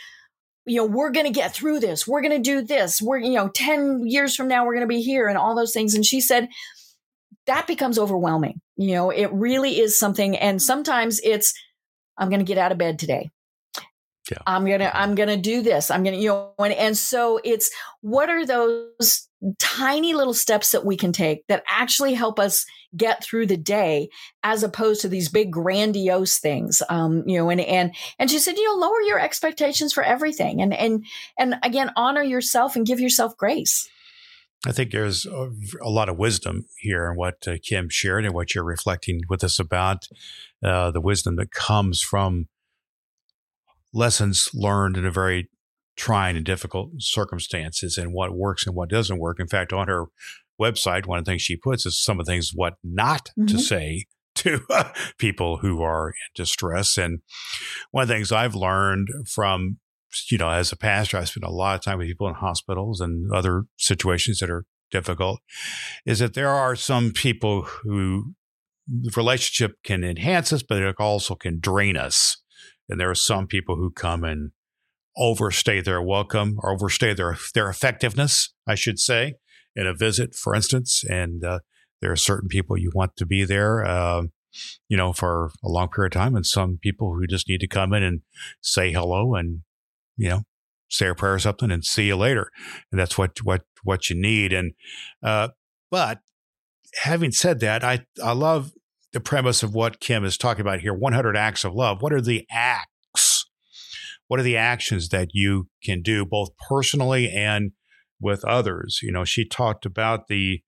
you 0.65 0.77
know, 0.77 0.85
we're 0.85 1.11
going 1.11 1.25
to 1.25 1.31
get 1.31 1.53
through 1.53 1.79
this. 1.79 2.05
We're 2.05 2.21
going 2.21 2.35
to 2.35 2.39
do 2.39 2.61
this. 2.61 3.01
We're, 3.01 3.19
you 3.19 3.33
know, 3.33 3.47
10 3.47 4.05
years 4.05 4.35
from 4.35 4.49
now, 4.49 4.65
we're 4.65 4.73
going 4.73 4.81
to 4.81 4.87
be 4.87 5.01
here 5.01 5.29
and 5.29 5.37
all 5.37 5.55
those 5.55 5.73
things. 5.73 5.95
And 5.95 6.05
she 6.05 6.19
said, 6.19 6.49
that 7.45 7.65
becomes 7.65 7.97
overwhelming. 7.97 8.59
You 8.75 8.93
know, 8.93 9.09
it 9.09 9.31
really 9.31 9.79
is 9.79 9.97
something. 9.97 10.35
And 10.35 10.61
sometimes 10.61 11.21
it's, 11.23 11.53
I'm 12.17 12.29
going 12.29 12.39
to 12.39 12.45
get 12.45 12.57
out 12.57 12.71
of 12.71 12.77
bed 12.77 12.99
today. 12.99 13.29
Yeah. 14.31 14.39
I'm 14.45 14.65
going 14.65 14.79
to, 14.79 14.97
I'm 14.97 15.15
going 15.15 15.29
to 15.29 15.37
do 15.37 15.61
this. 15.61 15.89
I'm 15.89 16.03
going 16.03 16.15
to, 16.15 16.21
you 16.21 16.29
know, 16.29 16.51
and, 16.59 16.73
and 16.73 16.97
so 16.97 17.39
it's 17.43 17.71
what 18.01 18.29
are 18.29 18.45
those 18.45 19.27
tiny 19.59 20.13
little 20.13 20.33
steps 20.33 20.71
that 20.71 20.85
we 20.85 20.97
can 20.97 21.11
take 21.11 21.45
that 21.47 21.63
actually 21.69 22.13
help 22.15 22.39
us 22.39 22.65
get 22.95 23.23
through 23.23 23.45
the 23.45 23.57
day 23.57 24.09
as 24.43 24.63
opposed 24.63 25.01
to 25.01 25.07
these 25.07 25.29
big 25.29 25.51
grandiose 25.51 26.39
things 26.39 26.81
um 26.89 27.23
you 27.27 27.37
know 27.37 27.49
and 27.49 27.61
and 27.61 27.93
and 28.17 28.31
she 28.31 28.39
said 28.39 28.57
you 28.57 28.65
know 28.65 28.79
lower 28.79 28.99
your 29.01 29.19
expectations 29.19 29.93
for 29.93 30.01
everything 30.01 30.61
and 30.61 30.73
and 30.73 31.05
and 31.37 31.55
again 31.61 31.91
honor 31.95 32.23
yourself 32.23 32.75
and 32.75 32.87
give 32.87 32.99
yourself 32.99 33.37
grace 33.37 33.87
I 34.65 34.71
think 34.71 34.91
there's 34.91 35.27
a, 35.27 35.51
a, 35.83 35.89
lot 35.89 36.09
of 36.09 36.17
wisdom 36.17 36.65
here 36.79 37.11
in 37.11 37.15
what 37.15 37.47
uh, 37.47 37.57
Kim 37.61 37.89
shared 37.89 38.25
and 38.25 38.33
what 38.33 38.55
you're 38.55 38.63
reflecting 38.63 39.21
with 39.29 39.43
us 39.43 39.59
about 39.59 40.07
uh, 40.63 40.91
the 40.91 41.01
wisdom 41.01 41.35
that 41.37 41.51
comes 41.51 42.01
from 42.01 42.47
lessons 43.93 44.49
learned 44.53 44.97
in 44.97 45.05
a 45.05 45.11
very 45.11 45.49
trying 45.95 46.35
and 46.35 46.45
difficult 46.45 46.91
circumstances 46.99 47.97
and 47.97 48.13
what 48.13 48.35
works 48.35 48.65
and 48.65 48.75
what 48.75 48.89
doesn't 48.89 49.19
work. 49.19 49.39
In 49.39 49.47
fact, 49.47 49.73
on 49.73 49.87
her 49.87 50.05
website, 50.61 51.05
one 51.05 51.19
of 51.19 51.25
the 51.25 51.31
things 51.31 51.41
she 51.41 51.55
puts 51.55 51.85
is 51.85 51.99
some 51.99 52.19
of 52.19 52.25
the 52.25 52.31
things 52.31 52.51
what 52.53 52.75
not 52.83 53.31
mm-hmm. 53.37 53.45
to 53.47 53.59
say 53.59 54.05
to 54.35 54.61
uh, 54.69 54.91
people 55.17 55.57
who 55.57 55.81
are 55.81 56.09
in 56.09 56.13
distress. 56.35 56.97
And 56.97 57.21
one 57.91 58.03
of 58.03 58.07
the 58.07 58.13
things 58.13 58.31
I've 58.31 58.55
learned 58.55 59.09
from 59.27 59.79
you 60.29 60.37
know, 60.37 60.49
as 60.49 60.71
a 60.71 60.77
pastor, 60.77 61.17
I 61.17 61.25
spend 61.25 61.43
a 61.43 61.49
lot 61.49 61.75
of 61.75 61.81
time 61.81 61.97
with 61.97 62.07
people 62.07 62.27
in 62.27 62.35
hospitals 62.35 63.01
and 63.01 63.31
other 63.31 63.63
situations 63.77 64.39
that 64.39 64.49
are 64.49 64.65
difficult, 64.89 65.41
is 66.05 66.19
that 66.19 66.33
there 66.33 66.49
are 66.49 66.75
some 66.75 67.11
people 67.11 67.63
who 67.63 68.33
relationship 69.15 69.77
can 69.83 70.03
enhance 70.03 70.53
us, 70.53 70.63
but 70.63 70.81
it 70.81 70.95
also 70.99 71.35
can 71.35 71.59
drain 71.59 71.97
us. 71.97 72.41
And 72.89 72.99
there 72.99 73.09
are 73.09 73.15
some 73.15 73.47
people 73.47 73.75
who 73.75 73.91
come 73.91 74.23
and 74.23 74.51
overstay 75.17 75.81
their 75.81 76.01
welcome 76.01 76.57
or 76.59 76.71
overstay 76.71 77.13
their 77.13 77.37
their 77.53 77.69
effectiveness, 77.69 78.53
I 78.67 78.75
should 78.75 78.99
say, 78.99 79.35
in 79.75 79.87
a 79.87 79.93
visit, 79.93 80.35
for 80.35 80.55
instance. 80.55 81.03
And 81.09 81.43
uh, 81.43 81.59
there 82.01 82.11
are 82.11 82.17
certain 82.17 82.47
people 82.47 82.77
you 82.77 82.91
want 82.93 83.17
to 83.17 83.25
be 83.25 83.43
there, 83.43 83.85
uh, 83.85 84.23
you 84.87 84.95
know, 84.95 85.11
for 85.11 85.51
a 85.63 85.69
long 85.69 85.89
period 85.89 86.15
of 86.15 86.21
time, 86.21 86.35
and 86.35 86.45
some 86.45 86.77
people 86.81 87.15
who 87.15 87.27
just 87.27 87.49
need 87.49 87.59
to 87.59 87.67
come 87.67 87.93
in 87.93 88.03
and 88.03 88.21
say 88.61 88.91
hello 88.91 89.35
and 89.35 89.61
you 90.17 90.29
know, 90.29 90.41
say 90.89 91.07
a 91.07 91.15
prayer 91.15 91.35
or 91.35 91.39
something 91.39 91.71
and 91.71 91.85
see 91.85 92.07
you 92.07 92.17
later. 92.17 92.49
And 92.91 92.99
that's 92.99 93.17
what, 93.17 93.37
what, 93.43 93.61
what 93.83 94.09
you 94.09 94.19
need. 94.19 94.51
And, 94.51 94.73
uh, 95.23 95.49
but 95.89 96.19
having 97.03 97.31
said 97.31 97.59
that, 97.61 97.83
I, 97.83 98.05
I 98.23 98.33
love 98.33 98.71
the 99.17 99.21
premise 99.21 99.63
of 99.63 99.73
what 99.73 99.99
Kim 99.99 100.23
is 100.23 100.37
talking 100.37 100.61
about 100.61 100.81
here 100.81 100.93
100 100.93 101.35
acts 101.35 101.65
of 101.65 101.73
love. 101.73 102.03
What 102.03 102.13
are 102.13 102.21
the 102.21 102.45
acts? 102.51 103.49
What 104.27 104.39
are 104.39 104.43
the 104.43 104.57
actions 104.57 105.09
that 105.09 105.29
you 105.33 105.69
can 105.83 106.03
do 106.03 106.23
both 106.23 106.49
personally 106.69 107.31
and 107.31 107.71
with 108.21 108.45
others? 108.45 108.99
You 109.01 109.11
know, 109.11 109.25
she 109.25 109.43
talked 109.43 109.87
about 109.87 110.27
the 110.27 110.61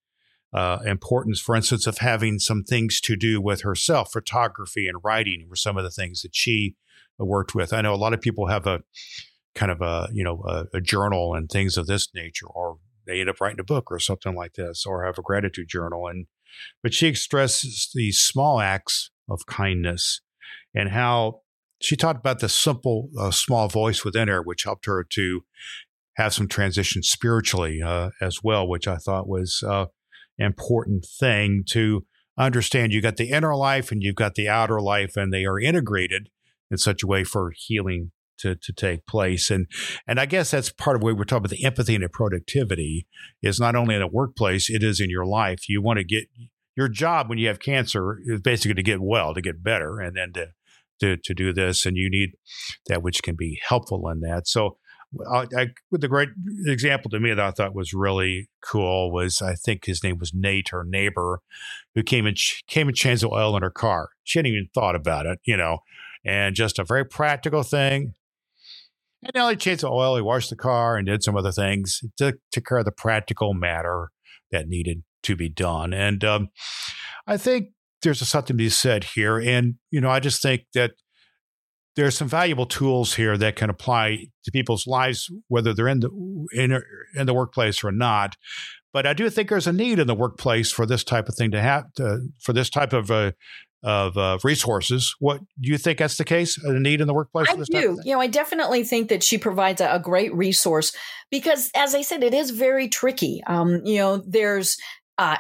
uh, 0.52 0.80
importance, 0.84 1.40
for 1.40 1.56
instance, 1.56 1.86
of 1.86 2.00
having 2.00 2.40
some 2.40 2.64
things 2.64 3.00
to 3.02 3.16
do 3.16 3.40
with 3.40 3.62
herself. 3.62 4.12
Photography 4.12 4.88
and 4.88 4.98
writing 5.04 5.46
were 5.48 5.56
some 5.56 5.78
of 5.78 5.84
the 5.84 5.92
things 5.92 6.24
that 6.24 6.36
she 6.36 6.74
worked 7.20 7.54
with. 7.54 7.72
I 7.72 7.82
know 7.82 7.94
a 7.94 7.98
lot 7.98 8.16
of 8.16 8.22
people 8.22 8.48
have 8.48 8.66
a 8.66 8.80
kind 9.54 9.72
of 9.72 9.80
a 9.82 10.10
you 10.12 10.24
know 10.24 10.42
a, 10.48 10.66
a, 10.74 10.82
journal 10.82 11.36
and 11.36 11.50
things 11.50 11.78
of 11.78 11.86
this 11.86 12.08
nature, 12.16 12.48
or 12.48 12.80
they 13.06 13.20
end 13.20 13.30
up 13.30 13.40
writing 13.40 13.60
a 13.60 13.64
book 13.64 13.92
or 13.92 14.00
something 14.00 14.36
like 14.36 14.54
this, 14.54 14.88
or 14.88 15.06
have 15.06 15.20
a 15.20 15.22
gratitude 15.22 15.68
journal. 15.68 16.08
And 16.08 16.26
but 16.82 16.94
she 16.94 17.14
stresses 17.14 17.90
these 17.94 18.20
small 18.20 18.60
acts 18.60 19.12
of 19.30 19.46
kindness 19.46 20.22
and 20.76 20.90
how 20.90 21.42
she 21.82 21.96
talked 21.96 22.20
about 22.20 22.40
the 22.40 22.50
simple, 22.50 23.10
uh, 23.18 23.32
small 23.32 23.68
voice 23.70 24.04
within 24.04 24.28
her, 24.28 24.42
which 24.42 24.64
helped 24.64 24.86
her 24.86 25.06
to 25.12 25.44
have 26.18 26.34
some 26.34 26.48
transition 26.48 27.02
spiritually 27.02 27.82
uh, 27.82 28.10
as 28.22 28.40
well, 28.44 28.68
which 28.68 28.88
I 28.88 28.98
thought 28.98 29.28
was 29.28 29.64
uh, 29.66 29.86
important 30.38 31.06
thing 31.06 31.64
to 31.70 32.06
understand. 32.38 32.94
You 32.94 33.02
got 33.02 33.18
the 33.18 33.30
inner 33.30 33.56
life 33.56 33.92
and 33.92 34.04
you've 34.04 34.16
got 34.16 34.36
the 34.36 34.50
outer 34.50 34.82
life, 34.82 35.16
and 35.16 35.32
they 35.32 35.46
are 35.46 35.60
integrated 35.60 36.30
in 36.70 36.78
such 36.78 37.04
a 37.04 37.08
way 37.08 37.24
for 37.24 37.54
healing 37.56 38.12
to, 38.40 38.56
to 38.56 38.74
take 38.74 39.06
place. 39.06 39.50
And 39.50 39.68
and 40.08 40.20
I 40.20 40.26
guess 40.26 40.52
that's 40.52 40.72
part 40.72 40.96
of 40.96 41.04
what 41.04 41.16
we're 41.16 41.24
talking 41.24 41.46
about 41.46 41.52
the 41.52 41.66
empathy 41.66 41.96
and 41.96 42.04
the 42.04 42.10
productivity 42.10 43.08
is 43.42 43.60
not 43.60 43.76
only 43.76 43.96
in 43.96 44.02
the 44.02 44.08
workplace, 44.08 44.70
it 44.70 44.84
is 44.84 45.00
in 45.00 45.10
your 45.10 45.26
life. 45.26 45.70
You 45.70 45.82
want 45.82 45.98
to 45.98 46.04
get 46.04 46.26
your 46.76 46.88
job 46.88 47.30
when 47.30 47.38
you 47.38 47.48
have 47.48 47.60
cancer 47.60 48.20
is 48.26 48.42
basically 48.42 48.76
to 48.76 48.84
get 48.84 49.02
well, 49.02 49.34
to 49.34 49.42
get 49.42 49.64
better, 49.64 50.00
and 50.00 50.16
then 50.16 50.34
to 50.34 50.48
to, 51.00 51.18
to 51.18 51.34
do 51.34 51.54
this. 51.54 51.86
And 51.86 51.96
you 51.96 52.10
need 52.10 52.32
that 52.88 53.02
which 53.02 53.24
can 53.24 53.36
be 53.36 53.60
helpful 53.68 54.10
in 54.10 54.22
that. 54.22 54.48
So 54.48 54.78
I, 55.32 55.48
I, 55.58 55.68
the 55.92 56.08
great 56.08 56.30
example 56.66 57.10
to 57.12 57.20
me 57.20 57.30
that 57.30 57.40
I 57.40 57.52
thought 57.52 57.74
was 57.74 57.94
really 57.94 58.50
cool 58.62 59.12
was 59.12 59.42
I 59.42 59.56
think 59.56 59.86
his 59.86 60.04
name 60.04 60.20
was 60.20 60.34
Nate, 60.34 60.70
her 60.70 60.84
neighbor, 60.84 61.42
who 61.96 62.04
came 62.04 62.26
and 62.26 62.38
came 62.68 62.88
and 62.88 62.96
changed 62.96 63.24
the 63.24 63.30
oil 63.30 63.56
in 63.56 63.64
her 63.64 63.72
car. 63.72 64.10
She 64.24 64.38
hadn't 64.38 64.52
even 64.52 64.70
thought 64.74 64.96
about 64.96 65.26
it, 65.26 65.40
you 65.44 65.58
know, 65.58 65.80
and 66.24 66.56
just 66.56 66.78
a 66.78 66.84
very 66.84 67.06
practical 67.06 67.64
thing. 67.64 68.14
And 69.24 69.32
now 69.36 69.50
he 69.50 69.56
changed 69.56 69.84
the 69.84 69.90
oil, 69.90 70.16
he 70.16 70.22
washed 70.22 70.50
the 70.50 70.56
car, 70.56 70.96
and 70.96 71.08
did 71.08 71.24
some 71.24 71.36
other 71.36 71.52
things. 71.52 72.00
He 72.02 72.10
took, 72.18 72.36
took 72.52 72.66
care 72.66 72.78
of 72.78 72.86
the 72.86 72.92
practical 72.92 73.54
matter 73.54 74.12
that 74.52 74.68
needed 74.68 75.04
to 75.24 75.36
be 75.36 75.50
done. 75.50 75.94
And 75.94 76.24
um, 76.24 76.50
I 77.28 77.38
think 77.38 77.70
there's 78.02 78.26
something 78.28 78.56
to 78.56 78.64
be 78.64 78.70
said 78.70 79.04
here. 79.04 79.38
And 79.38 79.76
you 79.92 80.02
know, 80.02 80.10
I 80.10 80.20
just 80.20 80.42
think 80.42 80.64
that 80.74 80.92
there's 81.96 82.18
some 82.18 82.30
valuable 82.30 82.66
tools 82.66 83.16
here 83.16 83.38
that 83.38 83.56
can 83.56 83.70
apply 83.70 84.28
to 84.46 84.52
people's 84.52 84.88
lives, 84.88 85.30
whether 85.48 85.74
they're 85.74 85.88
in 85.88 86.00
the 86.00 86.10
in, 86.54 86.82
in 87.16 87.26
the 87.26 87.34
workplace 87.34 87.84
or 87.84 87.92
not. 87.92 88.38
But 88.94 89.06
I 89.06 89.14
do 89.14 89.30
think 89.30 89.50
there's 89.50 89.68
a 89.68 89.74
need 89.74 90.00
in 90.00 90.08
the 90.08 90.16
workplace 90.16 90.72
for 90.72 90.86
this 90.86 91.04
type 91.04 91.28
of 91.28 91.36
thing 91.36 91.52
to 91.52 91.62
have 91.62 91.86
for 92.40 92.54
this 92.54 92.70
type 92.70 92.94
of 92.94 93.12
uh, 93.12 93.34
of 93.84 94.18
uh, 94.18 94.38
resources. 94.44 95.16
What 95.20 95.40
do 95.60 95.72
you 95.72 95.78
think 95.78 96.00
that's 96.00 96.18
the 96.18 96.26
case? 96.26 96.58
A 96.64 96.74
need 96.74 97.02
in 97.02 97.08
the 97.08 97.14
workplace? 97.14 97.48
I 97.50 97.56
do. 97.56 98.00
You 98.04 98.14
know, 98.14 98.20
I 98.20 98.28
definitely 98.28 98.84
think 98.84 99.10
that 99.10 99.24
she 99.24 99.38
provides 99.38 99.82
a, 99.82 99.96
a, 99.96 100.00
great 100.00 100.34
resource 100.34 100.96
because, 101.32 101.72
as 101.76 101.96
I 101.96 102.02
said, 102.02 102.24
it 102.24 102.34
is 102.34 102.52
very 102.52 102.90
tricky. 102.90 103.42
Um, 103.48 103.82
you 103.86 103.98
know, 103.98 104.24
there's 104.28 104.78
uh, 105.18 105.38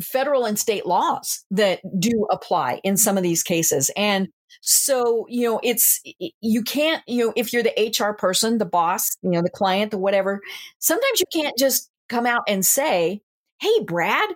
federal 0.00 0.44
and 0.44 0.58
state 0.58 0.86
laws 0.86 1.44
that 1.50 1.80
do 1.98 2.26
apply 2.30 2.80
in 2.84 2.96
some 2.96 3.16
of 3.16 3.22
these 3.22 3.42
cases, 3.42 3.90
and 3.96 4.28
so, 4.62 5.26
you 5.28 5.48
know, 5.48 5.60
it's, 5.62 6.00
you 6.40 6.62
can't, 6.62 7.02
you 7.06 7.26
know, 7.26 7.32
if 7.36 7.52
you're 7.52 7.62
the 7.62 7.94
HR 7.98 8.12
person, 8.12 8.58
the 8.58 8.66
boss, 8.66 9.16
you 9.22 9.30
know, 9.30 9.42
the 9.42 9.50
client, 9.50 9.90
the 9.90 9.98
whatever, 9.98 10.40
sometimes 10.78 11.20
you 11.20 11.26
can't 11.32 11.56
just 11.56 11.90
come 12.08 12.26
out 12.26 12.42
and 12.46 12.64
say, 12.64 13.20
Hey, 13.60 13.80
Brad, 13.84 14.28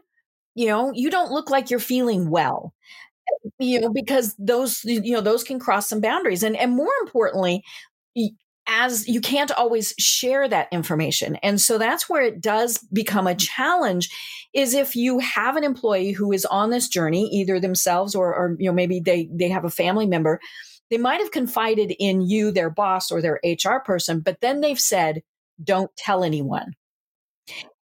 you 0.55 0.67
know, 0.67 0.93
you 0.95 1.11
don't 1.11 1.33
look 1.33 1.51
like 1.51 1.71
you're 1.71 1.81
feeling 1.81 2.31
well 2.31 2.75
you 3.59 3.81
know 3.81 3.93
because 3.93 4.35
those 4.39 4.85
you 4.85 5.13
know 5.13 5.21
those 5.21 5.45
can 5.45 5.59
cross 5.59 5.89
some 5.89 6.01
boundaries. 6.01 6.43
And 6.43 6.57
and 6.57 6.73
more 6.73 6.93
importantly 7.03 7.63
as 8.67 9.07
you 9.07 9.21
can't 9.21 9.51
always 9.53 9.95
share 9.99 10.49
that 10.49 10.69
information. 10.73 11.37
And 11.37 11.61
so 11.61 11.79
that's 11.79 12.09
where 12.09 12.23
it 12.23 12.41
does 12.41 12.79
become 12.93 13.27
a 13.27 13.31
mm-hmm. 13.31 13.39
challenge 13.39 14.09
is 14.53 14.75
if 14.75 14.97
you 14.97 15.19
have 15.19 15.57
an 15.57 15.65
employee 15.65 16.13
who 16.13 16.33
is 16.33 16.45
on 16.47 16.71
this 16.71 16.89
journey, 16.89 17.29
either 17.33 17.61
themselves 17.61 18.15
or, 18.15 18.35
or 18.35 18.57
you 18.59 18.67
know, 18.67 18.75
maybe 18.75 19.01
they, 19.01 19.29
they 19.33 19.49
have 19.49 19.65
a 19.65 19.71
family 19.71 20.07
member, 20.07 20.41
they 20.91 20.99
might 20.99 21.21
have 21.21 21.31
confided 21.31 21.95
in 21.99 22.23
you, 22.23 22.51
their 22.51 22.71
boss 22.71 23.11
or 23.11 23.21
their 23.21 23.41
HR 23.45 23.79
person, 23.85 24.21
but 24.21 24.41
then 24.41 24.61
they've 24.61 24.81
said, 24.81 25.23
don't 25.63 25.95
tell 25.97 26.25
anyone 26.25 26.75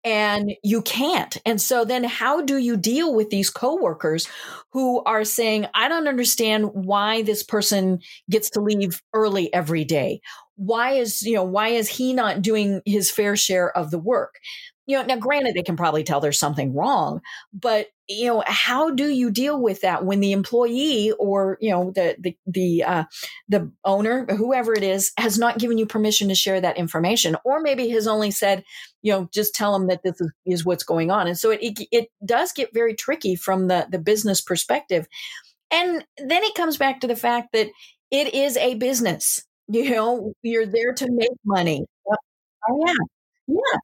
and 0.04 0.54
you 0.64 0.82
can't. 0.82 1.38
And 1.46 1.62
so 1.62 1.84
then 1.84 2.04
how 2.04 2.42
do 2.42 2.58
you 2.58 2.78
deal 2.78 3.14
with 3.14 3.30
these 3.30 3.50
coworkers 3.50 4.28
who 4.72 5.04
are 5.04 5.24
saying, 5.24 5.68
I 5.74 5.88
don't 5.88 6.08
understand 6.08 6.70
why 6.74 7.24
this 7.24 7.44
person 7.44 8.00
gets 8.30 8.50
to 8.52 8.62
leave 8.62 9.02
early 9.14 9.54
every 9.54 9.84
day 9.84 10.22
why 10.60 10.94
is 10.94 11.22
you 11.22 11.36
know 11.36 11.44
why 11.44 11.68
is 11.68 11.88
he 11.88 12.14
not 12.14 12.42
doing 12.42 12.82
his 12.84 13.12
fair 13.12 13.36
share 13.36 13.76
of 13.78 13.92
the 13.92 14.00
work 14.00 14.40
you 14.88 14.98
know 14.98 15.04
now 15.06 15.18
granted 15.18 15.54
they 15.56 15.64
can 15.64 15.78
probably 15.78 16.04
tell 16.04 16.20
there's 16.20 16.40
something 16.40 16.74
wrong 16.74 17.22
but 17.54 17.88
you 18.10 18.28
know 18.28 18.44
how 18.48 18.90
do 18.90 19.08
you 19.10 19.30
deal 19.32 19.62
with 19.62 19.82
that 19.82 20.06
when 20.06 20.22
the 20.22 20.32
employee 20.32 21.12
or 21.20 21.58
you 21.62 21.70
know 21.72 21.92
the 21.92 22.16
the 22.20 22.38
the 22.48 22.84
uh, 22.84 23.04
the 23.50 23.70
owner 23.84 24.26
whoever 24.28 24.74
it 24.74 24.84
is 24.84 25.12
has 25.18 25.38
not 25.38 25.58
given 25.60 25.78
you 25.78 25.86
permission 25.86 26.30
to 26.30 26.36
share 26.36 26.62
that 26.62 26.78
information? 26.78 27.36
Or 27.44 27.60
maybe 27.60 27.90
has 27.90 28.08
only 28.08 28.32
said 28.32 28.64
you 29.02 29.12
know 29.12 29.30
just 29.34 29.54
tell 29.54 29.74
them 29.74 29.88
that 29.88 30.04
this 30.04 30.22
is, 30.46 30.66
what's 30.66 30.84
going 30.84 31.12
on. 31.12 31.28
And 31.28 31.38
so 31.38 31.52
it, 31.52 31.60
it 31.62 31.88
it 31.92 32.08
does 32.26 32.52
get 32.54 32.74
very 32.74 32.96
tricky 32.96 33.36
from 33.36 33.68
the 33.68 33.88
the 33.90 34.00
business 34.00 34.42
perspective. 34.42 35.08
And 35.72 36.06
then 36.18 36.44
it 36.44 36.56
comes 36.56 36.78
back 36.78 37.02
to 37.02 37.08
the 37.08 37.16
fact 37.16 37.50
that 37.54 37.68
it 38.12 38.34
is 38.34 38.58
a 38.58 38.76
business. 38.76 39.44
You 39.70 39.90
know, 39.92 40.34
you're 40.44 40.66
there 40.66 40.94
to 40.94 41.08
make 41.12 41.32
money. 41.46 41.86
Oh 42.70 42.84
yeah, 42.86 42.94
yeah. 43.48 43.80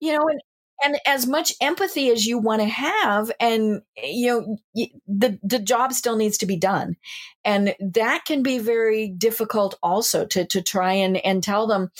You 0.00 0.12
know, 0.12 0.28
and 0.28 0.40
and 0.84 0.98
as 1.06 1.26
much 1.26 1.52
empathy 1.60 2.10
as 2.10 2.26
you 2.26 2.38
want 2.38 2.60
to 2.60 2.68
have, 2.68 3.32
and 3.40 3.82
you 3.96 4.26
know, 4.26 4.88
the 5.06 5.38
the 5.42 5.58
job 5.58 5.92
still 5.92 6.16
needs 6.16 6.38
to 6.38 6.46
be 6.46 6.56
done, 6.56 6.96
and 7.44 7.74
that 7.80 8.24
can 8.26 8.42
be 8.42 8.58
very 8.58 9.08
difficult 9.08 9.78
also 9.82 10.26
to 10.26 10.44
to 10.46 10.62
try 10.62 10.92
and 10.92 11.16
and 11.18 11.42
tell 11.42 11.66
them, 11.66 11.90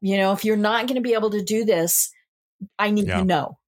you 0.00 0.16
know, 0.16 0.32
if 0.32 0.44
you're 0.44 0.56
not 0.56 0.86
going 0.86 0.96
to 0.96 1.02
be 1.02 1.14
able 1.14 1.30
to 1.30 1.42
do 1.42 1.64
this, 1.64 2.12
I 2.78 2.90
need 2.90 3.08
yeah. 3.08 3.18
to 3.18 3.24
know. 3.24 3.58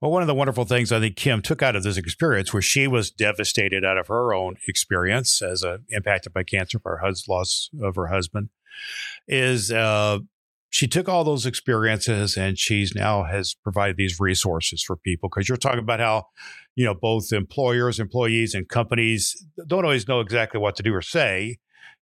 Well, 0.00 0.10
one 0.10 0.22
of 0.22 0.28
the 0.28 0.34
wonderful 0.34 0.64
things 0.64 0.92
I 0.92 1.00
think 1.00 1.16
Kim 1.16 1.42
took 1.42 1.62
out 1.62 1.76
of 1.76 1.82
this 1.82 1.98
experience, 1.98 2.54
where 2.54 2.62
she 2.62 2.86
was 2.86 3.10
devastated 3.10 3.84
out 3.84 3.98
of 3.98 4.06
her 4.06 4.32
own 4.32 4.56
experience 4.66 5.42
as 5.42 5.62
a, 5.62 5.80
impacted 5.90 6.32
by 6.32 6.42
cancer 6.42 6.78
by 6.78 6.90
her 6.92 6.98
hus- 6.98 7.28
loss 7.28 7.68
of 7.82 7.96
her 7.96 8.06
husband, 8.06 8.48
is 9.28 9.70
uh, 9.70 10.20
she 10.70 10.86
took 10.86 11.08
all 11.08 11.24
those 11.24 11.44
experiences 11.44 12.36
and 12.36 12.58
she's 12.58 12.94
now 12.94 13.24
has 13.24 13.54
provided 13.54 13.96
these 13.96 14.18
resources 14.18 14.82
for 14.82 14.96
people 14.96 15.28
because 15.28 15.48
you're 15.48 15.58
talking 15.58 15.80
about 15.80 16.00
how 16.00 16.24
you 16.76 16.84
know 16.84 16.94
both 16.94 17.32
employers 17.32 18.00
employees 18.00 18.54
and 18.54 18.68
companies 18.68 19.44
don't 19.66 19.84
always 19.84 20.08
know 20.08 20.20
exactly 20.20 20.60
what 20.60 20.76
to 20.76 20.82
do 20.82 20.94
or 20.94 21.02
say 21.02 21.58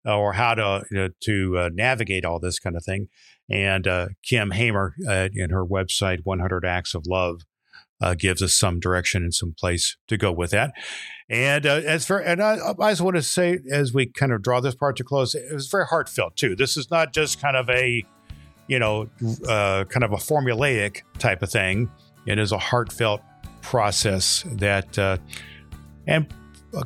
uh, 0.05 0.15
or 0.15 0.33
how 0.33 0.53
to 0.53 0.83
you 0.91 0.97
know, 0.97 1.09
to 1.21 1.57
uh, 1.57 1.69
navigate 1.73 2.25
all 2.25 2.39
this 2.39 2.59
kind 2.59 2.75
of 2.75 2.83
thing 2.83 3.07
and 3.49 3.87
uh, 3.87 4.07
kim 4.21 4.51
hamer 4.51 4.93
uh, 5.07 5.29
in 5.33 5.49
her 5.49 5.65
website 5.65 6.19
100 6.23 6.65
acts 6.65 6.93
of 6.93 7.07
love 7.07 7.41
uh, 7.99 8.13
gives 8.13 8.41
us 8.41 8.53
some 8.53 8.79
direction 8.79 9.23
and 9.23 9.33
some 9.33 9.55
place 9.57 9.97
to 10.07 10.17
go 10.17 10.31
with 10.31 10.51
that. 10.51 10.71
And 11.29 11.65
uh, 11.65 11.81
as 11.83 12.05
for 12.05 12.19
and 12.19 12.41
I, 12.41 12.57
I 12.79 12.91
just 12.91 13.01
want 13.01 13.15
to 13.15 13.23
say 13.23 13.57
as 13.71 13.91
we 13.91 14.05
kind 14.05 14.31
of 14.31 14.43
draw 14.43 14.59
this 14.59 14.75
part 14.75 14.97
to 14.97 15.03
close, 15.03 15.33
it 15.33 15.51
was 15.51 15.67
very 15.67 15.85
heartfelt 15.85 16.35
too. 16.35 16.55
This 16.55 16.77
is 16.77 16.91
not 16.91 17.11
just 17.11 17.41
kind 17.41 17.57
of 17.57 17.67
a 17.69 18.05
you 18.67 18.79
know 18.79 19.09
uh, 19.47 19.85
kind 19.85 20.03
of 20.03 20.13
a 20.13 20.17
formulaic 20.17 21.01
type 21.19 21.41
of 21.41 21.51
thing. 21.51 21.89
It 22.25 22.39
is 22.39 22.51
a 22.51 22.57
heartfelt 22.57 23.21
process 23.61 24.43
that 24.53 24.97
uh, 24.97 25.17
and 26.07 26.27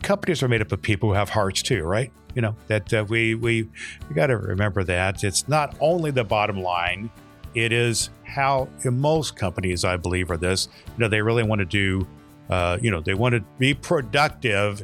companies 0.02 0.44
are 0.44 0.48
made 0.48 0.62
up 0.62 0.72
of 0.72 0.82
people 0.82 1.10
who 1.10 1.16
have 1.16 1.30
hearts 1.30 1.62
too, 1.62 1.84
right? 1.84 2.12
You 2.36 2.42
know 2.42 2.56
that 2.68 2.94
uh, 2.94 3.06
we 3.08 3.36
we 3.36 3.70
we 4.08 4.16
got 4.16 4.28
to 4.28 4.38
remember 4.38 4.84
that 4.84 5.24
it's 5.24 5.48
not 5.48 5.76
only 5.80 6.12
the 6.12 6.24
bottom 6.24 6.62
line 6.62 7.10
it 7.54 7.72
is 7.72 8.10
how 8.24 8.70
most 8.86 9.36
companies, 9.36 9.84
I 9.84 9.98
believe, 9.98 10.32
are 10.32 10.38
this. 10.38 10.70
You 10.88 11.00
know, 11.00 11.08
they 11.10 11.22
really 11.22 11.44
want 11.44 11.60
to 11.60 11.66
do, 11.66 12.08
uh, 12.50 12.78
you 12.82 12.92
know, 12.92 13.02
they 13.02 13.14
want 13.14 13.36
to 13.36 13.42
be 13.60 13.74
productive 13.74 14.84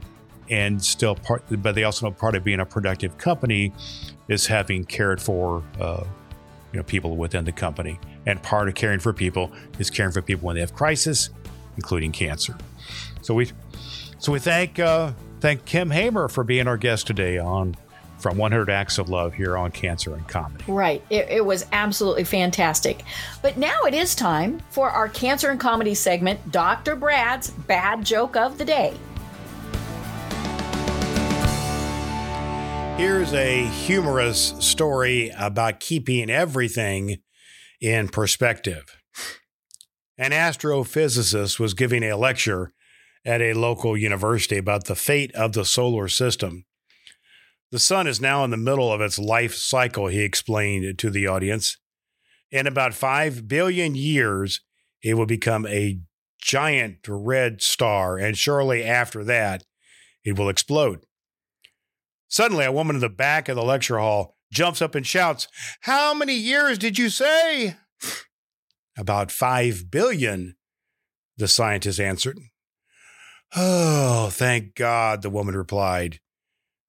and 0.50 0.82
still 0.84 1.16
part, 1.16 1.44
but 1.50 1.76
they 1.76 1.84
also 1.84 2.08
know 2.08 2.12
part 2.12 2.36
of 2.36 2.44
being 2.44 2.60
a 2.60 2.66
productive 2.66 3.18
company 3.18 3.74
is 4.28 4.48
having 4.48 4.84
cared 4.84 5.22
for, 5.22 5.64
uh, 5.80 6.04
you 6.72 6.78
know, 6.78 6.84
people 6.84 7.16
within 7.16 7.46
the 7.46 7.52
company. 7.52 8.00
And 8.26 8.42
part 8.42 8.68
of 8.68 8.76
caring 8.76 9.00
for 9.00 9.14
people 9.14 9.52
is 9.80 9.90
caring 9.90 10.12
for 10.12 10.22
people 10.22 10.48
when 10.48 10.56
they 10.56 10.62
have 10.62 10.74
crisis, 10.74 11.30
including 11.76 12.12
cancer. 12.12 12.58
So 13.22 13.34
we, 13.34 13.52
so 14.20 14.32
we 14.32 14.40
thank 14.40 14.80
uh, 14.80 15.12
thank 15.40 15.66
Kim 15.66 15.92
Hamer 15.92 16.28
for 16.28 16.44
being 16.44 16.68
our 16.68 16.78
guest 16.78 17.08
today 17.08 17.38
on 17.38 17.76
from 18.18 18.38
100 18.38 18.70
Acts 18.70 18.98
of 18.98 19.10
Love 19.10 19.34
here 19.34 19.58
on 19.58 19.72
Cancer 19.72 20.16
and 20.16 20.28
Comedy. 20.28 20.64
Right. 20.68 21.04
It, 21.10 21.28
it, 21.30 21.46
was 21.46 21.66
absolutely 21.72 22.24
fantastic. 22.24 23.04
But 23.42 23.58
now 23.58 23.84
it 23.84 23.94
is 23.94 24.16
time 24.16 24.62
for 24.72 24.90
our 24.90 25.08
Cancer 25.08 25.52
and 25.52 25.60
Comedy 25.60 25.94
segment, 25.94 26.52
Dr. 26.52 26.96
Brad's 26.96 27.52
Bad 27.52 28.04
Joke 28.04 28.36
of 28.36 28.58
the 28.58 28.66
Day. 28.66 28.96
Here's 32.98 33.32
a 33.34 33.64
humorous 33.64 34.56
story 34.58 35.32
about 35.38 35.80
keeping 35.80 36.32
everything 36.32 37.18
in 37.80 38.08
perspective. 38.08 38.98
An 40.18 40.32
astrophysicist 40.32 41.60
was 41.60 41.76
giving 41.76 42.02
a 42.02 42.18
lecture 42.18 42.74
at 43.24 43.40
a 43.40 43.54
local 43.54 43.96
university 43.96 44.58
about 44.58 44.86
the 44.86 44.96
fate 44.96 45.32
of 45.36 45.54
the 45.54 45.64
solar 45.64 46.08
system. 46.08 46.66
The 47.72 47.78
sun 47.78 48.08
is 48.08 48.20
now 48.20 48.44
in 48.44 48.50
the 48.50 48.58
middle 48.58 48.92
of 48.92 49.00
its 49.00 49.20
life 49.20 49.54
cycle, 49.54 50.08
he 50.08 50.22
explained 50.22 50.98
to 50.98 51.12
the 51.12 51.28
audience. 51.28 51.78
In 52.50 52.66
about 52.66 52.96
5 52.96 53.48
billion 53.48 53.94
years, 53.94 54.62
it 55.04 55.14
will 55.14 55.28
become 55.28 55.68
a 55.68 56.00
giant 56.42 57.00
red 57.08 57.62
star, 57.62 58.18
and 58.18 58.36
shortly 58.36 58.84
after 58.84 59.24
that, 59.24 59.64
it 60.26 60.36
will 60.36 60.50
explode. 60.50 61.07
Suddenly, 62.28 62.66
a 62.66 62.72
woman 62.72 62.98
in 62.98 63.02
the 63.02 63.10
back 63.10 63.48
of 63.50 63.56
the 63.56 63.64
lecture 63.64 64.00
hall 64.00 64.36
jumps 64.52 64.82
up 64.82 64.96
and 64.96 65.06
shouts, 65.06 65.48
How 65.82 66.14
many 66.14 66.36
years 66.36 66.78
did 66.78 66.98
you 66.98 67.10
say? 67.10 67.76
About 68.98 69.32
5 69.32 69.92
billion, 69.92 70.56
the 71.38 71.48
scientist 71.48 72.00
answered. 72.00 72.40
Oh, 73.56 74.30
thank 74.32 74.76
God, 74.76 75.22
the 75.22 75.30
woman 75.30 75.56
replied, 75.56 76.20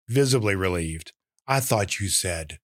visibly 0.08 0.56
relieved. 0.56 1.12
I 1.46 1.60
thought 1.60 2.00
you 2.00 2.08
said 2.08 2.58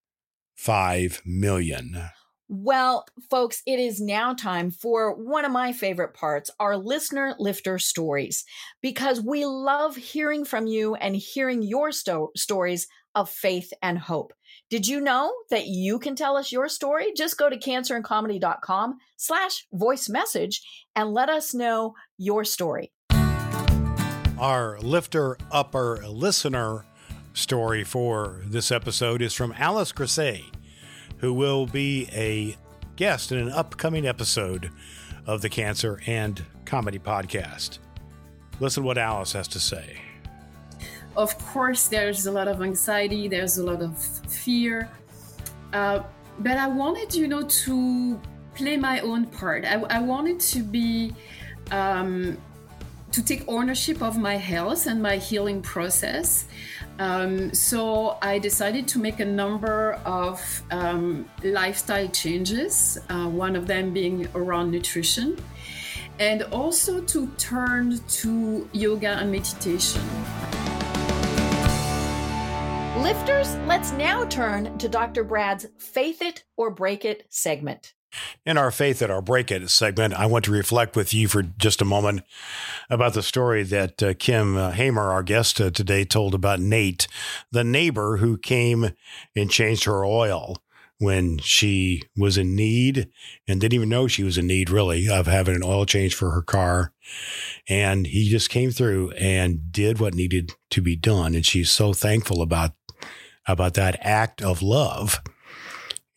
5 0.57 1.23
million. 1.25 2.11
Well, 2.49 3.07
folks, 3.31 3.63
it 3.67 3.79
is 3.79 4.03
now 4.03 4.35
time 4.35 4.71
for 4.71 5.15
one 5.15 5.47
of 5.47 5.53
my 5.53 5.73
favorite 5.73 6.13
parts 6.13 6.51
our 6.61 6.77
listener 6.77 7.35
lifter 7.39 7.79
stories, 7.79 8.45
because 8.83 9.21
we 9.21 9.47
love 9.47 9.97
hearing 9.97 10.45
from 10.45 10.67
you 10.67 10.95
and 10.95 11.17
hearing 11.17 11.63
your 11.63 11.91
sto- 11.91 12.33
stories 12.37 12.87
of 13.15 13.31
faith 13.31 13.73
and 13.83 13.99
hope. 13.99 14.33
Did 14.69 14.87
you 14.87 15.01
know 15.01 15.33
that 15.51 15.67
you 15.67 15.99
can 15.99 16.17
tell 16.17 16.37
us 16.37 16.53
your 16.53 16.69
story? 16.69 17.13
Just 17.17 17.39
go 17.39 17.49
to 17.49 17.57
cancerandcomedy.com 17.57 18.99
slash 19.17 19.67
voice 19.73 20.09
message 20.09 20.61
and 20.95 21.15
let 21.15 21.31
us 21.31 21.55
know 21.55 21.95
your 22.19 22.45
story. 22.45 22.93
Our 24.39 24.79
lifter 24.81 25.39
upper 25.51 26.05
listener 26.07 26.85
story 27.33 27.85
for 27.85 28.43
this 28.45 28.71
episode 28.71 29.23
is 29.23 29.33
from 29.33 29.55
Alice 29.57 29.93
Grisey 29.93 30.54
who 31.19 31.33
will 31.33 31.67
be 31.67 32.09
a 32.13 32.57
guest 32.97 33.33
in 33.33 33.39
an 33.39 33.51
upcoming 33.51 34.07
episode 34.07 34.71
of 35.27 35.43
the 35.43 35.49
Cancer 35.49 36.01
and 36.07 36.45
Comedy 36.65 36.99
Podcast. 36.99 37.79
Listen 38.61 38.85
what 38.85 38.99
Alice 38.99 39.33
has 39.33 39.49
to 39.49 39.61
say. 39.61 40.01
Of 41.17 41.39
course, 41.39 41.89
there's 41.89 42.27
a 42.27 42.33
lot 42.33 42.49
of 42.49 42.63
anxiety, 42.63 43.29
there's 43.29 43.59
a 43.59 43.65
lot 43.65 43.83
of 43.83 43.99
fear, 43.99 44.89
uh, 45.73 46.03
but 46.41 46.57
I 46.59 46.67
wanted, 46.67 47.15
you 47.15 47.29
know, 47.29 47.43
to 47.43 48.21
play 48.55 48.77
my 48.77 49.01
own 49.01 49.27
part. 49.27 49.65
I, 49.65 49.81
I 49.91 50.01
wanted 50.01 50.41
to 50.41 50.63
be. 50.63 51.15
Um, 51.71 52.37
to 53.15 53.25
take 53.25 53.45
ownership 53.47 54.03
of 54.03 54.19
my 54.19 54.35
health 54.35 54.87
and 54.87 55.01
my 55.01 55.17
healing 55.17 55.63
process. 55.63 56.47
Um, 56.99 57.53
so 57.53 58.19
I 58.23 58.39
decided 58.39 58.87
to 58.89 58.99
make 58.99 59.21
a 59.21 59.25
number 59.25 59.95
of 60.05 60.41
um, 60.71 61.29
lifestyle 61.43 62.09
changes, 62.09 62.99
uh, 63.09 63.27
one 63.27 63.57
of 63.57 63.67
them 63.67 63.93
being 63.93 64.29
around 64.35 64.71
nutrition, 64.71 65.37
and 66.21 66.43
also 66.45 67.01
to 67.01 67.27
turn 67.37 67.99
to 67.99 68.69
yoga 68.73 69.09
and 69.09 69.33
meditation. 69.33 70.03
Lifters, 73.03 73.57
let's 73.67 73.91
now 73.93 74.25
turn 74.27 74.79
to 74.79 74.89
Dr. 74.89 75.25
Brad's 75.25 75.67
Faith 75.79 76.23
It 76.23 76.45
or 76.57 76.71
Break 76.71 77.05
It 77.05 77.27
segment. 77.29 77.93
In 78.45 78.59
our 78.59 78.71
Faith 78.71 79.03
It 79.03 79.11
or 79.11 79.23
Break 79.23 79.51
It 79.51 79.69
segment, 79.71 80.15
I 80.15 80.27
want 80.27 80.45
to 80.47 80.53
reflect 80.53 80.97
with 80.97 81.15
you 81.15 81.29
for 81.29 81.43
just 81.43 81.83
a 81.83 81.87
moment 81.87 82.23
about 82.91 83.15
the 83.15 83.23
story 83.23 83.63
that 83.65 84.03
uh, 84.03 84.15
Kim 84.19 84.57
uh, 84.57 84.73
Hamer, 84.73 85.11
our 85.11 85.23
guest 85.23 85.61
uh, 85.61 85.71
today, 85.71 86.05
told 86.05 86.35
about 86.35 86.61
Nate, 86.61 87.09
the 87.51 87.65
neighbor 87.65 88.19
who 88.19 88.37
came 88.37 88.91
and 89.35 89.51
changed 89.51 89.85
her 89.85 90.05
oil 90.05 90.59
when 90.99 91.39
she 91.39 92.03
was 92.17 92.39
in 92.39 92.55
need 92.55 93.09
and 93.49 93.61
didn't 93.61 93.75
even 93.75 93.89
know 93.89 94.07
she 94.07 94.23
was 94.23 94.39
in 94.39 94.47
need, 94.47 94.71
really, 94.71 95.09
of 95.09 95.27
having 95.27 95.55
an 95.55 95.63
oil 95.63 95.85
change 95.85 96.15
for 96.15 96.31
her 96.31 96.43
car. 96.43 96.93
And 97.69 98.07
he 98.07 98.29
just 98.29 98.51
came 98.51 98.71
through 98.71 99.11
and 99.13 99.73
did 99.73 99.99
what 99.99 100.15
needed 100.15 100.53
to 100.71 100.81
be 100.81 100.97
done. 100.97 101.35
And 101.35 101.45
she's 101.45 101.71
so 101.71 101.93
thankful 101.93 102.43
about 102.43 102.73
about 103.47 103.75
that 103.75 103.99
act 104.01 104.41
of 104.41 104.63
love 104.63 105.21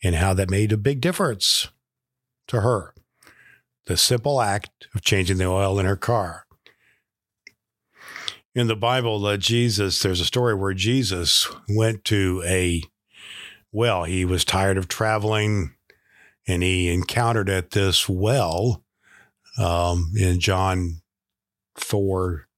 and 0.02 0.14
how 0.14 0.32
that 0.34 0.48
made 0.48 0.72
a 0.72 0.78
big 0.78 1.00
difference 1.00 1.68
to 2.48 2.60
her. 2.60 2.94
The 3.86 3.96
simple 3.96 4.40
act 4.40 4.88
of 4.94 5.02
changing 5.02 5.38
the 5.38 5.46
oil 5.46 5.78
in 5.78 5.86
her 5.86 5.96
car. 5.96 6.44
In 8.54 8.66
the 8.66 8.76
Bible, 8.76 9.24
uh, 9.24 9.36
Jesus, 9.36 10.02
there's 10.02 10.20
a 10.20 10.24
story 10.24 10.54
where 10.54 10.74
Jesus 10.74 11.48
went 11.68 12.04
to 12.06 12.42
a 12.44 12.82
well. 13.70 14.04
He 14.04 14.24
was 14.24 14.44
tired 14.44 14.76
of 14.76 14.88
traveling 14.88 15.74
and 16.46 16.62
he 16.62 16.88
encountered 16.92 17.50
at 17.50 17.70
this 17.70 18.08
well 18.08 18.82
um, 19.58 20.12
in 20.16 20.40
John 20.40 21.02
4, 21.76 22.48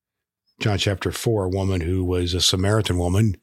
John 0.60 0.78
chapter 0.78 1.10
4, 1.10 1.44
a 1.44 1.48
woman 1.48 1.80
who 1.80 2.04
was 2.04 2.32
a 2.32 2.40
Samaritan 2.40 2.98
woman. 2.98 3.36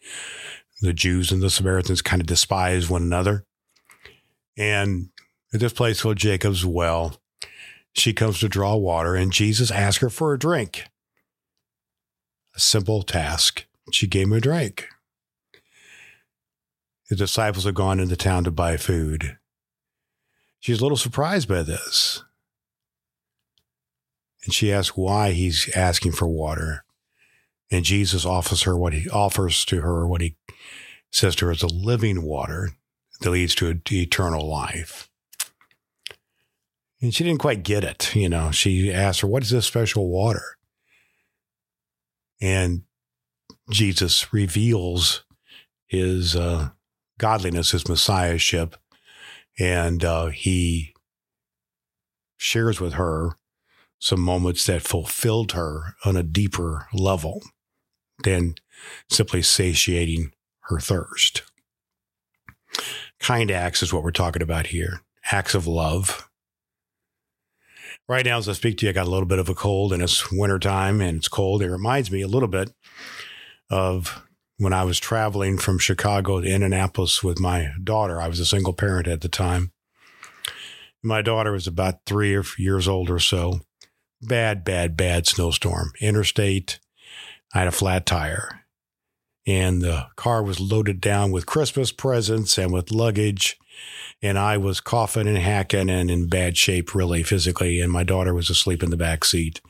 The 0.81 0.93
Jews 0.93 1.31
and 1.31 1.41
the 1.41 1.49
Samaritans 1.49 2.01
kind 2.01 2.21
of 2.21 2.27
despise 2.27 2.89
one 2.89 3.01
another. 3.01 3.45
And 4.55 5.09
at 5.53 5.59
this 5.59 5.73
place 5.73 6.01
called 6.01 6.17
Jacob's 6.17 6.65
Well. 6.65 7.17
She 7.93 8.13
comes 8.13 8.39
to 8.39 8.49
draw 8.49 8.75
water, 8.75 9.15
and 9.15 9.31
Jesus 9.31 9.71
asks 9.71 10.01
her 10.01 10.09
for 10.09 10.33
a 10.33 10.39
drink. 10.39 10.85
A 12.55 12.59
simple 12.59 13.03
task. 13.03 13.65
She 13.91 14.07
gave 14.07 14.27
him 14.27 14.33
a 14.33 14.41
drink. 14.41 14.87
The 17.09 17.15
disciples 17.15 17.65
have 17.65 17.73
gone 17.73 17.99
into 17.99 18.17
town 18.17 18.43
to 18.43 18.51
buy 18.51 18.77
food. 18.77 19.37
She's 20.59 20.79
a 20.79 20.83
little 20.83 20.97
surprised 20.97 21.47
by 21.47 21.63
this. 21.63 22.23
And 24.43 24.53
she 24.53 24.71
asks 24.71 24.97
why 24.97 25.31
he's 25.31 25.71
asking 25.75 26.11
for 26.13 26.27
water. 26.27 26.83
And 27.71 27.85
Jesus 27.85 28.25
offers 28.25 28.63
her 28.63 28.77
what 28.77 28.93
he 28.93 29.09
offers 29.09 29.63
to 29.65 29.81
her, 29.81 30.05
what 30.05 30.21
he 30.21 30.35
says 31.11 31.35
to 31.37 31.45
her 31.45 31.51
is 31.51 31.63
a 31.63 31.67
living 31.67 32.23
water 32.23 32.71
that 33.21 33.29
leads 33.29 33.55
to 33.55 33.79
eternal 33.91 34.47
life. 34.47 35.09
And 37.01 37.13
she 37.13 37.23
didn't 37.23 37.41
quite 37.41 37.63
get 37.63 37.83
it. 37.83 38.15
You 38.15 38.29
know, 38.29 38.51
she 38.51 38.91
asked 38.91 39.21
her, 39.21 39.27
What 39.27 39.43
is 39.43 39.49
this 39.49 39.65
special 39.65 40.09
water? 40.09 40.57
And 42.41 42.83
Jesus 43.69 44.31
reveals 44.33 45.23
his 45.87 46.35
uh, 46.35 46.69
godliness, 47.17 47.71
his 47.71 47.87
messiahship, 47.87 48.75
and 49.59 50.03
uh, 50.03 50.27
he 50.27 50.93
shares 52.37 52.79
with 52.79 52.93
her 52.93 53.37
some 53.99 54.21
moments 54.21 54.65
that 54.65 54.83
fulfilled 54.83 55.53
her 55.53 55.95
on 56.05 56.15
a 56.15 56.23
deeper 56.23 56.87
level 56.93 57.41
than 58.23 58.55
simply 59.09 59.41
satiating 59.41 60.31
her 60.61 60.79
thirst. 60.79 61.43
Kind 63.19 63.49
acts 63.49 63.81
is 63.81 63.91
what 63.91 64.03
we're 64.03 64.11
talking 64.11 64.41
about 64.41 64.67
here 64.67 65.01
acts 65.29 65.53
of 65.55 65.67
love, 65.67 66.26
right 68.07 68.25
now, 68.25 68.37
as 68.37 68.49
I 68.49 68.53
speak 68.53 68.77
to 68.77 68.85
you, 68.85 68.89
I 68.89 68.93
got 68.93 69.07
a 69.07 69.11
little 69.11 69.27
bit 69.27 69.39
of 69.39 69.49
a 69.49 69.55
cold 69.55 69.93
and 69.93 70.01
it's 70.01 70.31
wintertime 70.31 71.01
and 71.01 71.17
it's 71.17 71.27
cold. 71.27 71.61
It 71.61 71.69
reminds 71.69 72.11
me 72.11 72.21
a 72.21 72.27
little 72.27 72.47
bit 72.47 72.73
of 73.69 74.23
when 74.57 74.73
I 74.73 74.83
was 74.83 74.99
traveling 74.99 75.57
from 75.57 75.77
Chicago 75.77 76.41
to 76.41 76.47
Indianapolis 76.47 77.23
with 77.23 77.39
my 77.39 77.71
daughter. 77.83 78.19
I 78.19 78.27
was 78.27 78.39
a 78.39 78.45
single 78.45 78.73
parent 78.73 79.07
at 79.07 79.21
the 79.21 79.29
time. 79.29 79.71
My 81.03 81.21
daughter 81.21 81.51
was 81.51 81.67
about 81.67 82.05
three 82.05 82.41
years 82.57 82.87
old 82.87 83.09
or 83.09 83.19
so. 83.19 83.61
Bad, 84.21 84.63
bad, 84.63 84.97
bad 84.97 85.27
snowstorm. 85.27 85.91
Interstate. 86.01 86.79
I 87.53 87.59
had 87.59 87.67
a 87.67 87.71
flat 87.71 88.05
tire. 88.05 88.61
And 89.45 89.81
the 89.81 90.07
car 90.15 90.43
was 90.43 90.59
loaded 90.59 90.99
down 90.99 91.31
with 91.31 91.45
Christmas 91.45 91.91
presents 91.91 92.57
and 92.57 92.73
with 92.73 92.91
luggage 92.91 93.57
and 94.21 94.37
I 94.37 94.57
was 94.57 94.79
coughing 94.79 95.27
and 95.27 95.37
hacking 95.37 95.89
and 95.89 96.09
in 96.09 96.27
bad 96.27 96.57
shape, 96.57 96.95
really 96.95 97.23
physically. 97.23 97.79
And 97.79 97.91
my 97.91 98.03
daughter 98.03 98.33
was 98.33 98.49
asleep 98.49 98.83
in 98.83 98.89
the 98.89 98.97
back 98.97 99.23
seat, 99.23 99.61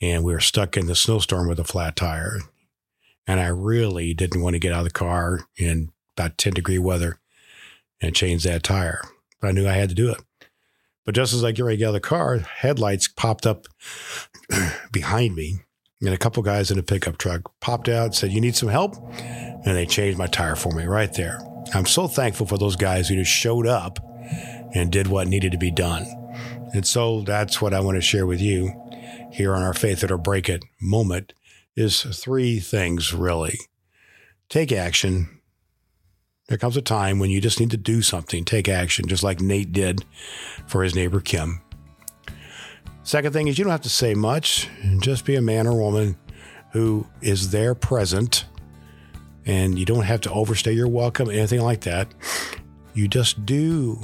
and 0.00 0.24
we 0.24 0.32
were 0.32 0.40
stuck 0.40 0.76
in 0.76 0.86
the 0.86 0.94
snowstorm 0.94 1.48
with 1.48 1.60
a 1.60 1.64
flat 1.64 1.96
tire. 1.96 2.38
And 3.26 3.38
I 3.38 3.46
really 3.46 4.14
didn't 4.14 4.42
want 4.42 4.54
to 4.54 4.60
get 4.60 4.72
out 4.72 4.80
of 4.80 4.84
the 4.84 4.90
car 4.90 5.46
in 5.56 5.92
about 6.16 6.38
10 6.38 6.54
degree 6.54 6.78
weather 6.78 7.18
and 8.00 8.14
change 8.14 8.42
that 8.42 8.64
tire. 8.64 9.00
But 9.40 9.48
I 9.48 9.52
knew 9.52 9.68
I 9.68 9.72
had 9.72 9.88
to 9.90 9.94
do 9.94 10.10
it. 10.10 10.18
But 11.04 11.14
just 11.14 11.32
as 11.32 11.44
I 11.44 11.52
get 11.52 11.64
ready 11.64 11.76
to 11.76 11.78
get 11.78 11.86
out 11.86 11.88
of 11.90 11.94
the 11.94 12.00
car, 12.00 12.38
headlights 12.38 13.08
popped 13.08 13.46
up 13.46 13.66
behind 14.92 15.34
me. 15.34 15.60
And 16.00 16.12
a 16.12 16.18
couple 16.18 16.42
guys 16.42 16.72
in 16.72 16.78
a 16.78 16.82
pickup 16.82 17.16
truck 17.16 17.52
popped 17.60 17.88
out, 17.88 18.14
said, 18.14 18.32
You 18.32 18.40
need 18.40 18.56
some 18.56 18.68
help? 18.68 18.96
And 19.20 19.76
they 19.76 19.86
changed 19.86 20.18
my 20.18 20.26
tire 20.26 20.56
for 20.56 20.72
me 20.72 20.84
right 20.84 21.12
there. 21.14 21.38
I'm 21.74 21.86
so 21.86 22.08
thankful 22.08 22.46
for 22.46 22.58
those 22.58 22.76
guys 22.76 23.08
who 23.08 23.16
just 23.16 23.30
showed 23.30 23.66
up 23.66 23.98
and 24.74 24.90
did 24.90 25.06
what 25.06 25.28
needed 25.28 25.52
to 25.52 25.58
be 25.58 25.70
done. 25.70 26.06
And 26.74 26.86
so 26.86 27.20
that's 27.22 27.60
what 27.60 27.74
I 27.74 27.80
want 27.80 27.96
to 27.96 28.02
share 28.02 28.26
with 28.26 28.40
you 28.40 28.72
here 29.30 29.54
on 29.54 29.62
our 29.62 29.74
Faith 29.74 30.02
It 30.02 30.10
or 30.10 30.18
Break 30.18 30.48
It 30.48 30.62
moment 30.80 31.32
is 31.76 32.02
three 32.02 32.60
things 32.60 33.12
really. 33.14 33.58
Take 34.48 34.72
action. 34.72 35.40
There 36.48 36.58
comes 36.58 36.76
a 36.76 36.82
time 36.82 37.18
when 37.18 37.30
you 37.30 37.40
just 37.40 37.60
need 37.60 37.70
to 37.70 37.76
do 37.76 38.02
something, 38.02 38.44
take 38.44 38.68
action, 38.68 39.06
just 39.06 39.22
like 39.22 39.40
Nate 39.40 39.72
did 39.72 40.04
for 40.66 40.82
his 40.82 40.94
neighbor 40.94 41.20
Kim. 41.20 41.62
Second 43.04 43.32
thing 43.32 43.48
is 43.48 43.58
you 43.58 43.64
don't 43.64 43.72
have 43.72 43.80
to 43.82 43.88
say 43.88 44.14
much, 44.14 44.68
just 45.00 45.24
be 45.24 45.34
a 45.34 45.42
man 45.42 45.66
or 45.66 45.78
woman 45.78 46.16
who 46.72 47.06
is 47.20 47.50
there 47.50 47.74
present, 47.74 48.44
and 49.46 49.78
you 49.78 49.84
don't 49.84 50.04
have 50.04 50.20
to 50.22 50.32
overstay 50.32 50.72
your 50.72 50.88
welcome, 50.88 51.30
anything 51.30 51.60
like 51.60 51.82
that. 51.82 52.08
You 52.94 53.08
just 53.08 53.44
do 53.44 53.98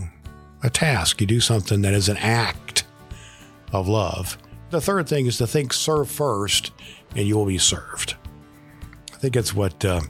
a 0.63 0.71
task, 0.71 1.21
you 1.21 1.27
do 1.27 1.41
something 1.41 1.83
that 1.83 1.95
is 1.95 2.09
an 2.09 2.17
act 2.17 2.85
of 3.73 3.89
love. 3.89 4.39
The 4.71 4.81
third 4.81 5.09
thing 5.09 5.27
is 5.27 5.39
to 5.39 5.47
think 5.47 5.73
serve 5.73 6.11
first 6.11 6.73
and 7.15 7.27
you 7.27 7.37
will 7.37 7.47
be 7.47 7.59
served. 7.59 8.17
I 9.13 9.17
think 9.17 9.35
that's 9.35 9.55
what 9.55 9.85
uh, 9.85 10.01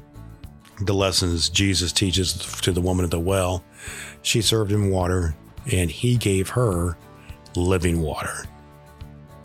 the 0.80 0.94
lessons 0.94 1.48
Jesus 1.48 1.92
teaches 1.92 2.34
to 2.60 2.72
the 2.72 2.80
woman 2.80 3.04
at 3.04 3.10
the 3.10 3.20
well. 3.20 3.64
She 4.22 4.42
served 4.42 4.72
him 4.72 4.90
water 4.90 5.34
and 5.70 5.90
he 5.90 6.16
gave 6.16 6.50
her 6.50 6.96
living 7.54 8.00
water. 8.00 8.44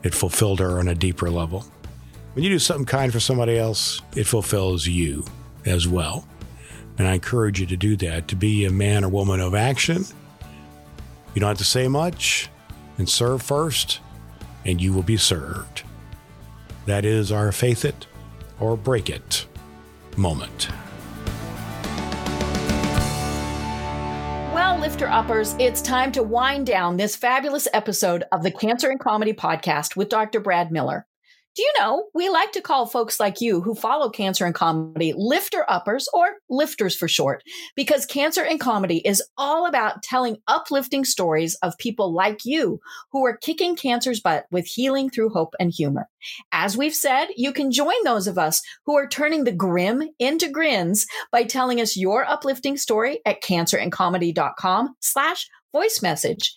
It 0.04 0.14
fulfilled 0.14 0.60
her 0.60 0.80
on 0.80 0.88
a 0.88 0.96
deeper 0.96 1.30
level. 1.30 1.66
When 2.34 2.44
you 2.44 2.50
do 2.50 2.60
something 2.60 2.86
kind 2.86 3.12
for 3.12 3.20
somebody 3.20 3.58
else, 3.58 4.02
it 4.16 4.26
fulfills 4.26 4.88
you 4.88 5.24
as 5.66 5.88
well. 5.88 6.28
And 6.98 7.08
I 7.08 7.14
encourage 7.14 7.60
you 7.60 7.66
to 7.68 7.78
do 7.78 7.96
that, 7.98 8.28
to 8.28 8.36
be 8.36 8.66
a 8.66 8.72
man 8.72 9.04
or 9.04 9.10
woman 9.10 9.40
of 9.40 9.56
action. 9.56 10.06
You 11.34 11.40
don't 11.40 11.50
have 11.50 11.58
to 11.58 11.64
say 11.64 11.88
much 11.88 12.50
and 12.98 13.10
serve 13.10 13.42
first, 13.42 14.00
and 14.66 14.80
you 14.80 14.94
will 14.94 15.04
be 15.04 15.18
served. 15.18 15.84
That 16.86 17.06
is 17.06 17.32
our 17.32 17.52
faith 17.52 17.86
it 17.86 18.08
or 18.60 18.78
break 18.78 19.10
it 19.10 19.46
moment. 20.16 20.70
Well, 24.54 24.78
lifter 24.80 25.08
uppers, 25.08 25.56
it's 25.58 25.82
time 25.82 26.12
to 26.12 26.22
wind 26.22 26.68
down 26.68 26.98
this 26.98 27.16
fabulous 27.16 27.68
episode 27.74 28.24
of 28.32 28.44
the 28.44 28.52
Cancer 28.52 28.92
and 28.92 29.00
Comedy 29.00 29.34
podcast 29.34 29.96
with 29.96 30.10
Dr. 30.10 30.40
Brad 30.40 30.72
Miller. 30.72 31.08
Do 31.56 31.62
you 31.62 31.72
know, 31.78 32.06
we 32.16 32.30
like 32.30 32.52
to 32.54 32.62
call 32.62 32.88
folks 32.88 33.20
like 33.20 33.40
you 33.40 33.62
who 33.62 33.76
follow 33.76 34.10
cancer 34.10 34.44
and 34.44 34.56
comedy 34.56 35.14
lifter 35.16 35.64
uppers 35.70 36.10
or 36.12 36.38
lifters 36.50 36.96
for 36.96 37.08
short, 37.08 37.44
because 37.76 38.08
cancer 38.08 38.44
and 38.44 38.60
comedy 38.60 38.98
is 39.06 39.22
all 39.38 39.68
about 39.68 40.02
telling 40.02 40.38
uplifting 40.48 41.06
stories 41.06 41.54
of 41.62 41.78
people 41.78 42.12
like 42.12 42.44
you 42.44 42.80
who 43.12 43.24
are 43.24 43.38
kicking 43.38 43.76
cancer's 43.76 44.20
butt 44.20 44.46
with 44.50 44.66
healing 44.66 45.12
through 45.12 45.30
hope 45.30 45.54
and 45.60 45.72
humor. 45.72 46.10
As 46.52 46.76
we've 46.76 46.96
said, 46.96 47.28
you 47.36 47.54
can 47.54 47.72
join 47.72 48.04
those 48.04 48.26
of 48.26 48.40
us 48.40 48.64
who 48.88 48.98
are 48.98 49.08
turning 49.08 49.44
the 49.44 49.52
grim 49.52 50.10
into 50.18 50.50
grins 50.50 51.06
by 51.32 51.44
telling 51.44 51.80
us 51.80 51.96
your 51.96 52.26
uplifting 52.26 52.78
story 52.78 53.20
at 53.28 53.44
cancerandcomedy.com 53.44 54.96
slash 55.02 55.48
voice 55.72 56.02
message. 56.02 56.56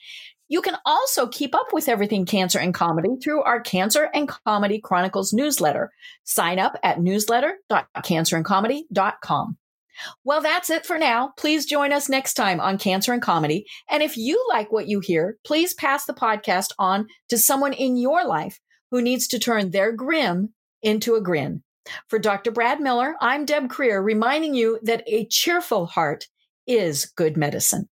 You 0.49 0.63
can 0.63 0.77
also 0.85 1.27
keep 1.27 1.55
up 1.55 1.73
with 1.73 1.89
everything 1.89 2.25
cancer 2.25 2.59
and 2.59 2.73
comedy 2.73 3.17
through 3.23 3.43
our 3.43 3.61
Cancer 3.61 4.09
and 4.15 4.29
Comedy 4.29 4.81
Chronicles 4.81 5.33
newsletter. 5.33 5.93
Sign 6.25 6.59
up 6.59 6.77
at 6.83 7.01
newsletter.cancerandcomedy.com. 7.01 9.57
Well, 10.25 10.41
that's 10.41 10.71
it 10.71 10.87
for 10.87 10.99
now. 10.99 11.33
Please 11.37 11.67
join 11.67 11.93
us 11.93 12.09
next 12.09 12.35
time 12.35 12.61
on 12.61 12.79
Cancer 12.79 13.13
and 13.13 13.23
Comedy. 13.23 13.67
And 13.91 14.03
if 14.03 14.17
you 14.17 14.45
like 14.49 14.71
what 14.71 14.89
you 14.89 15.01
hear, 15.01 15.39
please 15.45 15.75
pass 15.75 16.05
the 16.05 16.13
podcast 16.13 16.73
on 16.79 17.07
to 17.29 17.39
someone 17.39 17.73
in 17.73 17.97
your 17.97 18.25
life 18.25 18.61
who 18.91 19.03
needs 19.03 19.27
to 19.29 19.39
turn 19.39 19.71
their 19.71 19.93
grim 19.93 20.53
into 20.83 21.15
a 21.15 21.21
grin. 21.21 21.63
For 22.09 22.19
Dr. 22.19 22.51
Brad 22.51 22.81
Miller, 22.81 23.15
I'm 23.21 23.45
Deb 23.45 23.69
Krier, 23.69 24.05
reminding 24.05 24.55
you 24.55 24.79
that 24.83 25.05
a 25.07 25.27
cheerful 25.27 25.87
heart 25.87 26.27
is 26.67 27.07
good 27.17 27.37
medicine. 27.37 27.89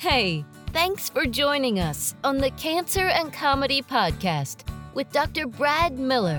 Hey, 0.00 0.46
thanks 0.72 1.10
for 1.10 1.26
joining 1.26 1.78
us 1.78 2.14
on 2.24 2.38
the 2.38 2.48
Cancer 2.52 3.08
and 3.08 3.30
Comedy 3.30 3.82
Podcast 3.82 4.66
with 4.94 5.12
Dr. 5.12 5.46
Brad 5.46 5.98
Miller. 5.98 6.38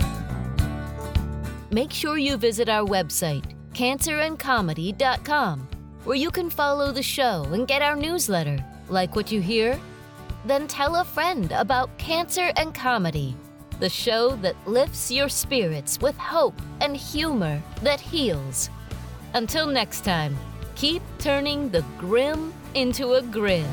Make 1.70 1.92
sure 1.92 2.18
you 2.18 2.36
visit 2.36 2.68
our 2.68 2.84
website, 2.84 3.44
cancerandcomedy.com, 3.72 5.68
where 6.02 6.16
you 6.16 6.32
can 6.32 6.50
follow 6.50 6.90
the 6.90 7.04
show 7.04 7.44
and 7.52 7.68
get 7.68 7.82
our 7.82 7.94
newsletter. 7.94 8.58
Like 8.88 9.14
what 9.14 9.30
you 9.30 9.40
hear? 9.40 9.78
Then 10.44 10.66
tell 10.66 10.96
a 10.96 11.04
friend 11.04 11.52
about 11.52 11.96
Cancer 11.98 12.50
and 12.56 12.74
Comedy, 12.74 13.36
the 13.78 13.88
show 13.88 14.34
that 14.42 14.56
lifts 14.66 15.08
your 15.08 15.28
spirits 15.28 16.00
with 16.00 16.18
hope 16.18 16.60
and 16.80 16.96
humor 16.96 17.62
that 17.82 18.00
heals. 18.00 18.70
Until 19.34 19.68
next 19.68 20.02
time, 20.02 20.36
keep 20.74 21.00
turning 21.20 21.68
the 21.68 21.84
grim 21.96 22.52
into 22.74 23.14
a 23.14 23.22
grin. 23.22 23.66